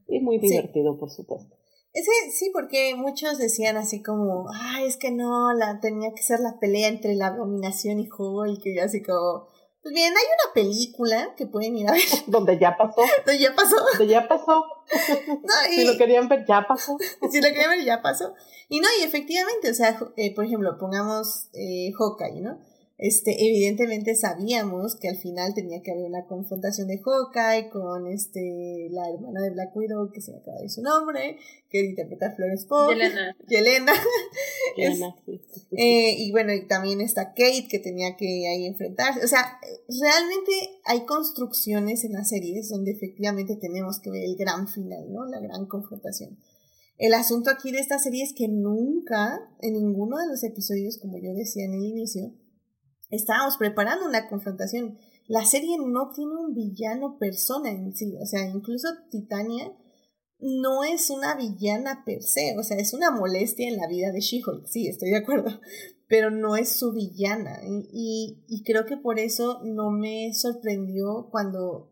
y 0.09 0.21
muy 0.21 0.39
divertido, 0.39 0.99
por 0.99 1.11
supuesto. 1.11 1.57
Ese, 1.93 2.11
sí, 2.31 2.51
porque 2.53 2.95
muchos 2.95 3.39
decían 3.39 3.79
así 3.79 4.03
como, 4.03 4.47
ay, 4.53 4.87
es 4.87 4.99
que 4.99 5.11
no, 5.11 5.55
la 5.55 5.81
tenía 5.81 6.13
que 6.15 6.23
ser 6.23 6.41
la 6.41 6.59
pelea 6.61 6.89
entre 6.89 7.15
la 7.15 7.29
abominación 7.29 7.99
y 8.01 8.09
Hulk, 8.11 8.67
y 8.67 8.79
así 8.79 9.03
como, 9.03 9.49
pues 9.87 9.95
bien, 9.95 10.13
hay 10.13 10.25
una 10.25 10.53
película 10.53 11.35
que 11.37 11.47
pueden 11.47 11.77
ir 11.77 11.89
a 11.89 11.93
ver. 11.93 12.03
Donde 12.27 12.59
ya 12.59 12.77
pasó. 12.77 13.01
Donde 13.25 13.41
ya 13.41 13.55
pasó. 13.55 13.77
Donde 13.93 14.13
ya 14.13 14.27
pasó. 14.27 14.65
no, 15.27 15.73
y, 15.73 15.77
si 15.77 15.85
lo 15.85 15.97
querían 15.97 16.29
ver, 16.29 16.45
ya 16.45 16.67
pasó. 16.67 16.99
si 17.31 17.41
lo 17.41 17.49
querían 17.49 17.71
ver, 17.71 17.85
ya 17.85 18.03
pasó. 18.03 18.35
Y 18.69 18.81
no, 18.81 18.89
y 19.01 19.05
efectivamente, 19.05 19.71
o 19.71 19.75
sea, 19.75 19.97
eh, 20.17 20.35
por 20.35 20.45
ejemplo, 20.45 20.77
pongamos 20.79 21.51
eh, 21.53 21.93
Hawkeye, 21.97 22.41
¿no? 22.41 22.59
Este, 22.99 23.33
evidentemente 23.47 24.15
sabíamos 24.15 24.97
que 24.97 25.09
al 25.09 25.19
final 25.19 25.53
tenía 25.53 25.83
que 25.83 25.91
haber 25.91 26.05
una 26.05 26.25
confrontación 26.27 26.89
de 26.89 26.99
Hawkeye 26.99 27.69
con 27.69 28.07
este, 28.07 28.89
la 28.91 29.11
hermana 29.11 29.43
de 29.43 29.51
Black 29.51 29.77
Widow, 29.77 30.11
que 30.13 30.23
se 30.23 30.33
me 30.33 30.39
acaba 30.39 30.59
de 30.61 30.71
su 30.71 30.81
nombre, 30.81 31.37
que 31.69 31.85
interpreta 31.85 32.29
a 32.29 32.35
Florence 32.35 32.67
Pugh. 32.67 32.93
Yelena. 32.93 33.37
Yelena. 33.49 33.93
Yelena 34.77 35.17
sí. 35.27 35.41
eh, 35.77 36.15
y 36.17 36.31
bueno, 36.31 36.55
y 36.55 36.67
también 36.67 37.03
está 37.03 37.35
Kate, 37.35 37.69
que 37.69 37.79
tenía 37.79 38.17
que 38.17 38.49
ahí 38.49 38.65
enfrentarse. 38.65 39.23
O 39.23 39.29
sea, 39.29 39.61
realmente 40.01 40.53
hay 40.87 41.05
construcciones 41.05 42.03
en 42.05 42.15
las 42.15 42.31
series 42.31 42.71
donde 42.71 42.93
efectivamente 42.93 43.57
tenemos 43.57 44.01
que 44.01 44.11
ver 44.11 44.25
el 44.25 44.37
gran 44.37 44.69
final, 44.69 45.13
¿no? 45.13 45.27
La 45.27 45.41
gran 45.41 45.67
confrontación. 45.67 46.39
El 46.97 47.13
asunto 47.13 47.51
aquí 47.51 47.73
de 47.73 47.81
esta 47.81 47.99
serie 47.99 48.25
es 48.25 48.33
que 48.33 48.49
nunca, 48.49 49.39
en 49.61 49.75
ninguno 49.75 50.17
de 50.17 50.29
los 50.29 50.43
episodios, 50.45 50.97
como 50.97 51.19
yo 51.19 51.35
decía 51.35 51.67
en 51.67 51.75
el 51.75 51.85
inicio, 51.85 52.33
estábamos 53.17 53.57
preparando 53.57 54.07
una 54.07 54.29
confrontación. 54.29 54.99
La 55.27 55.45
serie 55.45 55.77
no 55.79 56.11
tiene 56.15 56.37
un 56.37 56.55
villano 56.55 57.19
persona 57.19 57.71
en 57.71 57.95
sí, 57.95 58.17
o 58.21 58.27
sea, 58.27 58.49
incluso 58.49 58.89
Titania 59.11 59.73
no 60.39 60.85
es 60.85 61.11
una 61.11 61.35
villana 61.35 62.05
per 62.05 62.23
se, 62.23 62.57
o 62.59 62.63
sea, 62.63 62.77
es 62.77 62.93
una 62.93 63.11
molestia 63.11 63.69
en 63.69 63.77
la 63.77 63.89
vida 63.89 64.13
de 64.13 64.21
She-Hulk, 64.21 64.67
sí, 64.67 64.87
estoy 64.87 65.11
de 65.11 65.17
acuerdo, 65.17 65.61
pero 66.09 66.31
no 66.31 66.57
es 66.57 66.69
su 66.69 66.93
villana. 66.93 67.61
Y, 67.93 68.45
y, 68.47 68.63
creo 68.63 68.85
que 68.85 68.97
por 68.97 69.19
eso 69.19 69.61
no 69.65 69.91
me 69.91 70.33
sorprendió 70.35 71.29
cuando 71.31 71.91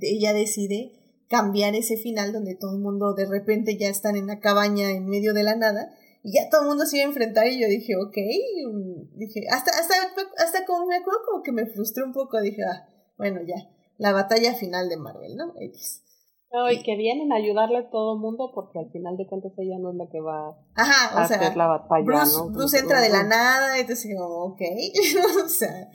ella 0.00 0.32
decide 0.32 0.92
cambiar 1.28 1.74
ese 1.74 1.96
final 1.96 2.32
donde 2.32 2.54
todo 2.54 2.74
el 2.74 2.80
mundo 2.80 3.14
de 3.14 3.26
repente 3.26 3.76
ya 3.76 3.88
están 3.88 4.16
en 4.16 4.26
la 4.26 4.40
cabaña 4.40 4.90
en 4.90 5.06
medio 5.06 5.34
de 5.34 5.42
la 5.42 5.54
nada 5.54 5.94
y 6.22 6.34
ya 6.34 6.50
todo 6.50 6.62
el 6.62 6.68
mundo 6.68 6.84
se 6.86 6.98
iba 6.98 7.06
a 7.06 7.08
enfrentar 7.08 7.46
y 7.46 7.60
yo 7.60 7.68
dije, 7.68 7.94
ok, 7.96 8.16
dije, 9.14 9.46
hasta, 9.50 9.70
hasta, 9.70 9.94
hasta 10.38 10.66
como 10.66 10.86
me 10.86 10.96
acuerdo 10.96 11.20
como 11.26 11.42
que 11.42 11.52
me 11.52 11.66
frustré 11.66 12.04
un 12.04 12.12
poco, 12.12 12.40
dije, 12.40 12.62
ah, 12.64 12.86
bueno, 13.16 13.40
ya, 13.46 13.70
la 13.96 14.12
batalla 14.12 14.54
final 14.54 14.88
de 14.88 14.96
Marvel, 14.96 15.36
¿no? 15.36 15.54
X. 15.58 16.02
No, 16.52 16.70
y 16.70 16.82
que 16.82 16.96
vienen 16.96 17.32
a 17.32 17.36
ayudarle 17.36 17.78
a 17.78 17.90
todo 17.90 18.14
el 18.14 18.20
mundo 18.20 18.50
porque 18.52 18.80
al 18.80 18.90
final 18.90 19.16
de 19.16 19.26
cuentas 19.26 19.52
ella 19.56 19.78
no 19.78 19.90
es 19.90 19.96
la 19.96 20.08
que 20.10 20.20
va 20.20 20.58
Ajá, 20.74 21.16
a 21.16 21.22
hacer 21.22 21.56
la 21.56 21.66
batalla, 21.68 22.04
Bruce, 22.04 22.32
¿no? 22.36 22.50
Bruce 22.50 22.78
entra 22.78 23.00
de 23.00 23.08
la 23.08 23.22
nada, 23.22 23.78
entonces 23.78 24.12
como, 24.18 24.46
ok, 24.46 24.60
o 25.44 25.48
sea, 25.48 25.90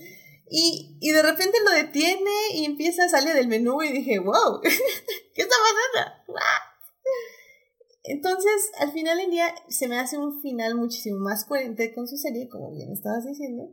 y, 0.50 0.98
y 1.02 1.12
de 1.12 1.22
repente 1.22 1.58
lo 1.64 1.72
detiene 1.72 2.32
y 2.54 2.66
empieza 2.66 3.04
a 3.04 3.10
salir 3.10 3.34
del 3.34 3.50
menú 3.50 3.84
y 3.84 3.92
dije, 3.92 4.20
wow, 4.20 4.62
¿qué 4.62 5.42
está 5.42 5.56
pasando? 5.94 6.12
Entonces, 8.08 8.72
al 8.80 8.92
final 8.92 9.18
del 9.18 9.32
día, 9.32 9.48
se 9.68 9.88
me 9.88 9.98
hace 9.98 10.18
un 10.18 10.42
final 10.42 10.76
muchísimo 10.76 11.20
más 11.20 11.46
coherente 11.46 11.94
con 11.94 12.08
su 12.08 12.18
serie, 12.18 12.48
como 12.50 12.72
bien 12.72 12.92
estabas 12.92 13.26
diciendo, 13.26 13.70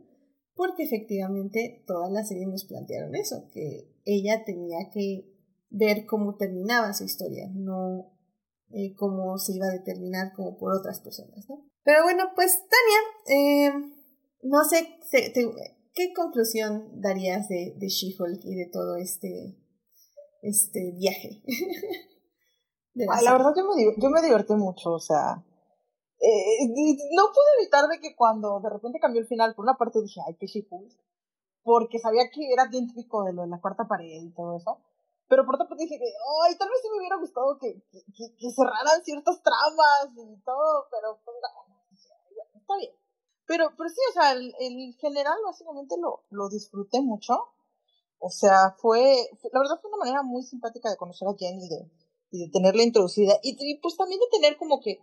porque 0.55 0.83
efectivamente 0.83 1.83
toda 1.85 2.09
la 2.09 2.23
serie 2.23 2.47
nos 2.47 2.65
plantearon 2.65 3.15
eso, 3.15 3.47
que 3.51 3.91
ella 4.05 4.43
tenía 4.43 4.89
que 4.91 5.29
ver 5.69 6.05
cómo 6.05 6.35
terminaba 6.35 6.93
su 6.93 7.03
historia, 7.03 7.47
no 7.53 8.11
eh, 8.71 8.95
cómo 8.95 9.37
se 9.37 9.53
iba 9.53 9.67
a 9.67 9.73
determinar 9.73 10.33
como 10.33 10.57
por 10.57 10.73
otras 10.73 10.99
personas, 10.99 11.47
¿no? 11.47 11.65
Pero 11.83 12.03
bueno, 12.03 12.23
pues 12.35 12.59
Tania, 12.59 13.37
eh, 13.37 13.71
no 14.43 14.63
sé, 14.63 14.87
¿qué 15.93 16.13
conclusión 16.13 17.01
darías 17.01 17.47
de, 17.49 17.75
de 17.77 17.87
She-Hulk 17.87 18.41
y 18.43 18.55
de 18.55 18.69
todo 18.71 18.95
este, 18.95 19.57
este 20.41 20.91
viaje? 20.97 21.43
la, 22.95 23.31
verdad 23.33 23.53
yo 23.55 23.63
me, 23.65 23.83
yo 23.97 24.09
me 24.09 24.21
divertí 24.21 24.53
mucho, 24.53 24.91
o 24.91 24.99
sea, 24.99 25.43
eh, 26.19 26.67
no 27.11 27.23
pude 27.33 27.61
evitar 27.61 27.87
de 27.87 27.99
que 27.99 28.15
cuando 28.15 28.59
de 28.59 28.69
repente 28.69 28.99
cambió 28.99 29.21
el 29.21 29.27
final, 29.27 29.55
por 29.55 29.63
una 29.63 29.77
parte 29.77 30.01
dije, 30.01 30.21
ay, 30.25 30.35
qué 30.39 30.47
She-Hulk, 30.47 30.93
porque 31.63 31.99
sabía 31.99 32.29
que 32.31 32.51
era 32.51 32.67
bien 32.67 32.87
típico 32.87 33.23
de 33.23 33.33
lo 33.33 33.41
de 33.43 33.49
la 33.49 33.59
cuarta 33.59 33.87
pared 33.87 34.21
y 34.21 34.33
todo 34.33 34.55
eso. 34.55 34.79
Pero 35.27 35.45
por 35.45 35.55
otra 35.55 35.67
parte 35.67 35.83
dije 35.83 35.97
ay, 35.97 36.57
tal 36.57 36.69
vez 36.69 36.79
sí 36.81 36.89
me 36.91 36.99
hubiera 36.99 37.15
gustado 37.15 37.57
que, 37.57 37.81
que, 37.91 38.35
que, 38.37 38.51
cerraran 38.51 39.03
ciertas 39.03 39.41
tramas 39.41 40.11
y 40.15 40.41
todo, 40.43 40.87
pero 40.91 41.19
pues, 41.23 41.37
bueno, 41.41 41.75
está 42.53 42.75
bien. 42.77 42.91
Pero, 43.45 43.71
pero 43.75 43.89
sí, 43.89 44.01
o 44.09 44.13
sea, 44.13 44.31
el, 44.33 44.53
el 44.59 44.95
general 44.99 45.37
básicamente 45.45 45.95
lo, 45.99 46.23
lo 46.29 46.49
disfruté 46.49 47.01
mucho. 47.01 47.33
O 48.19 48.29
sea, 48.29 48.75
fue, 48.77 49.29
la 49.51 49.59
verdad 49.59 49.79
fue 49.81 49.89
una 49.89 50.05
manera 50.05 50.23
muy 50.23 50.43
simpática 50.43 50.89
de 50.89 50.97
conocer 50.97 51.27
a 51.27 51.35
Jenny 51.37 51.67
de, 51.67 51.89
y 52.33 52.39
de 52.39 52.49
tenerla 52.49 52.81
introducida. 52.81 53.39
Y, 53.43 53.77
pues 53.77 53.95
también 53.95 54.19
de 54.19 54.25
tener 54.31 54.57
como 54.57 54.81
que, 54.81 54.99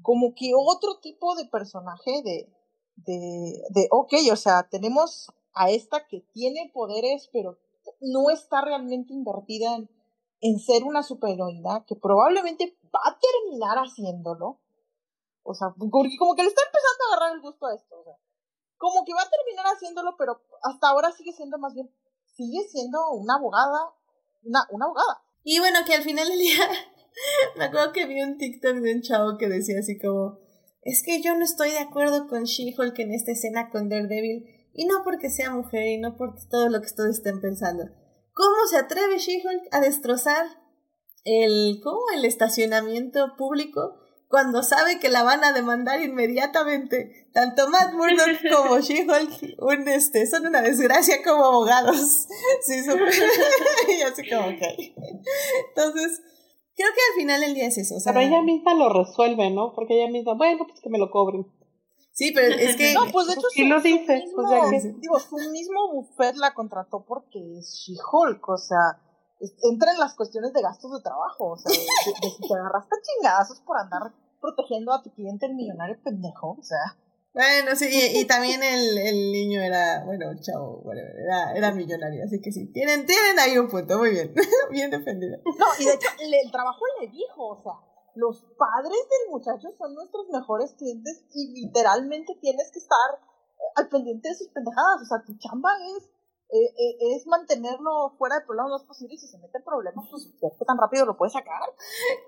como 0.00 0.34
que 0.34 0.52
otro 0.56 0.98
tipo 0.98 1.36
de 1.36 1.44
personaje 1.44 2.22
de, 2.24 2.48
de, 2.96 3.62
de, 3.68 3.88
ok, 3.90 4.14
o 4.32 4.36
sea, 4.36 4.66
tenemos 4.70 5.30
a 5.52 5.70
esta 5.70 6.06
que 6.08 6.22
tiene 6.32 6.70
poderes, 6.72 7.28
pero 7.34 7.58
no 8.00 8.30
está 8.30 8.62
realmente 8.62 9.12
invertida 9.12 9.76
en, 9.76 9.90
en 10.40 10.58
ser 10.58 10.84
una 10.84 11.02
superheroína, 11.02 11.84
que 11.86 11.96
probablemente 11.96 12.78
va 12.86 13.00
a 13.04 13.18
terminar 13.18 13.76
haciéndolo. 13.76 14.58
O 15.42 15.52
sea, 15.52 15.68
porque 15.78 16.16
como 16.18 16.34
que 16.34 16.44
le 16.44 16.48
está 16.48 16.62
empezando 16.62 17.04
a 17.04 17.16
agarrar 17.16 17.36
el 17.36 17.42
gusto 17.42 17.66
a 17.66 17.74
esto. 17.74 18.00
O 18.00 18.04
sea, 18.04 18.14
como 18.78 19.04
que 19.04 19.12
va 19.12 19.20
a 19.20 19.28
terminar 19.28 19.66
haciéndolo, 19.66 20.16
pero 20.16 20.40
hasta 20.62 20.88
ahora 20.88 21.12
sigue 21.12 21.34
siendo 21.34 21.58
más 21.58 21.74
bien, 21.74 21.94
sigue 22.24 22.66
siendo 22.68 23.10
una 23.10 23.34
abogada, 23.34 23.92
una, 24.44 24.66
una 24.70 24.86
abogada. 24.86 25.24
Y 25.44 25.58
bueno, 25.58 25.80
que 25.86 25.94
al 25.94 26.02
final 26.02 26.26
del 26.26 26.38
día, 26.38 26.68
me 27.56 27.64
acuerdo 27.64 27.92
que 27.92 28.06
vi 28.06 28.20
un 28.22 28.38
TikTok 28.38 28.76
de 28.76 28.94
un 28.94 29.02
chavo 29.02 29.36
que 29.38 29.48
decía 29.48 29.78
así 29.78 29.98
como, 29.98 30.40
es 30.82 31.02
que 31.04 31.20
yo 31.22 31.36
no 31.36 31.44
estoy 31.44 31.70
de 31.70 31.78
acuerdo 31.78 32.26
con 32.28 32.44
She-Hulk 32.44 32.98
en 32.98 33.12
esta 33.12 33.32
escena 33.32 33.70
con 33.70 33.88
Daredevil, 33.88 34.46
y 34.72 34.86
no 34.86 35.02
porque 35.04 35.30
sea 35.30 35.50
mujer 35.50 35.86
y 35.86 35.98
no 35.98 36.16
por 36.16 36.34
todo 36.48 36.68
lo 36.68 36.80
que 36.80 36.90
todos 36.96 37.10
estén 37.10 37.40
pensando. 37.40 37.84
¿Cómo 38.32 38.66
se 38.68 38.78
atreve 38.78 39.18
She-Hulk 39.18 39.68
a 39.70 39.80
destrozar 39.80 40.46
el, 41.24 41.80
¿cómo? 41.82 42.00
el 42.14 42.24
estacionamiento 42.24 43.36
público 43.36 44.00
cuando 44.34 44.64
sabe 44.64 44.98
que 44.98 45.10
la 45.10 45.22
van 45.22 45.44
a 45.44 45.52
demandar 45.52 46.02
inmediatamente? 46.02 47.28
Tanto 47.32 47.68
Matt 47.68 47.92
Murdock 47.92 48.40
como 48.52 48.80
She-Hulk 48.80 49.60
un, 49.60 49.86
este, 49.86 50.26
son 50.26 50.48
una 50.48 50.60
desgracia 50.60 51.22
como 51.22 51.44
abogados. 51.44 52.26
Sí, 52.66 52.82
y 53.96 54.02
así 54.02 54.28
como, 54.28 54.48
ok. 54.48 54.62
Entonces, 55.68 56.20
creo 56.74 56.88
que 56.88 57.00
al 57.12 57.16
final 57.16 57.44
el 57.44 57.54
día 57.54 57.66
es 57.66 57.78
eso. 57.78 57.94
Pero 58.04 58.18
ella 58.18 58.42
misma 58.42 58.74
lo 58.74 58.92
resuelve, 58.92 59.50
¿no? 59.50 59.72
Porque 59.72 60.02
ella 60.02 60.10
misma, 60.10 60.34
bueno, 60.34 60.66
pues 60.66 60.80
que 60.80 60.90
me 60.90 60.98
lo 60.98 61.12
cobren. 61.12 61.46
Sí, 62.10 62.32
pero 62.34 62.56
es 62.56 62.74
que. 62.74 62.92
No, 62.92 63.06
pues 63.12 63.28
de 63.28 63.34
hecho. 63.34 63.46
Sí, 63.52 63.68
lo 63.68 63.80
dice. 63.80 64.16
Mismo, 64.16 64.42
o 64.42 64.48
sea, 64.48 64.62
que... 64.68 64.94
Digo, 64.98 65.20
su 65.20 65.36
mismo 65.52 65.92
buffet 65.92 66.34
la 66.38 66.54
contrató 66.54 67.04
porque 67.06 67.38
es 67.58 67.84
She-Hulk, 67.86 68.48
o 68.48 68.58
sea. 68.58 68.98
Entra 69.70 69.92
en 69.92 70.00
las 70.00 70.16
cuestiones 70.16 70.52
de 70.52 70.60
gastos 70.60 70.92
de 70.92 71.02
trabajo, 71.02 71.50
o 71.50 71.56
sea, 71.56 71.70
de, 71.70 71.78
de, 71.78 72.30
si 72.34 72.48
te 72.48 72.54
agarraste 72.54 72.96
chingazos 73.02 73.60
por 73.60 73.78
andar 73.78 74.12
protegiendo 74.44 74.92
a 74.92 75.02
tu 75.02 75.10
cliente 75.10 75.46
el 75.46 75.54
millonario 75.54 75.96
pendejo, 76.04 76.56
o 76.58 76.62
sea. 76.62 76.98
Bueno, 77.32 77.74
sí, 77.74 77.88
y, 77.90 78.20
y 78.20 78.24
también 78.26 78.62
el, 78.62 78.98
el, 78.98 79.32
niño 79.32 79.60
era, 79.60 80.04
bueno, 80.04 80.26
chavo, 80.40 80.82
bueno, 80.84 81.00
era, 81.00 81.52
era 81.52 81.72
millonario, 81.72 82.22
así 82.24 82.40
que 82.40 82.52
sí, 82.52 82.66
tienen, 82.66 83.06
tienen 83.06 83.38
ahí 83.40 83.58
un 83.58 83.68
punto, 83.68 83.98
muy 83.98 84.10
bien, 84.10 84.32
bien 84.70 84.90
defendido. 84.90 85.38
No, 85.44 85.66
y 85.80 85.86
de 85.86 85.94
hecho, 85.94 86.08
le, 86.28 86.40
el 86.42 86.52
trabajo 86.52 86.80
le 87.00 87.08
dijo, 87.08 87.48
o 87.48 87.62
sea, 87.62 87.72
los 88.14 88.44
padres 88.56 88.92
del 88.92 89.32
muchacho 89.32 89.68
son 89.76 89.94
nuestros 89.94 90.28
mejores 90.28 90.74
clientes 90.74 91.24
y 91.34 91.62
literalmente 91.62 92.36
tienes 92.40 92.70
que 92.70 92.78
estar 92.78 93.18
al 93.74 93.88
pendiente 93.88 94.28
de 94.28 94.34
sus 94.36 94.48
pendejadas. 94.48 95.02
O 95.02 95.04
sea, 95.04 95.24
tu 95.26 95.36
chamba 95.38 95.70
es, 95.96 96.10
eh, 96.54 96.72
eh, 96.78 97.16
es 97.16 97.26
mantenerlo 97.26 98.14
fuera 98.16 98.36
de 98.38 98.46
problemas 98.46 98.70
lo 98.70 98.78
más 98.78 98.86
posible 98.86 99.14
y 99.14 99.18
si 99.18 99.26
se 99.26 99.38
mete 99.38 99.58
en 99.58 99.64
problemas, 99.64 100.06
pues 100.08 100.30
qué 100.56 100.64
tan 100.64 100.78
rápido 100.78 101.04
lo 101.04 101.16
puedes 101.16 101.32
sacar. 101.32 101.60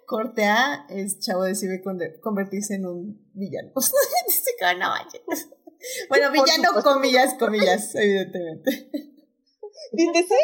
Corte 0.04 0.44
A 0.44 0.84
es 0.88 1.20
chavo 1.20 1.44
decide 1.44 1.80
convertirse 2.20 2.74
en 2.74 2.86
un 2.86 3.30
villano. 3.34 3.70
No 3.76 4.90
Bueno, 6.08 6.32
villano, 6.32 6.82
comillas, 6.82 7.34
comillas, 7.34 7.94
evidentemente. 7.94 8.90
Dice, 9.92 10.36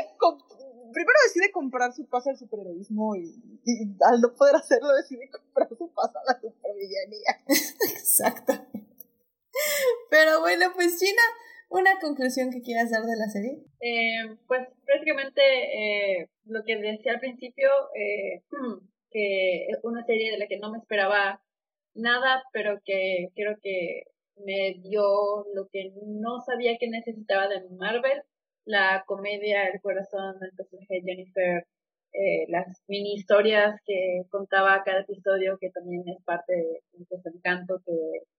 primero 0.93 1.19
decide 1.27 1.51
comprar 1.51 1.93
su 1.93 2.07
pase 2.07 2.31
al 2.31 2.39
superheroísmo 2.39 3.17
y, 3.17 3.35
y, 3.65 3.97
al 4.09 4.21
no 4.21 4.33
poder 4.35 4.55
hacerlo 4.55 4.95
decide 4.95 5.29
comprar 5.29 5.69
su 5.77 5.93
pase 5.93 6.19
a 6.19 6.33
la 6.33 6.41
supervillanía. 6.41 7.43
Exactamente. 7.97 9.09
Pero 10.09 10.41
bueno, 10.41 10.71
pues 10.75 10.99
Gina, 11.01 11.23
¿una 11.73 11.99
conclusión 12.01 12.51
que 12.51 12.63
quieras 12.63 12.91
dar 12.91 13.03
de 13.03 13.17
la 13.17 13.29
serie? 13.29 13.59
Eh, 13.81 14.37
pues 14.47 14.69
prácticamente 14.85 15.43
eh, 15.43 16.29
lo 16.45 16.63
que 16.65 16.77
decía 16.77 17.13
al 17.13 17.21
principio, 17.21 17.69
eh, 17.95 18.43
que 19.11 19.67
es 19.67 19.79
una 19.83 20.05
serie 20.05 20.31
de 20.31 20.39
la 20.39 20.47
que 20.47 20.59
no 20.59 20.71
me 20.71 20.79
esperaba 20.79 21.43
nada, 21.95 22.45
pero 22.53 22.81
que 22.85 23.29
creo 23.35 23.57
que 23.63 24.05
me 24.37 24.75
dio 24.83 25.45
lo 25.55 25.69
que 25.71 25.93
no 26.07 26.41
sabía 26.41 26.79
que 26.79 26.89
necesitaba 26.89 27.49
de 27.49 27.69
Marvel 27.71 28.23
la 28.65 29.05
comedia, 29.07 29.67
el 29.67 29.81
corazón 29.81 30.39
del 30.39 30.53
personaje 30.53 30.95
de 30.95 31.03
Jennifer, 31.03 31.67
eh, 32.13 32.47
las 32.49 32.83
mini 32.89 33.15
historias 33.15 33.81
que 33.87 34.23
contaba 34.31 34.83
cada 34.85 35.01
episodio, 35.01 35.57
que 35.61 35.71
también 35.71 36.03
es 36.09 36.23
parte 36.25 36.53
de, 36.55 36.83
ese 37.11 37.29
encanto, 37.35 37.81
que 37.87 37.93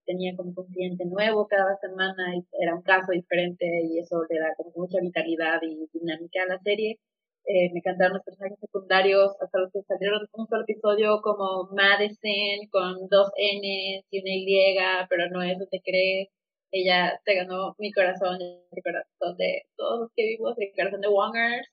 tenía 0.05 0.35
como 0.35 0.53
un 0.55 0.67
cliente 0.71 1.05
nuevo 1.05 1.47
cada 1.47 1.75
semana 1.77 2.33
era 2.59 2.75
un 2.75 2.83
caso 2.83 3.11
diferente 3.11 3.65
y 3.83 3.99
eso 3.99 4.23
le 4.29 4.39
da 4.39 4.53
como 4.55 4.71
mucha 4.75 4.99
vitalidad 5.01 5.59
y 5.63 5.87
dinámica 5.93 6.43
a 6.43 6.53
la 6.53 6.59
serie. 6.59 6.99
Eh, 7.45 7.71
me 7.73 7.79
encantaron 7.79 8.13
los 8.13 8.23
personajes 8.23 8.59
secundarios, 8.59 9.35
hasta 9.41 9.59
los 9.59 9.71
que 9.71 9.81
salieron 9.83 10.21
un 10.33 10.47
solo 10.47 10.63
episodio 10.63 11.21
como 11.21 11.69
Madison 11.73 12.67
con 12.71 13.07
dos 13.09 13.31
N 13.37 14.03
y 14.09 14.19
una 14.19 14.31
Y, 14.31 15.07
pero 15.09 15.29
no 15.29 15.41
eso 15.43 15.65
te 15.69 15.81
crees 15.81 16.29
ella 16.73 17.19
se 17.23 17.35
ganó 17.35 17.75
mi 17.77 17.91
corazón, 17.91 18.39
el 18.41 18.83
corazón 18.83 19.37
de 19.37 19.63
todos 19.77 19.99
los 20.01 20.09
que 20.15 20.23
vivimos, 20.23 20.57
el 20.57 20.71
corazón 20.75 21.01
de 21.01 21.07
Wongers. 21.07 21.67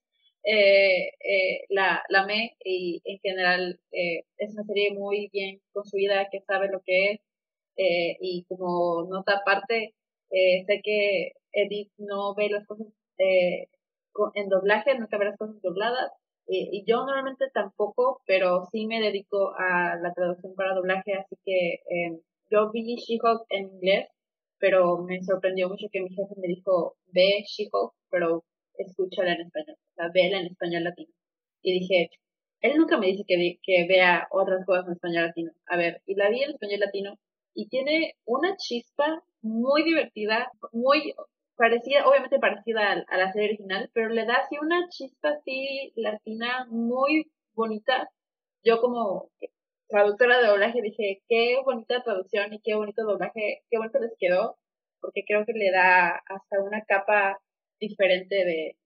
Eh, 0.45 1.09
eh, 1.21 1.65
la, 1.69 2.03
la 2.09 2.21
amé 2.23 2.57
y 2.65 3.03
en 3.05 3.19
general 3.21 3.79
eh, 3.93 4.25
es 4.39 4.53
una 4.55 4.65
serie 4.65 4.93
muy 4.95 5.29
bien 5.33 5.61
construida 5.73 6.29
que 6.31 6.41
sabe 6.41 6.69
lo 6.71 6.81
que 6.85 7.13
es 7.13 7.21
eh, 7.77 8.17
y 8.21 8.45
como 8.49 9.07
nota 9.11 9.39
aparte 9.39 9.95
eh, 10.31 10.65
sé 10.67 10.81
que 10.83 11.33
Edith 11.53 11.93
no 11.99 12.35
ve 12.35 12.49
las 12.51 12.67
cosas 12.67 12.87
eh, 13.19 13.69
en 14.35 14.49
doblaje, 14.49 14.99
nunca 14.99 15.19
ve 15.19 15.27
las 15.27 15.39
cosas 15.39 15.61
dobladas 15.63 16.11
y 16.53 16.85
yo 16.85 16.97
normalmente 17.07 17.45
tampoco, 17.55 18.23
pero 18.27 18.67
sí 18.73 18.87
me 18.87 19.01
dedico 19.01 19.53
a 19.57 19.95
la 20.03 20.13
traducción 20.15 20.55
para 20.57 20.75
doblaje, 20.75 21.15
así 21.15 21.37
que 21.45 21.79
yo 22.51 22.71
vi 22.73 22.97
She-Hulk 22.97 23.45
en 23.51 23.67
inglés 23.75 24.09
pero 24.59 24.99
me 24.99 25.23
sorprendió 25.23 25.69
mucho 25.69 25.87
que 25.91 26.01
mi 26.03 26.11
jefe 26.11 26.35
me 26.37 26.49
dijo, 26.49 26.97
ve 27.07 27.43
She-Hulk, 27.47 27.95
pero 28.11 28.45
escúchala 28.77 29.33
en 29.33 29.43
español, 29.43 29.77
o 29.79 29.95
sea, 29.95 30.11
vela 30.13 30.41
en 30.41 30.47
español 30.47 30.85
latino. 30.85 31.13
Y 31.63 31.81
dije, 31.81 32.11
él 32.61 32.77
nunca 32.77 32.99
me 32.99 33.07
dice 33.07 33.25
que, 33.27 33.59
que 33.63 33.87
vea 33.89 34.29
otras 34.31 34.65
cosas 34.67 34.87
en 34.87 34.93
español 34.95 35.27
latino. 35.27 35.53
A 35.67 35.77
ver, 35.77 36.03
y 36.07 36.15
la 36.15 36.31
vi 36.31 36.43
en 36.43 36.51
español 36.51 36.81
latino 36.81 37.19
y 37.55 37.69
tiene 37.69 38.15
una 38.25 38.57
chispa 38.57 39.23
muy 39.43 39.83
divertida, 39.83 40.51
muy 40.73 41.15
parecida, 41.57 42.07
obviamente 42.07 42.39
parecida 42.39 42.93
a, 42.93 43.05
a, 43.09 43.19
la 43.19 43.33
serie 43.33 43.49
original, 43.49 43.91
pero 43.93 44.09
le 44.09 44.25
da 44.25 44.37
así 44.37 44.57
una 44.61 44.89
chispa 44.89 45.31
así 45.31 45.93
latina 45.97 46.67
muy 46.71 47.31
bonita. 47.55 48.11
Yo 48.65 48.81
como 48.81 49.31
traductora 49.89 50.39
de 50.39 50.47
doblaje 50.49 50.81
dije, 50.83 51.23
qué 51.29 51.59
bonita 51.65 52.03
traducción 52.03 52.55
y 52.55 52.61
qué 52.61 52.75
bonito 52.75 53.05
doblaje, 53.05 53.63
qué 53.71 53.79
bonito 53.79 53.99
les 53.99 54.15
quedó, 54.19 54.57
porque 55.01 55.25
creo 55.27 55.45
que 55.45 55.53
le 55.53 55.71
da 55.71 56.23
hasta 56.27 56.63
una 56.63 56.83
capa 56.85 57.41
diferente 57.81 58.35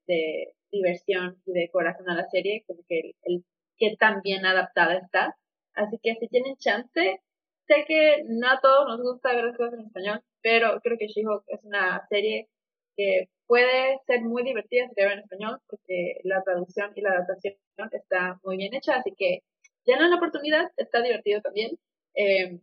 de, 0.07 0.53
diversión 0.71 1.41
y 1.47 1.53
de 1.53 1.71
corazón 1.71 2.09
a 2.11 2.17
la 2.17 2.27
serie, 2.27 2.65
como 2.67 2.81
que 2.89 3.13
el, 3.23 3.45
qué 3.79 3.97
tan 3.97 4.23
bien 4.23 4.45
adaptada 4.45 4.97
está. 4.97 5.37
Así 5.75 5.99
que 6.03 6.17
si 6.17 6.29
tienen 6.29 6.57
chance, 6.57 7.21
sé 7.67 7.85
que 7.87 8.25
no 8.27 8.49
a 8.49 8.61
todos 8.61 8.87
nos 8.89 9.01
gusta 9.01 9.35
ver 9.35 9.45
las 9.45 9.57
cosas 9.57 9.75
en 9.79 9.87
español, 9.87 10.21
pero 10.43 10.81
creo 10.83 10.99
que 10.99 11.07
She-Hulk 11.07 11.45
es 11.47 11.65
una 11.65 12.05
serie 12.09 12.49
que 12.97 13.29
puede 13.47 13.99
ser 14.07 14.23
muy 14.23 14.43
divertida 14.43 14.89
si 14.89 14.95
se 14.95 15.07
ve 15.07 15.13
en 15.13 15.21
español, 15.21 15.61
porque 15.69 16.21
la 16.25 16.43
traducción 16.43 16.93
y 16.97 17.01
la 17.03 17.11
adaptación 17.11 17.55
está 17.93 18.41
muy 18.43 18.57
bien 18.57 18.75
hecha, 18.75 18.97
así 18.97 19.13
que 19.17 19.41
no 19.87 20.09
la 20.09 20.17
oportunidad, 20.17 20.71
está 20.77 21.03
divertido 21.03 21.41
también. 21.41 21.79
Eh, 22.15 22.59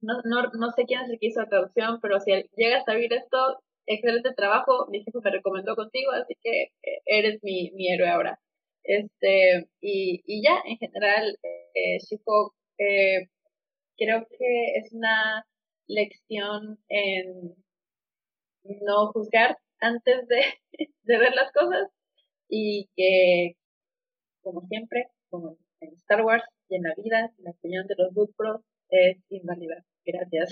no, 0.00 0.20
no, 0.24 0.50
no 0.52 0.70
sé 0.72 0.84
quién 0.86 1.00
es 1.02 1.10
el 1.10 1.18
que 1.18 1.28
hizo 1.28 1.40
la 1.40 1.48
traducción, 1.48 2.00
pero 2.00 2.20
si 2.20 2.32
llegas 2.56 2.86
a 2.88 2.94
ver 2.94 3.12
esto, 3.12 3.62
excelente 3.86 4.32
trabajo, 4.34 4.86
mi 4.90 5.02
jefe 5.04 5.18
me 5.22 5.30
recomendó 5.30 5.76
contigo, 5.76 6.12
así 6.12 6.34
que 6.42 6.62
eh, 6.82 7.00
eres 7.06 7.42
mi, 7.42 7.70
mi 7.72 7.92
héroe 7.92 8.08
ahora. 8.08 8.40
Este, 8.84 9.68
y, 9.80 10.22
y 10.26 10.42
ya, 10.42 10.60
en 10.66 10.76
general, 10.78 11.38
eh, 11.42 11.98
eh, 12.78 13.28
creo 13.96 14.26
que 14.26 14.76
es 14.76 14.92
una 14.92 15.46
lección 15.86 16.78
en 16.88 17.54
no 18.82 19.12
juzgar 19.12 19.58
antes 19.80 20.26
de, 20.28 20.42
de 21.02 21.18
ver 21.18 21.34
las 21.34 21.52
cosas 21.52 21.90
y 22.48 22.88
que, 22.96 23.56
como 24.42 24.66
siempre, 24.68 25.08
como 25.30 25.56
en 25.80 25.94
Star 25.94 26.22
Wars 26.24 26.44
y 26.68 26.76
en 26.76 26.82
la 26.82 26.94
vida, 26.96 27.32
la 27.38 27.50
opinión 27.50 27.86
de 27.86 27.94
los 27.96 28.12
Book 28.14 28.34
Pros 28.36 28.60
es 28.90 29.18
inválida. 29.30 29.84
Gracias. 30.04 30.50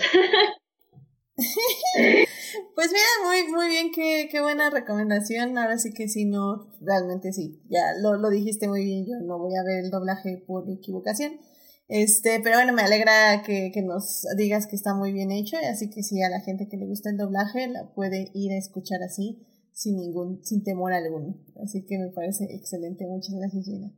pues 2.75 2.91
mira, 2.91 3.05
muy, 3.27 3.51
muy 3.51 3.67
bien, 3.67 3.91
qué, 3.93 4.27
qué 4.31 4.41
buena 4.41 4.69
recomendación. 4.69 5.57
Ahora 5.57 5.77
sí 5.77 5.93
que 5.93 6.07
sí, 6.07 6.25
no, 6.25 6.71
realmente 6.81 7.33
sí, 7.33 7.61
ya 7.69 7.93
lo, 8.01 8.15
lo 8.15 8.29
dijiste 8.29 8.67
muy 8.67 8.83
bien, 8.83 9.05
yo 9.05 9.13
no 9.25 9.39
voy 9.39 9.55
a 9.55 9.63
ver 9.63 9.85
el 9.85 9.91
doblaje 9.91 10.43
por 10.45 10.69
equivocación. 10.69 11.39
Este, 11.87 12.39
pero 12.41 12.57
bueno, 12.57 12.73
me 12.73 12.81
alegra 12.81 13.43
que, 13.45 13.71
que 13.73 13.81
nos 13.81 14.25
digas 14.37 14.67
que 14.67 14.75
está 14.75 14.93
muy 14.95 15.11
bien 15.11 15.31
hecho, 15.31 15.57
así 15.69 15.89
que 15.89 16.01
sí, 16.01 16.21
a 16.21 16.29
la 16.29 16.39
gente 16.39 16.67
que 16.67 16.77
le 16.77 16.87
gusta 16.87 17.09
el 17.09 17.17
doblaje 17.17 17.67
la 17.67 17.93
puede 17.93 18.31
ir 18.33 18.51
a 18.51 18.57
escuchar 18.57 19.03
así, 19.03 19.45
sin 19.73 19.97
ningún, 19.97 20.43
sin 20.43 20.63
temor 20.63 20.93
alguno. 20.93 21.35
Así 21.63 21.85
que 21.85 21.97
me 21.97 22.09
parece 22.09 22.45
excelente, 22.45 23.05
muchas 23.05 23.35
gracias 23.35 23.65
Gina. 23.65 23.91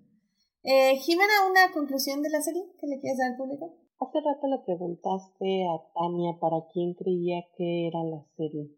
Eh, 0.64 0.98
Jimena, 0.98 1.48
¿una 1.50 1.72
conclusión 1.74 2.24
de 2.24 2.30
la 2.32 2.42
serie 2.42 2.64
que 2.80 2.88
le 2.88 3.00
quieres 3.00 3.20
dar 3.20 3.32
al 3.32 3.38
público? 3.38 3.85
Hace 3.98 4.20
rato 4.20 4.48
le 4.48 4.60
preguntaste 4.66 5.68
a 5.68 5.82
Tania 5.94 6.38
para 6.42 6.68
quién 6.74 6.96
creía 6.96 7.46
que 7.56 7.88
era 7.88 8.04
la 8.04 8.26
serie. 8.36 8.70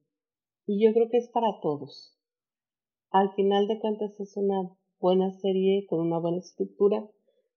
Y 0.68 0.84
yo 0.84 0.94
creo 0.94 1.10
que 1.10 1.18
es 1.18 1.27
para 1.30 1.60
todos. 1.60 2.15
Al 3.10 3.34
final 3.34 3.68
de 3.68 3.80
cuentas 3.80 4.19
es 4.19 4.38
una 4.38 4.77
buena 4.99 5.31
serie 5.31 5.88
con 5.88 6.02
una 6.02 6.19
buena 6.19 6.38
estructura, 6.38 7.03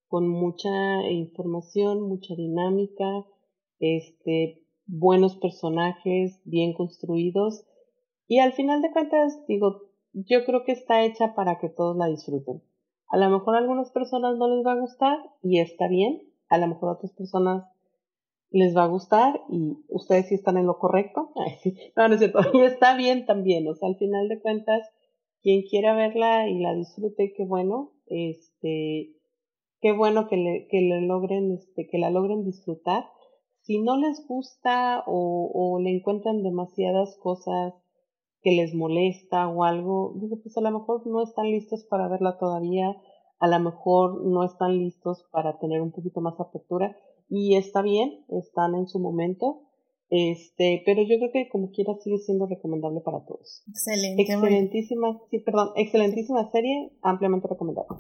con 0.09 0.27
mucha 0.27 0.71
información, 1.11 2.03
mucha 2.03 2.35
dinámica, 2.35 3.27
este, 3.79 4.63
buenos 4.87 5.37
personajes, 5.37 6.41
bien 6.45 6.73
construidos. 6.73 7.67
Y 8.27 8.39
al 8.39 8.55
final 8.55 8.81
de 8.81 8.91
cuentas, 8.91 9.45
digo, 9.47 9.83
yo 10.15 10.47
creo 10.47 10.65
que 10.65 10.73
está 10.73 11.05
hecha 11.05 11.35
para 11.35 11.59
que 11.59 11.69
todos 11.69 11.95
la 11.97 12.07
disfruten. 12.07 12.63
A 13.09 13.19
lo 13.19 13.29
mejor 13.29 13.55
a 13.55 13.59
algunas 13.59 13.91
personas 13.91 14.39
no 14.39 14.49
les 14.49 14.65
va 14.65 14.73
a 14.73 14.81
gustar 14.81 15.19
y 15.43 15.61
está 15.61 15.89
bien, 15.89 16.30
a 16.51 16.59
lo 16.59 16.67
mejor 16.67 16.91
a 16.91 16.93
otras 16.93 17.13
personas 17.13 17.65
les 18.51 18.77
va 18.77 18.83
a 18.83 18.89
gustar 18.89 19.41
y 19.49 19.79
ustedes 19.89 20.29
sí 20.29 20.35
están 20.35 20.59
en 20.59 20.67
lo 20.67 20.79
correcto. 20.79 21.33
No, 21.97 22.07
es 22.07 22.19
cierto. 22.19 22.41
Y 22.53 22.61
está 22.63 22.97
bien 22.97 23.25
también. 23.25 23.67
O 23.69 23.75
sea, 23.75 23.89
al 23.89 23.97
final 23.97 24.29
de 24.29 24.41
cuentas, 24.41 24.89
quien 25.43 25.63
quiera 25.63 25.95
verla 25.95 26.49
y 26.49 26.59
la 26.59 26.75
disfrute, 26.75 27.33
qué 27.37 27.45
bueno. 27.45 27.93
Este, 28.07 29.15
qué 29.81 29.93
bueno 29.93 30.29
que 30.29 30.37
le, 30.37 30.67
que 30.69 30.81
le 30.81 31.01
logren, 31.03 31.53
este, 31.53 31.87
que 31.89 31.99
la 31.99 32.11
logren 32.11 32.45
disfrutar. 32.45 33.05
Si 33.63 33.81
no 33.81 33.97
les 33.97 34.27
gusta 34.27 35.05
o, 35.07 35.51
o 35.55 35.79
le 35.81 35.91
encuentran 35.91 36.43
demasiadas 36.43 37.17
cosas 37.19 37.75
que 38.43 38.53
les 38.53 38.75
molesta 38.75 39.49
o 39.49 39.65
algo, 39.65 40.15
digo, 40.17 40.41
pues 40.43 40.57
a 40.57 40.63
lo 40.63 40.71
mejor 40.71 41.07
no 41.07 41.23
están 41.23 41.51
listos 41.51 41.85
para 41.85 42.09
verla 42.09 42.39
todavía 42.39 42.97
a 43.41 43.49
lo 43.49 43.59
mejor 43.59 44.23
no 44.23 44.45
están 44.45 44.79
listos 44.79 45.27
para 45.33 45.59
tener 45.59 45.81
un 45.81 45.93
poquito 45.93 46.21
más 46.21 46.39
apertura 46.39 46.97
y 47.29 47.57
está 47.57 47.81
bien, 47.81 48.25
están 48.29 48.75
en 48.75 48.87
su 48.87 49.01
momento, 49.01 49.63
este, 50.11 50.83
pero 50.85 51.03
yo 51.03 51.17
creo 51.19 51.31
que 51.33 51.49
como 51.49 51.71
quiera 51.71 51.95
sigue 52.03 52.19
siendo 52.19 52.47
recomendable 52.47 53.01
para 53.01 53.25
todos. 53.25 53.63
Excelente. 53.69 54.23
Excelentísima, 54.23 55.21
sí, 55.31 55.39
perdón, 55.39 55.71
excelentísima 55.77 56.51
serie, 56.51 56.93
ampliamente 57.03 57.49
recomendable. 57.49 57.99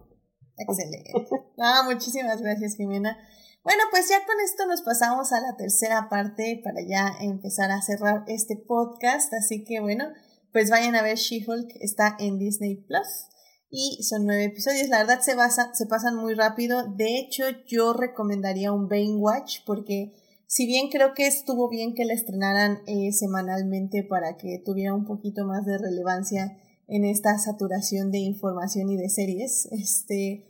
Excelente. 0.58 1.12
Ah, 1.58 1.82
muchísimas 1.86 2.42
gracias, 2.42 2.76
Jimena. 2.76 3.16
Bueno, 3.62 3.82
pues 3.90 4.08
ya 4.08 4.26
con 4.26 4.36
esto 4.40 4.66
nos 4.66 4.82
pasamos 4.82 5.32
a 5.32 5.40
la 5.40 5.56
tercera 5.56 6.08
parte 6.10 6.60
para 6.62 6.80
ya 6.86 7.12
empezar 7.20 7.70
a 7.70 7.82
cerrar 7.82 8.24
este 8.26 8.56
podcast. 8.56 9.32
Así 9.34 9.64
que 9.64 9.80
bueno, 9.80 10.04
pues 10.52 10.70
vayan 10.70 10.96
a 10.96 11.02
ver 11.02 11.16
She-Hulk, 11.16 11.76
está 11.80 12.16
en 12.18 12.38
Disney 12.38 12.76
Plus 12.76 13.30
y 13.70 14.02
son 14.02 14.26
nueve 14.26 14.44
episodios. 14.44 14.88
La 14.88 14.98
verdad 14.98 15.20
se, 15.20 15.34
basa, 15.34 15.72
se 15.74 15.86
pasan 15.86 16.16
muy 16.16 16.34
rápido. 16.34 16.84
De 16.88 17.18
hecho, 17.18 17.44
yo 17.66 17.92
recomendaría 17.92 18.72
un 18.72 18.88
Watch 18.90 19.59
porque 19.64 20.12
si 20.47 20.66
bien 20.66 20.88
creo 20.90 21.14
que 21.14 21.28
estuvo 21.28 21.68
bien 21.68 21.94
que 21.94 22.05
la 22.05 22.14
estrenaran 22.14 22.80
eh, 22.86 23.12
semanalmente 23.12 24.02
para 24.02 24.36
que 24.36 24.60
tuviera 24.64 24.94
un 24.94 25.05
poquito 25.05 25.44
más 25.47 25.64
de 25.64 25.78
relevancia 25.78 26.59
en 26.88 27.05
esta 27.05 27.38
saturación 27.38 28.10
de 28.10 28.18
información 28.18 28.90
y 28.90 28.97
de 28.97 29.09
series, 29.09 29.66
este, 29.70 30.44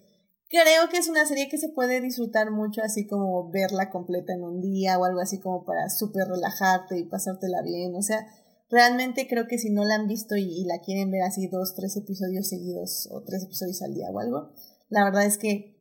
creo 0.49 0.89
que 0.91 0.97
es 0.97 1.09
una 1.09 1.27
serie 1.27 1.51
que 1.51 1.59
se 1.59 1.69
puede 1.69 2.01
disfrutar 2.01 2.51
mucho 2.51 2.81
así 2.83 3.07
como 3.07 3.51
verla 3.51 3.91
completa 3.91 4.33
en 4.33 4.43
un 4.43 4.63
día 4.63 4.99
o 4.99 5.05
algo 5.05 5.21
así 5.21 5.39
como 5.39 5.67
para 5.67 5.91
súper 5.91 6.29
relajarte 6.29 6.99
y 6.99 7.05
pasártela 7.05 7.61
bien. 7.61 7.95
O 7.95 8.01
sea, 8.01 8.27
realmente 8.71 9.27
creo 9.29 9.47
que 9.47 9.59
si 9.59 9.71
no 9.71 9.85
la 9.85 9.97
han 9.97 10.07
visto 10.07 10.37
y, 10.37 10.65
la 10.65 10.81
quieren 10.81 11.11
ver 11.11 11.23
así 11.23 11.49
dos, 11.49 11.75
tres 11.75 11.97
episodios 11.97 12.49
seguidos 12.49 13.09
o 13.11 13.23
tres 13.23 13.45
episodios 13.45 13.83
al 13.83 13.95
día 13.95 14.11
o 14.11 14.19
algo, 14.19 14.53
la 14.89 15.05
verdad 15.05 15.27
es 15.27 15.39
que 15.39 15.77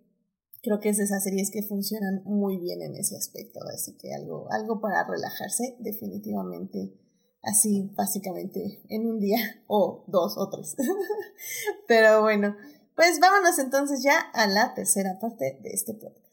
creo 0.61 0.79
que 0.79 0.89
es 0.89 0.97
de 0.97 1.03
esas 1.05 1.23
series 1.23 1.51
que 1.51 1.63
funcionan 1.63 2.21
muy 2.25 2.57
bien 2.57 2.81
en 2.81 2.95
ese 2.95 3.15
aspecto, 3.15 3.59
así 3.73 3.95
que 3.97 4.13
algo, 4.13 4.51
algo 4.51 4.81
para 4.81 5.05
relajarse 5.05 5.77
definitivamente 5.79 6.93
así 7.41 7.91
básicamente 7.95 8.81
en 8.89 9.05
un 9.05 9.19
día 9.19 9.39
o 9.67 10.03
dos 10.07 10.37
o 10.37 10.49
tres. 10.49 10.75
Pero 11.87 12.21
bueno, 12.21 12.55
pues 12.95 13.19
vámonos 13.19 13.59
entonces 13.59 14.03
ya 14.03 14.19
a 14.19 14.47
la 14.47 14.73
tercera 14.73 15.19
parte 15.19 15.59
de 15.61 15.69
este 15.69 15.93
podcast. 15.93 16.28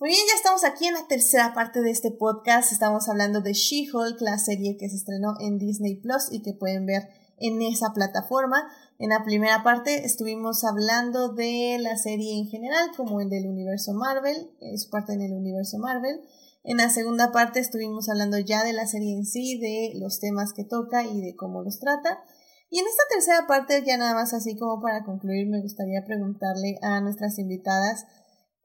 Muy 0.00 0.10
bien, 0.10 0.22
ya 0.28 0.34
estamos 0.36 0.64
aquí 0.64 0.86
en 0.86 0.94
la 0.94 1.06
tercera 1.08 1.54
parte 1.54 1.80
de 1.80 1.90
este 1.90 2.10
podcast. 2.10 2.72
Estamos 2.72 3.08
hablando 3.08 3.40
de 3.40 3.52
She-Hulk, 3.52 4.20
la 4.20 4.38
serie 4.38 4.76
que 4.76 4.88
se 4.88 4.96
estrenó 4.96 5.34
en 5.40 5.58
Disney 5.58 5.96
Plus 5.96 6.28
y 6.30 6.42
que 6.42 6.52
pueden 6.52 6.86
ver 6.86 7.08
en 7.38 7.62
esa 7.62 7.92
plataforma. 7.92 8.68
En 8.98 9.10
la 9.10 9.24
primera 9.24 9.62
parte 9.62 10.04
estuvimos 10.04 10.64
hablando 10.64 11.32
de 11.32 11.78
la 11.80 11.96
serie 11.96 12.38
en 12.38 12.46
general, 12.46 12.90
como 12.96 13.20
el 13.20 13.28
del 13.28 13.46
universo 13.46 13.92
Marvel, 13.92 14.50
es 14.60 14.86
parte 14.86 15.14
en 15.14 15.22
el 15.22 15.32
universo 15.32 15.78
Marvel. 15.78 16.20
En 16.62 16.78
la 16.78 16.88
segunda 16.88 17.32
parte 17.32 17.60
estuvimos 17.60 18.08
hablando 18.08 18.38
ya 18.38 18.64
de 18.64 18.72
la 18.72 18.86
serie 18.86 19.14
en 19.14 19.26
sí, 19.26 19.58
de 19.58 19.98
los 19.98 20.20
temas 20.20 20.52
que 20.52 20.64
toca 20.64 21.04
y 21.04 21.20
de 21.20 21.36
cómo 21.36 21.62
los 21.62 21.78
trata. 21.78 22.24
Y 22.70 22.78
en 22.80 22.86
esta 22.86 23.02
tercera 23.08 23.46
parte, 23.46 23.84
ya 23.86 23.96
nada 23.96 24.14
más 24.14 24.32
así 24.34 24.56
como 24.56 24.80
para 24.80 25.04
concluir, 25.04 25.46
me 25.48 25.60
gustaría 25.60 26.04
preguntarle 26.04 26.78
a 26.82 27.00
nuestras 27.00 27.38
invitadas 27.38 28.06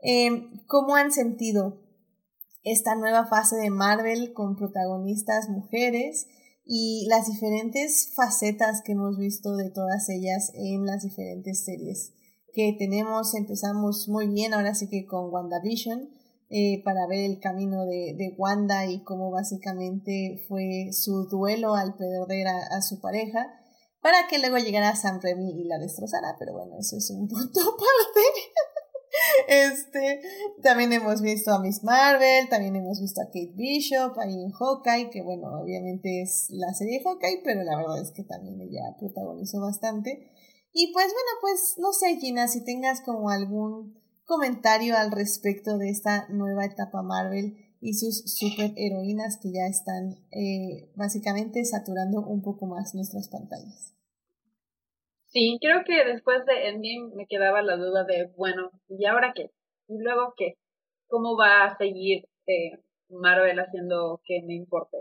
em, 0.01 0.65
cómo 0.67 0.95
han 0.95 1.11
sentido 1.11 1.79
esta 2.63 2.95
nueva 2.95 3.27
fase 3.27 3.55
de 3.55 3.69
Marvel 3.69 4.33
con 4.33 4.55
protagonistas 4.55 5.49
mujeres 5.49 6.27
y 6.65 7.07
las 7.09 7.27
diferentes 7.27 8.11
facetas 8.15 8.81
que 8.83 8.93
hemos 8.93 9.17
visto 9.17 9.55
de 9.55 9.71
todas 9.71 10.09
ellas 10.09 10.51
en 10.53 10.85
las 10.85 11.03
diferentes 11.03 11.63
series 11.63 12.13
que 12.53 12.75
tenemos. 12.77 13.33
Empezamos 13.35 14.07
muy 14.07 14.27
bien, 14.27 14.53
ahora 14.53 14.75
sí 14.75 14.87
que 14.87 15.05
con 15.05 15.31
WandaVision, 15.31 16.09
eh, 16.49 16.81
para 16.83 17.05
ver 17.07 17.29
el 17.29 17.39
camino 17.39 17.85
de, 17.85 18.15
de, 18.17 18.33
Wanda 18.37 18.87
y 18.87 19.03
cómo 19.03 19.29
básicamente 19.29 20.43
fue 20.47 20.89
su 20.93 21.27
duelo 21.27 21.75
al 21.75 21.95
perder 21.95 22.47
a 22.47 22.81
su 22.81 22.99
pareja 22.99 23.58
para 24.01 24.27
que 24.27 24.39
luego 24.39 24.57
llegara 24.57 24.95
Sam 24.95 25.19
Remy 25.21 25.61
y 25.61 25.63
la 25.65 25.77
destrozara, 25.77 26.35
pero 26.39 26.53
bueno, 26.53 26.77
eso 26.79 26.97
es 26.97 27.09
un 27.09 27.27
punto 27.27 27.59
aparte. 27.61 28.21
Este, 29.47 30.21
también 30.61 30.93
hemos 30.93 31.21
visto 31.21 31.51
a 31.51 31.59
Miss 31.59 31.83
Marvel, 31.83 32.47
también 32.49 32.75
hemos 32.75 33.01
visto 33.01 33.21
a 33.21 33.25
Kate 33.25 33.53
Bishop 33.55 34.17
ahí 34.19 34.33
en 34.33 34.51
Hawkeye, 34.51 35.09
que 35.09 35.21
bueno, 35.21 35.61
obviamente 35.61 36.21
es 36.21 36.47
la 36.51 36.73
serie 36.73 36.99
de 36.99 37.03
Hawkeye, 37.03 37.41
pero 37.43 37.63
la 37.63 37.75
verdad 37.75 38.01
es 38.01 38.11
que 38.11 38.23
también 38.23 38.61
ella 38.61 38.95
protagonizó 38.99 39.59
bastante. 39.61 40.31
Y 40.71 40.93
pues 40.93 41.07
bueno, 41.07 41.29
pues 41.41 41.75
no 41.79 41.91
sé, 41.91 42.17
Gina, 42.17 42.47
si 42.47 42.63
tengas 42.63 43.01
como 43.01 43.29
algún 43.29 43.99
comentario 44.25 44.95
al 44.95 45.11
respecto 45.11 45.77
de 45.77 45.89
esta 45.89 46.27
nueva 46.29 46.65
etapa 46.65 47.01
Marvel 47.01 47.57
y 47.81 47.93
sus 47.93 48.23
superheroínas 48.37 49.39
que 49.41 49.51
ya 49.53 49.67
están 49.67 50.15
eh, 50.31 50.91
básicamente 50.95 51.63
saturando 51.63 52.19
un 52.21 52.41
poco 52.41 52.65
más 52.65 52.93
nuestras 52.93 53.29
pantallas. 53.29 53.95
Sí, 55.27 55.59
creo 55.61 55.83
que 55.85 56.03
después 56.05 56.45
de 56.45 56.69
Endgame 56.69 57.15
me 57.15 57.27
quedaba 57.27 57.61
la 57.61 57.77
duda 57.77 58.03
de, 58.03 58.31
bueno, 58.35 58.71
¿y 58.87 59.05
ahora 59.05 59.31
qué? 59.35 59.51
¿Y 59.87 59.99
luego 59.99 60.33
qué? 60.35 60.55
¿Cómo 61.07 61.37
va 61.37 61.65
a 61.65 61.77
seguir 61.77 62.25
eh, 62.47 62.79
Marvel 63.09 63.59
haciendo 63.59 64.21
que 64.25 64.41
me 64.45 64.55
importe? 64.55 64.97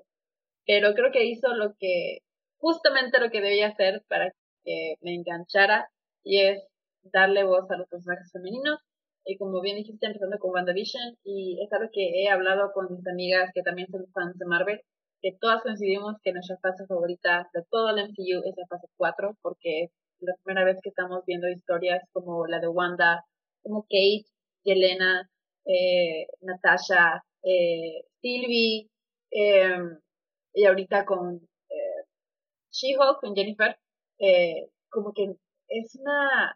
Pero 0.66 0.92
creo 0.94 1.10
que 1.12 1.24
hizo 1.24 1.54
lo 1.54 1.74
que, 1.78 2.18
justamente 2.58 3.20
lo 3.20 3.30
que 3.30 3.40
debía 3.40 3.68
hacer 3.68 4.04
para 4.08 4.30
que 4.64 4.96
me 5.00 5.14
enganchara 5.14 5.88
y 6.22 6.42
es 6.42 6.62
darle 7.02 7.44
voz 7.44 7.70
a 7.70 7.76
los 7.76 7.88
personajes 7.88 8.30
femeninos. 8.30 8.80
Y 9.28 9.36
como 9.36 9.60
bien 9.60 9.76
dijiste, 9.76 10.06
empezando 10.06 10.38
con 10.38 10.52
WandaVision, 10.52 11.18
y 11.22 11.62
es 11.62 11.70
algo 11.74 11.90
que 11.92 12.22
he 12.22 12.30
hablado 12.30 12.72
con 12.72 12.86
mis 12.90 13.06
amigas 13.06 13.50
que 13.52 13.60
también 13.62 13.86
son 13.90 14.06
fans 14.14 14.38
de 14.38 14.46
Marvel, 14.46 14.80
que 15.20 15.36
todas 15.38 15.62
coincidimos 15.62 16.16
que 16.22 16.32
nuestra 16.32 16.56
fase 16.62 16.86
favorita 16.86 17.46
de 17.52 17.62
todo 17.70 17.90
el 17.90 18.08
MCU 18.08 18.40
es 18.48 18.56
la 18.56 18.66
fase 18.70 18.86
4, 18.96 19.36
porque 19.42 19.82
es 19.84 19.90
la 20.20 20.34
primera 20.42 20.64
vez 20.64 20.78
que 20.82 20.88
estamos 20.88 21.24
viendo 21.26 21.46
historias 21.46 22.02
como 22.12 22.46
la 22.46 22.58
de 22.58 22.68
Wanda, 22.68 23.22
como 23.62 23.82
Kate, 23.82 24.24
Yelena, 24.64 25.28
eh, 25.66 26.26
Natasha, 26.40 27.22
eh, 27.42 28.04
Sylvie, 28.22 28.88
em, 29.30 29.98
y 30.54 30.64
ahorita 30.64 31.04
con 31.04 31.36
eh, 31.68 32.04
She-Hulk, 32.72 33.20
con 33.20 33.34
Jennifer, 33.34 33.76
eh, 34.20 34.70
como 34.88 35.12
que 35.12 35.34
es 35.68 35.96
una 35.96 36.54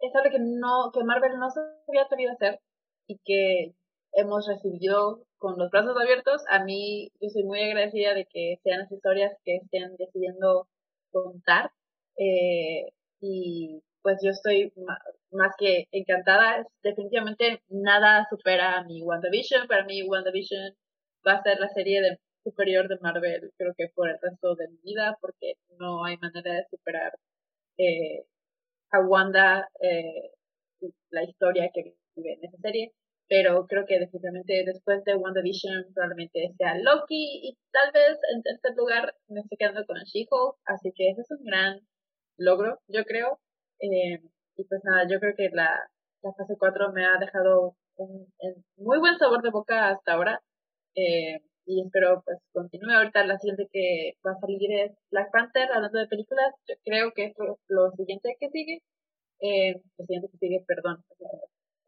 es 0.00 0.14
algo 0.14 0.30
que 0.30 0.38
no 0.40 0.90
que 0.92 1.04
Marvel 1.04 1.38
no 1.38 1.50
se 1.50 1.60
había 1.88 2.02
atrevido 2.02 2.30
a 2.30 2.34
hacer 2.34 2.60
y 3.06 3.18
que 3.24 3.74
hemos 4.12 4.46
recibido 4.46 5.24
con 5.38 5.58
los 5.58 5.70
brazos 5.70 5.96
abiertos. 6.00 6.42
A 6.48 6.64
mí 6.64 7.10
yo 7.20 7.28
soy 7.30 7.44
muy 7.44 7.60
agradecida 7.62 8.14
de 8.14 8.26
que 8.26 8.56
sean 8.62 8.80
las 8.80 8.92
historias 8.92 9.32
que 9.44 9.56
estén 9.56 9.96
decidiendo 9.96 10.68
contar 11.10 11.70
eh, 12.16 12.92
y 13.20 13.82
pues 14.02 14.18
yo 14.22 14.30
estoy 14.30 14.72
más 15.32 15.54
que 15.58 15.86
encantada. 15.92 16.66
Definitivamente 16.82 17.62
nada 17.68 18.26
supera 18.30 18.78
a 18.78 18.84
mi 18.84 19.02
WandaVision. 19.02 19.68
Para 19.68 19.84
mí 19.84 20.02
WandaVision 20.02 20.74
va 21.26 21.34
a 21.34 21.42
ser 21.42 21.58
la 21.60 21.68
serie 21.70 22.00
de 22.02 22.18
superior 22.44 22.88
de 22.88 22.98
Marvel, 23.00 23.52
creo 23.58 23.74
que 23.76 23.88
por 23.94 24.08
el 24.08 24.18
resto 24.22 24.54
de 24.54 24.68
mi 24.68 24.78
vida, 24.82 25.18
porque 25.20 25.54
no 25.78 26.04
hay 26.04 26.16
manera 26.18 26.54
de 26.54 26.64
superar 26.70 27.12
eh, 27.78 28.24
a 28.92 29.00
Wanda 29.00 29.68
eh, 29.80 30.30
la 31.10 31.24
historia 31.24 31.70
que 31.72 31.94
vive 32.16 32.34
en 32.34 32.44
esa 32.44 32.58
serie. 32.58 32.92
Pero 33.28 33.66
creo 33.66 33.84
que 33.86 33.98
definitivamente 33.98 34.64
después 34.64 35.04
de 35.04 35.14
WandaVision 35.14 35.92
probablemente 35.94 36.54
sea 36.56 36.78
Loki 36.78 37.40
y 37.42 37.58
tal 37.70 37.92
vez 37.92 38.18
en 38.34 38.42
tercer 38.42 38.74
lugar 38.74 39.14
me 39.28 39.40
estoy 39.40 39.58
quedando 39.58 39.84
con 39.86 39.98
She-Hulk. 39.98 40.56
Así 40.64 40.92
que 40.94 41.10
ese 41.10 41.20
es 41.22 41.30
un 41.30 41.44
gran 41.44 41.80
logro, 42.38 42.80
yo 42.88 43.04
creo. 43.04 43.38
Eh, 43.80 44.22
y 44.56 44.64
pues 44.64 44.80
nada, 44.84 45.06
yo 45.10 45.20
creo 45.20 45.34
que 45.36 45.50
la, 45.52 45.70
la 46.22 46.32
fase 46.32 46.56
4 46.58 46.92
me 46.92 47.04
ha 47.04 47.18
dejado 47.18 47.76
un, 47.96 48.32
muy 48.76 48.98
buen 48.98 49.18
sabor 49.18 49.42
de 49.42 49.50
boca 49.50 49.90
hasta 49.90 50.14
ahora. 50.14 50.40
Eh, 50.94 51.40
y 51.68 51.82
espero 51.82 52.22
pues 52.24 52.38
continúe. 52.52 52.92
Ahorita 52.92 53.24
la 53.26 53.38
siguiente 53.38 53.68
que 53.72 54.14
va 54.26 54.32
a 54.32 54.40
salir 54.40 54.72
es 54.72 54.92
Black 55.10 55.30
Panther, 55.32 55.70
hablando 55.72 55.98
de 55.98 56.06
películas, 56.08 56.54
yo 56.68 56.74
creo 56.84 57.12
que 57.14 57.26
es 57.26 57.34
lo, 57.68 57.92
siguiente 57.92 58.36
que 58.40 58.48
sigue, 58.50 58.82
eh, 59.40 59.74
lo 59.98 60.04
siguiente 60.06 60.28
que 60.32 60.38
sigue, 60.38 60.64
perdón, 60.66 61.04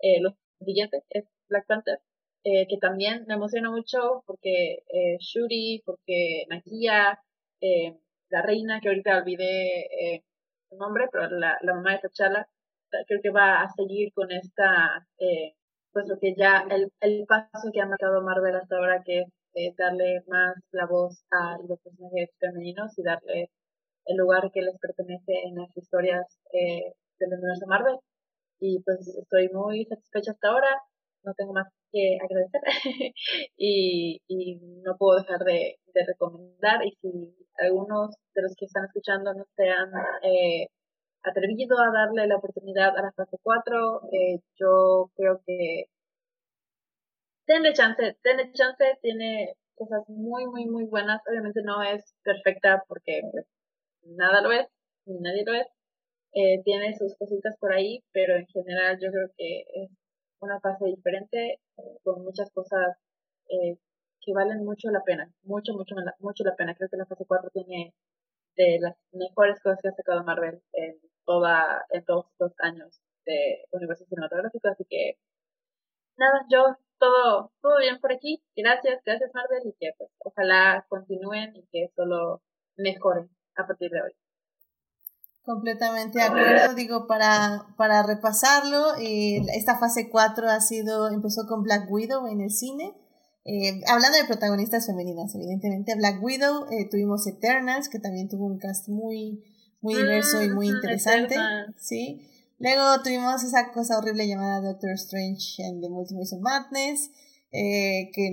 eh, 0.00 0.20
lo 0.20 0.36
siguiente 0.60 1.02
es 1.10 1.24
Black 1.48 1.66
Panther, 1.66 1.98
eh, 2.44 2.66
que 2.68 2.76
también 2.78 3.24
me 3.26 3.34
emociona 3.34 3.70
mucho 3.70 4.22
porque 4.26 4.82
eh, 4.88 5.16
Shuri, 5.20 5.82
porque 5.86 6.44
Nakia, 6.48 7.18
eh, 7.60 7.96
la 8.30 8.42
reina, 8.42 8.80
que 8.80 8.88
ahorita 8.88 9.18
olvidé 9.18 10.14
eh, 10.16 10.24
su 10.68 10.76
nombre, 10.76 11.06
pero 11.12 11.28
la, 11.30 11.58
la 11.62 11.74
mamá 11.74 11.92
de 11.92 12.00
T'Challa, 12.00 12.46
creo 13.06 13.20
que 13.22 13.30
va 13.30 13.62
a 13.62 13.70
seguir 13.70 14.12
con 14.12 14.30
esta, 14.32 15.06
eh, 15.18 15.54
pues 15.92 16.06
lo 16.08 16.18
que 16.18 16.34
ya, 16.36 16.66
el, 16.70 16.92
el 17.00 17.26
paso 17.26 17.70
que 17.72 17.80
ha 17.80 17.86
marcado 17.86 18.22
Marvel 18.22 18.56
hasta 18.56 18.76
ahora, 18.76 19.02
que 19.04 19.20
es 19.20 19.28
eh, 19.54 19.74
darle 19.76 20.22
más 20.28 20.54
la 20.72 20.86
voz 20.86 21.24
a 21.30 21.58
los 21.68 21.80
personajes 21.80 22.30
femeninos 22.38 22.98
y 22.98 23.02
darle 23.02 23.50
el 24.06 24.16
lugar 24.16 24.50
que 24.52 24.62
les 24.62 24.78
pertenece 24.78 25.32
en 25.44 25.56
las 25.56 25.76
historias 25.76 26.26
eh, 26.52 26.92
del 27.18 27.34
universo 27.34 27.66
Marvel. 27.66 27.96
Y 28.60 28.82
pues 28.82 29.06
estoy 29.08 29.48
muy 29.50 29.84
satisfecha 29.86 30.32
hasta 30.32 30.48
ahora, 30.48 30.68
no 31.24 31.34
tengo 31.34 31.52
más 31.52 31.68
que 31.92 32.18
agradecer. 32.22 32.60
Y, 33.56 34.22
y 34.26 34.56
no 34.82 34.96
puedo 34.96 35.18
dejar 35.20 35.40
de, 35.40 35.76
de, 35.94 36.06
recomendar. 36.06 36.84
Y 36.86 36.92
si 37.02 37.34
algunos 37.58 38.14
de 38.34 38.42
los 38.42 38.54
que 38.56 38.64
están 38.66 38.84
escuchando 38.86 39.34
no 39.34 39.44
se 39.56 39.68
han 39.68 39.90
eh, 40.22 40.68
atrevido 41.22 41.78
a 41.78 41.92
darle 41.92 42.26
la 42.26 42.36
oportunidad 42.36 42.96
a 42.96 43.02
la 43.02 43.12
fase 43.12 43.36
4, 43.42 44.00
eh, 44.12 44.40
yo 44.56 45.10
creo 45.14 45.40
que 45.46 45.84
denle 47.50 47.72
chance, 47.72 48.16
denle 48.22 48.52
chance, 48.52 48.98
tiene 49.02 49.56
cosas 49.74 50.08
muy, 50.08 50.46
muy, 50.46 50.66
muy 50.66 50.84
buenas. 50.84 51.20
Obviamente 51.28 51.62
no 51.62 51.82
es 51.82 52.14
perfecta 52.22 52.84
porque 52.86 53.22
pues, 53.32 53.46
nada 54.02 54.40
lo 54.40 54.52
es, 54.52 54.68
ni 55.06 55.18
nadie 55.20 55.44
lo 55.44 55.54
es. 55.54 55.66
Eh, 56.32 56.62
tiene 56.64 56.96
sus 56.96 57.16
cositas 57.16 57.56
por 57.58 57.72
ahí, 57.72 58.04
pero 58.12 58.36
en 58.36 58.46
general 58.46 58.98
yo 59.02 59.10
creo 59.10 59.28
que 59.36 59.64
es 59.82 59.90
una 60.40 60.60
fase 60.60 60.86
diferente 60.86 61.60
con 62.04 62.22
muchas 62.22 62.50
cosas 62.52 62.96
eh, 63.48 63.76
que 64.20 64.32
valen 64.32 64.64
mucho 64.64 64.90
la 64.90 65.02
pena, 65.02 65.32
mucho, 65.42 65.72
mucho, 65.74 65.96
mucho 66.20 66.44
la 66.44 66.56
pena. 66.56 66.74
Creo 66.76 66.88
que 66.88 66.96
la 66.96 67.06
fase 67.06 67.24
4 67.26 67.50
tiene 67.52 67.94
de 68.56 68.78
las 68.80 68.96
mejores 69.12 69.60
cosas 69.60 69.80
que 69.82 69.88
ha 69.88 69.92
sacado 69.92 70.24
Marvel 70.24 70.62
en 70.72 70.96
toda, 71.26 71.84
en 71.90 72.04
todos 72.04 72.26
estos 72.32 72.52
años 72.60 73.00
de 73.26 73.64
universo 73.72 74.04
cinematográfico, 74.06 74.68
así 74.68 74.84
que 74.88 75.18
nada, 76.16 76.46
yo 76.50 76.76
todo, 77.00 77.50
todo 77.60 77.78
bien 77.78 77.98
por 77.98 78.12
aquí. 78.12 78.40
Gracias, 78.54 79.00
gracias 79.04 79.30
Marvel 79.34 79.66
y 79.66 79.72
que 79.80 79.90
pues 79.98 80.10
ojalá 80.24 80.86
continúen 80.88 81.56
y 81.56 81.66
que 81.72 81.90
solo 81.96 82.42
mejoren 82.76 83.28
a 83.56 83.66
partir 83.66 83.90
de 83.90 84.02
hoy. 84.02 84.12
Completamente 85.42 86.18
de 86.18 86.24
acuerdo, 86.24 86.74
digo, 86.74 87.06
para, 87.06 87.74
para 87.76 88.02
repasarlo, 88.02 88.94
eh, 89.00 89.40
esta 89.56 89.78
fase 89.78 90.10
4 90.10 90.48
ha 90.48 90.60
sido, 90.60 91.08
empezó 91.08 91.46
con 91.48 91.62
Black 91.62 91.90
Widow 91.90 92.26
en 92.26 92.42
el 92.42 92.50
cine, 92.50 92.94
eh, 93.46 93.80
hablando 93.88 94.18
de 94.18 94.26
protagonistas 94.26 94.86
femeninas, 94.86 95.34
evidentemente, 95.34 95.94
Black 95.96 96.22
Widow, 96.22 96.66
eh, 96.70 96.88
tuvimos 96.90 97.26
Eternals, 97.26 97.88
que 97.88 97.98
también 97.98 98.28
tuvo 98.28 98.44
un 98.44 98.58
cast 98.58 98.88
muy, 98.88 99.42
muy 99.80 99.94
diverso 99.94 100.42
y 100.42 100.50
muy 100.50 100.68
mm, 100.68 100.74
interesante, 100.76 101.36
¿sí? 101.78 102.28
Luego 102.60 103.02
tuvimos 103.02 103.42
esa 103.42 103.72
cosa 103.72 103.98
horrible 103.98 104.28
llamada 104.28 104.60
Doctor 104.60 104.92
Strange 104.92 105.64
and 105.64 105.82
the 105.82 105.88
Multiverse 105.88 106.36
of 106.36 106.42
Madness. 106.42 107.10
Eh, 107.52 108.12
que 108.12 108.28
eh, 108.28 108.32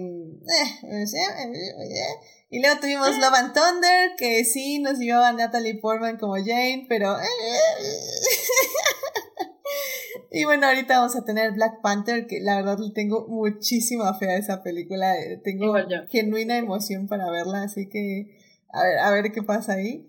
y 2.52 2.62
luego 2.62 2.80
tuvimos 2.80 3.18
Love 3.18 3.34
and 3.34 3.54
Thunder 3.54 4.12
que 4.16 4.46
sí 4.46 4.78
nos 4.78 5.00
llevaba 5.00 5.30
a 5.30 5.34
Natalie 5.34 5.80
Portman 5.82 6.20
como 6.20 6.36
Jane 6.36 6.86
pero 6.88 7.18
y 10.32 10.46
bueno 10.46 10.68
ahorita 10.68 11.00
vamos 11.00 11.16
a 11.16 11.26
tener 11.26 11.52
Black 11.54 11.82
Panther 11.82 12.28
que 12.28 12.42
la 12.42 12.58
verdad 12.58 12.78
le 12.78 12.92
tengo 12.92 13.26
muchísima 13.28 14.14
fe 14.14 14.30
a 14.30 14.38
esa 14.38 14.62
película 14.62 15.18
eh, 15.18 15.42
tengo 15.44 15.74
genuina 16.10 16.58
emoción 16.58 17.08
para 17.08 17.32
verla 17.32 17.64
así 17.64 17.90
que 17.90 18.38
a 18.72 18.84
ver 18.84 19.00
a 19.00 19.10
ver 19.10 19.32
qué 19.32 19.42
pasa 19.42 19.74
ahí. 19.74 20.08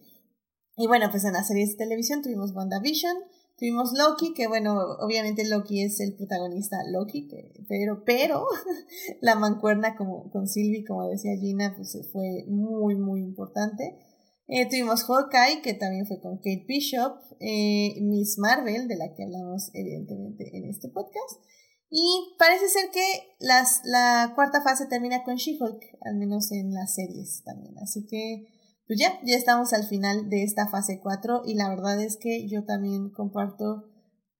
Y 0.77 0.87
bueno 0.87 1.11
pues 1.11 1.25
en 1.25 1.33
la 1.33 1.45
serie 1.45 1.67
de 1.67 1.77
televisión 1.77 2.21
tuvimos 2.21 2.53
WandaVision 2.53 3.17
Tuvimos 3.59 3.93
Loki, 3.93 4.35
que 4.35 4.47
bueno, 4.47 4.77
obviamente 5.01 5.45
Loki 5.45 5.83
es 5.83 5.99
el 5.99 6.15
protagonista 6.15 6.77
Loki, 6.87 7.29
pero, 7.69 8.05
pero 8.05 8.47
la 9.21 9.35
mancuerna 9.35 9.97
como, 9.97 10.31
con 10.31 10.47
Sylvie, 10.47 10.85
como 10.85 11.09
decía 11.09 11.37
Gina, 11.37 11.75
pues 11.77 11.99
fue 12.13 12.45
muy, 12.47 12.95
muy 12.95 13.21
importante. 13.21 13.99
Eh, 14.47 14.67
tuvimos 14.69 15.03
Hawkeye, 15.05 15.61
que 15.61 15.75
también 15.75 16.07
fue 16.07 16.21
con 16.21 16.37
Kate 16.37 16.65
Bishop, 16.69 17.19
eh, 17.41 18.01
Miss 18.01 18.39
Marvel, 18.39 18.87
de 18.87 18.97
la 18.97 19.13
que 19.13 19.25
hablamos 19.25 19.71
evidentemente 19.75 20.57
en 20.57 20.65
este 20.65 20.89
podcast. 20.89 21.43
Y 21.91 22.37
parece 22.39 22.69
ser 22.69 22.91
que 22.93 23.05
las, 23.41 23.81
la 23.85 24.33
cuarta 24.37 24.63
fase 24.63 24.87
termina 24.87 25.25
con 25.25 25.37
She-Hulk, 25.37 25.99
al 26.03 26.17
menos 26.17 26.53
en 26.53 26.73
las 26.73 26.95
series 26.95 27.43
también. 27.45 27.77
Así 27.79 28.07
que 28.07 28.47
pues 28.89 28.99
ya, 28.99 29.21
ya 29.23 29.37
estamos 29.37 29.75
al 29.75 29.85
final 29.85 30.31
de 30.31 30.43
esta 30.43 30.67
fase 30.67 30.99
4 31.01 31.43
y 31.45 31.55
la 31.55 31.69
verdad 31.69 32.03
es 32.03 32.17
que 32.17 32.49
yo 32.49 32.65
también 32.65 33.11
comparto 33.11 33.85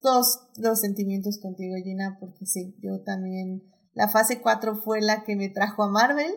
todos 0.01 0.49
los 0.57 0.81
sentimientos 0.81 1.39
contigo, 1.39 1.75
Gina, 1.85 2.17
porque 2.19 2.47
sí, 2.47 2.75
yo 2.81 3.03
también, 3.03 3.63
la 3.93 4.09
fase 4.09 4.41
4 4.41 4.77
fue 4.77 5.03
la 5.03 5.23
que 5.23 5.37
me 5.37 5.51
trajo 5.51 5.83
a 5.83 5.91
Marvel. 5.91 6.33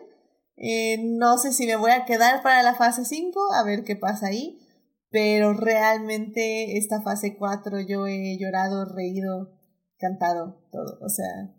Eh, 0.56 0.98
no 1.02 1.38
sé 1.38 1.52
si 1.52 1.66
me 1.66 1.76
voy 1.76 1.92
a 1.92 2.04
quedar 2.04 2.42
para 2.42 2.62
la 2.62 2.74
fase 2.74 3.06
5, 3.06 3.54
a 3.54 3.64
ver 3.64 3.82
qué 3.82 3.96
pasa 3.96 4.26
ahí, 4.26 4.58
pero 5.08 5.54
realmente 5.54 6.76
esta 6.76 7.00
fase 7.00 7.38
4 7.38 7.80
yo 7.80 8.06
he 8.06 8.36
llorado, 8.38 8.84
reído, 8.84 9.58
cantado, 9.96 10.66
todo, 10.70 10.98
o 11.00 11.08
sea, 11.08 11.56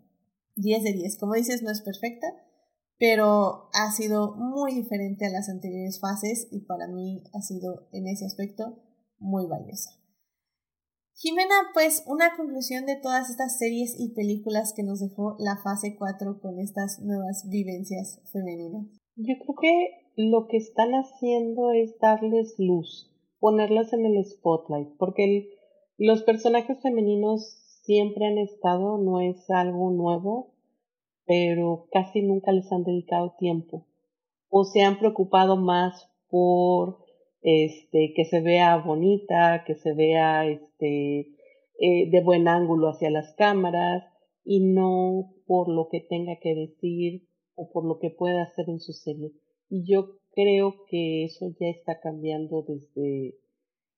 10 0.54 0.84
de 0.84 0.92
10. 0.92 1.18
Como 1.18 1.34
dices, 1.34 1.62
no 1.62 1.72
es 1.72 1.82
perfecta, 1.82 2.28
pero 2.98 3.70
ha 3.72 3.90
sido 3.92 4.34
muy 4.36 4.74
diferente 4.74 5.26
a 5.26 5.30
las 5.30 5.48
anteriores 5.48 6.00
fases 6.00 6.48
y 6.50 6.60
para 6.66 6.86
mí 6.88 7.22
ha 7.32 7.40
sido 7.40 7.88
en 7.92 8.06
ese 8.06 8.26
aspecto 8.26 8.82
muy 9.18 9.46
valiosa. 9.46 9.90
Jimena, 11.16 11.54
pues 11.72 12.04
una 12.06 12.36
conclusión 12.36 12.86
de 12.86 12.96
todas 12.96 13.30
estas 13.30 13.56
series 13.56 13.94
y 13.98 14.14
películas 14.14 14.72
que 14.74 14.82
nos 14.82 15.00
dejó 15.00 15.36
la 15.38 15.56
fase 15.62 15.96
4 15.96 16.40
con 16.40 16.58
estas 16.58 17.00
nuevas 17.00 17.48
vivencias 17.48 18.20
femeninas. 18.32 18.86
Yo 19.16 19.34
creo 19.38 19.54
que 19.60 19.88
lo 20.16 20.48
que 20.48 20.56
están 20.56 20.92
haciendo 20.92 21.70
es 21.70 21.96
darles 22.00 22.54
luz, 22.58 23.12
ponerlas 23.38 23.92
en 23.92 24.06
el 24.06 24.24
spotlight, 24.24 24.96
porque 24.98 25.50
los 25.98 26.24
personajes 26.24 26.82
femeninos 26.82 27.60
siempre 27.84 28.26
han 28.26 28.38
estado, 28.38 28.98
no 28.98 29.20
es 29.20 29.48
algo 29.50 29.90
nuevo, 29.92 30.53
pero 31.26 31.88
casi 31.90 32.22
nunca 32.22 32.52
les 32.52 32.70
han 32.72 32.84
dedicado 32.84 33.34
tiempo 33.38 33.86
o 34.48 34.64
se 34.64 34.82
han 34.82 34.98
preocupado 34.98 35.56
más 35.56 36.08
por 36.28 36.98
este 37.42 38.12
que 38.14 38.24
se 38.24 38.40
vea 38.40 38.76
bonita, 38.76 39.64
que 39.66 39.74
se 39.74 39.94
vea 39.94 40.46
este 40.46 41.28
eh, 41.80 42.10
de 42.10 42.22
buen 42.22 42.48
ángulo 42.48 42.88
hacia 42.88 43.10
las 43.10 43.34
cámaras 43.34 44.04
y 44.44 44.60
no 44.60 45.34
por 45.46 45.68
lo 45.68 45.88
que 45.88 46.00
tenga 46.00 46.36
que 46.40 46.54
decir 46.54 47.26
o 47.54 47.70
por 47.70 47.84
lo 47.84 47.98
que 47.98 48.10
pueda 48.10 48.42
hacer 48.44 48.68
en 48.68 48.80
su 48.80 48.92
serie. 48.92 49.32
Y 49.68 49.90
yo 49.90 50.18
creo 50.32 50.84
que 50.88 51.24
eso 51.24 51.46
ya 51.60 51.68
está 51.68 52.00
cambiando 52.00 52.62
desde, 52.62 53.36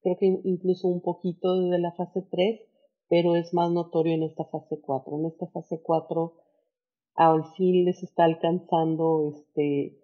creo 0.02 0.16
que 0.18 0.40
incluso 0.44 0.88
un 0.88 1.02
poquito 1.02 1.60
desde 1.60 1.78
la 1.78 1.92
fase 1.92 2.22
3, 2.30 2.60
pero 3.08 3.36
es 3.36 3.52
más 3.54 3.70
notorio 3.70 4.14
en 4.14 4.22
esta 4.22 4.44
fase 4.46 4.80
4. 4.80 5.18
En 5.18 5.26
esta 5.26 5.46
fase 5.48 5.80
4 5.82 6.34
al 7.16 7.44
fin 7.56 7.84
les 7.84 8.02
está 8.02 8.24
alcanzando 8.24 9.28
este 9.28 9.98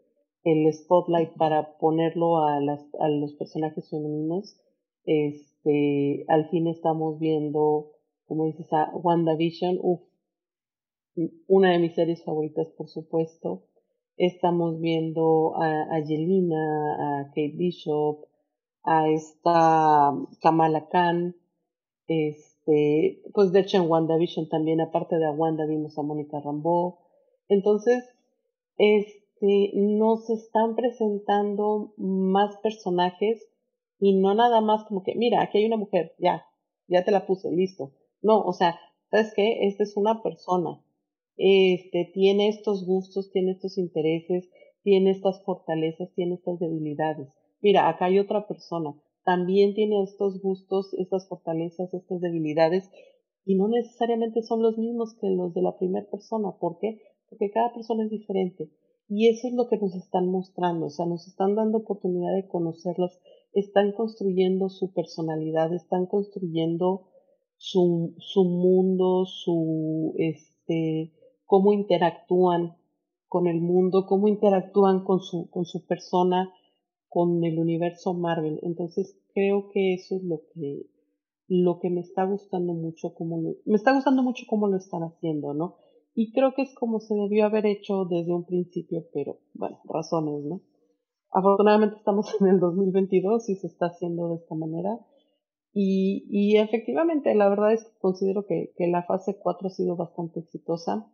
el 0.45 0.73
spotlight 0.73 1.37
para 1.37 1.79
ponerlo 1.79 2.39
a, 2.39 2.61
las, 2.61 2.83
a 2.99 3.09
los 3.09 3.35
personajes 3.35 3.89
femeninos. 3.91 4.57
Este, 5.05 6.25
al 6.29 6.49
fin 6.51 6.67
estamos 6.67 7.19
viendo, 7.19 7.93
como 8.27 8.47
dices, 8.47 8.73
a 8.73 8.91
WandaVision, 8.93 9.79
uf, 9.81 10.01
una 11.47 11.73
de 11.73 11.79
mis 11.79 11.95
series 11.95 12.25
favoritas, 12.25 12.69
por 12.77 12.89
supuesto. 12.89 13.65
Estamos 14.17 14.81
viendo 14.81 15.55
a, 15.57 15.83
a 15.85 15.99
a 15.99 17.25
Kate 17.29 17.55
Bishop, 17.55 18.27
a 18.85 19.09
esta 19.09 20.13
Kamala 20.41 20.89
Khan, 20.89 21.37
este, 22.09 23.23
pues 23.33 23.53
de 23.53 23.61
hecho 23.61 23.79
en 23.79 23.91
WandaVision 23.91 24.49
también, 24.49 24.81
aparte 24.81 25.17
de 25.17 25.27
a 25.27 25.31
Wanda, 25.31 25.67
vimos 25.67 25.97
a 25.99 26.03
Mónica 26.03 26.41
Rambeau. 26.41 26.99
Entonces, 27.53 28.05
este, 28.79 29.73
nos 29.74 30.31
están 30.31 30.74
presentando 30.77 31.93
más 31.97 32.57
personajes 32.59 33.47
y 33.99 34.15
no 34.15 34.35
nada 34.35 34.61
más 34.61 34.85
como 34.85 35.03
que, 35.03 35.15
mira, 35.15 35.43
aquí 35.43 35.59
hay 35.59 35.66
una 35.66 35.77
mujer, 35.77 36.15
ya, 36.19 36.47
ya 36.89 37.05
te 37.05 37.11
la 37.11 37.27
puse, 37.27 37.51
listo. 37.51 37.93
No, 38.20 38.41
o 38.41 38.53
sea, 38.53 38.79
¿sabes 39.11 39.33
qué? 39.35 39.66
Esta 39.66 39.83
es 39.83 39.97
una 39.97 40.23
persona 40.23 40.81
este, 41.37 42.11
tiene 42.12 42.49
estos 42.49 42.85
gustos, 42.87 43.31
tiene 43.31 43.53
estos 43.53 43.79
intereses, 43.79 44.49
tiene 44.83 45.11
estas 45.11 45.43
fortalezas, 45.45 46.12
tiene 46.15 46.35
estas 46.35 46.59
debilidades. 46.59 47.29
Mira, 47.61 47.89
acá 47.89 48.07
hay 48.07 48.19
otra 48.19 48.47
persona, 48.47 48.95
también 49.24 49.74
tiene 49.74 50.03
estos 50.03 50.41
gustos, 50.43 50.95
estas 50.95 51.29
fortalezas, 51.29 51.95
estas 51.95 52.20
debilidades, 52.20 52.91
y 53.45 53.57
no 53.57 53.69
necesariamente 53.69 54.43
son 54.43 54.62
los 54.62 54.79
mismos 54.79 55.16
que 55.20 55.29
los 55.31 55.55
de 55.55 55.62
la 55.62 55.77
primera 55.77 56.07
persona. 56.09 56.53
¿Por 56.61 56.79
qué? 56.79 57.01
Porque 57.33 57.51
cada 57.51 57.73
persona 57.73 58.05
es 58.05 58.11
diferente. 58.11 58.71
Y 59.09 59.29
eso 59.29 59.49
es 59.49 59.55
lo 59.55 59.69
que 59.69 59.79
nos 59.79 59.95
están 59.95 60.29
mostrando, 60.29 60.87
o 60.87 60.91
sea, 60.91 61.07
nos 61.07 61.27
están 61.27 61.55
dando 61.55 61.79
oportunidad 61.79 62.35
de 62.35 62.47
conocerlas, 62.47 63.19
están 63.55 63.93
construyendo 63.93 64.69
su 64.69 64.93
personalidad, 64.93 65.73
están 65.73 66.05
construyendo 66.07 67.09
su, 67.57 68.15
su 68.19 68.45
mundo, 68.45 69.25
su, 69.25 70.15
este, 70.19 71.13
cómo 71.47 71.73
interactúan 71.73 72.77
con 73.29 73.47
el 73.47 73.63
mundo, 73.63 74.05
cómo 74.07 74.29
interactúan 74.29 75.05
con 75.05 75.21
su, 75.21 75.49
con 75.49 75.65
su 75.65 75.87
persona, 75.87 76.53
con 77.09 77.43
el 77.45 77.59
universo 77.59 78.13
Marvel. 78.13 78.61
Entonces 78.63 79.19
creo 79.33 79.71
que 79.71 79.95
eso 79.95 80.17
es 80.17 80.23
lo 80.23 80.43
que, 80.53 80.87
lo 81.49 81.79
que 81.81 81.89
me 81.89 82.01
está 82.01 82.25
gustando 82.25 82.75
mucho, 82.75 83.15
como 83.15 83.39
me 83.39 83.77
está 83.77 83.93
gustando 83.95 84.23
mucho 84.23 84.45
cómo 84.47 84.69
lo 84.69 84.77
están 84.77 85.03
haciendo, 85.03 85.55
¿no? 85.55 85.77
Y 86.15 86.33
creo 86.33 86.55
que 86.55 86.63
es 86.63 86.75
como 86.75 87.01
se 87.01 87.15
debió 87.15 87.47
haber 87.47 87.67
hecho 87.67 88.05
desde 88.05 88.35
un 88.35 88.45
principio, 88.45 89.07
pero 89.15 89.39
bueno, 89.55 89.81
razones, 89.85 90.45
¿no? 90.45 90.61
Afortunadamente 91.31 91.97
estamos 91.97 92.35
en 92.41 92.49
el 92.49 92.61
2022 92.61 93.49
y 93.49 93.57
se 93.57 93.67
está 93.67 93.87
haciendo 93.87 94.29
de 94.29 94.37
esta 94.37 94.55
manera. 94.55 94.99
Y, 95.73 96.27
y 96.29 96.59
efectivamente, 96.59 97.35
la 97.35 97.49
verdad 97.49 97.73
es 97.73 97.85
que 97.85 97.99
considero 97.99 98.45
que, 98.47 98.73
que 98.77 98.89
la 98.89 99.05
fase 99.05 99.39
4 99.39 99.69
ha 99.69 99.71
sido 99.71 99.97
bastante 99.97 100.41
exitosa 100.41 101.11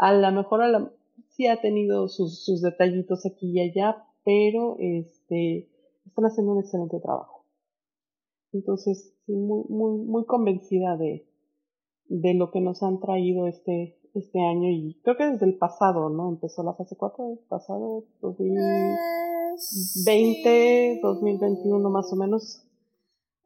a 0.00 0.14
lo 0.14 0.32
mejor 0.32 0.62
a 0.62 0.68
la, 0.68 0.90
sí 1.28 1.46
ha 1.46 1.60
tenido 1.60 2.08
sus, 2.08 2.42
sus 2.42 2.62
detallitos 2.62 3.26
aquí 3.26 3.50
y 3.52 3.60
allá, 3.60 4.02
pero 4.24 4.76
este, 4.78 5.68
están 6.06 6.24
haciendo 6.24 6.52
un 6.52 6.60
excelente 6.60 6.98
trabajo. 7.00 7.44
Entonces, 8.52 9.14
sí, 9.26 9.32
muy, 9.32 9.64
muy, 9.68 9.98
muy 10.06 10.24
convencida 10.24 10.96
de, 10.96 11.28
de 12.06 12.32
lo 12.32 12.50
que 12.50 12.62
nos 12.62 12.82
han 12.82 12.98
traído 12.98 13.46
este, 13.46 13.99
este 14.14 14.40
año 14.40 14.70
y 14.70 15.00
creo 15.02 15.16
que 15.16 15.26
desde 15.26 15.46
el 15.46 15.58
pasado, 15.58 16.10
¿no? 16.10 16.28
Empezó 16.28 16.62
la 16.62 16.74
fase 16.74 16.94
4, 16.96 17.32
el 17.32 17.40
pasado 17.48 18.04
2020, 18.20 21.00
2021 21.02 21.90
más 21.90 22.12
o 22.12 22.16
menos. 22.16 22.64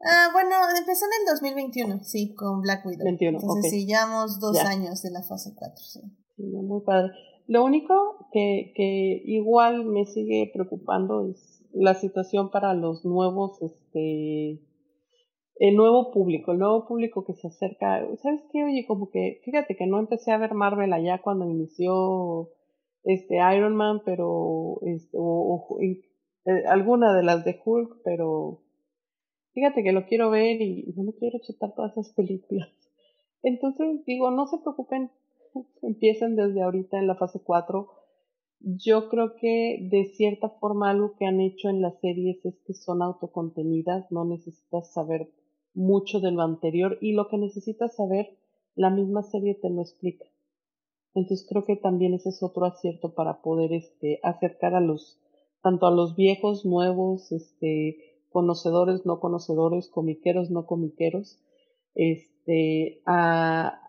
Ah, 0.01 0.29
bueno, 0.33 0.51
empezó 0.79 1.07
en 1.07 1.13
el 1.21 1.27
2021, 1.35 2.05
sí, 2.05 2.35
con 2.35 2.61
Black 2.61 2.85
Widow. 2.85 3.05
21, 3.05 3.39
Entonces 3.41 3.71
sí, 3.71 3.87
llevamos 3.87 4.39
dos 4.41 4.59
años 4.59 5.01
de 5.03 5.11
la 5.11 5.23
fase 5.23 5.55
4, 5.55 5.75
sí 5.77 6.01
muy 6.37 6.81
padre. 6.83 7.13
Lo 7.47 7.65
único 7.65 8.29
que, 8.33 8.73
que 8.75 9.23
igual 9.25 9.85
me 9.85 10.07
sigue 10.07 10.51
preocupando 10.53 11.29
es 11.29 11.63
la 11.73 11.95
situación 11.95 12.51
para 12.51 12.75
los 12.75 13.05
nuevos, 13.05 13.61
este, 13.63 14.61
el 15.57 15.77
nuevo 15.77 16.11
público, 16.11 16.53
el 16.53 16.59
nuevo 16.59 16.87
público 16.87 17.25
que 17.25 17.35
se 17.35 17.49
acerca. 17.49 18.07
¿Sabes 18.23 18.43
qué? 18.53 18.65
Oye, 18.65 18.87
como 18.87 19.11
que, 19.11 19.41
fíjate 19.45 19.77
que 19.77 19.87
no 19.87 19.99
empecé 19.99 20.33
a 20.33 20.39
ver 20.39 20.55
Marvel 20.55 20.93
allá 20.93 21.21
cuando 21.23 21.49
inició 21.49 22.51
este 23.05 23.37
Iron 23.57 23.77
Man, 23.77 24.03
pero, 24.05 24.79
este, 24.83 25.17
o, 25.21 25.79
eh, 25.81 26.03
alguna 26.69 27.15
de 27.15 27.23
las 27.23 27.45
de 27.45 27.61
Hulk, 27.65 28.01
pero 28.05 28.63
fíjate 29.53 29.83
que 29.83 29.93
lo 29.93 30.07
quiero 30.07 30.31
ver 30.31 30.61
y 30.61 30.93
no 30.97 31.05
me 31.05 31.15
quiero 31.15 31.39
chutar 31.41 31.75
todas 31.75 31.93
esas 31.93 32.13
películas. 32.15 32.69
Entonces 33.43 34.05
digo, 34.07 34.31
no 34.31 34.47
se 34.47 34.59
preocupen 34.59 35.11
empiezan 35.83 36.37
desde 36.37 36.63
ahorita 36.63 36.99
en 36.99 37.07
la 37.07 37.17
fase 37.17 37.41
4. 37.43 37.89
Yo 38.61 39.09
creo 39.09 39.37
que 39.37 39.79
de 39.91 40.07
cierta 40.15 40.49
forma 40.49 40.91
algo 40.91 41.17
que 41.17 41.27
han 41.27 41.41
hecho 41.41 41.69
en 41.69 41.83
las 41.83 41.99
series 42.01 42.45
es 42.45 42.59
que 42.67 42.75
son 42.75 43.03
autocontenidas, 43.03 44.11
no 44.11 44.25
necesitas 44.25 44.93
saber 44.93 45.29
mucho 45.75 46.21
de 46.21 46.31
lo 46.31 46.43
anterior 46.43 46.99
y 47.01 47.13
lo 47.13 47.29
que 47.29 47.39
necesitas 47.39 47.97
saber, 47.97 48.39
la 48.75 48.91
misma 48.91 49.23
serie 49.23 49.55
te 49.55 49.71
lo 49.71 49.83
explica. 49.83 50.25
Entonces 51.15 51.47
creo 51.49 51.65
que 51.65 51.77
también 51.77 52.15
ese 52.15 52.31
es 52.31 52.43
otro 52.43 52.65
acierto 52.65 53.15
para 53.15 53.41
poder 53.43 53.73
este, 53.73 54.19
acercar 54.23 54.75
a 54.75 54.81
los, 54.81 55.21
tanto 55.63 55.87
a 55.87 55.93
los 55.93 56.17
viejos, 56.17 56.65
nuevos, 56.65 57.31
este, 57.31 57.99
conocedores, 58.31 59.07
no 59.07 59.21
conocedores, 59.21 59.89
comiqueros, 59.89 60.51
no 60.51 60.67
comiqueros, 60.67 61.39
este, 61.95 63.01
a, 63.07 63.81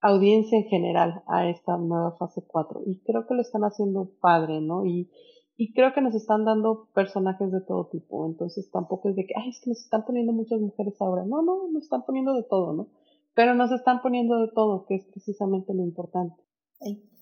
audiencia 0.00 0.58
en 0.58 0.64
general 0.64 1.22
a 1.26 1.48
esta 1.48 1.76
nueva 1.76 2.12
fase 2.12 2.42
4 2.46 2.82
y 2.86 3.00
creo 3.00 3.26
que 3.26 3.34
lo 3.34 3.40
están 3.40 3.62
haciendo 3.62 4.10
padre, 4.20 4.60
¿no? 4.60 4.84
Y, 4.84 5.10
y 5.60 5.72
creo 5.72 5.92
que 5.92 6.00
nos 6.00 6.14
están 6.14 6.44
dando 6.44 6.88
personajes 6.94 7.50
de 7.50 7.60
todo 7.60 7.88
tipo, 7.88 8.24
entonces 8.26 8.70
tampoco 8.70 9.08
es 9.08 9.16
de 9.16 9.26
que, 9.26 9.34
ay, 9.36 9.50
es 9.50 9.60
que 9.60 9.70
nos 9.70 9.80
están 9.80 10.04
poniendo 10.04 10.32
muchas 10.32 10.60
mujeres 10.60 10.94
ahora, 11.00 11.24
no, 11.26 11.42
no, 11.42 11.68
nos 11.72 11.82
están 11.82 12.04
poniendo 12.06 12.32
de 12.32 12.44
todo, 12.44 12.72
¿no? 12.74 12.88
Pero 13.34 13.56
nos 13.56 13.72
están 13.72 14.00
poniendo 14.00 14.38
de 14.38 14.52
todo, 14.54 14.86
que 14.86 14.94
es 14.94 15.04
precisamente 15.06 15.74
lo 15.74 15.82
importante. 15.82 16.40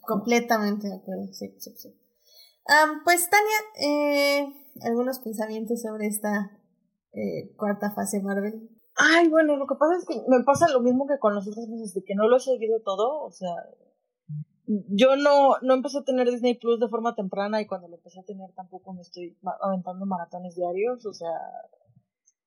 completamente 0.03 0.87
de 0.87 0.97
acuerdo, 0.97 1.33
sí, 1.33 1.55
sí, 1.59 1.73
sí. 1.77 1.95
pues 3.05 3.27
Tania, 3.31 3.89
eh, 3.89 4.53
algunos 4.83 5.19
pensamientos 5.21 5.81
sobre 5.81 6.07
esta 6.07 6.61
eh, 7.15 7.55
cuarta 7.57 7.93
fase 7.93 8.23
Marvel. 8.23 8.69
Ay, 8.97 9.29
bueno, 9.29 9.57
lo 9.57 9.67
que 9.67 9.77
pasa 9.77 9.97
es 9.97 10.05
que 10.05 10.15
me 10.29 10.45
pasa 10.45 10.69
lo 10.69 10.81
mismo 10.81 11.07
que 11.07 11.19
con 11.19 11.35
los 11.35 11.49
otros 11.49 11.69
meses, 11.69 11.95
de 11.95 12.05
que 12.05 12.15
no 12.15 12.29
lo 12.29 12.37
he 12.37 12.41
seguido 12.41 12.83
todo, 12.85 13.23
o 13.25 13.31
sea, 13.31 13.55
yo 14.67 15.17
no, 15.17 15.57
no 15.63 15.75
empecé 15.75 15.99
a 15.99 16.05
tener 16.05 16.31
Disney 16.31 16.55
Plus 16.55 16.81
de 16.81 16.89
forma 16.89 17.15
temprana 17.15 17.61
y 17.61 17.67
cuando 17.67 17.89
lo 17.89 17.97
empecé 17.97 18.21
a 18.21 18.25
tener 18.25 18.53
tampoco 18.53 18.93
me 18.93 19.03
estoy 19.03 19.37
aventando 19.61 20.07
maratones 20.07 20.57
diarios, 20.57 21.07
o 21.07 21.13
sea, 21.13 21.31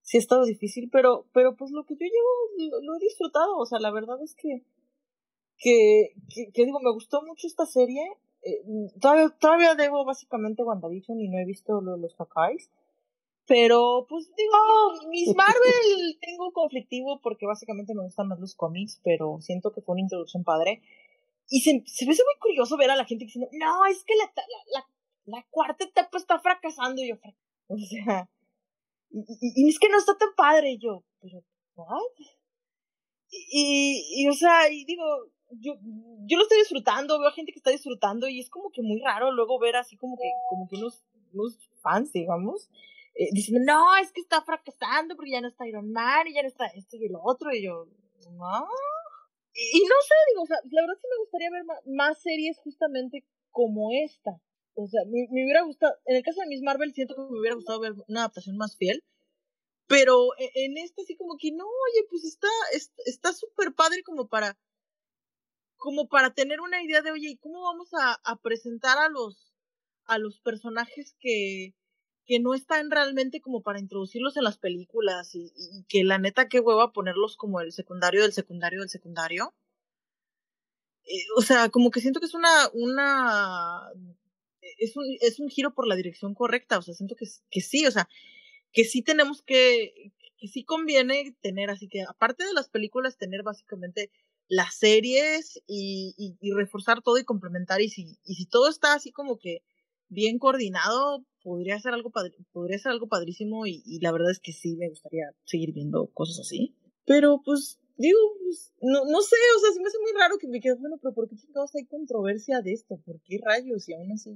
sí 0.02 0.18
ha 0.18 0.20
estado 0.20 0.44
difícil, 0.44 0.90
pero, 0.92 1.28
pero 1.34 1.56
pues 1.56 1.72
lo 1.72 1.86
que 1.86 1.96
yo 1.96 2.06
llevo 2.06 2.82
lo, 2.82 2.96
he 2.96 3.00
disfrutado, 3.00 3.58
o 3.58 3.66
sea, 3.66 3.80
la 3.80 3.92
verdad 3.92 4.22
es 4.22 4.36
que, 4.36 4.64
que, 5.58 6.14
que, 6.54 6.66
digo, 6.66 6.80
me 6.82 6.92
gustó 6.92 7.22
mucho 7.22 7.48
esta 7.48 7.66
serie, 7.66 8.02
eh, 8.42 8.62
todavía, 9.00 9.30
todavía 9.40 9.76
debo 9.76 10.04
básicamente 10.04 10.64
WandaVision 10.64 11.22
y 11.22 11.30
no 11.30 11.38
he 11.38 11.46
visto 11.46 11.80
lo 11.80 11.94
de 11.94 12.00
los 12.00 12.16
Hawkeyes, 12.16 12.70
Pero, 13.46 14.08
pues 14.10 14.30
digo, 14.36 15.10
Miss 15.10 15.34
Marvel 15.36 16.18
tengo 16.20 16.52
conflictivo 16.52 17.22
porque 17.22 17.46
básicamente 17.46 17.94
me 17.94 18.04
gustan 18.04 18.28
más 18.28 18.40
los 18.40 18.56
cómics, 18.56 19.00
pero 19.04 19.38
siento 19.42 19.72
que 19.72 19.82
fue 19.82 19.94
una 19.94 20.02
introducción 20.02 20.44
padre. 20.44 20.82
Y 21.50 21.62
se, 21.62 21.74
me 21.74 22.12
hace 22.12 22.24
muy 22.24 22.40
curioso 22.40 22.78
ver 22.78 22.92
a 22.92 22.96
la 22.96 23.06
gente 23.06 23.26
diciendo, 23.26 23.50
no, 23.54 23.86
es 23.88 24.04
que 24.04 24.16
la, 24.16 24.32
la, 24.74 24.88
la, 25.26 25.46
cuarta 25.50 25.84
etapa 25.84 26.18
está 26.18 26.40
fracasando. 26.40 27.02
Y 27.02 27.10
yo, 27.10 27.16
o 27.68 27.78
sea, 27.78 28.30
y, 29.10 29.26
y, 29.40 29.70
es 29.70 29.80
que 29.80 29.90
no 29.90 29.98
está 29.98 30.16
tan 30.18 30.34
padre. 30.36 30.72
Y 30.72 30.78
yo, 30.78 31.04
pero, 31.20 31.44
¿what? 31.76 32.02
Y, 33.32 34.24
y, 34.24 34.28
o 34.28 34.34
sea, 34.34 34.70
y 34.72 34.86
digo, 34.86 35.04
yo, 35.52 35.74
yo 36.26 36.38
lo 36.38 36.44
estoy 36.44 36.60
disfrutando, 36.60 37.20
veo 37.20 37.30
a 37.30 37.34
gente 37.34 37.52
que 37.52 37.60
está 37.60 37.72
disfrutando 37.72 38.28
y 38.28 38.40
es 38.40 38.50
como 38.50 38.70
que 38.72 38.82
muy 38.82 39.02
raro 39.02 39.32
luego 39.32 39.60
ver 39.60 39.76
así 39.76 39.98
como 39.98 40.18
que, 40.18 40.30
como 40.50 40.68
que 40.68 40.76
unos, 40.78 41.04
unos 41.34 41.58
fans, 41.82 42.12
digamos, 42.12 42.70
eh, 43.16 43.30
diciendo, 43.32 43.64
no, 43.66 43.98
es 43.98 44.12
que 44.12 44.22
está 44.22 44.42
fracasando 44.42 45.16
porque 45.16 45.32
ya 45.32 45.42
no 45.42 45.48
está 45.48 45.68
Iron 45.68 45.92
Man 45.92 46.28
y 46.28 46.34
ya 46.34 46.42
no 46.42 46.48
está 46.48 46.68
esto 46.68 46.96
y 46.96 47.06
el 47.06 47.16
otro. 47.22 47.54
Y 47.54 47.64
yo, 47.64 47.86
no. 48.32 48.68
Y, 49.54 49.80
no 49.82 49.96
sé, 50.08 50.16
digo, 50.30 50.44
o 50.44 50.46
sea, 50.46 50.58
la 50.72 50.82
verdad 50.82 50.98
sí 51.02 51.08
me 51.10 51.20
gustaría 51.20 51.50
ver 51.52 51.64
más, 51.86 52.22
series 52.22 52.58
justamente 52.60 53.26
como 53.52 53.90
esta. 53.92 54.32
O 54.76 54.88
sea, 54.88 55.02
me, 55.06 55.28
me, 55.32 55.44
hubiera 55.44 55.64
gustado, 55.64 55.94
en 56.06 56.18
el 56.18 56.24
caso 56.24 56.42
de 56.42 56.48
Miss 56.48 56.62
Marvel 56.62 56.94
siento 56.94 57.16
que 57.16 57.22
me 57.22 57.40
hubiera 57.40 57.56
gustado 57.56 57.80
ver 57.80 57.94
una 58.08 58.22
adaptación 58.22 58.58
más 58.58 58.78
fiel, 58.78 59.04
pero 59.88 60.38
e, 60.38 60.52
en, 60.66 60.78
esta 60.78 61.04
sí 61.04 61.18
como 61.18 61.36
que 61.38 61.52
no, 61.52 61.66
oye, 61.66 62.06
pues 62.10 62.24
está 62.24 62.48
está 63.06 63.34
súper 63.34 63.74
padre 63.74 64.04
como 64.04 64.28
para 64.30 64.58
como 65.78 66.08
para 66.10 66.34
tener 66.34 66.62
una 66.62 66.84
idea 66.84 67.02
de, 67.02 67.12
oye, 67.12 67.30
¿y 67.30 67.38
cómo 67.38 67.64
vamos 67.64 67.90
a, 67.94 68.20
a 68.24 68.40
presentar 68.40 68.98
a 69.00 69.10
los 69.10 69.54
a 70.06 70.18
los 70.18 70.40
personajes 70.40 71.16
que 71.20 71.74
que 72.30 72.40
no 72.40 72.54
están 72.54 72.92
realmente 72.92 73.42
como 73.42 73.64
para 73.64 73.80
introducirlos 73.80 74.38
en 74.38 74.44
las 74.44 74.60
películas 74.60 75.34
y, 75.34 75.52
que 75.88 76.04
la 76.04 76.20
neta 76.20 76.48
qué 76.48 76.60
hueva 76.60 76.94
ponerlos 76.94 77.36
como 77.36 77.60
el 77.60 77.72
secundario 77.72 78.22
del 78.22 78.34
secundario 78.34 78.82
del 78.82 78.90
secundario. 78.90 79.56
Eh, 81.06 81.26
o 81.38 81.42
sea, 81.42 81.70
como 81.70 81.90
que 81.90 82.02
siento 82.02 82.20
que 82.20 82.28
es 82.28 82.36
una, 82.36 82.70
una, 82.74 83.82
es 84.78 84.96
un, 84.96 85.06
es 85.22 85.40
un 85.40 85.50
giro 85.50 85.74
por 85.74 85.88
la 85.88 85.96
dirección 85.96 86.36
correcta, 86.36 86.78
o 86.78 86.84
sea, 86.84 86.94
siento 86.94 87.16
que, 87.16 87.26
que 87.50 87.62
sí, 87.62 87.88
o 87.88 87.92
sea, 87.92 88.08
que 88.72 88.84
sí 88.84 89.02
tenemos 89.02 89.42
que, 89.42 90.14
que 90.38 90.48
sí 90.48 90.64
conviene 90.64 91.36
tener, 91.42 91.72
así 91.72 91.88
que 91.90 92.04
aparte 92.04 92.46
de 92.46 92.54
las 92.54 92.70
películas, 92.70 93.18
tener 93.18 93.42
básicamente 93.42 94.12
las 94.48 94.76
series 94.76 95.64
y, 95.66 96.14
y, 96.16 96.38
y 96.42 96.52
reforzar 96.52 97.02
todo 97.02 97.18
y 97.18 97.24
complementar, 97.24 97.82
y 97.82 97.90
si, 97.90 98.20
y 98.24 98.36
si 98.36 98.46
todo 98.46 98.70
está 98.70 98.94
así 98.94 99.12
como 99.12 99.40
que 99.40 99.64
bien 100.10 100.38
coordinado, 100.38 101.26
podría 101.44 101.80
ser 101.80 101.94
algo, 101.94 102.12
podría 102.52 102.78
ser 102.80 102.92
algo 102.92 103.08
padrísimo 103.08 103.66
y, 103.66 103.82
y, 103.86 104.00
la 104.00 104.12
verdad 104.12 104.32
es 104.32 104.40
que 104.40 104.52
sí 104.52 104.76
me 104.76 104.90
gustaría 104.90 105.32
seguir 105.46 105.74
viendo 105.74 106.08
cosas 106.08 106.40
así. 106.40 106.76
Pero 107.06 107.42
pues, 107.44 107.80
digo, 107.98 108.20
pues, 108.44 108.74
no, 108.82 109.06
no 109.06 109.22
sé, 109.22 109.36
o 109.58 109.60
sea, 109.60 109.72
sí 109.74 109.80
me 109.80 109.88
hace 109.88 110.00
muy 110.00 110.12
raro 110.20 110.38
que 110.38 110.48
me 110.48 110.60
quedes, 110.60 110.80
bueno, 110.80 110.98
pero 111.02 111.14
¿por 111.14 111.28
qué 111.28 111.36
chingados 111.36 111.76
hay 111.76 111.86
controversia 111.86 112.62
de 112.62 112.74
esto? 112.74 112.98
¿Por 113.06 113.20
qué 113.22 113.40
rayos? 113.44 113.88
Y 113.90 113.94
aún 113.94 114.12
así... 114.12 114.32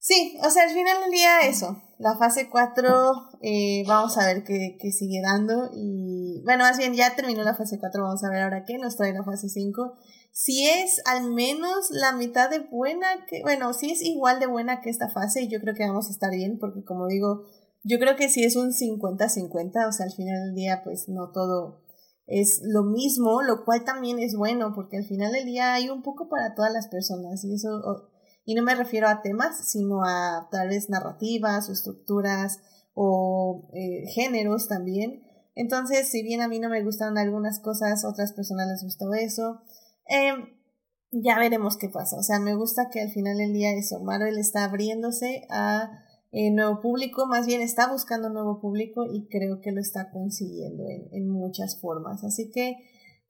Sí, 0.00 0.38
o 0.44 0.50
sea, 0.50 0.64
al 0.64 0.70
final 0.70 1.00
del 1.02 1.10
día 1.10 1.40
eso, 1.40 1.82
la 1.98 2.16
fase 2.16 2.48
4, 2.48 3.30
eh, 3.42 3.84
vamos 3.86 4.16
a 4.16 4.26
ver 4.26 4.44
qué, 4.44 4.76
qué 4.80 4.92
sigue 4.92 5.20
dando 5.22 5.70
y 5.74 6.40
bueno, 6.44 6.64
más 6.64 6.78
bien 6.78 6.94
ya 6.94 7.16
terminó 7.16 7.42
la 7.42 7.56
fase 7.56 7.78
4, 7.78 8.02
vamos 8.02 8.22
a 8.24 8.30
ver 8.30 8.42
ahora 8.42 8.64
qué 8.64 8.78
nos 8.78 8.96
trae 8.96 9.12
la 9.12 9.24
fase 9.24 9.48
5 9.48 9.96
si 10.38 10.68
es 10.68 11.02
al 11.04 11.32
menos 11.32 11.90
la 11.90 12.12
mitad 12.12 12.48
de 12.48 12.60
buena 12.60 13.08
que, 13.28 13.42
bueno, 13.42 13.72
si 13.72 13.90
es 13.90 14.02
igual 14.02 14.38
de 14.38 14.46
buena 14.46 14.80
que 14.80 14.88
esta 14.88 15.08
fase, 15.08 15.48
yo 15.48 15.60
creo 15.60 15.74
que 15.74 15.84
vamos 15.84 16.06
a 16.06 16.12
estar 16.12 16.30
bien, 16.30 16.58
porque 16.60 16.84
como 16.84 17.08
digo, 17.08 17.42
yo 17.82 17.98
creo 17.98 18.14
que 18.14 18.28
si 18.28 18.44
es 18.44 18.54
un 18.54 18.70
50-50, 18.70 19.88
o 19.88 19.92
sea, 19.92 20.06
al 20.06 20.12
final 20.12 20.46
del 20.46 20.54
día, 20.54 20.82
pues 20.84 21.08
no 21.08 21.32
todo 21.32 21.82
es 22.28 22.60
lo 22.62 22.84
mismo, 22.84 23.42
lo 23.42 23.64
cual 23.64 23.82
también 23.82 24.20
es 24.20 24.36
bueno, 24.36 24.74
porque 24.76 24.98
al 24.98 25.06
final 25.06 25.32
del 25.32 25.44
día 25.44 25.74
hay 25.74 25.88
un 25.88 26.02
poco 26.02 26.28
para 26.28 26.54
todas 26.54 26.72
las 26.72 26.86
personas, 26.86 27.42
y 27.42 27.54
eso, 27.54 28.10
y 28.48 28.54
no 28.54 28.62
me 28.62 28.74
refiero 28.74 29.08
a 29.08 29.20
temas, 29.20 29.70
sino 29.70 30.06
a 30.06 30.48
tal 30.50 30.68
vez 30.68 30.88
narrativas 30.88 31.68
o 31.68 31.72
estructuras 31.72 32.60
o 32.94 33.68
eh, 33.74 34.06
géneros 34.14 34.68
también. 34.68 35.22
Entonces, 35.54 36.08
si 36.08 36.22
bien 36.22 36.40
a 36.40 36.48
mí 36.48 36.58
no 36.58 36.70
me 36.70 36.82
gustan 36.82 37.18
algunas 37.18 37.60
cosas, 37.60 38.06
otras 38.06 38.32
personas 38.32 38.68
les 38.68 38.82
gustó 38.82 39.12
eso. 39.12 39.60
Eh, 40.08 40.32
ya 41.12 41.38
veremos 41.38 41.76
qué 41.76 41.90
pasa. 41.90 42.16
O 42.16 42.22
sea, 42.22 42.40
me 42.40 42.54
gusta 42.54 42.88
que 42.90 43.02
al 43.02 43.10
final 43.10 43.36
del 43.36 43.52
día 43.52 43.72
eso, 43.72 44.00
Marvel 44.00 44.38
está 44.38 44.64
abriéndose 44.64 45.46
a 45.50 45.90
eh, 46.32 46.50
nuevo 46.50 46.80
público, 46.80 47.26
más 47.26 47.46
bien 47.46 47.60
está 47.60 47.92
buscando 47.92 48.30
nuevo 48.30 48.62
público 48.62 49.04
y 49.04 49.28
creo 49.28 49.60
que 49.60 49.72
lo 49.72 49.82
está 49.82 50.10
consiguiendo 50.10 50.88
en, 50.88 51.06
en 51.12 51.28
muchas 51.28 51.78
formas. 51.82 52.24
Así 52.24 52.50
que, 52.50 52.78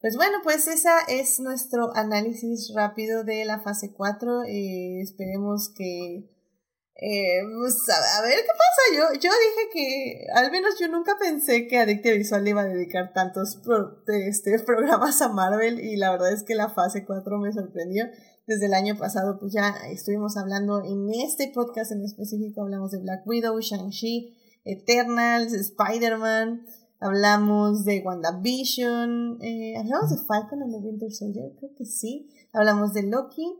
pues 0.00 0.16
bueno, 0.16 0.38
pues 0.42 0.68
esa 0.68 1.00
es 1.08 1.40
nuestro 1.40 1.94
análisis 1.96 2.72
rápido 2.74 3.24
de 3.24 3.44
la 3.44 3.60
fase 3.60 3.92
4. 3.92 4.44
Eh, 4.44 5.00
esperemos 5.02 5.72
que 5.76 6.28
eh, 7.00 7.42
pues, 7.60 7.78
a, 7.88 8.22
ver 8.22 8.38
qué 8.40 8.48
pasa. 8.48 8.96
Yo, 8.96 9.20
yo 9.20 9.30
dije 9.30 9.70
que, 9.72 10.26
al 10.34 10.50
menos 10.50 10.74
yo 10.80 10.88
nunca 10.88 11.16
pensé 11.18 11.68
que 11.68 11.78
Adictia 11.78 12.12
Visual 12.14 12.46
iba 12.46 12.62
a 12.62 12.66
dedicar 12.66 13.12
tantos 13.12 13.60
este, 14.06 14.58
programas 14.66 15.22
a 15.22 15.28
Marvel 15.28 15.78
y 15.78 15.96
la 15.96 16.10
verdad 16.10 16.32
es 16.32 16.42
que 16.42 16.56
la 16.56 16.68
fase 16.68 17.04
4 17.04 17.38
me 17.38 17.52
sorprendió. 17.52 18.06
Desde 18.48 18.66
el 18.66 18.74
año 18.74 18.96
pasado, 18.96 19.38
pues 19.38 19.52
ya 19.52 19.74
estuvimos 19.90 20.38
hablando 20.38 20.82
en 20.82 21.10
este 21.22 21.52
podcast 21.54 21.92
en 21.92 22.02
específico, 22.02 22.62
hablamos 22.62 22.90
de 22.90 22.98
Black 22.98 23.26
Widow, 23.26 23.60
Shang-Chi, 23.60 24.34
Eternals, 24.64 25.52
Spider-Man, 25.52 26.64
hablamos 27.00 27.84
de 27.84 28.02
WandaVision, 28.04 29.38
eh, 29.42 29.76
hablamos 29.76 30.10
de 30.10 30.26
Falcon 30.26 30.62
and 30.62 30.72
the 30.72 30.78
Winter 30.78 31.12
Soldier, 31.12 31.52
creo 31.58 31.70
que 31.76 31.84
sí, 31.84 32.30
hablamos 32.52 32.92
de 32.92 33.04
Loki, 33.04 33.58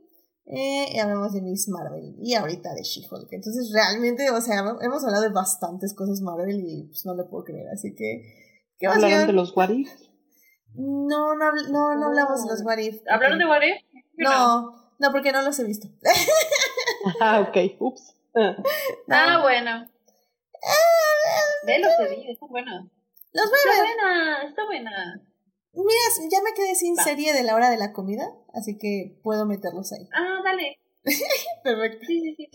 eh, 0.51 0.87
y 0.95 0.99
hablamos 0.99 1.35
de 1.35 1.43
Miss 1.43 1.69
Marvel 1.69 2.17
y 2.23 2.35
ahorita 2.35 2.73
de 2.73 2.83
She-Hulk. 2.83 3.31
Entonces, 3.33 3.71
realmente, 3.71 4.31
o 4.31 4.41
sea, 4.41 4.61
hemos 4.81 5.05
hablado 5.05 5.23
de 5.25 5.29
bastantes 5.29 5.93
cosas 5.93 6.23
Marvel 6.23 6.61
y 6.67 6.85
pues 6.85 7.05
no 7.05 7.15
lo 7.15 7.29
puedo 7.29 7.45
creer. 7.45 7.69
Así 7.69 7.95
que. 7.95 8.23
¿Qué 8.79 8.87
¿Hablaron 8.87 9.27
de 9.27 9.33
los 9.35 9.55
What 9.55 9.71
No, 10.75 11.35
no, 11.35 11.53
no, 11.71 11.97
no 11.97 12.07
hablamos 12.07 12.45
de 12.45 12.51
los 12.51 12.65
What 12.65 12.79
¿Hablaron 13.11 13.39
de 13.39 13.45
What 13.45 13.61
No, 14.17 14.95
no, 14.99 15.13
porque 15.13 15.33
no 15.33 15.43
los 15.43 15.59
he 15.59 15.65
visto. 15.65 15.89
ah, 17.21 17.41
ok, 17.47 17.75
ups. 17.79 18.15
Ah, 18.35 19.41
bueno. 19.43 19.87
Ve 21.67 21.79
los 21.79 21.93
he 22.01 22.15
visto, 22.15 22.33
están 22.33 22.49
buenos. 22.49 22.98
Los 23.39 23.51
voy 23.51 23.59
a 23.65 23.83
ver. 23.83 23.91
Está 23.91 24.03
buena, 24.03 24.43
está 24.49 24.65
buena. 24.67 25.23
Mira, 25.75 26.29
ya 26.31 26.43
me 26.43 26.55
quedé 26.55 26.75
sin 26.75 26.97
serie 26.97 27.33
de 27.33 27.45
la 27.45 27.55
hora 27.55 27.71
de 27.71 27.77
la 27.77 27.93
comida, 27.93 28.33
así 28.53 28.77
que 28.79 29.19
puedo 29.23 29.47
meterlos 29.47 29.93
ahí. 29.93 30.09
Ah, 30.13 30.41
dale. 30.43 30.79
Perfecto. 31.63 32.07
Sí, 32.07 32.21
sí, 32.21 32.35
sí. 32.37 32.49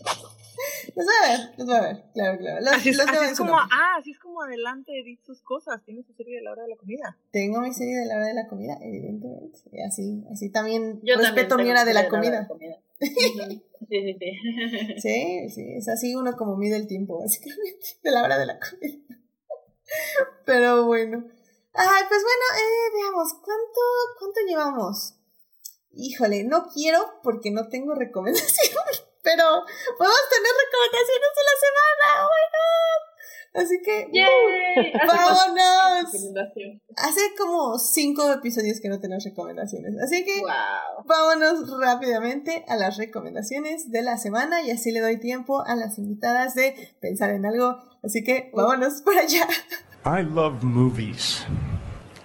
Los 0.94 1.06
voy 1.06 1.14
a 1.22 1.28
ver, 1.28 1.54
los 1.58 1.66
voy 1.66 1.76
a 1.76 1.80
ver, 1.80 2.04
claro, 2.12 2.38
claro. 2.38 2.60
Los, 2.60 2.74
así, 2.74 2.90
es 2.90 3.38
como, 3.38 3.56
ah, 3.56 3.96
así 3.98 4.12
es 4.12 4.18
como 4.18 4.42
adelante 4.42 4.92
de 4.92 5.18
sus 5.24 5.42
cosas. 5.42 5.82
Tienes 5.84 6.06
tu 6.06 6.12
serie 6.12 6.36
de 6.36 6.42
la 6.42 6.52
hora 6.52 6.62
de 6.62 6.68
la 6.68 6.76
comida. 6.76 7.16
Tengo 7.32 7.60
mi 7.60 7.72
serie 7.72 7.96
de 7.96 8.06
la 8.06 8.16
hora 8.16 8.26
de 8.26 8.34
la 8.34 8.46
comida, 8.46 8.78
evidentemente. 8.80 9.58
Así, 9.86 10.22
así 10.30 10.50
también 10.50 11.00
Yo 11.02 11.16
respeto 11.16 11.56
mi 11.56 11.70
hora 11.70 11.84
de 11.84 11.94
la, 11.94 12.08
comida. 12.08 12.48
sí, 13.00 13.10
sí, 13.88 14.16
sí. 14.18 15.00
Sí, 15.00 15.48
sí, 15.50 15.72
es 15.76 15.88
así 15.88 16.14
uno 16.14 16.36
como 16.36 16.56
mide 16.56 16.76
el 16.76 16.86
tiempo, 16.86 17.18
básicamente, 17.18 17.98
de 18.02 18.10
la 18.10 18.22
hora 18.22 18.38
de 18.38 18.46
la 18.46 18.58
comida. 18.60 18.98
Pero 20.44 20.84
bueno. 20.84 21.24
Ay, 21.74 22.02
pues 22.08 22.22
bueno, 22.22 22.44
eh, 22.56 22.90
veamos, 22.94 23.34
¿cuánto, 23.42 23.80
¿cuánto 24.18 24.40
llevamos? 24.46 25.14
Híjole, 25.92 26.44
no 26.44 26.68
quiero 26.72 27.20
porque 27.22 27.50
no 27.50 27.68
tengo 27.68 27.94
recomendación, 27.94 28.84
pero 29.22 29.44
podemos 29.98 30.28
tener 30.30 30.52
recomendaciones 30.52 31.30
de 31.34 31.44
la 31.44 31.56
semana, 31.60 32.26
oh. 32.26 32.44
Así 33.54 33.80
que, 33.82 34.08
uh, 34.10 35.06
vámonos. 35.06 36.12
Hace 36.96 37.20
como 37.38 37.78
cinco 37.78 38.32
episodios 38.32 38.80
que 38.80 38.88
no 38.88 38.98
tenemos 38.98 39.24
recomendaciones, 39.24 39.94
así 40.02 40.24
que 40.24 40.42
vámonos 41.04 41.78
rápidamente 41.78 42.64
a 42.66 42.76
las 42.76 42.96
recomendaciones 42.96 43.92
de 43.92 44.02
la 44.02 44.18
semana 44.18 44.62
y 44.62 44.72
así 44.72 44.90
le 44.90 45.00
doy 45.00 45.20
tiempo 45.20 45.62
a 45.64 45.76
las 45.76 45.98
invitadas 45.98 46.54
de 46.54 46.96
pensar 47.00 47.30
en 47.30 47.46
algo. 47.46 47.78
Así 48.02 48.24
que 48.24 48.50
vámonos 48.52 49.02
para 49.02 49.20
allá. 49.20 49.46
I 50.04 50.22
love 50.22 50.62
movies. 50.62 51.46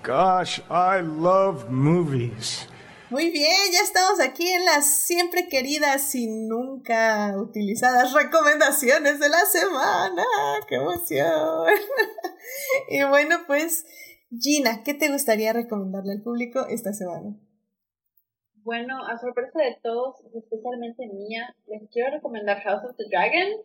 Gosh, 0.03 0.59
I 0.69 1.01
love 1.01 1.69
movies. 1.69 2.68
Muy 3.09 3.31
bien, 3.31 3.49
ya 3.73 3.81
estamos 3.81 4.19
aquí 4.19 4.47
en 4.47 4.65
las 4.65 4.85
siempre 4.85 5.47
queridas 5.47 6.13
y 6.13 6.27
nunca 6.27 7.33
utilizadas 7.39 8.13
recomendaciones 8.13 9.19
de 9.19 9.29
la 9.29 9.45
semana. 9.45 10.23
¡Qué 10.67 10.75
emoción! 10.75 11.73
y 12.89 13.03
bueno, 13.05 13.37
pues, 13.47 13.83
Gina, 14.39 14.83
¿qué 14.83 14.93
te 14.93 15.11
gustaría 15.11 15.53
recomendarle 15.53 16.11
al 16.11 16.21
público 16.21 16.67
esta 16.69 16.93
semana? 16.93 17.35
Bueno, 18.57 19.03
a 19.07 19.17
sorpresa 19.17 19.57
de 19.57 19.79
todos, 19.81 20.17
especialmente 20.35 21.07
mía, 21.07 21.55
les 21.65 21.89
quiero 21.89 22.11
recomendar 22.11 22.61
House 22.61 22.83
of 22.87 22.95
the 22.95 23.05
Dragon 23.09 23.63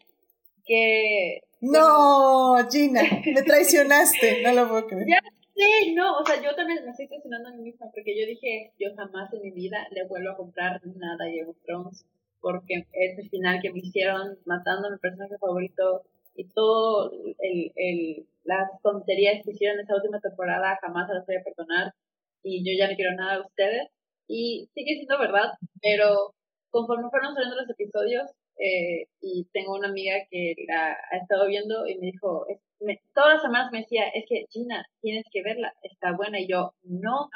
que... 0.64 1.42
No, 1.60 2.56
Gina, 2.70 3.02
me 3.26 3.42
traicionaste, 3.42 4.42
no 4.42 4.52
lo 4.54 4.68
puedo 4.70 4.86
creer. 4.86 5.06
Ya 5.06 5.33
sé, 5.54 5.94
no, 5.94 6.18
o 6.18 6.24
sea, 6.24 6.42
yo 6.42 6.54
también 6.54 6.84
me 6.84 6.90
estoy 6.90 7.08
traicionando 7.08 7.48
a 7.48 7.52
mí 7.52 7.62
misma 7.62 7.90
porque 7.94 8.18
yo 8.18 8.26
dije, 8.26 8.72
yo 8.78 8.94
jamás 8.96 9.32
en 9.32 9.42
mi 9.42 9.50
vida 9.50 9.86
le 9.90 10.06
vuelvo 10.06 10.30
a 10.32 10.36
comprar 10.36 10.80
nada 10.84 11.24
a 11.24 11.28
Game 11.28 11.48
of 11.48 11.56
Thrones 11.64 12.06
porque 12.40 12.86
ese 12.92 13.28
final 13.30 13.60
que 13.62 13.72
me 13.72 13.78
hicieron 13.78 14.38
matando 14.44 14.88
a 14.88 14.90
mi 14.90 14.98
personaje 14.98 15.38
favorito 15.38 16.02
y 16.36 16.44
todo 16.48 17.10
el, 17.38 17.72
el, 17.76 18.26
las 18.44 18.70
tonterías 18.82 19.42
que 19.44 19.52
hicieron 19.52 19.80
esa 19.80 19.94
última 19.94 20.20
temporada 20.20 20.78
jamás 20.82 21.08
las 21.08 21.26
voy 21.26 21.36
a 21.36 21.42
perdonar 21.42 21.94
y 22.42 22.62
yo 22.62 22.78
ya 22.78 22.90
no 22.90 22.96
quiero 22.96 23.14
nada 23.16 23.36
de 23.36 23.42
ustedes. 23.42 23.88
Y 24.28 24.68
sigue 24.74 24.94
siendo 24.96 25.18
verdad, 25.18 25.52
pero 25.82 26.34
conforme 26.70 27.08
fueron 27.10 27.34
saliendo 27.34 27.56
los 27.56 27.70
episodios, 27.70 28.30
eh, 28.58 29.06
y 29.20 29.46
tengo 29.52 29.74
una 29.74 29.88
amiga 29.88 30.14
que 30.30 30.54
la 30.68 30.96
ha 31.10 31.16
estado 31.16 31.46
viendo 31.46 31.86
y 31.86 31.98
me 31.98 32.06
dijo, 32.06 32.46
me, 32.80 33.00
todas 33.14 33.34
las 33.34 33.42
semanas 33.42 33.72
me 33.72 33.80
decía, 33.80 34.08
es 34.08 34.24
que 34.28 34.46
Gina, 34.50 34.86
tienes 35.00 35.24
que 35.32 35.42
verla, 35.42 35.72
está 35.82 36.12
buena, 36.12 36.40
y 36.40 36.48
yo, 36.48 36.74
no, 36.82 37.28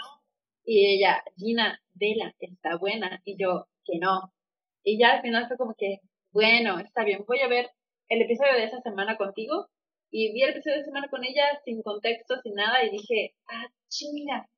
y 0.64 0.94
ella, 0.94 1.22
Gina, 1.36 1.80
vela, 1.94 2.34
está 2.40 2.76
buena, 2.76 3.20
y 3.24 3.36
yo, 3.36 3.66
que 3.84 3.98
no, 3.98 4.32
y 4.84 4.98
ya 4.98 5.14
al 5.14 5.22
final 5.22 5.48
fue 5.48 5.56
como 5.56 5.74
que, 5.74 5.98
bueno, 6.32 6.78
está 6.78 7.04
bien, 7.04 7.24
voy 7.26 7.40
a 7.40 7.48
ver 7.48 7.70
el 8.08 8.22
episodio 8.22 8.54
de 8.54 8.64
esa 8.64 8.80
semana 8.82 9.16
contigo, 9.16 9.68
y 10.10 10.32
vi 10.32 10.42
el 10.42 10.50
episodio 10.50 10.78
de 10.78 10.84
semana 10.84 11.08
con 11.08 11.24
ella 11.24 11.44
sin 11.64 11.82
contexto, 11.82 12.40
sin 12.42 12.54
nada, 12.54 12.82
y 12.84 12.90
dije, 12.90 13.34
ah, 13.48 13.66
Gina, 13.90 14.48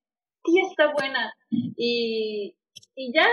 sí 0.44 0.61
está 0.69 0.93
buena, 0.93 1.35
y, 1.51 2.57
y 2.94 3.12
ya 3.12 3.27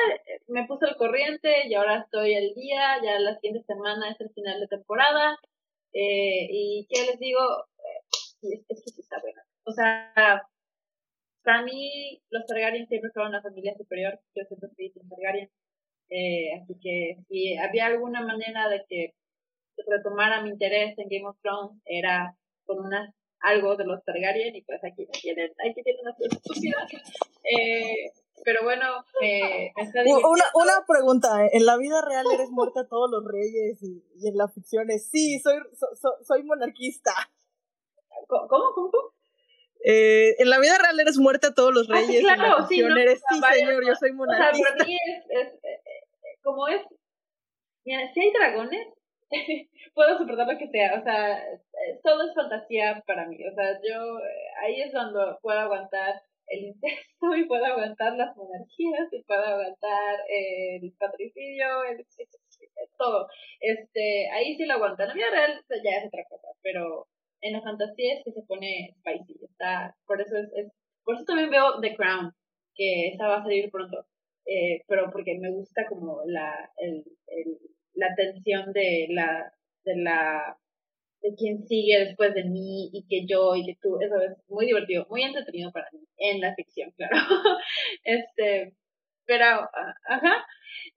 me 0.48 0.66
puse 0.66 0.86
al 0.86 0.96
corriente 0.98 1.68
y 1.68 1.74
ahora 1.74 2.00
estoy 2.00 2.36
al 2.36 2.54
día, 2.56 3.02
ya 3.04 3.20
la 3.20 3.36
siguiente 3.36 3.66
semana 3.66 4.10
es 4.10 4.22
el 4.22 4.30
final 4.30 4.60
de 4.60 4.68
temporada. 4.68 5.38
Eh, 6.00 6.48
y 6.52 6.88
qué 6.92 7.08
les 7.08 7.20
digo, 7.20 7.40
eh, 8.44 8.62
es, 8.70 8.84
que 8.84 8.92
sí 8.92 9.02
está 9.02 9.20
buena. 9.20 9.44
O 9.64 9.72
sea, 9.72 10.48
para 11.44 11.64
mí 11.64 12.22
los 12.30 12.46
Targaryen 12.46 12.88
siempre 12.88 13.10
fueron 13.12 13.30
una 13.32 13.42
familia 13.42 13.76
superior, 13.76 14.20
yo 14.36 14.44
siempre 14.46 14.70
fui 14.76 14.94
un 14.96 15.10
Targaryen. 15.10 15.50
Eh, 16.10 16.54
así 16.62 16.76
que 16.80 17.18
si 17.28 17.58
había 17.58 17.88
alguna 17.88 18.22
manera 18.22 18.70
de 18.70 18.86
que 18.88 19.16
retomara 19.88 20.42
mi 20.44 20.52
interés 20.52 20.98
en 21.00 21.10
Game 21.10 21.28
of 21.28 21.38
Thrones 21.42 21.82
era 21.86 22.36
con 22.66 22.80
una 22.86 23.14
algo 23.40 23.76
de 23.76 23.86
los 23.86 24.04
Targaryen 24.04 24.56
y 24.56 24.62
pues 24.62 24.84
aquí 24.84 25.08
tienen, 25.20 25.52
aquí 25.68 25.82
tienen 25.82 26.02
una 26.04 26.16
estúpida. 26.30 26.88
Eh, 27.44 28.12
pero 28.44 28.64
bueno, 28.64 29.04
eh, 29.22 29.72
una, 30.24 30.46
una 30.54 30.86
pregunta, 30.88 31.46
¿eh? 31.46 31.50
¿en 31.54 31.66
la 31.66 31.78
vida 31.78 32.02
real 32.02 32.26
eres 32.34 32.50
muerta 32.50 32.82
a 32.82 32.88
todos 32.88 33.10
los 33.10 33.26
reyes 33.26 33.82
y, 33.82 34.04
y 34.16 34.28
en 34.28 34.38
la 34.38 34.48
ficción 34.48 34.90
es, 34.90 35.10
sí, 35.10 35.40
soy, 35.40 35.58
soy 36.24 36.44
monarquista? 36.44 37.12
¿Cómo? 38.28 38.48
¿Cómo? 38.48 38.92
Eh, 39.84 40.36
en 40.40 40.50
la 40.50 40.60
vida 40.60 40.78
real 40.78 41.00
eres 41.00 41.18
muerta 41.18 41.50
a 41.50 41.54
todos 41.54 41.74
los 41.74 41.90
ah, 41.90 41.94
reyes. 41.94 42.22
claro, 42.22 42.44
en 42.44 42.50
la 42.50 42.68
sí, 42.68 42.80
eres, 42.82 43.22
sí, 43.30 43.40
señor, 43.54 43.86
yo 43.86 43.96
soy 43.96 44.12
monarquista. 44.12 44.52
O 44.52 44.64
sea, 44.64 44.76
para 44.76 44.86
mí 44.86 44.96
es, 44.96 45.26
es, 45.30 45.54
eh, 45.64 45.82
como 46.42 46.68
es, 46.68 46.82
mira, 47.86 48.12
si 48.14 48.22
hay 48.22 48.32
dragones, 48.32 48.88
puedo 49.94 50.18
soportar 50.18 50.48
lo 50.48 50.58
que 50.58 50.68
sea, 50.70 51.00
o 51.00 51.04
sea, 51.04 51.44
todo 52.04 52.28
es 52.28 52.34
fantasía 52.34 53.04
para 53.06 53.28
mí, 53.28 53.38
o 53.46 53.54
sea, 53.54 53.80
yo 53.84 54.18
ahí 54.62 54.82
es 54.82 54.92
cuando 54.92 55.38
puedo 55.42 55.60
aguantar 55.60 56.22
el 56.48 56.66
incesto 56.66 57.26
y 57.38 57.46
puedo 57.46 57.66
aguantar 57.66 58.16
las 58.16 58.36
monarquías 58.36 59.12
y 59.12 59.24
puedo 59.24 59.44
aguantar 59.44 60.16
el 60.30 60.94
patricidio, 60.98 61.84
el, 61.84 62.06
todo. 62.98 63.28
Este, 63.60 64.30
ahí 64.32 64.56
sí 64.56 64.66
lo 64.66 64.74
aguanto. 64.76 65.04
En 65.04 65.10
la 65.10 65.14
vida 65.14 65.30
real 65.32 65.62
ya 65.84 65.92
es 66.00 66.08
otra 66.08 66.24
cosa, 66.30 66.48
pero 66.62 67.08
en 67.42 67.54
la 67.54 67.62
fantasía 67.62 68.16
es 68.16 68.24
que 68.24 68.32
se 68.32 68.42
pone 68.44 68.96
spicy. 69.00 69.46
Está, 69.46 69.96
por 70.06 70.22
eso 70.22 70.38
es, 70.38 70.52
es 70.54 70.72
por 71.04 71.16
eso 71.16 71.26
también 71.26 71.50
veo 71.50 71.80
The 71.80 71.96
Crown, 71.96 72.34
que 72.76 73.10
esa 73.10 73.28
va 73.28 73.38
a 73.38 73.44
salir 73.44 73.72
pronto. 73.72 74.06
Eh, 74.46 74.82
pero 74.88 75.12
porque 75.12 75.38
me 75.40 75.52
gusta 75.52 75.86
como 75.88 76.22
la, 76.26 76.72
el, 76.78 77.04
el, 77.28 77.58
la 77.94 78.16
tensión 78.16 78.72
de 78.74 79.08
la, 79.10 79.52
de 79.84 79.96
la 79.98 80.58
de 81.28 81.36
quién 81.36 81.68
sigue 81.68 82.00
después 82.00 82.34
de 82.34 82.44
mí 82.46 82.90
y 82.94 83.06
que 83.08 83.26
yo 83.26 83.56
y 83.56 83.66
que 83.66 83.78
tú, 83.82 84.00
eso 84.00 84.16
es 84.22 84.38
muy 84.50 84.66
divertido, 84.66 85.06
muy 85.10 85.24
entretenido 85.24 85.72
para 85.72 85.90
mí, 85.92 86.00
en 86.18 86.42
la 86.42 86.56
ficción, 86.56 86.92
claro. 86.92 87.16
este, 88.04 88.74
pero, 89.26 89.46
ajá, 90.08 90.46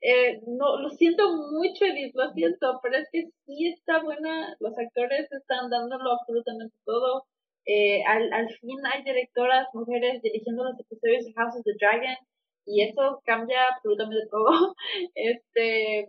eh, 0.01 0.41
no, 0.47 0.81
lo 0.81 0.91
siento 0.91 1.37
mucho, 1.37 1.85
Edith, 1.85 2.15
lo 2.15 2.31
siento, 2.33 2.81
pero 2.83 2.97
es 2.97 3.09
que 3.13 3.25
sí 3.45 3.69
está 3.69 4.03
buena, 4.03 4.57
los 4.61 4.79
actores 4.79 5.31
están 5.33 5.71
dándolo 5.71 6.13
absolutamente 6.13 6.77
todo. 6.85 7.25
Eh, 7.67 8.03
al, 8.07 8.33
al 8.33 8.49
fin 8.49 8.79
hay 8.87 9.03
directoras 9.05 9.69
mujeres 9.75 10.23
dirigiendo 10.23 10.65
los 10.65 10.81
episodios 10.81 11.27
de 11.27 11.33
House 11.35 11.57
of 11.57 11.65
the 11.65 11.75
Dragon 11.79 12.17
y 12.65 12.83
eso 12.83 13.21
cambia 13.25 13.59
absolutamente 13.75 14.27
todo. 14.31 14.75
este, 15.15 16.09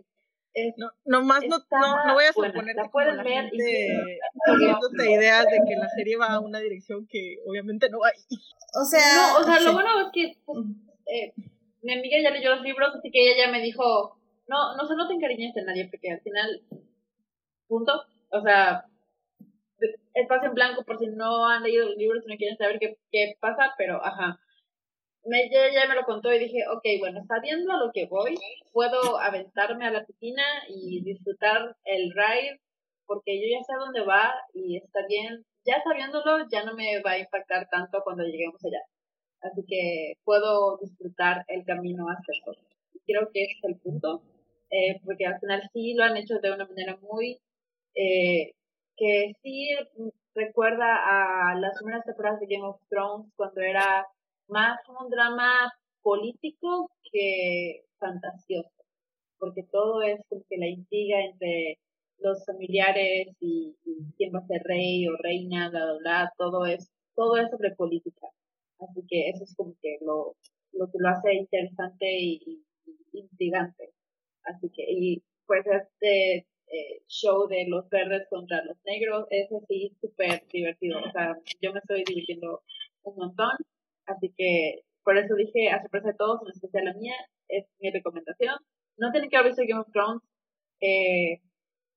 no, 0.76 0.90
nomás 1.04 1.42
no, 1.48 1.58
no, 1.58 2.06
no 2.06 2.14
voy 2.14 2.24
a 2.24 2.32
suponer 2.32 2.76
que 2.76 2.88
pueden 2.90 3.16
la 3.16 3.22
ver 3.22 3.50
gente 3.50 4.20
ideas 4.98 5.46
de 5.46 5.58
que 5.66 5.76
la 5.76 5.88
serie 5.88 6.16
va 6.16 6.34
a 6.34 6.40
una 6.40 6.58
dirección 6.60 7.06
que 7.08 7.36
obviamente 7.46 7.88
no 7.88 8.04
hay. 8.04 8.12
O 8.74 8.84
sea, 8.84 9.14
no, 9.14 9.38
o 9.40 9.44
sea, 9.44 9.60
lo 9.60 9.72
bueno 9.72 9.88
es 10.00 10.08
que 10.12 10.38
pues, 10.44 10.58
eh, 11.06 11.32
mi 11.82 11.94
amiga 11.94 12.18
ya 12.22 12.30
leyó 12.30 12.54
los 12.54 12.62
libros, 12.62 12.94
así 12.94 13.10
que 13.10 13.20
ella 13.20 13.46
ya 13.46 13.52
me 13.52 13.60
dijo, 13.60 14.18
no, 14.46 14.76
no 14.76 14.86
se 14.86 14.94
no 14.94 15.08
te 15.08 15.14
encariñes 15.14 15.54
de 15.54 15.64
nadie, 15.64 15.88
porque 15.90 16.10
al 16.10 16.20
final, 16.20 16.62
punto, 17.66 18.04
o 18.30 18.40
sea, 18.42 18.86
espacio 20.14 20.48
en 20.48 20.54
blanco 20.54 20.84
por 20.84 20.98
si 20.98 21.06
no 21.06 21.48
han 21.48 21.62
leído 21.62 21.86
los 21.86 21.96
libros 21.96 22.24
y 22.24 22.30
no 22.30 22.36
quieren 22.36 22.56
saber 22.56 22.78
qué, 22.78 22.98
qué 23.10 23.36
pasa, 23.40 23.74
pero 23.78 24.04
ajá 24.04 24.38
me, 25.24 25.48
ya 25.50 25.88
me 25.88 25.94
lo 25.94 26.04
contó 26.04 26.32
y 26.32 26.38
dije, 26.38 26.64
ok, 26.68 26.82
bueno, 27.00 27.24
sabiendo 27.26 27.72
a 27.72 27.78
lo 27.78 27.92
que 27.92 28.06
voy, 28.06 28.36
puedo 28.72 29.18
aventarme 29.20 29.86
a 29.86 29.90
la 29.90 30.04
piscina 30.04 30.42
y 30.68 31.02
disfrutar 31.02 31.76
el 31.84 32.12
ride, 32.12 32.60
porque 33.06 33.40
yo 33.40 33.46
ya 33.48 33.62
sé 33.64 33.72
a 33.74 33.84
dónde 33.84 34.00
va 34.04 34.34
y 34.54 34.76
está 34.78 35.00
bien. 35.08 35.44
Ya 35.64 35.80
sabiéndolo, 35.82 36.48
ya 36.50 36.64
no 36.64 36.74
me 36.74 37.00
va 37.02 37.12
a 37.12 37.18
impactar 37.18 37.68
tanto 37.70 38.02
cuando 38.02 38.24
lleguemos 38.24 38.64
allá. 38.64 38.80
Así 39.42 39.64
que 39.66 40.14
puedo 40.24 40.78
disfrutar 40.78 41.44
el 41.48 41.64
camino 41.64 42.08
hasta 42.08 42.32
el 42.32 42.42
sol. 42.44 42.56
Creo 43.06 43.30
que 43.32 43.44
ese 43.44 43.54
es 43.58 43.64
el 43.64 43.76
punto, 43.80 44.22
eh, 44.70 45.00
porque 45.04 45.26
al 45.26 45.38
final 45.40 45.62
sí 45.72 45.94
lo 45.94 46.04
han 46.04 46.16
hecho 46.16 46.38
de 46.40 46.52
una 46.52 46.66
manera 46.66 46.96
muy, 47.02 47.40
eh, 47.94 48.52
que 48.96 49.32
sí 49.42 49.68
recuerda 50.34 51.50
a 51.50 51.54
las 51.56 51.76
primeras 51.78 52.04
temporadas 52.04 52.40
de 52.40 52.46
Game 52.46 52.66
of 52.66 52.80
Thrones 52.88 53.30
cuando 53.36 53.60
era 53.60 54.06
más 54.48 54.78
un 55.00 55.10
drama 55.10 55.72
político 56.02 56.90
que 57.10 57.84
fantasioso, 57.98 58.70
porque 59.38 59.62
todo 59.70 60.02
es 60.02 60.20
como 60.28 60.42
que 60.48 60.58
la 60.58 60.68
intriga 60.68 61.20
entre 61.24 61.78
los 62.18 62.44
familiares 62.44 63.28
y, 63.40 63.76
quién 64.16 64.32
va 64.34 64.40
a 64.40 64.46
ser 64.46 64.62
rey 64.64 65.06
o 65.08 65.16
reina, 65.16 65.70
bla, 65.70 65.84
bla, 65.84 65.98
bla, 65.98 66.32
todo 66.38 66.66
es, 66.66 66.90
todo 67.14 67.36
es 67.36 67.50
sobre 67.50 67.74
política. 67.74 68.28
Así 68.78 69.04
que 69.08 69.30
eso 69.30 69.44
es 69.44 69.54
como 69.56 69.74
que 69.80 69.98
lo, 70.00 70.36
lo 70.72 70.86
que 70.86 70.98
lo 70.98 71.08
hace 71.08 71.34
interesante 71.34 72.06
y, 72.06 72.64
intrigante. 73.12 73.90
Así 74.44 74.70
que, 74.70 74.84
y 74.88 75.22
pues 75.46 75.64
este 75.66 76.46
eh, 76.72 77.02
show 77.06 77.46
de 77.48 77.66
los 77.68 77.88
verdes 77.90 78.26
contra 78.30 78.64
los 78.64 78.76
negros, 78.84 79.26
es 79.30 79.52
así 79.52 79.94
súper 80.00 80.46
divertido. 80.52 80.98
O 81.00 81.10
sea, 81.12 81.36
yo 81.60 81.72
me 81.72 81.80
estoy 81.80 82.04
divirtiendo 82.04 82.62
un 83.02 83.16
montón. 83.16 83.50
Así 84.06 84.32
que 84.36 84.82
por 85.04 85.18
eso 85.18 85.34
dije, 85.34 85.70
a 85.70 85.80
sorpresa 85.82 86.08
de 86.08 86.14
todos, 86.14 86.40
en 86.42 86.50
especial 86.50 86.84
la 86.86 86.94
mía, 86.94 87.14
es 87.48 87.66
mi 87.80 87.90
recomendación. 87.90 88.56
No 88.96 89.10
tienen 89.12 89.30
que 89.30 89.36
haber 89.36 89.52
visto 89.52 89.62
Game 89.66 89.80
of 89.80 89.90
Thrones 89.92 90.22
eh, 90.80 91.40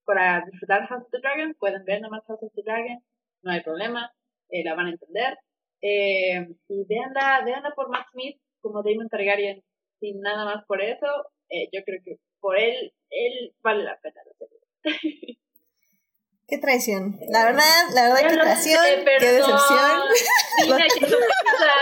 para 0.06 0.44
disfrutar 0.46 0.88
House 0.88 1.04
of 1.04 1.12
the 1.12 1.20
Dragon. 1.20 1.56
Pueden 1.60 1.86
ver 1.86 2.02
nomás 2.02 2.26
House 2.28 2.44
of 2.44 2.54
the 2.56 2.64
Dragon, 2.64 3.04
no 3.44 3.52
hay 3.52 3.62
problema, 3.62 4.12
eh, 4.50 4.64
la 4.64 4.76
van 4.76 4.88
a 4.88 4.92
entender. 4.92 5.38
Eh, 5.82 6.48
y 6.68 6.86
veanla, 6.86 7.44
veanla 7.46 7.72
por 7.76 7.90
Matt 7.90 8.08
Smith 8.12 8.40
como 8.62 8.82
Damon 8.84 9.10
Targaryen, 9.10 9.64
sin 10.00 10.22
nada 10.22 10.46
más 10.46 10.66
por 10.66 10.82
eso. 10.82 11.08
Eh, 11.50 11.70
yo 11.72 11.84
creo 11.84 12.02
que 12.04 12.18
por 12.40 12.58
él, 12.58 12.94
él 13.10 13.54
vale 13.62 13.84
la 13.84 14.00
pena 14.00 14.22
la 14.26 14.34
serie. 14.34 14.60
Qué 16.48 16.60
traición. 16.60 17.18
La 17.30 17.46
verdad, 17.46 17.90
la 17.94 18.14
verdad, 18.14 18.30
qué 18.30 18.38
traición, 18.38 18.86
qué 19.18 19.32
decepción. 19.32 20.02
Vine 20.62 20.84
a, 20.84 20.88
tu 20.88 21.10
casa, 21.10 21.74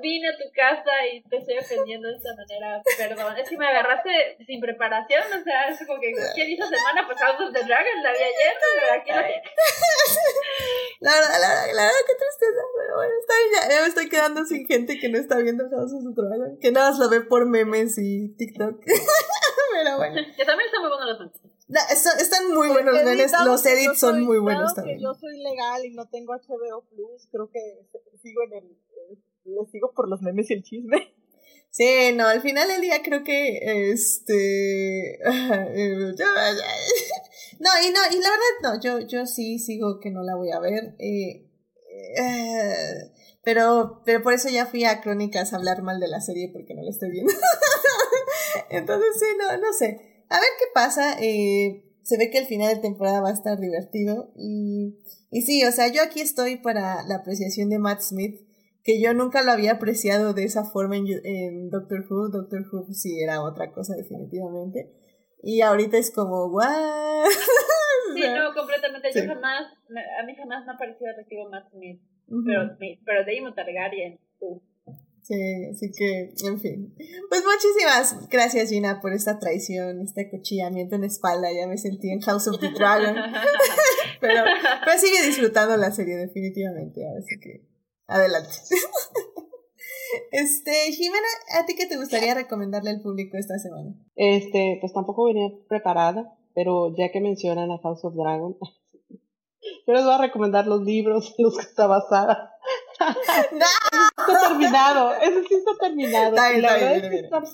vine 0.00 0.28
a 0.28 0.32
tu 0.32 0.50
casa 0.54 1.06
y 1.12 1.20
te 1.28 1.36
estoy 1.36 1.58
ofendiendo 1.58 2.08
de 2.08 2.16
esta 2.16 2.30
manera. 2.34 2.80
Perdón. 2.96 3.36
Es 3.36 3.50
que 3.50 3.58
me 3.58 3.66
agarraste 3.68 4.38
sin 4.46 4.62
preparación. 4.62 5.24
O 5.24 5.44
sea, 5.44 5.68
es 5.68 5.86
como 5.86 6.00
que, 6.00 6.14
¿qué 6.34 6.48
hizo 6.48 6.66
semana? 6.66 7.04
Pues 7.06 7.18
House 7.20 7.38
of 7.38 7.52
the 7.52 7.62
Dragon, 7.62 8.02
la 8.02 8.12
vi 8.12 8.18
ayer, 8.18 8.54
pero 8.80 8.94
aquí 8.96 9.10
La 11.00 11.12
verdad, 11.12 11.40
la 11.40 11.48
verdad, 11.48 11.66
la 11.74 11.82
verdad, 11.82 12.00
qué 12.06 12.14
tristeza. 12.14 12.62
Pero 12.80 12.96
bueno, 12.96 13.12
está 13.20 13.34
bien, 13.36 13.50
ya, 13.52 13.68
ya 13.74 13.82
me 13.82 13.88
estoy 13.88 14.08
quedando 14.08 14.44
sin 14.46 14.66
gente 14.66 14.98
que 14.98 15.10
no 15.10 15.18
está 15.18 15.36
viendo 15.36 15.68
House 15.68 15.92
of 15.92 16.02
the 16.02 16.14
Dragon. 16.16 16.58
Que 16.58 16.72
nada 16.72 16.92
más 16.92 16.98
lo 16.98 17.10
ve 17.10 17.20
por 17.20 17.44
memes 17.46 17.98
y 17.98 18.34
TikTok. 18.36 18.80
pero 19.72 19.98
bueno. 19.98 20.16
Que 20.34 20.44
también 20.46 20.66
está 20.66 20.80
muy 20.80 20.88
bueno 20.88 21.04
los 21.04 21.20
memes. 21.20 21.47
No, 21.68 21.80
está- 21.90 22.18
están 22.18 22.48
muy 22.54 22.68
buenos 22.68 22.98
He 22.98 23.04
memes, 23.04 23.30
los 23.44 23.66
edits 23.66 23.98
son 23.98 24.22
muy 24.24 24.38
buenos 24.38 24.72
que 24.72 24.76
también. 24.76 25.00
yo 25.00 25.12
soy 25.14 25.36
legal 25.38 25.84
y 25.84 25.90
no 25.90 26.08
tengo 26.08 26.32
HBO 26.32 26.86
Plus, 26.88 27.28
creo 27.30 27.50
que 27.50 27.60
sigo 28.22 28.42
en 28.44 28.52
el. 28.54 28.64
eh, 28.70 29.18
Le 29.44 29.66
sigo 29.70 29.92
por 29.94 30.08
los 30.08 30.22
memes 30.22 30.50
y 30.50 30.54
el 30.54 30.62
chisme. 30.62 31.14
Sí, 31.70 32.12
no, 32.14 32.26
al 32.26 32.40
final 32.40 32.66
del 32.68 32.80
día 32.80 33.02
creo 33.02 33.22
que 33.22 33.90
este 33.92 35.18
no, 35.24 35.30
y 37.82 37.90
no, 37.90 38.00
y 38.10 38.22
la 38.22 38.30
verdad 38.30 38.54
no, 38.62 38.80
yo, 38.80 39.00
yo 39.06 39.26
sí 39.26 39.58
sigo 39.58 40.00
que 40.00 40.10
no 40.10 40.22
la 40.22 40.34
voy 40.34 40.50
a 40.50 40.60
ver. 40.60 40.94
eh, 40.98 41.44
eh, 42.18 43.12
pero, 43.44 44.02
pero 44.04 44.22
por 44.22 44.32
eso 44.34 44.48
ya 44.48 44.66
fui 44.66 44.84
a 44.84 45.00
Crónicas 45.00 45.52
a 45.52 45.56
hablar 45.56 45.82
mal 45.82 46.00
de 46.00 46.08
la 46.08 46.20
serie 46.20 46.50
porque 46.52 46.74
no 46.74 46.82
la 46.82 46.90
estoy 46.90 47.10
viendo. 47.10 47.32
Entonces, 48.70 49.08
sí, 49.18 49.26
no, 49.38 49.56
no 49.58 49.72
sé. 49.72 50.17
A 50.30 50.40
ver 50.40 50.48
qué 50.58 50.64
pasa. 50.74 51.16
eh, 51.20 51.84
se 52.02 52.16
ve 52.16 52.30
que 52.30 52.38
el 52.38 52.46
final 52.46 52.74
de 52.74 52.80
temporada 52.80 53.20
va 53.20 53.28
a 53.28 53.34
estar 53.34 53.58
divertido. 53.58 54.32
Y, 54.36 54.96
y 55.30 55.42
sí, 55.42 55.64
o 55.64 55.72
sea, 55.72 55.88
yo 55.92 56.02
aquí 56.02 56.20
estoy 56.20 56.56
para 56.56 57.02
la 57.06 57.16
apreciación 57.16 57.68
de 57.68 57.78
Matt 57.78 58.00
Smith 58.00 58.40
que 58.82 59.02
yo 59.02 59.12
nunca 59.12 59.42
lo 59.42 59.52
había 59.52 59.72
apreciado 59.72 60.32
de 60.32 60.44
esa 60.44 60.64
forma 60.64 60.96
en, 60.96 61.04
en 61.24 61.68
Doctor 61.68 62.06
Who. 62.08 62.30
Doctor 62.30 62.64
Who 62.72 62.92
sí 62.94 63.20
era 63.22 63.42
otra 63.42 63.72
cosa 63.72 63.94
definitivamente. 63.94 64.90
Y 65.42 65.60
ahorita 65.60 65.98
es 65.98 66.10
como, 66.10 66.46
¿what? 66.46 67.26
Sí, 68.14 68.22
no, 68.34 68.54
completamente. 68.54 69.12
Sí. 69.12 69.20
Yo 69.20 69.34
jamás, 69.34 69.64
a 70.18 70.24
mí 70.24 70.34
jamás 70.34 70.64
me 70.66 70.72
ha 70.72 70.76
parecido 70.78 71.10
atractivo 71.10 71.48
Matt 71.50 71.70
Smith. 71.70 72.00
Ujú. 72.28 72.42
Pero, 72.46 72.62
mi- 72.80 72.96
pero 73.04 73.24
Daemon 73.24 73.54
Targaryen, 73.54 74.18
uh, 74.40 74.58
Sí, 75.22 75.34
así 75.70 75.90
que, 75.96 76.32
en 76.46 76.60
fin. 76.60 76.94
Pues 77.28 77.42
muchísimas 77.44 78.28
gracias, 78.28 78.70
Gina, 78.70 79.00
por 79.00 79.12
esta 79.12 79.38
traición, 79.38 80.00
este 80.00 80.26
acuchillamiento 80.26 80.96
en 80.96 81.04
espalda. 81.04 81.52
Ya 81.52 81.66
me 81.66 81.76
sentí 81.76 82.10
en 82.10 82.20
House 82.20 82.48
of 82.48 82.60
the 82.60 82.70
Dragon. 82.70 83.14
pero, 84.20 84.44
pero 84.84 84.98
sigue 84.98 85.26
disfrutando 85.26 85.76
la 85.76 85.92
serie, 85.92 86.16
definitivamente. 86.16 87.02
Así 87.18 87.38
que, 87.40 87.68
adelante. 88.06 88.50
Este, 90.30 90.92
Jimena, 90.92 91.26
¿a 91.60 91.66
ti 91.66 91.74
qué 91.74 91.86
te 91.86 91.96
gustaría 91.96 92.34
recomendarle 92.34 92.90
al 92.90 93.02
público 93.02 93.36
esta 93.36 93.58
semana? 93.58 93.94
Este, 94.16 94.78
pues 94.80 94.92
tampoco 94.92 95.24
venía 95.24 95.50
preparada, 95.68 96.36
pero 96.54 96.94
ya 96.96 97.10
que 97.12 97.20
mencionan 97.20 97.70
a 97.70 97.78
House 97.78 98.04
of 98.04 98.14
Dragon, 98.14 98.56
yo 99.86 99.92
les 99.92 100.04
voy 100.04 100.14
a 100.14 100.18
recomendar 100.18 100.66
los 100.66 100.82
libros 100.82 101.34
en 101.36 101.44
los 101.44 101.56
que 101.56 101.64
está 101.64 101.86
basada. 101.86 102.54
Está 104.18 104.48
terminado, 104.48 105.12
eso 105.14 105.42
sí 105.48 105.54
está 105.54 105.70
terminado. 105.80 106.34
Está 106.34 106.48
bien, 106.50 106.58
Y 106.58 106.62
la 106.62 106.68
está 106.68 106.78
bien, 106.78 107.02
verdad 107.02 107.04
es 107.04 107.10
que 107.10 107.24
están, 107.26 107.44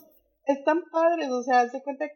están 0.46 0.82
padres, 0.90 1.30
o 1.30 1.42
sea, 1.42 1.68
se 1.68 1.82
cuenta 1.82 2.06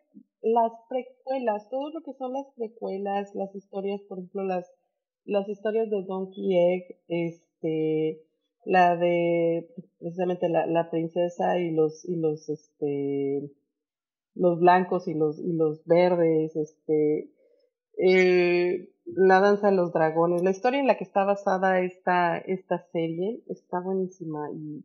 las 0.43 0.73
precuelas, 0.89 1.69
todo 1.69 1.91
lo 1.91 2.03
que 2.03 2.13
son 2.15 2.33
las 2.33 2.47
precuelas, 2.57 3.35
las 3.35 3.55
historias, 3.55 4.01
por 4.09 4.19
ejemplo, 4.19 4.45
las, 4.45 4.71
las 5.25 5.49
historias 5.49 5.91
de 5.91 6.03
Donkey 6.07 6.57
Egg, 6.57 7.01
este, 7.09 8.23
la 8.65 8.97
de 8.97 9.69
precisamente 9.99 10.49
la, 10.49 10.67
la 10.67 10.91
princesa 10.91 11.59
y 11.59 11.73
los, 11.73 12.05
y 12.09 12.17
los, 12.17 12.49
este, 12.49 13.51
los 14.35 14.61
blancos 14.61 15.09
y 15.09 15.15
los, 15.15 15.39
y 15.39 15.53
los 15.53 15.85
verdes, 15.85 16.55
este, 16.57 17.31
eh, 17.99 18.89
la 19.15 19.41
danza 19.41 19.71
de 19.71 19.77
los 19.77 19.93
dragones, 19.93 20.43
la 20.43 20.51
historia 20.51 20.81
en 20.81 20.87
la 20.87 20.97
que 20.97 21.05
está 21.05 21.25
basada 21.25 21.81
esta, 21.81 22.39
esta 22.39 22.79
serie 22.93 23.43
está 23.49 23.81
buenísima 23.81 24.51
y, 24.53 24.85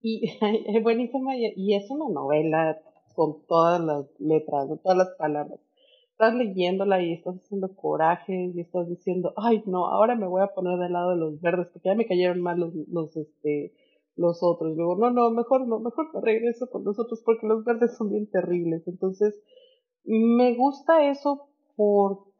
y 0.00 0.38
buenísima 0.82 1.36
y, 1.36 1.74
es 1.74 1.90
una 1.90 2.08
novela 2.08 2.78
con 3.14 3.46
todas 3.46 3.80
las 3.80 4.06
letras, 4.18 4.68
todas 4.82 4.98
las 4.98 5.10
palabras. 5.16 5.60
Estás 6.12 6.34
leyéndola 6.34 7.02
y 7.02 7.12
estás 7.12 7.36
haciendo 7.36 7.74
coraje 7.74 8.52
y 8.54 8.60
estás 8.60 8.88
diciendo, 8.88 9.32
ay 9.36 9.62
no, 9.66 9.86
ahora 9.86 10.14
me 10.14 10.26
voy 10.26 10.42
a 10.42 10.54
poner 10.54 10.78
del 10.78 10.92
lado 10.92 11.10
de 11.10 11.16
los 11.16 11.40
verdes 11.40 11.68
porque 11.72 11.88
ya 11.88 11.94
me 11.94 12.06
cayeron 12.06 12.40
mal 12.40 12.60
los, 12.60 12.72
los, 12.88 13.16
este, 13.16 13.72
los 14.16 14.42
otros. 14.42 14.72
Y 14.72 14.76
luego, 14.76 14.96
no, 14.96 15.10
no, 15.10 15.30
mejor 15.30 15.66
no, 15.66 15.80
mejor 15.80 16.14
me 16.14 16.20
regreso 16.20 16.68
con 16.70 16.84
los 16.84 16.98
otros 16.98 17.22
porque 17.24 17.46
los 17.46 17.64
verdes 17.64 17.96
son 17.96 18.10
bien 18.10 18.28
terribles. 18.30 18.86
Entonces, 18.86 19.40
me 20.04 20.54
gusta 20.54 21.08
eso 21.10 21.48
porque, 21.76 22.33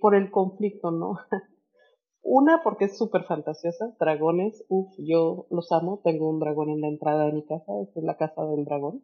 por 0.00 0.14
el 0.14 0.30
conflicto, 0.30 0.90
¿no? 0.90 1.18
Una, 2.22 2.62
porque 2.62 2.86
es 2.86 2.98
súper 2.98 3.24
fantasiosa, 3.24 3.96
dragones, 4.00 4.64
uff, 4.68 4.94
yo 4.98 5.46
los 5.50 5.72
amo, 5.72 6.00
tengo 6.04 6.28
un 6.30 6.40
dragón 6.40 6.70
en 6.70 6.80
la 6.82 6.88
entrada 6.88 7.26
de 7.26 7.32
mi 7.32 7.44
casa, 7.44 7.72
es 7.82 7.90
la 8.04 8.16
casa 8.16 8.44
del 8.46 8.64
dragón. 8.64 9.02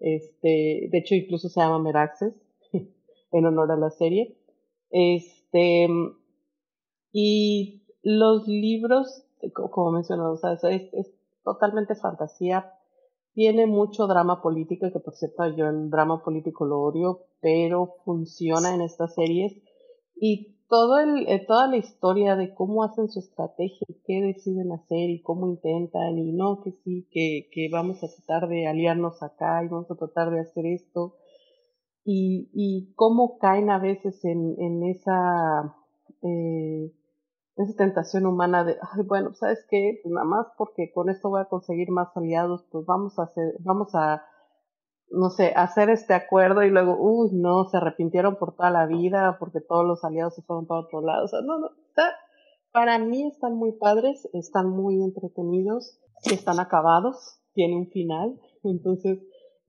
Este, 0.00 0.88
de 0.90 0.98
hecho, 0.98 1.14
incluso 1.14 1.48
se 1.48 1.60
llama 1.60 1.78
Meraxes, 1.80 2.34
en 3.32 3.46
honor 3.46 3.72
a 3.72 3.76
la 3.76 3.90
serie. 3.90 4.36
Este, 4.90 5.88
y 7.12 7.82
los 8.02 8.46
libros, 8.48 9.24
co- 9.54 9.70
como 9.70 9.92
mencionado, 9.92 10.32
o 10.32 10.36
sea, 10.36 10.52
es, 10.54 10.92
es 10.92 11.12
totalmente 11.44 11.94
fantasía, 11.94 12.72
tiene 13.34 13.66
mucho 13.66 14.06
drama 14.06 14.42
político, 14.42 14.90
que 14.92 15.00
por 15.00 15.14
cierto 15.14 15.46
yo 15.56 15.68
el 15.68 15.90
drama 15.90 16.22
político 16.22 16.66
lo 16.66 16.80
odio, 16.80 17.20
pero 17.40 17.94
funciona 18.04 18.74
en 18.74 18.82
estas 18.82 19.14
series. 19.14 19.54
Y 20.14 20.56
todo 20.68 20.98
el, 20.98 21.28
eh, 21.28 21.44
toda 21.46 21.66
la 21.68 21.76
historia 21.76 22.36
de 22.36 22.54
cómo 22.54 22.82
hacen 22.82 23.08
su 23.10 23.20
estrategia 23.20 23.86
qué 24.06 24.20
deciden 24.22 24.72
hacer 24.72 25.10
y 25.10 25.22
cómo 25.22 25.46
intentan 25.46 26.18
y 26.18 26.32
no, 26.32 26.62
que 26.62 26.72
sí, 26.72 27.06
que, 27.10 27.48
que 27.52 27.68
vamos 27.70 28.02
a 28.02 28.08
tratar 28.08 28.48
de 28.48 28.66
aliarnos 28.66 29.22
acá 29.22 29.62
y 29.64 29.68
vamos 29.68 29.90
a 29.90 29.96
tratar 29.96 30.30
de 30.30 30.40
hacer 30.40 30.66
esto. 30.66 31.16
Y, 32.04 32.50
y 32.52 32.94
cómo 32.94 33.38
caen 33.38 33.70
a 33.70 33.78
veces 33.78 34.24
en, 34.24 34.56
en 34.58 34.82
esa, 34.84 35.76
eh, 36.22 36.90
esa 37.56 37.74
tentación 37.76 38.26
humana 38.26 38.64
de, 38.64 38.76
ay, 38.80 39.04
bueno, 39.06 39.34
¿sabes 39.34 39.64
qué? 39.68 40.00
Pues 40.02 40.12
nada 40.12 40.26
más 40.26 40.46
porque 40.56 40.90
con 40.92 41.10
esto 41.10 41.28
voy 41.28 41.42
a 41.42 41.48
conseguir 41.48 41.90
más 41.90 42.08
aliados, 42.16 42.64
pues 42.70 42.86
vamos 42.86 43.18
a 43.18 43.24
hacer, 43.24 43.54
vamos 43.60 43.94
a, 43.94 44.24
no 45.10 45.30
sé, 45.30 45.52
hacer 45.54 45.90
este 45.90 46.14
acuerdo 46.14 46.62
y 46.62 46.70
luego, 46.70 46.96
uy, 46.98 47.30
no, 47.32 47.64
se 47.64 47.76
arrepintieron 47.76 48.36
por 48.36 48.56
toda 48.56 48.70
la 48.70 48.86
vida 48.86 49.36
porque 49.38 49.60
todos 49.60 49.84
los 49.84 50.02
aliados 50.04 50.34
se 50.34 50.42
fueron 50.42 50.66
para 50.66 50.80
otro 50.80 51.02
lado. 51.02 51.24
O 51.24 51.28
sea, 51.28 51.40
no, 51.42 51.58
no, 51.58 51.70
está, 51.88 52.04
para 52.72 52.98
mí 52.98 53.26
están 53.26 53.54
muy 53.54 53.72
padres, 53.72 54.28
están 54.32 54.70
muy 54.70 55.02
entretenidos, 55.02 56.00
están 56.24 56.58
acabados, 56.58 57.40
tiene 57.52 57.76
un 57.76 57.88
final, 57.88 58.40
entonces, 58.64 59.18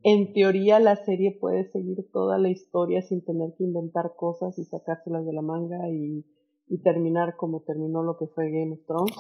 en 0.03 0.34
teoría 0.34 0.80
la 0.80 0.95
serie 0.97 1.38
puede 1.39 1.65
seguir 1.72 2.10
toda 2.11 2.38
la 2.38 2.49
historia 2.49 3.01
sin 3.01 3.23
tener 3.23 3.53
que 3.57 3.64
inventar 3.64 4.14
cosas 4.18 4.57
y 4.60 4.65
sacárselas 4.65 5.26
de 5.26 5.34
la 5.34 5.41
manga 5.41 5.89
y, 5.89 6.26
y 6.68 6.80
terminar 6.80 7.35
como 7.35 7.61
terminó 7.61 8.03
lo 8.03 8.18
que 8.18 8.27
fue 8.27 8.52
Game 8.52 8.73
of 8.73 8.85
Thrones. 8.85 9.15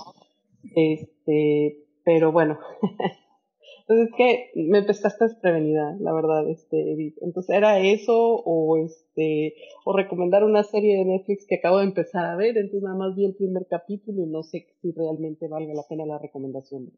Este, 0.75 1.83
pero 2.03 2.31
bueno, 2.31 2.57
entonces 3.87 4.13
que 4.15 4.51
me 4.55 4.83
pescaste 4.83 5.25
desprevenida, 5.25 5.95
la 5.99 6.13
verdad, 6.13 6.49
este, 6.49 6.93
Edith. 6.93 7.17
Entonces, 7.21 7.55
¿era 7.55 7.79
eso 7.79 8.41
o 8.45 8.77
este, 8.77 9.55
o 9.85 9.93
recomendar 9.95 10.43
una 10.43 10.63
serie 10.63 10.97
de 10.97 11.05
Netflix 11.05 11.45
que 11.47 11.55
acabo 11.55 11.79
de 11.79 11.85
empezar 11.85 12.25
a 12.25 12.35
ver? 12.35 12.57
Entonces 12.57 12.83
nada 12.83 12.95
más 12.95 13.15
vi 13.15 13.25
el 13.25 13.35
primer 13.35 13.67
capítulo 13.67 14.23
y 14.23 14.27
no 14.27 14.43
sé 14.43 14.67
si 14.81 14.91
realmente 14.91 15.47
valga 15.47 15.73
la 15.73 15.83
pena 15.87 16.05
la 16.05 16.19
recomendación. 16.19 16.91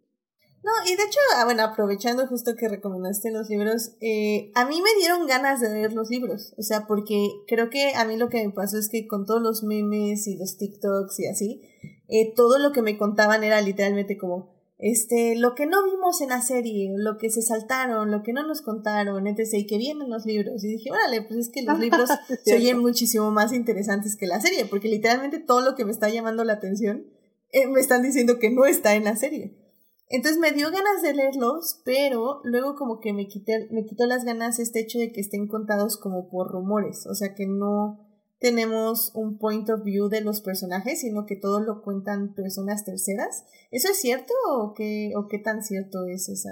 No, 0.66 0.72
y 0.84 0.96
de 0.96 1.04
hecho, 1.04 1.20
ah, 1.36 1.46
bueno, 1.46 1.62
aprovechando 1.62 2.26
justo 2.26 2.56
que 2.56 2.68
recomendaste 2.68 3.30
los 3.30 3.50
libros, 3.50 3.92
eh, 4.02 4.50
a 4.56 4.66
mí 4.66 4.82
me 4.82 5.00
dieron 5.00 5.28
ganas 5.28 5.62
de 5.62 5.70
leer 5.70 5.94
los 5.94 6.10
libros, 6.10 6.56
o 6.58 6.64
sea, 6.64 6.88
porque 6.88 7.30
creo 7.48 7.70
que 7.70 7.94
a 7.94 8.04
mí 8.04 8.18
lo 8.18 8.30
que 8.30 8.44
me 8.44 8.52
pasó 8.52 8.80
es 8.80 8.90
que 8.90 9.06
con 9.06 9.28
todos 9.28 9.44
los 9.44 9.62
memes 9.62 10.26
y 10.26 10.38
los 10.38 10.58
TikToks 10.58 11.20
y 11.20 11.28
así, 11.28 11.62
eh, 12.08 12.34
todo 12.36 12.58
lo 12.58 12.72
que 12.72 12.82
me 12.82 12.98
contaban 12.98 13.44
era 13.44 13.62
literalmente 13.62 14.18
como, 14.18 14.56
este, 14.80 15.36
lo 15.36 15.54
que 15.54 15.68
no 15.68 15.86
vimos 15.86 16.20
en 16.22 16.30
la 16.30 16.42
serie, 16.42 16.92
lo 16.98 17.20
que 17.20 17.30
se 17.30 17.44
saltaron, 17.44 18.10
lo 18.10 18.24
que 18.24 18.34
no 18.34 18.42
nos 18.48 18.64
contaron, 18.64 19.28
etc. 19.28 19.48
Y 19.54 19.68
que 19.68 19.78
vienen 19.78 20.10
los 20.10 20.26
libros. 20.26 20.64
Y 20.64 20.68
dije, 20.68 20.92
órale, 20.92 21.22
pues 21.22 21.42
es 21.42 21.50
que 21.50 21.62
los 21.62 21.78
libros 21.78 22.10
se 22.44 22.56
oyen 22.56 22.80
muchísimo 22.80 23.30
más 23.30 23.54
interesantes 23.54 24.18
que 24.18 24.26
la 24.26 24.42
serie, 24.42 24.66
porque 24.66 24.90
literalmente 24.90 25.38
todo 25.38 25.62
lo 25.62 25.76
que 25.76 25.86
me 25.86 25.92
está 25.92 26.10
llamando 26.10 26.44
la 26.44 26.54
atención 26.54 27.06
eh, 27.52 27.68
me 27.68 27.80
están 27.80 28.02
diciendo 28.02 28.40
que 28.40 28.50
no 28.50 28.66
está 28.66 28.96
en 28.96 29.04
la 29.04 29.16
serie. 29.16 29.65
Entonces 30.10 30.40
me 30.40 30.52
dio 30.52 30.70
ganas 30.72 31.02
de 31.02 31.14
leerlos, 31.14 31.82
pero 31.84 32.42
luego 32.44 32.76
como 32.76 33.00
que 33.00 33.14
me 33.14 33.28
quité, 33.28 33.68
me 33.72 33.86
quitó 33.86 34.06
las 34.06 34.24
ganas 34.24 34.60
este 34.60 34.82
hecho 34.82 35.00
de 35.00 35.12
que 35.12 35.22
estén 35.22 35.48
contados 35.48 35.98
como 35.98 36.30
por 36.30 36.52
rumores, 36.52 37.08
o 37.08 37.16
sea 37.16 37.34
que 37.34 37.48
no 37.48 38.06
tenemos 38.40 39.12
un 39.16 39.40
point 39.40 39.68
of 39.70 39.84
view 39.84 40.08
de 40.10 40.22
los 40.22 40.42
personajes, 40.42 41.02
sino 41.02 41.26
que 41.26 41.36
todo 41.36 41.62
lo 41.62 41.82
cuentan 41.82 42.34
personas 42.36 42.86
terceras. 42.86 43.46
¿Eso 43.72 43.90
es 43.90 44.00
cierto 44.00 44.34
o 44.48 44.74
qué, 44.74 45.14
o 45.16 45.28
qué 45.28 45.40
tan 45.40 45.64
cierto 45.64 46.06
es 46.06 46.30
esa... 46.30 46.52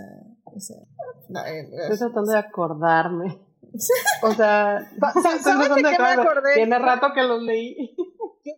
esa 0.56 0.76
no, 1.30 1.46
eh, 1.46 1.70
Estoy 1.90 1.98
tratando 1.98 2.32
de 2.32 2.40
acordarme. 2.40 3.40
O 4.22 4.32
sea. 4.34 4.88
Tiene 6.54 6.78
rato 6.78 7.08
que 7.14 7.24
los 7.24 7.42
leí. 7.42 7.96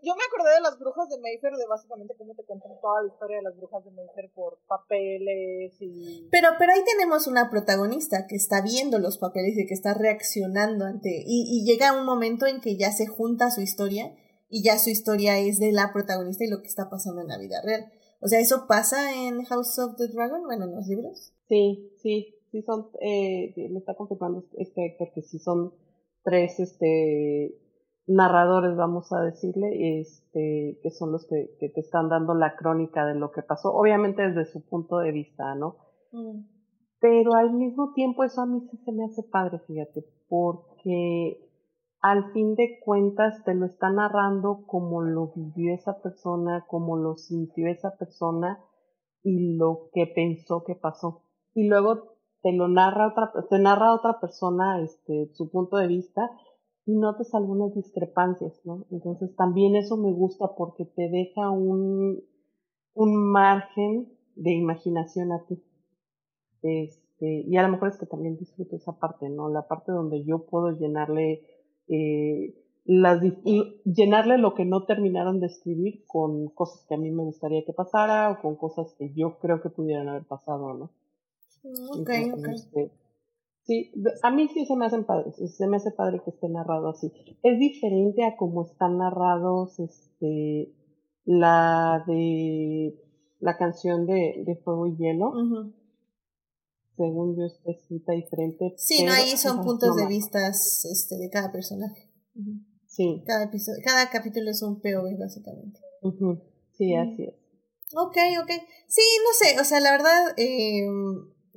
Yo, 0.05 0.13
me 0.15 0.21
acordé 0.23 0.53
de 0.53 0.61
las 0.61 0.77
brujas 0.77 1.09
de 1.09 1.17
Mayfair, 1.19 1.53
de 1.55 1.65
básicamente 1.67 2.13
cómo 2.15 2.35
te 2.35 2.43
cuentan 2.43 2.71
toda 2.79 3.01
la 3.01 3.07
historia 3.07 3.37
de 3.37 3.43
las 3.43 3.57
brujas 3.57 3.83
de 3.83 3.91
Mayfair 3.91 4.31
por 4.35 4.59
papeles 4.67 5.75
y... 5.79 6.27
Pero, 6.31 6.49
pero 6.59 6.73
ahí 6.73 6.81
tenemos 6.85 7.25
una 7.25 7.49
protagonista 7.49 8.27
que 8.27 8.35
está 8.35 8.61
viendo 8.61 8.99
los 8.99 9.17
papeles 9.17 9.57
y 9.57 9.65
que 9.65 9.73
está 9.73 9.95
reaccionando 9.95 10.85
ante... 10.85 11.09
Y, 11.25 11.59
y 11.59 11.65
llega 11.65 11.97
un 11.99 12.05
momento 12.05 12.45
en 12.45 12.61
que 12.61 12.77
ya 12.77 12.91
se 12.91 13.07
junta 13.07 13.49
su 13.49 13.61
historia 13.61 14.15
y 14.47 14.63
ya 14.63 14.77
su 14.77 14.89
historia 14.91 15.39
es 15.39 15.59
de 15.59 15.71
la 15.71 15.91
protagonista 15.91 16.43
y 16.43 16.49
lo 16.49 16.61
que 16.61 16.67
está 16.67 16.89
pasando 16.89 17.21
en 17.21 17.27
la 17.27 17.37
vida 17.37 17.61
real. 17.63 17.91
O 18.21 18.27
sea, 18.27 18.39
¿eso 18.39 18.65
pasa 18.67 19.13
en 19.13 19.43
House 19.43 19.79
of 19.79 19.95
the 19.97 20.07
Dragon? 20.07 20.43
Bueno, 20.45 20.65
en 20.65 20.75
los 20.75 20.87
libros. 20.87 21.33
Sí, 21.47 21.91
sí, 22.01 22.35
sí 22.51 22.61
son, 22.61 22.89
eh, 23.01 23.53
me 23.69 23.79
está 23.79 23.95
confirmando 23.95 24.45
este 24.57 24.85
Héctor 24.85 25.11
que 25.13 25.21
sí 25.21 25.39
son 25.39 25.73
tres, 26.23 26.59
este, 26.59 27.55
narradores, 28.07 28.75
vamos 28.75 29.11
a 29.13 29.21
decirle, 29.21 29.99
este, 29.99 30.79
que 30.81 30.91
son 30.91 31.11
los 31.11 31.25
que, 31.27 31.55
que 31.59 31.69
te 31.69 31.81
están 31.81 32.09
dando 32.09 32.35
la 32.35 32.55
crónica 32.55 33.05
de 33.05 33.15
lo 33.15 33.31
que 33.31 33.41
pasó, 33.41 33.73
obviamente 33.73 34.21
desde 34.21 34.45
su 34.51 34.63
punto 34.65 34.99
de 34.99 35.11
vista, 35.11 35.55
¿no? 35.55 35.77
Mm. 36.11 36.45
Pero 36.99 37.33
al 37.35 37.53
mismo 37.53 37.93
tiempo 37.93 38.23
eso 38.23 38.41
a 38.41 38.45
mí 38.45 38.61
sí 38.69 38.77
se 38.77 38.91
me 38.91 39.05
hace 39.05 39.23
padre, 39.23 39.59
fíjate, 39.67 40.05
porque 40.29 41.41
al 42.01 42.31
fin 42.33 42.55
de 42.55 42.79
cuentas 42.83 43.43
te 43.43 43.55
lo 43.55 43.65
está 43.65 43.89
narrando 43.89 44.65
como 44.67 45.01
lo 45.01 45.33
vivió 45.35 45.73
esa 45.73 46.01
persona, 46.01 46.65
como 46.67 46.97
lo 46.97 47.15
sintió 47.15 47.67
esa 47.67 47.97
persona 47.97 48.59
y 49.23 49.57
lo 49.57 49.89
que 49.91 50.05
pensó 50.05 50.63
que 50.63 50.75
pasó. 50.75 51.23
Y 51.53 51.67
luego 51.67 52.15
te 52.43 52.53
lo 52.53 52.67
narra 52.67 53.07
otra, 53.07 53.31
te 53.49 53.57
narra 53.57 53.95
otra 53.95 54.19
persona, 54.19 54.81
este, 54.81 55.31
su 55.33 55.49
punto 55.49 55.77
de 55.77 55.87
vista 55.87 56.29
y 56.85 56.95
notas 56.95 57.33
algunas 57.33 57.73
discrepancias, 57.73 58.61
¿no? 58.63 58.85
Entonces 58.91 59.35
también 59.35 59.75
eso 59.75 59.97
me 59.97 60.13
gusta 60.13 60.55
porque 60.55 60.85
te 60.85 61.09
deja 61.09 61.49
un, 61.49 62.23
un 62.93 63.31
margen 63.31 64.07
de 64.35 64.51
imaginación 64.51 65.31
a 65.31 65.45
ti. 65.45 65.63
Este, 66.61 67.41
y 67.47 67.57
a 67.57 67.63
lo 67.63 67.69
mejor 67.69 67.89
es 67.89 67.97
que 67.97 68.05
también 68.05 68.37
disfruto 68.37 68.75
esa 68.75 68.99
parte, 68.99 69.29
¿no? 69.29 69.49
La 69.49 69.67
parte 69.67 69.91
donde 69.91 70.23
yo 70.25 70.45
puedo 70.45 70.71
llenarle, 70.71 71.41
eh, 71.87 72.55
las, 72.85 73.19
llenarle 73.83 74.37
lo 74.37 74.53
que 74.53 74.65
no 74.65 74.85
terminaron 74.85 75.39
de 75.39 75.47
escribir 75.47 76.05
con 76.05 76.49
cosas 76.49 76.85
que 76.87 76.93
a 76.93 76.97
mí 76.97 77.09
me 77.09 77.23
gustaría 77.23 77.65
que 77.65 77.73
pasara 77.73 78.29
o 78.31 78.41
con 78.41 78.55
cosas 78.57 78.93
que 78.99 79.11
yo 79.13 79.39
creo 79.39 79.61
que 79.61 79.69
pudieran 79.69 80.07
haber 80.09 80.25
pasado, 80.25 80.73
¿no? 80.75 80.91
Ok, 81.63 82.09
ok. 82.33 82.47
Este, 82.53 82.91
Sí, 83.65 83.91
a 84.21 84.29
mí 84.29 84.47
sí 84.53 84.65
se 84.65 84.75
me 84.75 84.85
hacen 84.85 85.05
padres, 85.05 85.35
se 85.57 85.67
me 85.67 85.77
hace 85.77 85.91
padre 85.91 86.21
que 86.23 86.29
esté 86.29 86.47
narrado 86.49 86.89
así. 86.89 87.11
Es 87.41 87.57
diferente 87.57 88.23
a 88.23 88.37
como 88.37 88.65
están 88.65 88.97
narrados 88.99 89.79
este 89.79 90.71
la 91.25 92.03
de 92.05 92.95
la 93.39 93.57
canción 93.57 94.05
de, 94.05 94.43
de 94.45 94.55
Fuego 94.63 94.85
y 94.87 94.97
Hielo. 94.97 95.33
Según 96.95 97.35
yo 97.35 97.45
está 97.45 97.71
escrita 97.71 98.13
diferente. 98.13 98.73
Sí, 98.77 99.03
no, 99.03 99.11
ahí 99.11 99.35
son 99.35 99.61
puntos 99.63 99.95
de 99.97 100.07
vista 100.07 100.47
este, 100.47 101.17
de 101.17 101.29
cada 101.29 101.51
personaje. 101.51 102.09
Sí. 102.87 103.23
Cada, 103.25 103.45
episodio, 103.45 103.81
cada 103.83 104.09
capítulo 104.09 104.51
es 104.51 104.61
un 104.61 104.79
POV, 104.79 105.17
básicamente. 105.19 105.79
Sí, 106.77 106.93
así 106.95 107.23
es. 107.23 107.35
Ok, 107.95 108.17
ok. 108.41 108.51
Sí, 108.87 109.01
no 109.23 109.33
sé, 109.33 109.59
o 109.59 109.63
sea, 109.63 109.79
la 109.79 109.91
verdad, 109.91 110.33
eh, 110.37 110.85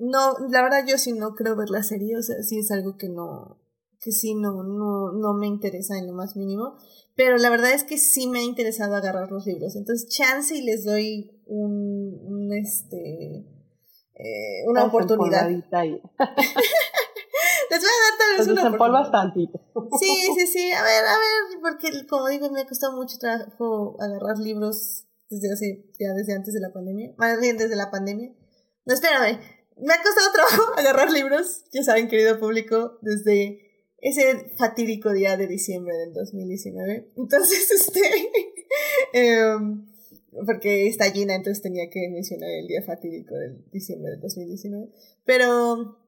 no, 0.01 0.35
la 0.51 0.63
verdad 0.63 0.85
yo 0.87 0.99
sí 0.99 1.13
no 1.13 1.35
creo 1.35 1.57
ver 1.57 1.71
la 1.71 1.83
serie, 1.83 2.17
o 2.17 2.23
sea, 2.23 2.43
sí 2.43 2.59
es 2.59 2.71
algo 2.71 2.97
que 2.97 3.09
no, 3.09 3.59
que 4.01 4.13
sí 4.13 4.35
no, 4.35 4.63
no, 4.63 5.13
no 5.13 5.35
me 5.35 5.47
interesa 5.47 5.99
en 5.99 6.07
lo 6.07 6.13
más 6.13 6.37
mínimo, 6.37 6.77
pero 7.17 7.37
la 7.37 7.51
verdad 7.51 7.73
es 7.73 7.85
que 7.85 7.99
sí 7.99 8.29
me 8.29 8.41
ha 8.41 8.43
interesado 8.43 8.95
agarrar 8.95 9.31
los 9.31 9.47
libros, 9.47 9.77
entonces 9.77 10.09
chance 10.09 10.57
y 10.57 10.63
les 10.63 10.85
doy 10.85 11.43
un, 11.47 12.21
un 12.25 12.53
este, 12.53 13.45
eh, 14.15 14.65
una 14.67 14.85
oportunidad. 14.85 15.49
les 15.49 15.71
voy 15.71 16.01
a 17.71 18.05
dar 18.05 18.19
tal 18.19 18.37
vez 18.37 18.49
una 18.49 18.69
oportunidad. 18.69 19.05
Sí, 19.99 20.29
sí, 20.37 20.47
sí, 20.47 20.73
a 20.73 20.83
ver, 20.83 21.05
a 21.05 21.17
ver, 21.17 21.61
porque 21.61 22.07
como 22.07 22.29
digo, 22.29 22.51
me 22.51 22.63
ha 22.63 22.67
costado 22.67 22.97
mucho 22.97 23.19
trabajo 23.19 23.97
agarrar 24.01 24.39
libros 24.39 25.05
desde 25.31 25.53
hace, 25.53 25.85
ya 25.99 26.15
desde 26.15 26.35
antes 26.35 26.55
de 26.55 26.61
la 26.61 26.73
pandemia, 26.73 27.13
más 27.17 27.39
bien 27.41 27.57
desde 27.57 27.77
la 27.77 27.91
pandemia. 27.91 28.33
No, 28.87 28.95
espérame, 28.95 29.39
me 29.81 29.95
ha 29.95 30.03
costado 30.03 30.33
trabajo 30.33 30.73
agarrar 30.77 31.11
libros, 31.11 31.65
ya 31.73 31.83
saben, 31.83 32.09
querido 32.09 32.39
público, 32.39 32.99
desde 33.03 33.69
ese 34.01 34.53
fatídico 34.57 35.13
día 35.13 35.37
de 35.37 35.47
diciembre 35.47 35.97
del 35.97 36.13
2019. 36.13 37.13
Entonces, 37.17 37.71
este, 37.71 38.01
em, 39.13 39.87
porque 40.47 40.87
está 40.87 41.13
llena, 41.13 41.35
entonces 41.35 41.63
tenía 41.63 41.89
que 41.91 42.09
mencionar 42.09 42.51
el 42.51 42.67
día 42.67 42.83
fatídico 42.83 43.35
del 43.35 43.65
diciembre 43.73 44.13
del 44.13 44.21
2019. 44.21 44.89
Pero, 45.25 45.99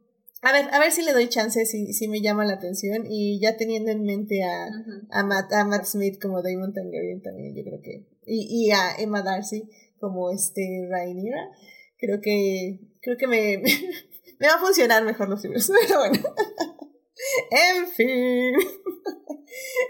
a 0.42 0.52
ver, 0.52 0.66
a 0.72 0.78
ver 0.78 0.92
si 0.92 1.02
le 1.02 1.12
doy 1.12 1.28
chance, 1.28 1.66
si, 1.66 1.92
si 1.92 2.08
me 2.08 2.20
llama 2.20 2.44
la 2.44 2.54
atención. 2.54 3.06
Y 3.08 3.40
ya 3.40 3.56
teniendo 3.56 3.90
en 3.90 4.04
mente 4.04 4.44
a, 4.44 4.68
a, 5.10 5.24
Matt, 5.24 5.52
a 5.52 5.64
Matt 5.64 5.84
Smith 5.84 6.20
como 6.20 6.42
Damon 6.42 6.72
Targaryen 6.72 7.22
también, 7.22 7.54
yo 7.54 7.64
creo 7.64 7.80
que, 7.82 8.06
y, 8.24 8.66
y 8.66 8.70
a 8.70 8.94
Emma 8.98 9.22
Darcy 9.22 9.68
como 9.98 10.30
este 10.30 10.86
Rhaenyra, 10.88 11.50
creo 12.00 12.20
que 12.20 12.80
creo 13.02 13.16
que 13.16 13.26
me, 13.26 13.58
me 14.38 14.46
va 14.46 14.54
a 14.54 14.60
funcionar 14.60 15.04
mejor 15.04 15.28
los 15.28 15.42
libros, 15.44 15.70
pero 15.88 16.00
bueno. 16.00 16.18
en 17.50 17.86
fin. 17.88 18.54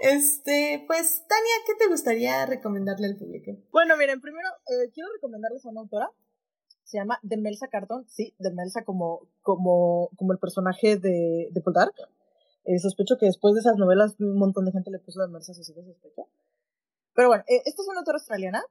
Este, 0.03 0.85
pues, 0.87 1.25
Tania, 1.29 1.55
¿qué 1.67 1.75
te 1.79 1.89
gustaría 1.89 2.47
recomendarle 2.47 3.07
al 3.07 3.17
público? 3.17 3.53
Bueno, 3.71 3.97
miren, 3.97 4.21
primero 4.21 4.49
eh, 4.67 4.91
quiero 4.93 5.11
recomendarles 5.13 5.65
a 5.65 5.71
una 5.71 5.83
autora. 5.83 6.11
Se 6.85 6.99
llama 6.99 7.21
Demelsa 7.23 7.69
Carton, 7.69 8.05
sí, 8.09 8.35
Demelsa 8.39 8.85
como, 8.85 9.29
como, 9.43 10.11
como 10.17 10.33
el 10.33 10.39
personaje 10.39 10.97
de, 10.97 11.49
de 11.53 11.61
Poldark. 11.61 11.95
Eh, 12.65 12.79
sospecho 12.79 13.17
que 13.19 13.27
después 13.27 13.55
de 13.55 13.61
esas 13.61 13.77
novelas 13.77 14.17
un 14.19 14.37
montón 14.37 14.65
de 14.65 14.73
gente 14.73 14.91
le 14.91 14.99
puso 14.99 15.21
Demelsa 15.21 15.53
a 15.53 15.55
sus 15.55 15.69
hijos, 15.71 15.85
sospecho. 15.87 16.29
Pero 17.15 17.29
bueno, 17.29 17.45
eh, 17.47 17.63
esta 17.65 17.83
es 17.83 17.89
una 17.89 18.01
autora 18.01 18.17
australiana 18.17 18.65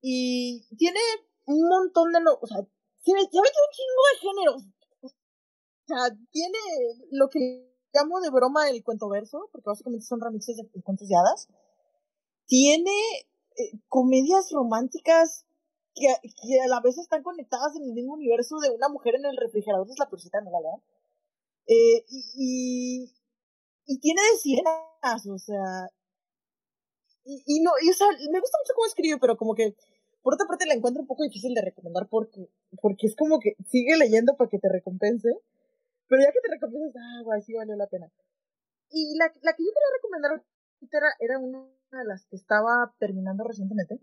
y 0.00 0.66
tiene 0.76 1.00
un 1.46 1.68
montón 1.68 2.12
de... 2.12 2.20
No, 2.20 2.38
o 2.40 2.46
sea, 2.46 2.58
tiene, 3.02 3.20
ya 3.32 3.40
un 3.40 3.72
chingo 3.72 4.02
de 4.12 4.18
géneros. 4.20 4.62
O 5.02 5.86
sea, 5.86 6.16
tiene 6.30 6.58
lo 7.10 7.28
que 7.28 7.68
llamo 7.92 8.20
de 8.20 8.30
broma 8.30 8.68
el 8.68 8.82
cuento 8.82 9.08
verso, 9.08 9.48
porque 9.52 9.68
básicamente 9.68 10.06
son 10.06 10.20
remixes 10.20 10.56
de, 10.56 10.82
cuentos 10.82 11.08
de 11.08 11.16
hadas. 11.16 11.48
Tiene 12.46 12.92
eh, 13.56 13.78
comedias 13.88 14.50
románticas 14.52 15.46
que, 15.94 16.08
a 16.08 16.68
la 16.68 16.80
vez 16.80 16.98
están 16.98 17.22
conectadas 17.22 17.76
en 17.76 17.84
el 17.84 17.92
mismo 17.92 18.14
universo 18.14 18.58
de 18.58 18.70
una 18.70 18.88
mujer 18.88 19.16
en 19.16 19.26
el 19.26 19.36
refrigerador, 19.36 19.88
es 19.90 19.98
la 19.98 20.08
persita, 20.08 20.40
no 20.40 20.50
la 20.50 20.60
lean. 20.60 20.82
Eh, 21.66 22.04
y, 22.08 23.12
y, 23.86 23.98
tiene 24.00 24.20
de 24.22 25.30
o 25.30 25.38
sea. 25.38 25.88
Y, 27.24 27.42
y 27.46 27.60
no, 27.60 27.70
y, 27.82 27.90
o 27.90 27.94
sea, 27.94 28.08
me 28.08 28.40
gusta 28.40 28.58
mucho 28.58 28.72
cómo 28.74 28.86
escribe, 28.86 29.18
pero 29.18 29.36
como 29.36 29.54
que 29.54 29.76
por 30.22 30.34
otra 30.34 30.46
parte 30.46 30.66
la 30.66 30.74
encuentro 30.74 31.02
un 31.02 31.08
poco 31.08 31.24
difícil 31.24 31.54
de 31.54 31.62
recomendar 31.62 32.08
porque, 32.08 32.48
porque 32.80 33.06
es 33.06 33.16
como 33.16 33.40
que 33.40 33.56
sigue 33.66 33.96
leyendo 33.96 34.36
para 34.36 34.48
que 34.48 34.58
te 34.58 34.68
recompense, 34.68 35.28
pero 36.08 36.22
ya 36.22 36.32
que 36.32 36.40
te 36.40 36.54
recompensas, 36.54 36.94
ah, 36.96 37.22
guay, 37.24 37.42
sí 37.42 37.52
valió 37.54 37.74
la 37.76 37.88
pena. 37.88 38.10
Y 38.90 39.16
la, 39.16 39.26
la 39.42 39.52
que 39.54 39.64
yo 39.64 39.70
quería 39.72 39.96
recomendar 39.96 40.44
era, 40.90 41.08
era 41.18 41.38
una 41.38 41.66
de 41.90 42.04
las 42.04 42.26
que 42.26 42.36
estaba 42.36 42.94
terminando 42.98 43.44
recientemente, 43.44 43.98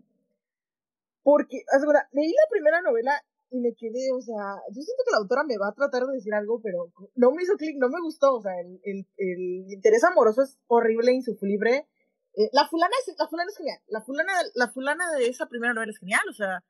porque, 1.22 1.62
asegura, 1.72 2.08
leí 2.12 2.30
la 2.30 2.50
primera 2.50 2.80
novela 2.82 3.12
y 3.50 3.60
me 3.60 3.74
quedé, 3.74 4.12
o 4.12 4.20
sea, 4.20 4.62
yo 4.68 4.80
siento 4.82 5.02
que 5.04 5.12
la 5.12 5.18
autora 5.18 5.42
me 5.44 5.58
va 5.58 5.68
a 5.68 5.74
tratar 5.74 6.06
de 6.06 6.14
decir 6.14 6.32
algo, 6.34 6.60
pero 6.62 6.92
no 7.16 7.32
me 7.32 7.42
hizo 7.42 7.56
clic, 7.56 7.76
no 7.78 7.88
me 7.88 8.00
gustó, 8.00 8.36
o 8.36 8.42
sea, 8.42 8.52
el, 8.60 8.80
el, 8.84 9.06
el 9.16 9.72
interés 9.72 10.04
amoroso 10.04 10.42
es 10.42 10.58
horrible, 10.68 11.12
insufrible, 11.12 11.86
eh, 12.34 12.48
la 12.52 12.68
fulana 12.68 12.94
es, 13.06 13.14
la 13.18 13.28
fulana 13.28 13.50
es 13.50 13.56
genial. 13.56 13.78
La 13.88 14.02
fulana, 14.02 14.32
la 14.54 14.68
fulana 14.68 15.04
de 15.18 15.26
esa 15.26 15.46
primera 15.48 15.74
novela 15.74 15.92
es 15.92 15.98
genial, 15.98 16.22
o 16.28 16.32
sea, 16.32 16.64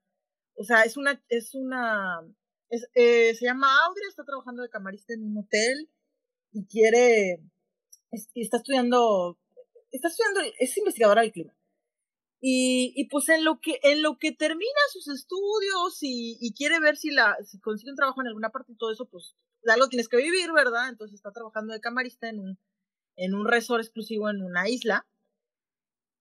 o 0.55 0.65
sea, 0.65 0.83
es 0.83 0.97
una, 0.97 1.23
es 1.29 1.55
una, 1.55 2.21
es, 2.69 2.89
eh, 2.95 3.35
se 3.35 3.47
llama 3.47 3.69
Audrey, 3.87 4.09
está 4.09 4.25
trabajando 4.25 4.63
de 4.63 4.71
camarista 4.71 5.15
en 5.15 5.25
un 5.25 5.39
hotel 5.39 5.91
y 6.53 6.67
quiere, 6.67 7.41
está 8.11 8.59
estudiando, 8.59 9.39
está 9.91 10.09
estudiando, 10.09 10.41
es 10.59 10.77
investigadora 10.77 11.23
del 11.23 11.33
clima. 11.33 11.55
Y, 12.43 12.95
y 12.97 13.07
pues 13.09 13.29
en 13.29 13.45
lo 13.45 13.61
que, 13.61 13.79
en 13.83 14.03
lo 14.03 14.17
que 14.19 14.33
termina 14.33 14.81
sus 14.93 15.09
estudios 15.09 15.99
y, 16.01 16.55
quiere 16.57 16.81
ver 16.81 16.97
si 16.97 17.11
la, 17.11 17.37
si 17.45 17.61
consigue 17.61 17.91
un 17.91 17.97
trabajo 17.97 18.23
en 18.23 18.29
alguna 18.29 18.51
parte 18.51 18.73
y 18.73 18.77
todo 18.77 18.93
eso, 18.93 19.07
pues 19.11 19.37
algo 19.67 19.89
tienes 19.89 20.09
que 20.09 20.17
vivir, 20.17 20.51
¿verdad? 20.53 20.89
Entonces 20.89 21.17
está 21.17 21.33
trabajando 21.33 21.75
de 21.75 21.81
camarista 21.81 22.31
en 22.31 22.41
un, 22.41 22.59
en 23.17 23.35
un 23.35 23.47
resort 23.47 23.83
exclusivo 23.83 24.31
en 24.31 24.43
una 24.43 24.71
isla 24.71 25.07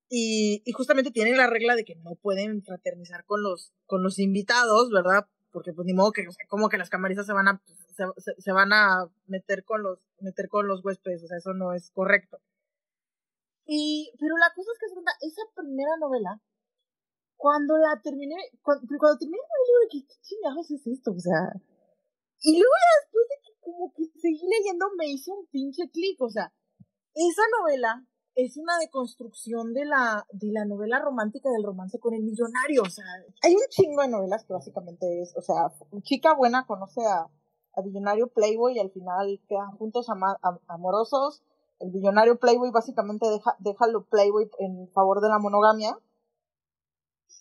y, 0.09 0.63
y 0.65 0.71
justamente 0.71 1.11
tienen 1.11 1.37
la 1.37 1.47
regla 1.47 1.75
de 1.75 1.85
que 1.85 1.95
no 1.95 2.15
pueden 2.15 2.63
fraternizar 2.63 3.25
con 3.25 3.43
los, 3.43 3.71
con 3.85 4.03
los 4.03 4.19
invitados, 4.19 4.89
¿verdad? 4.89 5.27
Porque 5.51 5.71
pues 5.73 5.85
ni 5.85 5.93
modo 5.93 6.11
que, 6.11 6.27
o 6.27 6.31
sea, 6.31 6.45
como 6.47 6.69
que 6.69 6.77
las 6.77 6.89
camaristas 6.89 7.27
se 7.27 7.33
van 7.33 7.47
a, 7.47 7.61
se, 7.95 8.33
se, 8.37 8.51
van 8.51 8.73
a 8.73 9.07
meter 9.27 9.63
con 9.63 9.83
los, 9.83 9.99
meter 10.19 10.49
con 10.49 10.67
los 10.67 10.83
huéspedes, 10.83 11.23
o 11.23 11.27
sea, 11.27 11.37
eso 11.37 11.53
no 11.53 11.73
es 11.73 11.91
correcto. 11.91 12.39
Y, 13.65 14.11
pero 14.19 14.35
la 14.37 14.51
cosa 14.55 14.71
es 14.71 14.79
que 14.79 15.27
esa 15.27 15.41
primera 15.55 15.91
novela 15.99 16.41
cuando 17.39 17.77
la 17.77 18.01
terminé, 18.03 18.35
cuando, 18.61 18.85
cuando 18.99 19.17
terminé 19.17 19.37
el 19.39 19.67
libro, 19.71 19.87
¿qué, 19.89 19.99
¿qué 20.05 20.19
chingados 20.21 20.69
es 20.71 20.85
esto? 20.87 21.11
O 21.11 21.19
sea, 21.19 21.55
y 22.41 22.51
luego 22.59 22.73
después 22.99 23.25
de 23.29 23.35
que 23.45 23.59
como 23.61 23.93
que 23.93 24.03
seguí 24.19 24.43
leyendo 24.43 24.87
me 24.97 25.07
hizo 25.07 25.33
un 25.33 25.47
pinche 25.47 25.89
clic, 25.89 26.19
o 26.21 26.29
sea, 26.29 26.51
esa 27.15 27.41
novela 27.59 28.05
es 28.45 28.57
una 28.57 28.77
deconstrucción 28.79 29.73
de 29.73 29.85
la, 29.85 30.25
de 30.31 30.51
la 30.51 30.65
novela 30.65 30.99
romántica 30.99 31.49
del 31.49 31.63
romance 31.63 31.99
con 31.99 32.13
el 32.13 32.23
millonario, 32.23 32.83
o 32.83 32.89
sea, 32.89 33.05
hay 33.43 33.53
un 33.55 33.61
chingo 33.69 34.01
de 34.01 34.07
novelas 34.09 34.43
que 34.45 34.53
básicamente 34.53 35.21
es, 35.21 35.35
o 35.35 35.41
sea, 35.41 35.71
chica 36.03 36.33
buena 36.33 36.65
conoce 36.65 37.01
a, 37.05 37.27
a 37.75 37.81
billonario 37.81 38.27
Playboy 38.27 38.75
y 38.75 38.79
al 38.79 38.91
final 38.91 39.41
quedan 39.47 39.71
juntos 39.77 40.09
ama- 40.09 40.37
am- 40.41 40.59
amorosos, 40.67 41.43
el 41.79 41.91
billonario 41.91 42.39
Playboy 42.39 42.71
básicamente 42.71 43.27
deja, 43.29 43.55
deja 43.59 43.87
lo 43.87 44.03
Playboy 44.05 44.49
en 44.59 44.89
favor 44.91 45.21
de 45.21 45.29
la 45.29 45.39
monogamia, 45.39 45.97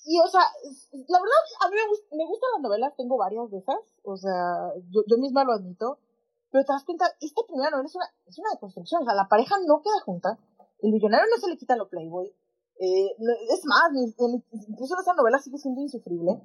y, 0.04 0.18
o 0.20 0.26
sea, 0.28 0.40
la 0.40 1.18
verdad, 1.20 1.36
a 1.64 1.68
mí 1.68 1.76
me, 1.76 1.90
gust- 1.92 2.16
me 2.16 2.24
gustan 2.26 2.50
las 2.54 2.62
novelas, 2.62 2.96
tengo 2.96 3.16
varias 3.18 3.50
de 3.50 3.58
esas, 3.58 3.76
o 4.04 4.16
sea, 4.16 4.72
yo, 4.90 5.02
yo 5.06 5.18
misma 5.18 5.44
lo 5.44 5.52
admito, 5.52 5.98
pero 6.50 6.64
te 6.64 6.72
das 6.72 6.84
cuenta, 6.84 7.04
esta 7.20 7.42
primera 7.46 7.70
novela 7.70 7.86
es 7.88 7.94
una, 7.94 8.06
es 8.26 8.38
una 8.38 8.50
deconstrucción, 8.52 9.02
o 9.02 9.04
sea, 9.04 9.14
la 9.14 9.28
pareja 9.28 9.56
no 9.66 9.82
queda 9.82 10.00
junta, 10.04 10.38
el 10.80 10.92
millonario 10.92 11.26
no 11.30 11.40
se 11.40 11.48
le 11.48 11.56
quita 11.56 11.76
lo 11.76 11.88
Playboy, 11.88 12.28
eh, 12.80 13.08
es 13.50 13.64
más, 13.64 13.90
incluso 14.68 14.94
esa 15.00 15.14
novela 15.14 15.38
sigue 15.38 15.58
siendo 15.58 15.80
insufrible. 15.80 16.40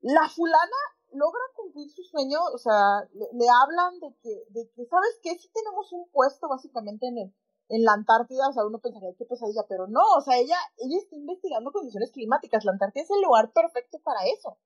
La 0.00 0.28
fulana 0.28 0.80
logra 1.12 1.40
cumplir 1.54 1.90
su 1.90 2.02
sueño, 2.02 2.40
o 2.54 2.58
sea, 2.58 3.06
le, 3.12 3.46
hablan 3.48 3.98
de 4.00 4.14
que, 4.22 4.44
de 4.50 4.70
que, 4.70 4.86
¿sabes 4.86 5.18
qué? 5.22 5.36
Si 5.38 5.48
tenemos 5.52 5.92
un 5.92 6.08
puesto 6.10 6.48
básicamente 6.48 7.06
en 7.08 7.18
el, 7.18 7.34
en 7.68 7.84
la 7.84 7.92
Antártida, 7.92 8.48
o 8.48 8.52
sea, 8.52 8.64
uno 8.66 8.78
pensaría 8.78 9.14
qué 9.18 9.24
pesadilla, 9.24 9.64
pero 9.68 9.86
no, 9.88 10.00
o 10.16 10.20
sea, 10.20 10.38
ella, 10.38 10.56
ella 10.78 10.98
está 10.98 11.16
investigando 11.16 11.72
condiciones 11.72 12.10
climáticas, 12.12 12.64
la 12.64 12.72
Antártida 12.72 13.02
es 13.04 13.10
el 13.10 13.22
lugar 13.22 13.52
perfecto 13.52 13.98
para 14.04 14.20
eso. 14.26 14.58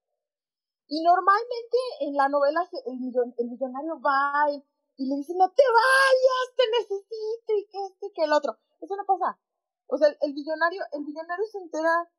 Y 0.88 1.02
normalmente 1.02 1.78
en 2.00 2.14
la 2.14 2.28
novela 2.28 2.68
el, 2.86 2.98
millon- 2.98 3.34
el 3.38 3.48
millonario 3.48 4.00
va 4.00 4.50
y, 4.50 4.62
y 4.96 5.08
le 5.08 5.16
dice, 5.16 5.34
no 5.36 5.48
te 5.50 5.62
vayas, 5.62 6.56
te 6.56 6.64
necesito, 6.78 7.52
y 7.56 7.66
que 7.66 7.78
esto 7.86 8.06
y 8.06 8.12
que 8.12 8.24
el 8.24 8.32
otro. 8.32 8.56
Eso 8.80 8.96
no 8.96 9.04
pasa. 9.04 9.38
O 9.86 9.96
sea, 9.98 10.08
el, 10.08 10.16
el 10.20 10.32
billonario, 10.34 10.82
el 10.92 11.04
billonario 11.04 11.44
se 11.46 11.58
entera, 11.58 12.10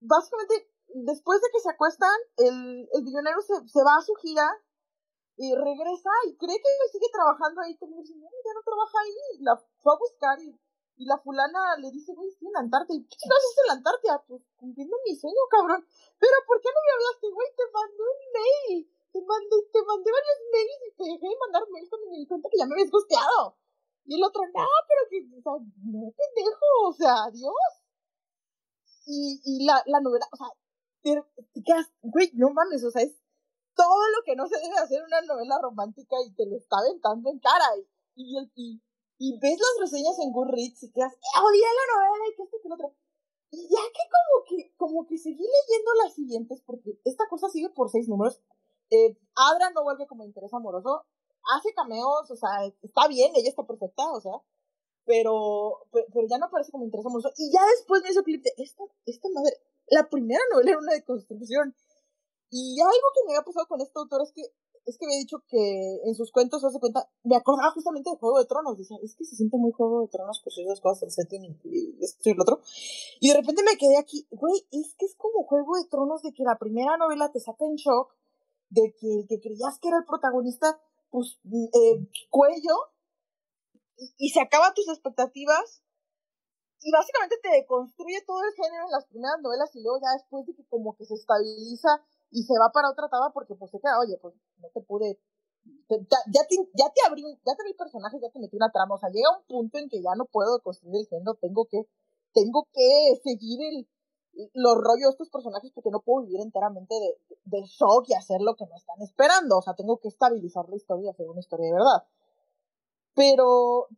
básicamente, 0.00 0.70
después 0.88 1.40
de 1.40 1.48
que 1.52 1.60
se 1.60 1.70
acuestan, 1.70 2.16
el, 2.36 2.88
el 2.92 3.02
billonario 3.04 3.40
se, 3.42 3.54
se 3.68 3.82
va 3.82 3.96
a 3.96 4.02
su 4.02 4.14
gira 4.14 4.46
y 5.36 5.54
regresa 5.54 6.10
y 6.26 6.36
cree 6.36 6.56
que 6.56 6.92
sigue 6.92 7.08
trabajando 7.12 7.60
ahí, 7.60 7.76
como 7.76 8.00
dice, 8.00 8.14
no, 8.16 8.26
ya 8.26 8.52
no 8.54 8.62
trabaja 8.64 8.98
ahí, 9.04 9.38
la 9.40 9.56
fue 9.56 9.92
a 9.92 9.98
buscar 9.98 10.40
y, 10.40 10.48
y 10.96 11.04
la 11.04 11.18
fulana 11.18 11.76
le 11.76 11.90
dice, 11.90 12.14
güey, 12.14 12.28
estoy 12.28 12.48
en 12.48 12.54
la 12.54 12.60
Antártida, 12.60 12.96
y 12.96 13.04
¿qué 13.04 13.16
no 13.28 13.36
haces 13.36 13.56
en 13.60 13.66
la 13.68 13.74
Antártida? 13.74 14.24
Pues 14.26 14.42
cumpliendo 14.56 14.96
mi 15.04 15.14
sueño, 15.14 15.42
cabrón, 15.50 15.84
pero 16.18 16.36
¿por 16.46 16.60
qué 16.60 16.70
no 16.72 16.80
me 16.80 16.92
hablaste, 16.96 17.26
güey? 17.28 17.48
Te 17.52 17.64
mandé 17.68 18.02
un 18.02 18.20
mail, 18.32 18.78
te 19.12 19.20
mandé, 19.20 19.56
te 19.72 19.80
mandé 19.84 20.08
varios 20.08 20.40
mails 20.52 20.82
y 20.88 20.90
te 20.96 21.04
dejé 21.04 21.26
de 21.28 21.38
mandar 21.44 21.62
mails 21.68 21.90
cuando 21.90 22.06
me 22.10 22.16
di 22.16 22.26
cuenta 22.26 22.48
que 22.48 22.58
ya 22.58 22.66
me 22.66 22.74
habías 22.74 22.90
gusteado. 22.90 23.56
Y 24.06 24.14
el 24.14 24.22
otro, 24.22 24.42
no, 24.54 24.66
pero 24.88 25.02
que, 25.10 25.18
o 25.36 25.42
sea, 25.42 25.52
no, 25.82 26.12
pendejo, 26.14 26.66
o 26.86 26.92
sea, 26.92 27.30
Dios. 27.32 27.52
Y, 29.06 29.40
y 29.44 29.66
la, 29.66 29.82
la 29.86 30.00
novela, 30.00 30.26
o 30.32 30.36
sea, 30.36 30.46
te, 31.02 31.14
te 31.54 31.62
quedas, 31.62 31.86
güey, 32.02 32.30
no 32.34 32.50
mames, 32.50 32.82
o 32.84 32.90
sea, 32.90 33.02
es 33.02 33.14
todo 33.74 34.08
lo 34.16 34.22
que 34.24 34.34
no 34.34 34.46
se 34.48 34.58
debe 34.58 34.78
hacer 34.78 35.02
una 35.04 35.20
novela 35.22 35.58
romántica 35.60 36.16
y 36.24 36.32
te 36.34 36.46
lo 36.46 36.56
está 36.56 36.78
aventando 36.78 37.30
en 37.30 37.38
cara. 37.38 37.66
Y, 38.14 38.38
y, 38.38 38.50
y, 38.54 38.82
y 39.18 39.38
ves 39.38 39.58
las 39.58 39.90
reseñas 39.90 40.18
en 40.18 40.32
Goodreads 40.32 40.82
y 40.84 40.92
quedas, 40.92 41.12
"Eh, 41.12 41.40
odié 41.42 41.62
la 41.62 41.94
novela 41.94 42.24
y 42.30 42.36
que 42.36 42.42
esto 42.42 42.56
que 42.62 42.68
lo 42.68 42.74
otro. 42.74 42.94
Y 43.50 43.62
ya 43.68 43.82
que 43.92 44.04
como 44.10 44.44
que, 44.48 44.74
como 44.76 45.06
que 45.06 45.18
seguí 45.18 45.44
leyendo 45.44 45.90
las 46.02 46.14
siguientes, 46.14 46.62
porque 46.66 46.98
esta 47.04 47.28
cosa 47.28 47.48
sigue 47.48 47.70
por 47.70 47.90
seis 47.90 48.08
números. 48.08 48.40
Eh, 48.90 49.16
no 49.74 49.82
vuelve 49.82 50.06
como 50.06 50.24
interés 50.24 50.52
amoroso, 50.54 51.04
hace 51.54 51.72
cameos, 51.74 52.30
o 52.30 52.36
sea, 52.36 52.64
está 52.82 53.08
bien, 53.08 53.32
ella 53.36 53.48
está 53.48 53.64
perfecta, 53.66 54.02
o 54.12 54.20
sea, 54.20 54.32
pero, 55.04 55.86
pe- 55.92 56.06
pero 56.12 56.26
ya 56.28 56.38
no 56.38 56.46
aparece 56.46 56.72
como 56.72 56.84
interés 56.84 57.06
amoroso. 57.06 57.30
Y 57.36 57.52
ya 57.52 57.60
después 57.76 58.02
me 58.02 58.10
hizo 58.10 58.22
clip 58.22 58.42
de 58.42 58.52
esta, 58.56 58.84
esta 59.06 59.28
madre, 59.32 59.56
la 59.88 60.08
primera 60.08 60.42
novela 60.52 60.70
era 60.70 60.80
una 60.80 60.92
deconstrucción. 60.94 61.74
Y 62.50 62.80
algo 62.80 63.08
que 63.14 63.24
me 63.26 63.32
había 63.34 63.44
pasado 63.44 63.66
con 63.66 63.80
este 63.80 63.98
autor 63.98 64.22
es 64.22 64.32
que, 64.32 64.42
es 64.86 64.98
que 64.98 65.04
había 65.06 65.18
dicho 65.18 65.42
que 65.48 66.00
en 66.04 66.14
sus 66.14 66.30
cuentos, 66.30 66.64
hace 66.64 66.78
cuenta, 66.78 67.08
me 67.24 67.36
acordaba 67.36 67.72
justamente 67.72 68.10
de 68.10 68.16
Juego 68.16 68.38
de 68.38 68.46
Tronos. 68.46 68.78
Decía, 68.78 68.96
es 69.02 69.14
que 69.16 69.24
se 69.24 69.36
siente 69.36 69.56
muy 69.56 69.72
Juego 69.72 70.02
de 70.02 70.08
Tronos 70.08 70.40
por 70.42 70.52
ciertas 70.52 70.80
cosas, 70.80 71.02
el 71.04 71.10
setting 71.10 71.44
y, 71.64 72.04
esto 72.04 72.28
y 72.28 72.32
el 72.32 72.40
otro. 72.40 72.60
Y 73.20 73.30
de 73.30 73.36
repente 73.36 73.62
me 73.64 73.76
quedé 73.76 73.98
aquí, 73.98 74.26
güey, 74.30 74.54
es 74.70 74.94
que 74.96 75.06
es 75.06 75.14
como 75.16 75.44
Juego 75.44 75.76
de 75.76 75.88
Tronos 75.88 76.22
de 76.22 76.32
que 76.32 76.44
la 76.44 76.56
primera 76.58 76.96
novela 76.96 77.30
te 77.32 77.40
saca 77.40 77.64
en 77.64 77.74
shock, 77.76 78.14
de 78.70 78.94
que 78.98 79.06
el 79.20 79.26
que 79.28 79.40
creías 79.40 79.78
que 79.80 79.88
era 79.88 79.98
el 79.98 80.04
protagonista, 80.04 80.80
pues, 81.16 81.40
eh, 81.48 81.96
cuello, 82.28 82.76
y, 83.96 84.28
se 84.28 84.40
acaba 84.42 84.74
tus 84.74 84.86
expectativas, 84.90 85.82
y 86.82 86.92
básicamente 86.92 87.38
te 87.42 87.48
deconstruye 87.56 88.20
todo 88.26 88.42
el 88.44 88.52
género 88.52 88.84
en 88.84 88.92
las 88.92 89.06
primeras 89.06 89.40
novelas, 89.40 89.74
y 89.74 89.82
luego 89.82 89.98
ya 89.98 90.12
después 90.12 90.44
de 90.44 90.54
que 90.54 90.66
como 90.68 90.94
que 90.94 91.06
se 91.06 91.14
estabiliza 91.14 92.04
y 92.30 92.42
se 92.42 92.52
va 92.60 92.68
para 92.70 92.90
otra 92.90 93.06
etapa 93.06 93.32
porque 93.32 93.54
pues 93.54 93.70
se 93.70 93.80
queda, 93.80 93.98
oye, 93.98 94.18
pues 94.20 94.34
no 94.58 94.68
te 94.74 94.82
pude, 94.82 95.18
ya, 95.88 96.18
ya 96.30 96.42
te, 96.44 96.56
ya 96.74 96.92
te 96.92 97.00
abrí, 97.08 97.22
ya 97.46 97.56
te 97.56 97.62
abrí 97.62 97.72
personajes, 97.72 98.20
ya 98.20 98.28
te 98.28 98.38
metí 98.38 98.54
una 98.56 98.70
trama, 98.70 98.96
o 98.96 98.98
sea, 98.98 99.08
llega 99.08 99.38
un 99.38 99.46
punto 99.46 99.78
en 99.78 99.88
que 99.88 100.02
ya 100.02 100.12
no 100.18 100.26
puedo 100.26 100.60
construir 100.60 101.00
el 101.00 101.08
género, 101.08 101.32
tengo 101.40 101.64
que, 101.64 101.80
tengo 102.34 102.68
que 102.74 103.20
seguir 103.24 103.58
el, 103.72 103.88
los 104.54 104.74
rollos 104.76 105.08
de 105.08 105.10
estos 105.12 105.30
personajes 105.30 105.70
porque 105.74 105.90
no 105.90 106.00
puedo 106.00 106.24
vivir 106.26 106.40
enteramente 106.40 106.94
de, 106.94 107.36
de 107.44 107.62
shock 107.66 108.06
y 108.08 108.14
hacer 108.14 108.40
lo 108.40 108.56
que 108.56 108.66
me 108.66 108.76
están 108.76 109.00
esperando, 109.02 109.58
o 109.58 109.62
sea, 109.62 109.74
tengo 109.74 109.98
que 109.98 110.08
estabilizar 110.08 110.68
la 110.68 110.76
historia 110.76 111.06
y 111.06 111.10
hacer 111.10 111.28
una 111.28 111.40
historia 111.40 111.66
de 111.66 111.72
verdad. 111.72 112.04
Pero, 113.14 113.48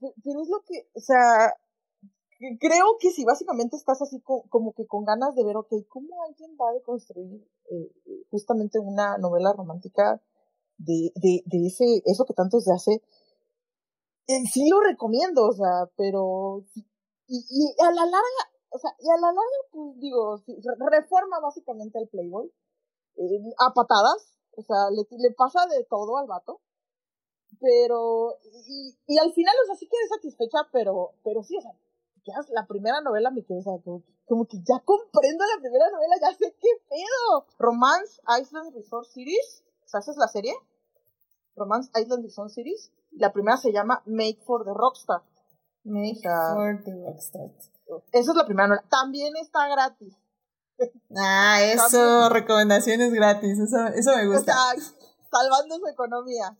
pe- 0.01 0.15
pero 0.25 0.43
es 0.43 0.49
lo 0.49 0.61
que, 0.67 0.89
o 0.95 1.01
sea, 1.01 1.55
creo 2.61 2.97
que 3.01 3.11
si 3.11 3.25
básicamente 3.25 3.77
estás 3.77 4.01
así 4.03 4.21
co- 4.21 4.45
como 4.49 4.73
que 4.73 4.87
con 4.87 5.05
ganas 5.05 5.35
de 5.35 5.45
ver, 5.45 5.57
ok, 5.57 5.73
¿cómo 5.89 6.23
alguien 6.25 6.57
va 6.61 6.71
a 6.71 6.75
deconstruir 6.75 7.45
eh, 7.71 7.91
justamente 8.31 8.79
una 8.79 9.19
novela 9.19 9.53
romántica 9.53 10.21
de, 10.79 11.13
de, 11.17 11.43
de 11.47 11.67
ese, 11.67 12.03
eso 12.07 12.25
que 12.27 12.35
tanto 12.35 12.61
se 12.61 12.73
hace? 12.73 13.03
Eh, 14.27 14.43
sí 14.53 14.69
lo 14.69 14.81
recomiendo, 14.81 15.47
o 15.49 15.53
sea, 15.53 15.87
pero, 15.97 16.63
y, 17.29 17.45
y 17.51 17.83
a 17.83 17.91
la 17.93 18.05
larga, 18.05 18.43
o 18.71 18.79
sea, 18.79 18.91
y 18.99 19.09
a 19.09 19.17
la 19.17 19.33
larga, 19.33 19.61
pues 19.73 19.99
digo, 19.99 20.43
reforma 20.91 21.41
básicamente 21.41 21.99
al 21.99 22.09
Playboy, 22.09 22.53
eh, 23.17 23.55
a 23.59 23.73
patadas, 23.73 24.39
o 24.57 24.63
sea, 24.63 24.91
le, 24.91 25.07
le 25.11 25.35
pasa 25.35 25.67
de 25.67 25.85
todo 25.85 26.19
al 26.19 26.27
vato, 26.27 26.61
pero, 27.61 28.37
y, 28.67 28.97
y 29.07 29.19
al 29.19 29.33
final, 29.33 29.55
o 29.63 29.67
sea, 29.67 29.75
sí 29.75 29.89
quedé 29.89 30.07
satisfecha, 30.09 30.69
pero, 30.73 31.15
pero 31.25 31.43
sí, 31.43 31.57
o 31.57 31.61
sea, 31.61 31.73
ya 32.25 32.35
la 32.53 32.67
primera 32.67 33.01
novela 33.01 33.31
me 33.31 33.45
quedó, 33.45 33.59
o 33.59 33.63
sea, 33.63 33.79
como, 33.83 34.03
como 34.27 34.47
que 34.47 34.59
ya 34.59 34.81
comprendo 34.85 35.45
la 35.45 35.61
primera 35.61 35.91
novela, 35.91 36.15
ya 36.21 36.37
sé 36.37 36.55
qué 36.61 36.69
pedo. 36.89 37.47
Romance 37.59 38.21
Island 38.41 38.75
Resort 38.75 39.07
Series, 39.07 39.65
o 39.85 39.89
sea, 39.89 40.01
esa 40.01 40.11
es 40.11 40.19
la 40.19 40.29
serie. 40.29 40.55
Romance 41.57 41.91
Island 41.99 42.25
Resort 42.25 42.51
Series. 42.51 42.93
La 43.13 43.33
primera 43.33 43.57
se 43.57 43.73
llama 43.73 44.03
Made 44.07 44.39
for 44.45 44.65
the 44.65 44.73
Rockstar. 44.75 45.23
Make 45.85 46.21
for 46.23 46.85
the 46.85 46.93
Rockstar. 46.93 47.51
Esa 48.13 48.31
es 48.31 48.37
la 48.37 48.45
primera 48.45 48.69
novela. 48.69 48.85
También 48.89 49.35
está 49.37 49.69
gratis. 49.69 50.15
Ah, 51.17 51.61
eso, 51.63 52.29
recomendaciones 52.29 53.13
gratis, 53.13 53.59
eso, 53.59 53.87
eso 53.89 54.17
me 54.17 54.29
O 54.29 54.33
gusta. 54.33 54.53
sea, 54.53 54.83
salvando 55.31 55.77
su 55.79 55.89
economía. 55.89 56.57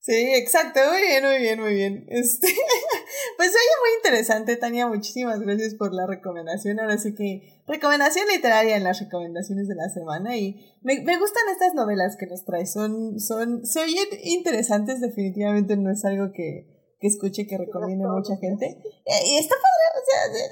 Sí, 0.00 0.34
exacto, 0.34 0.78
muy 0.88 1.00
bien, 1.00 1.24
muy 1.24 1.38
bien, 1.38 1.60
muy 1.60 1.74
bien. 1.74 2.06
Este, 2.08 2.46
pues 3.36 3.48
oye, 3.48 3.80
muy 3.80 3.90
interesante, 3.96 4.56
Tania, 4.56 4.86
muchísimas 4.86 5.40
gracias 5.40 5.74
por 5.74 5.92
la 5.92 6.06
recomendación. 6.06 6.78
Ahora 6.78 6.96
sí 6.96 7.14
que 7.14 7.62
recomendación 7.66 8.26
literaria 8.28 8.76
en 8.76 8.84
las 8.84 9.00
recomendaciones 9.00 9.66
de 9.66 9.74
la 9.74 9.88
semana 9.88 10.36
y 10.36 10.76
me, 10.82 11.00
me 11.00 11.18
gustan 11.18 11.42
estas 11.50 11.74
novelas 11.74 12.16
que 12.16 12.26
nos 12.26 12.44
traes, 12.44 12.72
son, 12.72 13.18
son, 13.18 13.66
se 13.66 13.80
oyen 13.80 14.06
interesantes, 14.22 15.00
definitivamente 15.00 15.76
no 15.76 15.90
es 15.90 16.04
algo 16.04 16.32
que, 16.32 16.75
que 17.06 17.14
escuche 17.14 17.46
que 17.46 17.56
recomiende 17.58 18.06
mucha 18.06 18.36
gente. 18.36 18.66
Eh, 18.66 19.22
y 19.26 19.38
está 19.38 19.54
padre, 19.54 19.84
o 19.94 20.04
sea, 20.04 20.48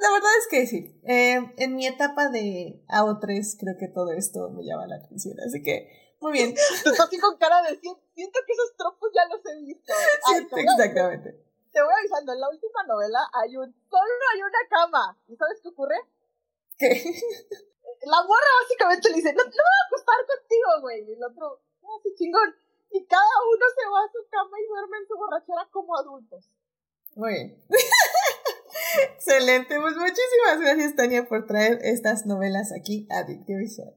la 0.00 0.12
verdad 0.12 0.30
es 0.38 0.46
que 0.50 0.66
sí. 0.66 1.00
Eh, 1.08 1.38
en 1.56 1.74
mi 1.74 1.86
etapa 1.86 2.28
de 2.28 2.84
AO3 2.88 3.56
creo 3.58 3.76
que 3.78 3.88
todo 3.88 4.12
esto 4.12 4.50
me 4.50 4.62
llama 4.64 4.86
la 4.86 4.96
atención, 4.96 5.36
así 5.40 5.62
que 5.62 5.88
muy 6.20 6.32
bien. 6.32 6.54
Tú 6.54 6.60
estás 6.90 7.00
así 7.08 7.18
con 7.18 7.36
cara 7.38 7.62
de 7.62 7.78
"Sien- 7.80 7.96
siento 8.14 8.40
que 8.46 8.52
esos 8.52 8.76
tropos 8.76 9.10
ya 9.14 9.24
los 9.28 9.40
he 9.46 9.56
visto. 9.60 9.92
Ay, 10.28 10.46
te 10.46 10.60
a- 10.60 10.62
exactamente. 10.62 11.44
Te 11.72 11.82
voy 11.82 11.92
avisando, 11.98 12.32
en 12.32 12.40
la 12.40 12.48
última 12.48 12.82
novela 12.88 13.20
hay 13.32 13.56
un, 13.56 13.68
solo 13.90 14.12
hay 14.34 14.40
una 14.40 14.62
cama. 14.70 15.18
¿Y 15.28 15.36
sabes 15.36 15.60
qué 15.62 15.68
ocurre? 15.68 15.96
¿Qué? 16.78 16.88
La 18.04 18.22
morra 18.24 18.50
básicamente 18.62 19.08
le 19.10 19.16
dice, 19.16 19.32
no, 19.32 19.42
no 19.44 19.50
voy 19.50 19.76
a 19.80 19.86
acostar 19.88 20.16
contigo, 20.28 20.68
güey. 20.82 21.04
Y 21.08 21.12
el 21.12 21.24
otro, 21.24 21.60
ah, 21.84 21.96
sí, 22.02 22.14
chingón. 22.16 22.54
Y 22.90 23.06
cada 23.06 23.36
uno 23.52 23.64
se 23.74 23.90
va 23.90 24.00
a 24.04 24.12
su 24.12 24.28
cama 24.30 24.56
y 24.60 24.68
duerme 24.68 24.98
en 24.98 25.06
su 25.06 25.16
borrachera 25.16 25.68
como 25.70 25.96
adultos. 25.96 26.50
Muy 27.14 27.32
bien. 27.32 27.64
Excelente, 29.14 29.80
pues 29.80 29.96
muchísimas 29.96 30.60
gracias 30.60 30.96
Tania 30.96 31.26
por 31.26 31.46
traer 31.46 31.78
estas 31.82 32.26
novelas 32.26 32.72
aquí 32.72 33.06
a 33.10 33.24
Dictio 33.24 33.58
Visual. 33.58 33.94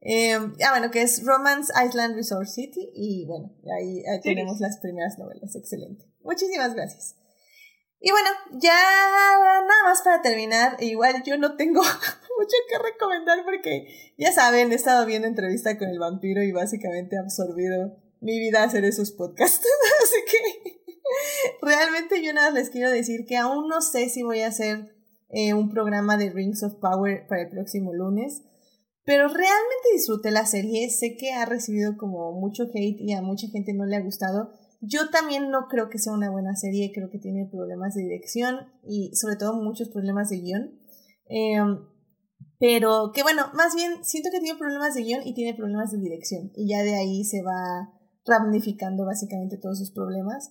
Eh, 0.00 0.34
ah, 0.34 0.70
bueno, 0.70 0.90
que 0.90 1.02
es 1.02 1.24
Romance 1.24 1.72
Island 1.84 2.14
Resort 2.14 2.46
City 2.46 2.90
y 2.94 3.26
bueno, 3.26 3.50
ahí, 3.78 4.04
ahí 4.06 4.20
tenemos 4.20 4.60
las 4.60 4.78
primeras 4.78 5.18
novelas, 5.18 5.56
excelente. 5.56 6.04
Muchísimas 6.20 6.74
gracias. 6.74 7.16
Y 8.00 8.10
bueno, 8.10 8.28
ya 8.52 8.74
nada 8.74 9.82
más 9.84 10.02
para 10.02 10.20
terminar, 10.20 10.76
igual 10.80 11.22
yo 11.24 11.38
no 11.38 11.56
tengo 11.56 11.80
mucho 12.38 12.56
que 12.68 12.78
recomendar 12.78 13.42
porque 13.44 14.14
ya 14.18 14.30
saben, 14.30 14.72
he 14.72 14.74
estado 14.74 15.06
viendo 15.06 15.26
entrevista 15.26 15.78
con 15.78 15.88
el 15.88 15.98
vampiro 15.98 16.42
y 16.42 16.52
básicamente 16.52 17.16
he 17.16 17.18
absorbido 17.18 17.96
mi 18.24 18.38
vida 18.38 18.64
hacer 18.64 18.84
esos 18.84 19.12
podcasts. 19.12 19.66
Así 20.02 20.16
que 20.26 21.56
realmente 21.62 22.24
yo 22.24 22.32
nada 22.32 22.50
les 22.50 22.70
quiero 22.70 22.90
decir 22.90 23.26
que 23.26 23.36
aún 23.36 23.68
no 23.68 23.82
sé 23.82 24.08
si 24.08 24.22
voy 24.22 24.40
a 24.40 24.48
hacer 24.48 24.96
eh, 25.28 25.52
un 25.52 25.70
programa 25.70 26.16
de 26.16 26.30
Rings 26.30 26.62
of 26.62 26.76
Power 26.76 27.26
para 27.28 27.42
el 27.42 27.50
próximo 27.50 27.92
lunes. 27.92 28.42
Pero 29.04 29.28
realmente 29.28 29.88
disfruté 29.92 30.30
la 30.30 30.46
serie, 30.46 30.88
sé 30.88 31.16
que 31.18 31.32
ha 31.32 31.44
recibido 31.44 31.98
como 31.98 32.32
mucho 32.32 32.64
hate 32.72 32.98
y 32.98 33.12
a 33.12 33.20
mucha 33.20 33.48
gente 33.48 33.74
no 33.74 33.84
le 33.84 33.96
ha 33.96 34.00
gustado, 34.00 34.54
yo 34.80 35.10
también 35.10 35.50
no 35.50 35.68
creo 35.68 35.90
que 35.90 35.98
sea 35.98 36.14
una 36.14 36.30
buena 36.30 36.56
serie, 36.56 36.90
creo 36.94 37.10
que 37.10 37.18
tiene 37.18 37.46
problemas 37.50 37.94
de 37.94 38.02
dirección 38.02 38.72
y 38.82 39.14
sobre 39.14 39.36
todo 39.36 39.54
muchos 39.62 39.90
problemas 39.90 40.30
de 40.30 40.38
guion. 40.38 40.80
Em, 41.26 41.86
pero 42.58 43.12
que 43.12 43.22
bueno, 43.22 43.42
más 43.52 43.74
bien 43.74 44.02
siento 44.04 44.30
que 44.32 44.40
tiene 44.40 44.58
problemas 44.58 44.94
de 44.94 45.02
guion 45.02 45.20
y 45.26 45.34
tiene 45.34 45.54
problemas 45.54 45.92
de 45.92 45.98
dirección 45.98 46.50
y 46.54 46.68
ya 46.68 46.82
de 46.82 46.94
ahí 46.94 47.24
se 47.24 47.42
va 47.42 47.93
ramificando 48.26 49.04
básicamente 49.04 49.58
todos 49.58 49.78
sus 49.78 49.92
problemas. 49.92 50.50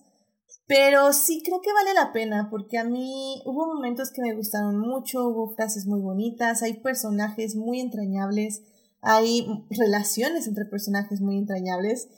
Pero 0.66 1.12
sí 1.12 1.42
creo 1.44 1.60
que 1.60 1.72
vale 1.72 1.92
la 1.94 2.12
pena 2.12 2.48
porque 2.50 2.78
a 2.78 2.84
mí 2.84 3.42
hubo 3.44 3.66
momentos 3.74 4.10
que 4.10 4.22
me 4.22 4.34
gustaron 4.34 4.78
mucho, 4.78 5.28
hubo 5.28 5.54
frases 5.54 5.86
muy 5.86 6.00
bonitas, 6.00 6.62
hay 6.62 6.80
personajes 6.80 7.54
muy 7.54 7.80
entrañables, 7.80 8.62
hay 9.02 9.46
relaciones 9.70 10.46
entre 10.46 10.64
personajes 10.64 11.20
muy 11.20 11.36
entrañables 11.36 12.08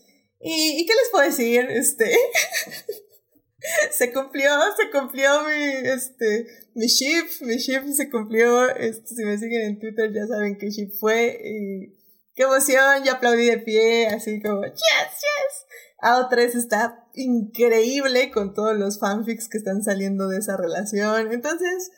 ¿Y, 0.41 0.81
¿Y, 0.81 0.87
qué 0.87 0.93
les 0.93 1.11
puedo 1.11 1.25
decir? 1.25 1.67
Este. 1.71 2.05
se 3.91 4.13
cumplió, 4.13 4.51
se 4.77 4.91
cumplió 4.91 5.43
mi, 5.45 5.89
este, 5.89 6.47
mi 6.75 6.87
ship, 6.87 7.27
mi 7.41 7.57
ship 7.57 7.83
se 7.93 8.11
cumplió. 8.11 8.69
Este, 8.77 9.15
si 9.15 9.25
me 9.25 9.39
siguen 9.39 9.63
en 9.63 9.79
Twitter 9.79 10.13
ya 10.13 10.27
saben 10.27 10.59
qué 10.59 10.71
ship 10.71 10.91
fue. 11.01 11.41
Y 11.43 11.97
qué 12.37 12.45
emoción, 12.45 13.03
ya 13.05 13.15
aplaudí 13.15 13.47
de 13.47 13.59
pie, 13.59 14.07
así 14.09 14.41
como, 14.41 14.63
yes, 14.63 14.77
yes. 14.77 15.67
AO3 16.01 16.55
está 16.55 17.09
increíble 17.15 18.31
con 18.31 18.55
todos 18.55 18.77
los 18.77 19.01
fanfics 19.01 19.49
que 19.49 19.59
están 19.59 19.83
saliendo 19.83 20.29
de 20.29 20.39
esa 20.39 20.57
relación. 20.57 21.33
Entonces, 21.33 21.91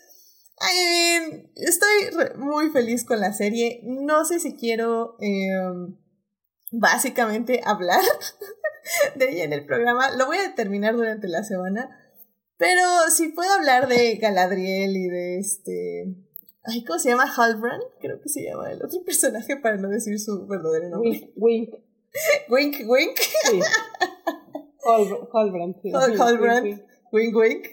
estoy 1.57 1.91
muy 2.37 2.71
feliz 2.71 3.05
con 3.05 3.21
la 3.21 3.33
serie. 3.33 3.81
No 3.85 4.25
sé 4.25 4.39
si 4.39 4.55
quiero. 4.57 5.17
Eh, 5.21 5.49
básicamente 6.71 7.61
hablar 7.65 8.03
de 9.17 9.31
ella 9.31 9.45
en 9.45 9.53
el 9.53 9.67
programa. 9.67 10.11
Lo 10.17 10.27
voy 10.27 10.39
a 10.39 10.43
determinar 10.43 10.95
durante 10.95 11.29
la 11.29 11.43
semana. 11.43 11.91
Pero 12.57 12.83
si 13.15 13.29
puedo 13.29 13.53
hablar 13.53 13.89
de 13.89 14.17
Galadriel 14.17 14.97
y 14.97 15.09
de 15.09 15.39
este. 15.39 16.28
Ay, 16.71 16.85
¿cómo 16.85 16.99
se 16.99 17.09
llama? 17.09 17.25
Halbrand, 17.25 17.83
creo 17.99 18.21
que 18.21 18.29
se 18.29 18.45
llama 18.45 18.71
el 18.71 18.83
otro 18.83 19.03
personaje 19.03 19.57
para 19.57 19.77
no 19.77 19.89
decir 19.89 20.21
su 20.21 20.47
verdadero 20.47 20.91
nombre. 20.91 21.33
Wink. 21.37 21.71
Wink, 22.49 22.77
wink. 22.87 23.19
Sí. 23.19 23.61
Halbrand. 25.33 25.81
Sí. 25.83 25.93
Halbrand. 25.93 26.83
Wink, 27.11 27.37
wink. 27.37 27.67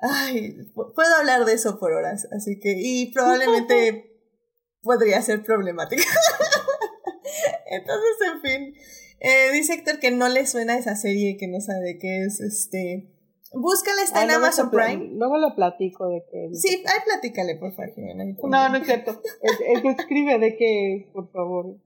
Ay, 0.00 0.56
puedo 0.72 1.16
hablar 1.18 1.44
de 1.44 1.54
eso 1.54 1.78
por 1.80 1.92
horas, 1.92 2.28
así 2.30 2.60
que. 2.60 2.74
Y 2.76 3.12
probablemente 3.12 4.20
podría 4.82 5.20
ser 5.22 5.42
problemático. 5.42 6.02
Entonces, 7.70 8.16
en 8.32 8.40
fin. 8.40 8.74
Eh, 9.20 9.50
dice 9.52 9.74
Héctor 9.74 9.98
que 9.98 10.12
no 10.12 10.28
le 10.28 10.46
suena 10.46 10.78
esa 10.78 10.94
serie, 10.94 11.36
que 11.36 11.48
no 11.48 11.60
sabe 11.60 11.80
de 11.80 11.98
qué 11.98 12.20
es. 12.24 12.40
Este. 12.40 13.17
Búscala, 13.52 14.02
está 14.02 14.24
en 14.24 14.30
Amazon 14.30 14.70
Prime. 14.70 15.10
Luego 15.14 15.38
le 15.38 15.50
platico 15.54 16.08
de 16.08 16.24
qué 16.30 16.50
Sí, 16.52 16.84
ahí 16.86 17.00
platícale, 17.04 17.56
por 17.56 17.72
favor, 17.74 17.94
Jimena. 17.94 18.24
No, 18.24 18.68
no 18.68 18.76
es 18.76 18.86
cierto. 18.86 19.22
El, 19.42 19.82
que 19.82 19.88
escribe 19.90 20.38
de 20.38 20.56
qué 20.56 20.96
es, 20.96 21.06
por 21.12 21.30
favor. 21.30 21.76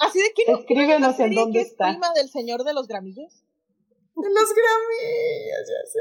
Así 0.00 0.18
de 0.20 0.32
que 0.34 0.50
no 0.52 0.58
Escríbenos 0.58 1.18
en 1.20 1.34
dónde 1.34 1.60
es 1.60 1.68
está. 1.68 1.88
prima 1.90 2.12
del 2.14 2.28
señor 2.30 2.62
de 2.64 2.72
los 2.72 2.86
gramillos? 2.86 3.42
De 4.14 4.28
los 4.30 4.48
gramillos, 4.54 5.68
ya 5.68 5.90
sé. 5.90 6.00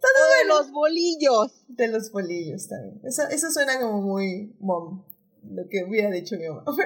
Todo 0.00 0.24
o 0.24 0.38
de 0.38 0.44
los 0.48 0.70
bolillos. 0.70 1.64
De 1.68 1.88
los 1.88 2.12
bolillos 2.12 2.68
también. 2.68 3.00
Eso, 3.04 3.22
eso 3.30 3.50
suena 3.50 3.80
como 3.80 4.02
muy 4.02 4.54
mom 4.60 5.04
lo 5.50 5.68
que 5.68 5.84
hubiera 5.84 6.10
dicho 6.10 6.36
mi 6.36 6.48
mamá. 6.48 6.64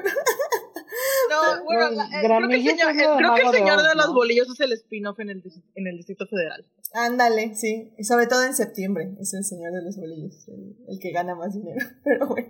no, 1.32 1.64
bueno, 1.64 1.90
la, 1.90 2.04
eh, 2.04 2.22
creo 2.22 2.48
que 2.48 2.54
el 2.56 2.64
señor, 2.64 2.96
creo 3.16 3.34
que 3.34 3.42
el 3.42 3.50
señor 3.50 3.82
de 3.82 3.94
los 3.94 4.12
bolillos 4.12 4.48
es 4.50 4.60
el 4.60 4.72
spin-off 4.72 5.18
en 5.20 5.30
el, 5.30 5.42
en 5.74 5.86
el 5.86 5.96
Distrito 5.96 6.26
Federal. 6.26 6.66
Ándale, 6.94 7.54
sí. 7.54 7.92
Y 7.98 8.04
sobre 8.04 8.26
todo 8.26 8.44
en 8.44 8.54
septiembre. 8.54 9.14
Es 9.20 9.34
el 9.34 9.44
señor 9.44 9.72
de 9.72 9.82
los 9.82 9.96
bolillos, 9.96 10.46
el, 10.48 10.76
el 10.88 10.98
que 10.98 11.10
gana 11.10 11.34
más 11.34 11.54
dinero. 11.54 11.80
Pero 12.04 12.26
bueno. 12.26 12.48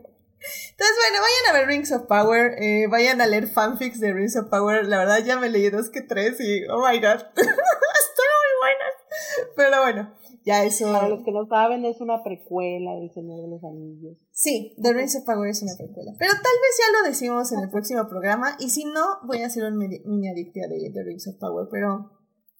Entonces, 0.70 0.96
bueno, 0.98 1.22
vayan 1.22 1.50
a 1.50 1.58
ver 1.58 1.68
Rings 1.68 1.92
of 1.92 2.02
Power, 2.08 2.56
eh, 2.60 2.88
vayan 2.88 3.20
a 3.20 3.26
leer 3.26 3.46
fanfics 3.46 4.00
de 4.00 4.12
Rings 4.12 4.36
of 4.36 4.48
Power. 4.48 4.84
La 4.86 4.98
verdad 4.98 5.24
ya 5.24 5.38
me 5.38 5.48
leí 5.48 5.70
dos 5.70 5.88
que 5.88 6.00
tres 6.00 6.40
y, 6.40 6.64
oh 6.66 6.78
my 6.78 6.98
god, 6.98 7.22
están 7.36 8.30
muy 8.40 8.52
buenas. 8.60 9.54
Pero 9.54 9.82
bueno, 9.82 10.18
ya 10.44 10.64
eso. 10.64 10.92
Para 10.92 11.08
los 11.08 11.24
que 11.24 11.32
no 11.32 11.46
saben, 11.46 11.84
es 11.84 12.00
una 12.00 12.22
precuela 12.22 12.94
del 12.96 13.10
Señor 13.12 13.40
de 13.42 13.48
los 13.48 13.64
Anillos. 13.64 14.16
Sí, 14.32 14.74
The 14.82 14.92
Rings 14.92 15.16
of 15.16 15.24
Power 15.24 15.48
es 15.48 15.62
una 15.62 15.76
precuela. 15.76 16.12
Pero 16.18 16.32
tal 16.32 16.42
vez 16.42 16.78
ya 16.78 16.98
lo 16.98 17.08
decimos 17.08 17.52
en 17.52 17.60
el 17.60 17.70
próximo 17.70 18.08
programa. 18.08 18.56
Y 18.58 18.70
si 18.70 18.84
no, 18.84 19.18
voy 19.24 19.42
a 19.42 19.46
hacer 19.46 19.64
un 19.64 19.78
mini 19.78 20.28
adictia 20.28 20.68
de 20.68 20.90
The 20.92 21.02
Rings 21.04 21.28
of 21.28 21.36
Power. 21.38 21.68
Pero 21.70 22.10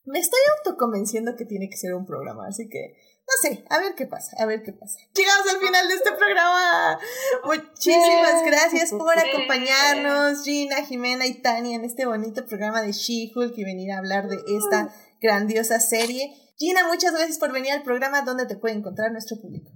me 0.05 0.19
estoy 0.19 0.41
autoconvenciendo 0.59 1.37
que 1.37 1.45
tiene 1.45 1.69
que 1.69 1.77
ser 1.77 1.95
un 1.95 2.07
programa. 2.07 2.47
Así 2.47 2.69
que, 2.69 2.95
no 3.27 3.49
sé, 3.49 3.65
a 3.71 3.79
ver 3.79 3.95
qué 3.95 4.07
pasa, 4.07 4.37
a 4.39 4.47
ver 4.47 4.63
qué 4.63 4.73
pasa. 4.73 4.99
Llegamos 5.15 5.47
al 5.55 5.61
final 5.61 5.89
de 5.89 5.95
este 5.95 6.13
programa. 6.13 6.99
Muchísimas 7.45 8.45
gracias 8.45 8.91
por 8.91 9.17
acompañarnos, 9.19 10.43
Gina, 10.45 10.85
Jimena 10.85 11.27
y 11.27 11.41
Tania, 11.41 11.77
en 11.77 11.85
este 11.85 12.07
bonito 12.07 12.45
programa 12.47 12.83
de 12.83 12.93
She-Hulk 12.93 13.57
y 13.57 13.65
venir 13.65 13.93
a 13.93 13.99
hablar 13.99 14.29
de 14.29 14.37
esta 14.57 14.95
grandiosa 15.21 15.79
serie. 15.79 16.35
Gina, 16.63 16.87
muchas 16.87 17.11
gracias 17.11 17.41
por 17.41 17.53
venir 17.53 17.73
al 17.73 17.83
programa 17.83 18.23
donde 18.23 18.47
te 18.47 18.57
puede 18.57 18.77
encontrar 18.77 19.11
nuestro 19.11 19.37
público. 19.43 19.73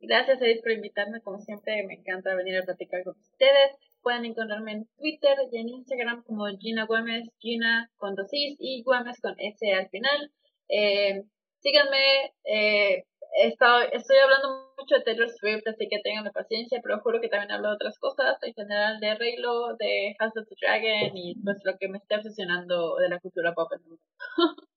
Gracias, 0.00 0.42
Edith, 0.42 0.60
por 0.60 0.72
invitarme. 0.72 1.22
Como 1.22 1.40
siempre, 1.40 1.82
me 1.86 1.94
encanta 1.94 2.34
venir 2.34 2.58
a 2.58 2.62
platicar 2.62 3.02
con 3.02 3.16
ustedes. 3.16 3.72
Pueden 4.02 4.26
encontrarme 4.26 4.72
en 4.72 4.86
Twitter 4.98 5.38
y 5.50 5.56
en 5.56 5.70
Instagram 5.70 6.24
como 6.24 6.44
Gina 6.60 6.84
Gómez, 6.84 7.24
Gina 7.38 7.88
con 7.96 8.14
dos 8.14 8.28
Is 8.32 8.58
y 8.60 8.82
Gómez 8.82 9.18
con 9.22 9.34
S 9.38 9.72
al 9.72 9.88
final. 9.88 10.30
Eh, 10.68 11.22
síganme. 11.62 12.34
Eh, 12.44 13.04
estoy 13.40 14.16
hablando 14.22 14.74
mucho 14.76 14.96
de 14.96 15.04
Taylor 15.04 15.30
Swift, 15.30 15.66
así 15.66 15.88
que 15.88 16.00
tengan 16.04 16.30
paciencia, 16.34 16.80
pero 16.82 17.00
juro 17.00 17.18
que 17.18 17.28
también 17.28 17.50
hablo 17.50 17.68
de 17.68 17.76
otras 17.76 17.98
cosas, 17.98 18.36
en 18.42 18.52
general 18.52 19.00
de 19.00 19.14
Raylo, 19.14 19.74
de 19.78 20.14
House 20.18 20.36
of 20.36 20.46
the 20.50 20.54
Dragon 20.60 21.16
y 21.16 21.34
pues 21.42 21.56
lo 21.64 21.78
que 21.78 21.88
me 21.88 21.96
está 21.96 22.16
obsesionando 22.16 22.96
de 22.96 23.08
la 23.08 23.20
cultura 23.20 23.54
pop 23.54 23.72
en 23.72 23.80
el 23.80 23.88
mundo. 23.88 24.04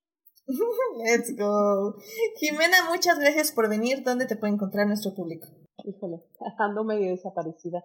Let's 0.48 1.36
go. 1.36 1.96
Jimena, 2.38 2.90
muchas 2.92 3.18
gracias 3.20 3.52
por 3.52 3.68
venir. 3.68 4.04
¿Dónde 4.04 4.28
te 4.28 4.36
puede 4.36 4.54
encontrar 4.54 4.86
nuestro 4.86 5.16
público? 5.16 5.48
Híjole, 5.84 6.22
ando 6.60 6.84
medio 6.84 7.10
desaparecida. 7.10 7.84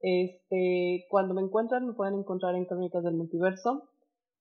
Este, 0.00 1.06
cuando 1.08 1.34
me 1.34 1.42
encuentran, 1.42 1.86
me 1.86 1.92
pueden 1.92 2.14
encontrar 2.14 2.56
en 2.56 2.64
Crónicas 2.64 3.04
del 3.04 3.14
Multiverso, 3.14 3.90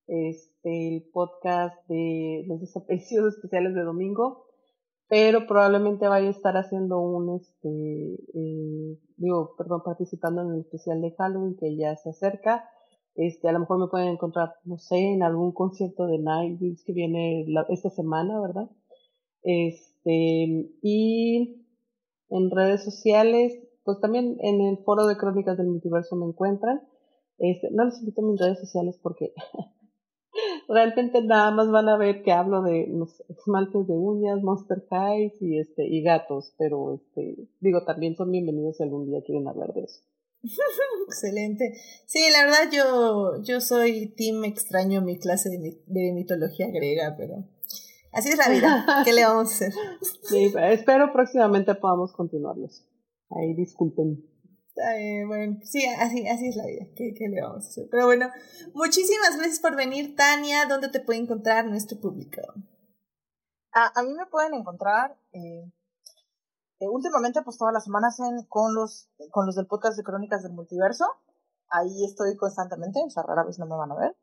este, 0.07 0.95
el 0.95 1.09
podcast 1.11 1.75
de 1.87 2.45
los 2.47 2.59
desaparecidos 2.59 3.35
especiales 3.35 3.75
de 3.75 3.81
domingo, 3.81 4.47
pero 5.07 5.45
probablemente 5.45 6.07
vaya 6.07 6.27
a 6.27 6.31
estar 6.31 6.55
haciendo 6.55 6.99
un, 6.99 7.35
este, 7.35 7.69
eh, 7.69 8.97
digo, 9.17 9.53
perdón, 9.57 9.83
participando 9.83 10.41
en 10.41 10.53
el 10.53 10.61
especial 10.61 11.01
de 11.01 11.13
Halloween 11.17 11.57
que 11.57 11.75
ya 11.75 11.95
se 11.97 12.09
acerca 12.09 12.67
este, 13.19 13.49
a 13.49 13.51
lo 13.51 13.59
mejor 13.59 13.79
me 13.79 13.87
pueden 13.87 14.07
encontrar, 14.07 14.53
no 14.63 14.77
sé, 14.77 14.95
en 14.95 15.23
algún 15.23 15.51
concierto 15.51 16.07
de 16.07 16.19
Nightwish 16.19 16.85
que 16.85 16.93
viene 16.93 17.45
esta 17.67 17.89
semana, 17.89 18.39
¿verdad? 18.39 18.69
Este, 19.43 20.71
y 20.81 21.65
en 22.29 22.49
redes 22.49 22.81
sociales, 22.85 23.59
pues 23.83 23.99
también 23.99 24.37
en 24.39 24.61
el 24.61 24.77
foro 24.85 25.05
de 25.05 25.17
Crónicas 25.17 25.57
del 25.57 25.67
Multiverso 25.67 26.15
me 26.15 26.27
encuentran. 26.27 26.81
Este, 27.37 27.69
no 27.71 27.83
les 27.83 27.99
invito 27.99 28.21
a 28.21 28.25
mis 28.25 28.39
redes 28.39 28.59
sociales 28.59 28.97
porque 29.03 29.33
realmente 30.69 31.21
nada 31.21 31.51
más 31.51 31.69
van 31.69 31.89
a 31.89 31.97
ver 31.97 32.23
que 32.23 32.31
hablo 32.31 32.61
de 32.61 32.89
esmaltes 33.27 33.85
de 33.85 33.97
uñas, 33.97 34.41
Monster 34.41 34.85
Highs 34.89 35.41
y 35.41 35.59
este 35.59 35.85
y 35.85 36.03
gatos, 36.03 36.53
pero 36.57 36.93
este 36.93 37.49
digo 37.59 37.83
también 37.83 38.15
son 38.15 38.31
bienvenidos 38.31 38.77
si 38.77 38.83
algún 38.83 39.07
día 39.07 39.21
quieren 39.25 39.49
hablar 39.49 39.73
de 39.73 39.81
eso. 39.81 39.99
Excelente. 41.07 41.73
Sí, 42.05 42.19
la 42.31 42.45
verdad 42.45 42.71
yo, 42.71 43.41
yo 43.43 43.61
soy 43.61 44.13
team 44.15 44.45
extraño 44.45 45.01
mi 45.01 45.19
clase 45.19 45.49
de, 45.49 45.81
de, 45.85 46.13
mitología 46.13 46.67
griega, 46.67 47.15
pero 47.17 47.45
Así 48.11 48.29
es 48.29 48.37
la 48.37 48.49
vida. 48.49 48.85
¿Qué 49.05 49.13
le 49.13 49.23
vamos 49.23 49.49
a 49.49 49.55
hacer? 49.55 49.73
Sí, 50.23 50.51
espero 50.71 51.11
próximamente 51.13 51.75
podamos 51.75 52.13
continuarlos. 52.13 52.85
Ahí 53.29 53.53
disculpen. 53.53 54.25
Eh, 54.95 55.25
bueno, 55.27 55.59
sí, 55.63 55.85
así, 55.85 56.27
así 56.27 56.47
es 56.47 56.55
la 56.55 56.65
vida. 56.65 56.85
¿Qué, 56.95 57.13
¿Qué, 57.13 57.27
le 57.27 57.41
vamos 57.41 57.65
a 57.65 57.67
hacer? 57.67 57.87
Pero 57.91 58.05
bueno, 58.05 58.29
muchísimas 58.73 59.35
gracias 59.35 59.59
por 59.59 59.75
venir, 59.75 60.15
Tania. 60.15 60.65
¿Dónde 60.67 60.89
te 60.89 61.01
puede 61.01 61.19
encontrar 61.19 61.65
nuestro 61.65 61.99
público? 61.99 62.41
A, 63.73 63.99
a 63.99 64.03
mí 64.03 64.13
me 64.13 64.25
pueden 64.25 64.53
encontrar 64.55 65.19
eh, 65.33 65.69
eh, 66.79 66.87
últimamente, 66.87 67.41
pues 67.41 67.57
todas 67.57 67.73
las 67.73 67.83
semanas 67.83 68.19
en, 68.19 68.45
con, 68.45 68.73
los, 68.73 69.09
con 69.31 69.45
los 69.45 69.55
del 69.55 69.67
podcast 69.67 69.97
de 69.97 70.03
Crónicas 70.03 70.43
del 70.43 70.53
Multiverso. 70.53 71.05
Ahí 71.69 72.05
estoy 72.05 72.35
constantemente, 72.37 73.03
o 73.05 73.09
sea, 73.09 73.23
rara 73.23 73.43
vez 73.43 73.59
no 73.59 73.65
me 73.65 73.75
van 73.75 73.91
a 73.91 73.95
ver. 73.95 74.15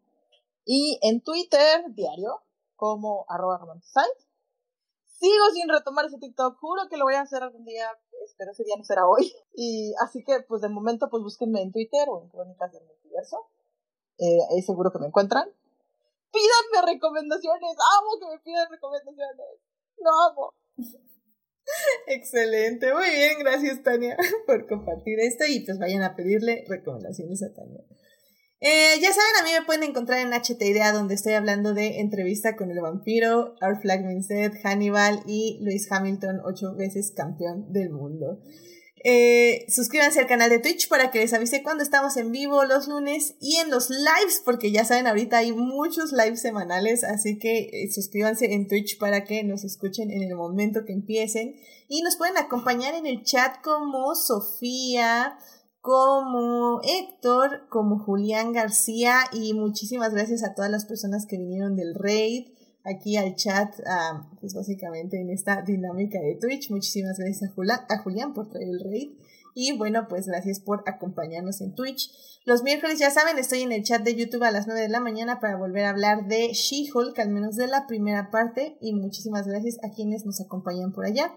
Y 0.64 0.98
en 1.02 1.22
Twitter, 1.22 1.84
diario, 1.94 2.42
como 2.74 3.26
arroba 3.28 3.60
Sigo 3.84 5.50
sin 5.52 5.68
retomar 5.68 6.06
ese 6.06 6.18
TikTok, 6.18 6.58
juro 6.58 6.88
que 6.90 6.96
lo 6.96 7.04
voy 7.04 7.14
a 7.14 7.22
hacer 7.22 7.42
algún 7.42 7.64
día, 7.64 7.88
espero 8.24 8.50
ese 8.52 8.64
día 8.64 8.74
no 8.76 8.84
será 8.84 9.06
hoy. 9.06 9.32
Y 9.54 9.94
así 10.02 10.24
que, 10.24 10.40
pues 10.48 10.60
de 10.62 10.68
momento, 10.68 11.08
pues 11.10 11.22
búsquenme 11.22 11.62
en 11.62 11.72
Twitter 11.72 12.08
o 12.10 12.22
en 12.22 12.28
Crónicas 12.28 12.72
del 12.72 12.84
Multiverso. 12.84 13.48
Eh, 14.18 14.38
ahí 14.50 14.62
seguro 14.62 14.90
que 14.90 14.98
me 14.98 15.06
encuentran. 15.06 15.48
Pídanme 16.32 16.92
recomendaciones, 16.92 17.76
amo 17.98 18.18
que 18.20 18.26
me 18.34 18.38
pidan 18.40 18.70
recomendaciones. 18.70 19.60
Lo 19.98 20.10
amo. 20.30 20.54
Excelente, 22.06 22.92
muy 22.92 23.10
bien, 23.10 23.38
gracias 23.40 23.82
Tania 23.82 24.16
por 24.46 24.66
compartir 24.68 25.18
esto 25.20 25.44
y 25.48 25.60
pues 25.60 25.78
vayan 25.78 26.02
a 26.02 26.14
pedirle 26.14 26.64
recomendaciones 26.68 27.42
a 27.42 27.52
Tania. 27.52 27.82
Eh, 28.60 28.98
ya 29.02 29.12
saben, 29.12 29.36
a 29.38 29.44
mí 29.44 29.50
me 29.58 29.66
pueden 29.66 29.82
encontrar 29.82 30.20
en 30.20 30.32
HT 30.32 30.62
Idea, 30.62 30.92
donde 30.92 31.14
estoy 31.14 31.34
hablando 31.34 31.74
de 31.74 32.00
entrevista 32.00 32.56
con 32.56 32.70
el 32.70 32.80
vampiro, 32.80 33.54
Our 33.60 33.80
Flag 33.82 34.02
Dead, 34.28 34.52
Hannibal 34.62 35.22
y 35.26 35.58
Luis 35.62 35.90
Hamilton, 35.92 36.40
ocho 36.42 36.74
veces 36.74 37.12
campeón 37.14 37.70
del 37.72 37.90
mundo. 37.90 38.40
Eh, 39.08 39.66
suscríbanse 39.68 40.18
al 40.18 40.26
canal 40.26 40.50
de 40.50 40.58
Twitch 40.58 40.88
para 40.88 41.12
que 41.12 41.20
les 41.20 41.32
avise 41.32 41.62
cuando 41.62 41.84
estamos 41.84 42.16
en 42.16 42.32
vivo 42.32 42.64
los 42.64 42.88
lunes 42.88 43.36
y 43.40 43.54
en 43.58 43.70
los 43.70 43.88
lives, 43.88 44.42
porque 44.44 44.72
ya 44.72 44.84
saben, 44.84 45.06
ahorita 45.06 45.38
hay 45.38 45.52
muchos 45.52 46.10
lives 46.10 46.40
semanales, 46.40 47.04
así 47.04 47.38
que 47.38 47.70
eh, 47.72 47.92
suscríbanse 47.92 48.52
en 48.52 48.66
Twitch 48.66 48.98
para 48.98 49.22
que 49.22 49.44
nos 49.44 49.62
escuchen 49.62 50.10
en 50.10 50.24
el 50.24 50.34
momento 50.34 50.84
que 50.84 50.92
empiecen. 50.92 51.54
Y 51.86 52.02
nos 52.02 52.16
pueden 52.16 52.36
acompañar 52.36 52.94
en 52.96 53.06
el 53.06 53.22
chat 53.22 53.62
como 53.62 54.16
Sofía, 54.16 55.38
como 55.80 56.80
Héctor, 56.82 57.68
como 57.68 58.00
Julián 58.00 58.52
García 58.52 59.18
y 59.32 59.54
muchísimas 59.54 60.14
gracias 60.14 60.42
a 60.42 60.54
todas 60.56 60.72
las 60.72 60.84
personas 60.84 61.26
que 61.26 61.38
vinieron 61.38 61.76
del 61.76 61.94
raid 61.94 62.55
aquí 62.86 63.16
al 63.16 63.34
chat, 63.34 63.74
pues 64.40 64.54
básicamente 64.54 65.20
en 65.20 65.30
esta 65.30 65.62
dinámica 65.62 66.20
de 66.20 66.36
Twitch. 66.36 66.70
Muchísimas 66.70 67.18
gracias 67.18 67.50
a, 67.50 67.94
a 67.94 67.98
Julián 67.98 68.34
por 68.34 68.48
traer 68.48 68.68
el 68.68 68.80
raid. 68.80 69.10
Y 69.54 69.76
bueno, 69.76 70.06
pues 70.08 70.26
gracias 70.26 70.60
por 70.60 70.82
acompañarnos 70.86 71.62
en 71.62 71.74
Twitch. 71.74 72.10
Los 72.44 72.62
miércoles, 72.62 72.98
ya 72.98 73.10
saben, 73.10 73.38
estoy 73.38 73.62
en 73.62 73.72
el 73.72 73.82
chat 73.82 74.02
de 74.02 74.14
YouTube 74.14 74.42
a 74.42 74.50
las 74.50 74.66
9 74.66 74.82
de 74.82 74.88
la 74.90 75.00
mañana 75.00 75.40
para 75.40 75.56
volver 75.56 75.86
a 75.86 75.90
hablar 75.90 76.28
de 76.28 76.52
She-Hulk, 76.52 77.18
al 77.18 77.30
menos 77.30 77.56
de 77.56 77.66
la 77.66 77.86
primera 77.86 78.30
parte. 78.30 78.76
Y 78.82 78.92
muchísimas 78.92 79.46
gracias 79.46 79.78
a 79.82 79.90
quienes 79.94 80.26
nos 80.26 80.40
acompañan 80.42 80.92
por 80.92 81.06
allá. 81.06 81.34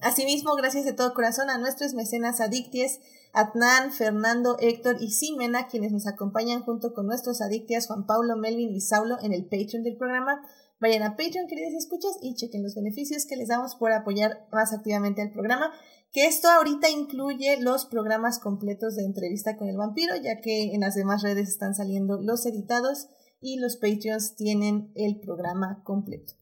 Asimismo, 0.00 0.54
gracias 0.54 0.84
de 0.84 0.92
todo 0.92 1.12
corazón 1.12 1.50
a 1.50 1.58
nuestros 1.58 1.94
mecenas 1.94 2.40
adicties, 2.40 3.00
Adnan, 3.34 3.90
Fernando, 3.90 4.56
Héctor 4.60 4.98
y 5.00 5.10
Simena, 5.10 5.66
quienes 5.66 5.90
nos 5.90 6.06
acompañan 6.06 6.62
junto 6.62 6.94
con 6.94 7.06
nuestros 7.06 7.42
adictias 7.42 7.88
Juan 7.88 8.06
Pablo, 8.06 8.36
Melvin 8.36 8.72
y 8.72 8.80
Saulo 8.80 9.16
en 9.20 9.32
el 9.32 9.46
Patreon 9.46 9.82
del 9.82 9.96
programa. 9.96 10.40
Vayan 10.80 11.02
a 11.02 11.16
Patreon, 11.16 11.48
queridos 11.48 11.74
escuchas, 11.74 12.12
y 12.22 12.36
chequen 12.36 12.62
los 12.62 12.76
beneficios 12.76 13.26
que 13.26 13.34
les 13.34 13.48
damos 13.48 13.74
por 13.74 13.90
apoyar 13.90 14.46
más 14.52 14.72
activamente 14.72 15.20
al 15.20 15.32
programa. 15.32 15.72
Que 16.12 16.26
esto 16.26 16.48
ahorita 16.48 16.88
incluye 16.90 17.60
los 17.60 17.86
programas 17.86 18.38
completos 18.38 18.94
de 18.94 19.04
entrevista 19.04 19.56
con 19.56 19.68
el 19.68 19.78
vampiro, 19.78 20.14
ya 20.14 20.40
que 20.40 20.72
en 20.72 20.82
las 20.82 20.94
demás 20.94 21.22
redes 21.22 21.48
están 21.48 21.74
saliendo 21.74 22.20
los 22.22 22.46
editados 22.46 23.08
y 23.40 23.58
los 23.58 23.76
Patreons 23.78 24.36
tienen 24.36 24.92
el 24.94 25.18
programa 25.18 25.82
completo. 25.82 26.34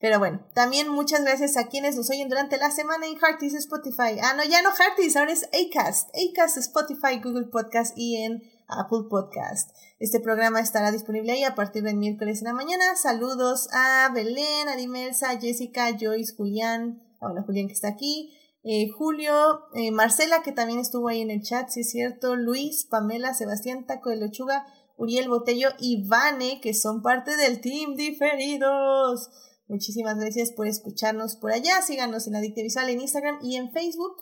Pero 0.00 0.20
bueno, 0.20 0.46
también 0.54 0.88
muchas 0.88 1.22
gracias 1.22 1.56
a 1.56 1.66
quienes 1.66 1.96
nos 1.96 2.08
oyen 2.10 2.28
durante 2.28 2.56
la 2.56 2.70
semana 2.70 3.06
en 3.06 3.18
Hearties, 3.18 3.54
Spotify. 3.54 4.18
Ah, 4.22 4.34
no, 4.36 4.44
ya 4.44 4.62
no 4.62 4.70
Hearties, 4.70 5.16
ahora 5.16 5.32
es 5.32 5.44
Acast. 5.46 6.10
Acast, 6.14 6.56
Spotify, 6.56 7.20
Google 7.22 7.46
Podcast 7.46 7.98
y 7.98 8.22
en 8.22 8.42
Apple 8.68 9.08
Podcast. 9.10 9.70
Este 9.98 10.20
programa 10.20 10.60
estará 10.60 10.92
disponible 10.92 11.32
ahí 11.32 11.42
a 11.42 11.56
partir 11.56 11.82
del 11.82 11.96
miércoles 11.96 12.38
en 12.38 12.44
la 12.44 12.54
mañana. 12.54 12.94
Saludos 12.94 13.68
a 13.72 14.10
Belén, 14.14 14.68
Arimelsa, 14.68 15.38
Jessica, 15.40 15.88
Joyce, 15.98 16.34
Julián, 16.36 17.02
ah, 17.20 17.26
bueno, 17.28 17.42
Julián 17.44 17.66
que 17.66 17.72
está 17.72 17.88
aquí, 17.88 18.38
eh, 18.62 18.88
Julio, 18.90 19.64
eh, 19.74 19.90
Marcela 19.90 20.42
que 20.42 20.52
también 20.52 20.78
estuvo 20.78 21.08
ahí 21.08 21.22
en 21.22 21.30
el 21.30 21.42
chat, 21.42 21.70
sí 21.70 21.80
es 21.80 21.90
cierto, 21.90 22.36
Luis, 22.36 22.84
Pamela, 22.84 23.34
Sebastián, 23.34 23.84
Taco 23.86 24.10
de 24.10 24.16
Lechuga, 24.16 24.64
Uriel 24.96 25.28
Botello 25.28 25.70
y 25.78 26.06
Vane 26.06 26.60
que 26.60 26.74
son 26.74 27.02
parte 27.02 27.36
del 27.36 27.60
team 27.60 27.96
diferidos. 27.96 29.30
Muchísimas 29.68 30.18
gracias 30.18 30.52
por 30.52 30.66
escucharnos 30.66 31.36
por 31.36 31.52
allá. 31.52 31.82
Síganos 31.82 32.26
en 32.26 32.36
Adicte 32.36 32.62
Visual 32.62 32.88
en 32.88 33.00
Instagram 33.00 33.38
y 33.42 33.56
en 33.56 33.70
Facebook 33.70 34.16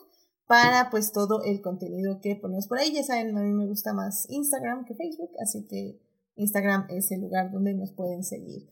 para 0.45 0.89
pues 0.89 1.11
todo 1.11 1.43
el 1.43 1.61
contenido 1.61 2.19
que 2.21 2.35
ponemos 2.35 2.67
por 2.67 2.79
ahí. 2.79 2.93
Ya 2.93 3.03
saben, 3.03 3.37
a 3.37 3.41
mí 3.41 3.53
me 3.53 3.65
gusta 3.65 3.93
más 3.93 4.25
Instagram 4.29 4.85
que 4.85 4.95
Facebook, 4.95 5.31
así 5.41 5.65
que 5.67 6.01
Instagram 6.35 6.87
es 6.89 7.11
el 7.11 7.21
lugar 7.21 7.51
donde 7.51 7.73
nos 7.73 7.93
pueden 7.93 8.23
seguir. 8.23 8.69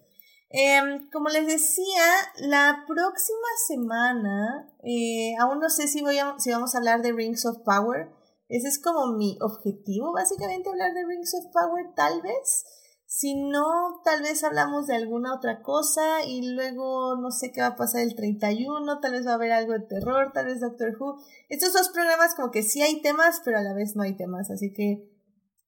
Em, 0.50 1.10
como 1.12 1.30
les 1.30 1.48
decía, 1.48 2.04
la 2.38 2.86
próxima 2.88 3.48
semana, 3.68 4.74
eh, 4.84 5.34
aún 5.40 5.60
no 5.60 5.70
sé 5.70 5.88
si, 5.88 6.02
voy 6.02 6.18
a, 6.18 6.36
si 6.40 6.52
vamos 6.52 6.76
a 6.76 6.78
hablar 6.78 7.02
de 7.02 7.12
Rings 7.14 7.46
of 7.46 7.58
Power. 7.66 8.10
Ese 8.48 8.68
es 8.68 8.82
como 8.82 9.18
mi 9.18 9.38
objetivo, 9.42 10.14
básicamente, 10.14 10.70
hablar 10.70 10.94
de 10.94 11.06
Rings 11.06 11.34
of 11.34 11.52
Power, 11.52 11.94
tal 11.96 12.22
vez. 12.22 12.64
Si 13.08 13.36
no, 13.36 14.02
tal 14.04 14.24
vez 14.24 14.44
hablamos 14.44 14.88
de 14.88 14.96
alguna 14.96 15.36
otra 15.36 15.62
cosa 15.62 16.26
y 16.26 16.54
luego 16.54 17.16
no 17.16 17.32
sé 17.32 17.52
qué 17.52 17.62
va 17.62 17.68
a 17.68 17.76
pasar 17.76 18.02
el 18.02 18.16
31, 18.16 19.00
tal 19.00 19.12
vez 19.12 19.28
va 19.28 19.32
a 19.32 19.36
haber 19.36 19.52
algo 19.52 19.74
de 19.74 19.82
terror, 19.82 20.32
tal 20.34 20.48
vez 20.48 20.60
Doctor 20.60 20.98
Who. 21.00 21.18
Estos 21.50 21.74
dos 21.74 21.90
programas 21.90 22.34
como 22.34 22.52
que 22.52 22.64
sí 22.64 22.82
hay 22.82 23.02
temas, 23.02 23.42
pero 23.46 23.60
a 23.60 23.62
la 23.62 23.74
vez 23.74 23.96
no 23.96 24.04
hay 24.04 24.18
temas, 24.18 24.50
así 24.50 24.74
que 24.74 25.10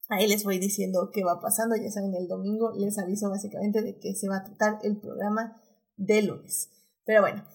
ahí 0.10 0.28
les 0.28 0.44
voy 0.44 0.58
diciendo 0.58 1.12
qué 1.14 1.24
va 1.24 1.40
pasando. 1.40 1.76
Ya 1.76 1.92
saben, 1.92 2.16
el 2.16 2.28
domingo 2.28 2.72
les 2.76 2.98
aviso 2.98 3.30
básicamente 3.30 3.82
de 3.82 4.00
que 4.00 4.16
se 4.16 4.28
va 4.28 4.38
a 4.38 4.44
tratar 4.44 4.80
el 4.82 5.00
programa 5.00 5.62
de 5.96 6.24
lunes. 6.24 6.70
Pero 7.06 7.22
bueno, 7.22 7.46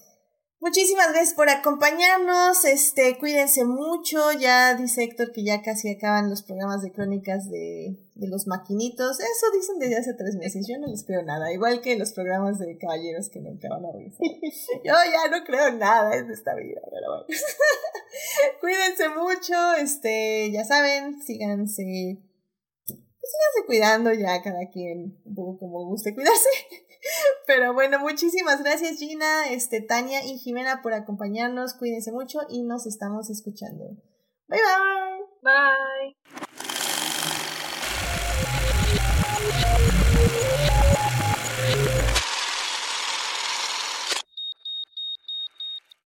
Muchísimas 0.62 1.08
gracias 1.10 1.34
por 1.34 1.48
acompañarnos. 1.50 2.64
Este, 2.64 3.18
cuídense 3.18 3.64
mucho. 3.64 4.30
Ya 4.30 4.76
dice 4.76 5.02
Héctor 5.02 5.32
que 5.32 5.42
ya 5.42 5.60
casi 5.60 5.90
acaban 5.90 6.30
los 6.30 6.44
programas 6.44 6.82
de 6.82 6.92
crónicas 6.92 7.50
de, 7.50 7.98
de 8.14 8.28
los 8.28 8.46
maquinitos. 8.46 9.18
Eso 9.18 9.46
dicen 9.52 9.80
desde 9.80 9.96
hace 9.96 10.14
tres 10.14 10.36
meses. 10.36 10.64
Yo 10.68 10.78
no 10.78 10.86
les 10.86 11.04
creo 11.04 11.24
nada. 11.24 11.52
Igual 11.52 11.80
que 11.80 11.98
los 11.98 12.12
programas 12.12 12.60
de 12.60 12.78
caballeros 12.78 13.28
que 13.28 13.40
nunca 13.40 13.70
van 13.70 13.86
a 13.86 13.92
regresar. 13.92 14.20
Yo 14.84 14.94
ya 14.94 15.36
no 15.36 15.44
creo 15.44 15.72
nada 15.72 16.16
en 16.16 16.30
esta 16.30 16.54
vida, 16.54 16.80
pero 16.92 17.08
bueno. 17.10 17.26
cuídense 18.60 19.08
mucho. 19.08 19.74
Este, 19.80 20.52
ya 20.52 20.64
saben, 20.64 21.20
síganse. 21.22 22.22
Pues 22.86 23.00
síganse 23.32 23.66
cuidando 23.66 24.12
ya 24.12 24.40
cada 24.44 24.70
quien 24.70 25.20
un 25.24 25.34
poco 25.34 25.58
como 25.58 25.86
guste 25.86 26.14
cuidarse. 26.14 26.50
Pero 27.46 27.74
bueno, 27.74 27.98
muchísimas 27.98 28.62
gracias 28.62 28.98
Gina, 28.98 29.50
este, 29.50 29.80
Tania 29.80 30.24
y 30.24 30.38
Jimena 30.38 30.82
por 30.82 30.94
acompañarnos. 30.94 31.74
Cuídense 31.74 32.12
mucho 32.12 32.40
y 32.48 32.62
nos 32.62 32.86
estamos 32.86 33.30
escuchando. 33.30 33.84
Bye 34.48 34.60
bye. 34.60 35.22
Bye. 35.42 36.48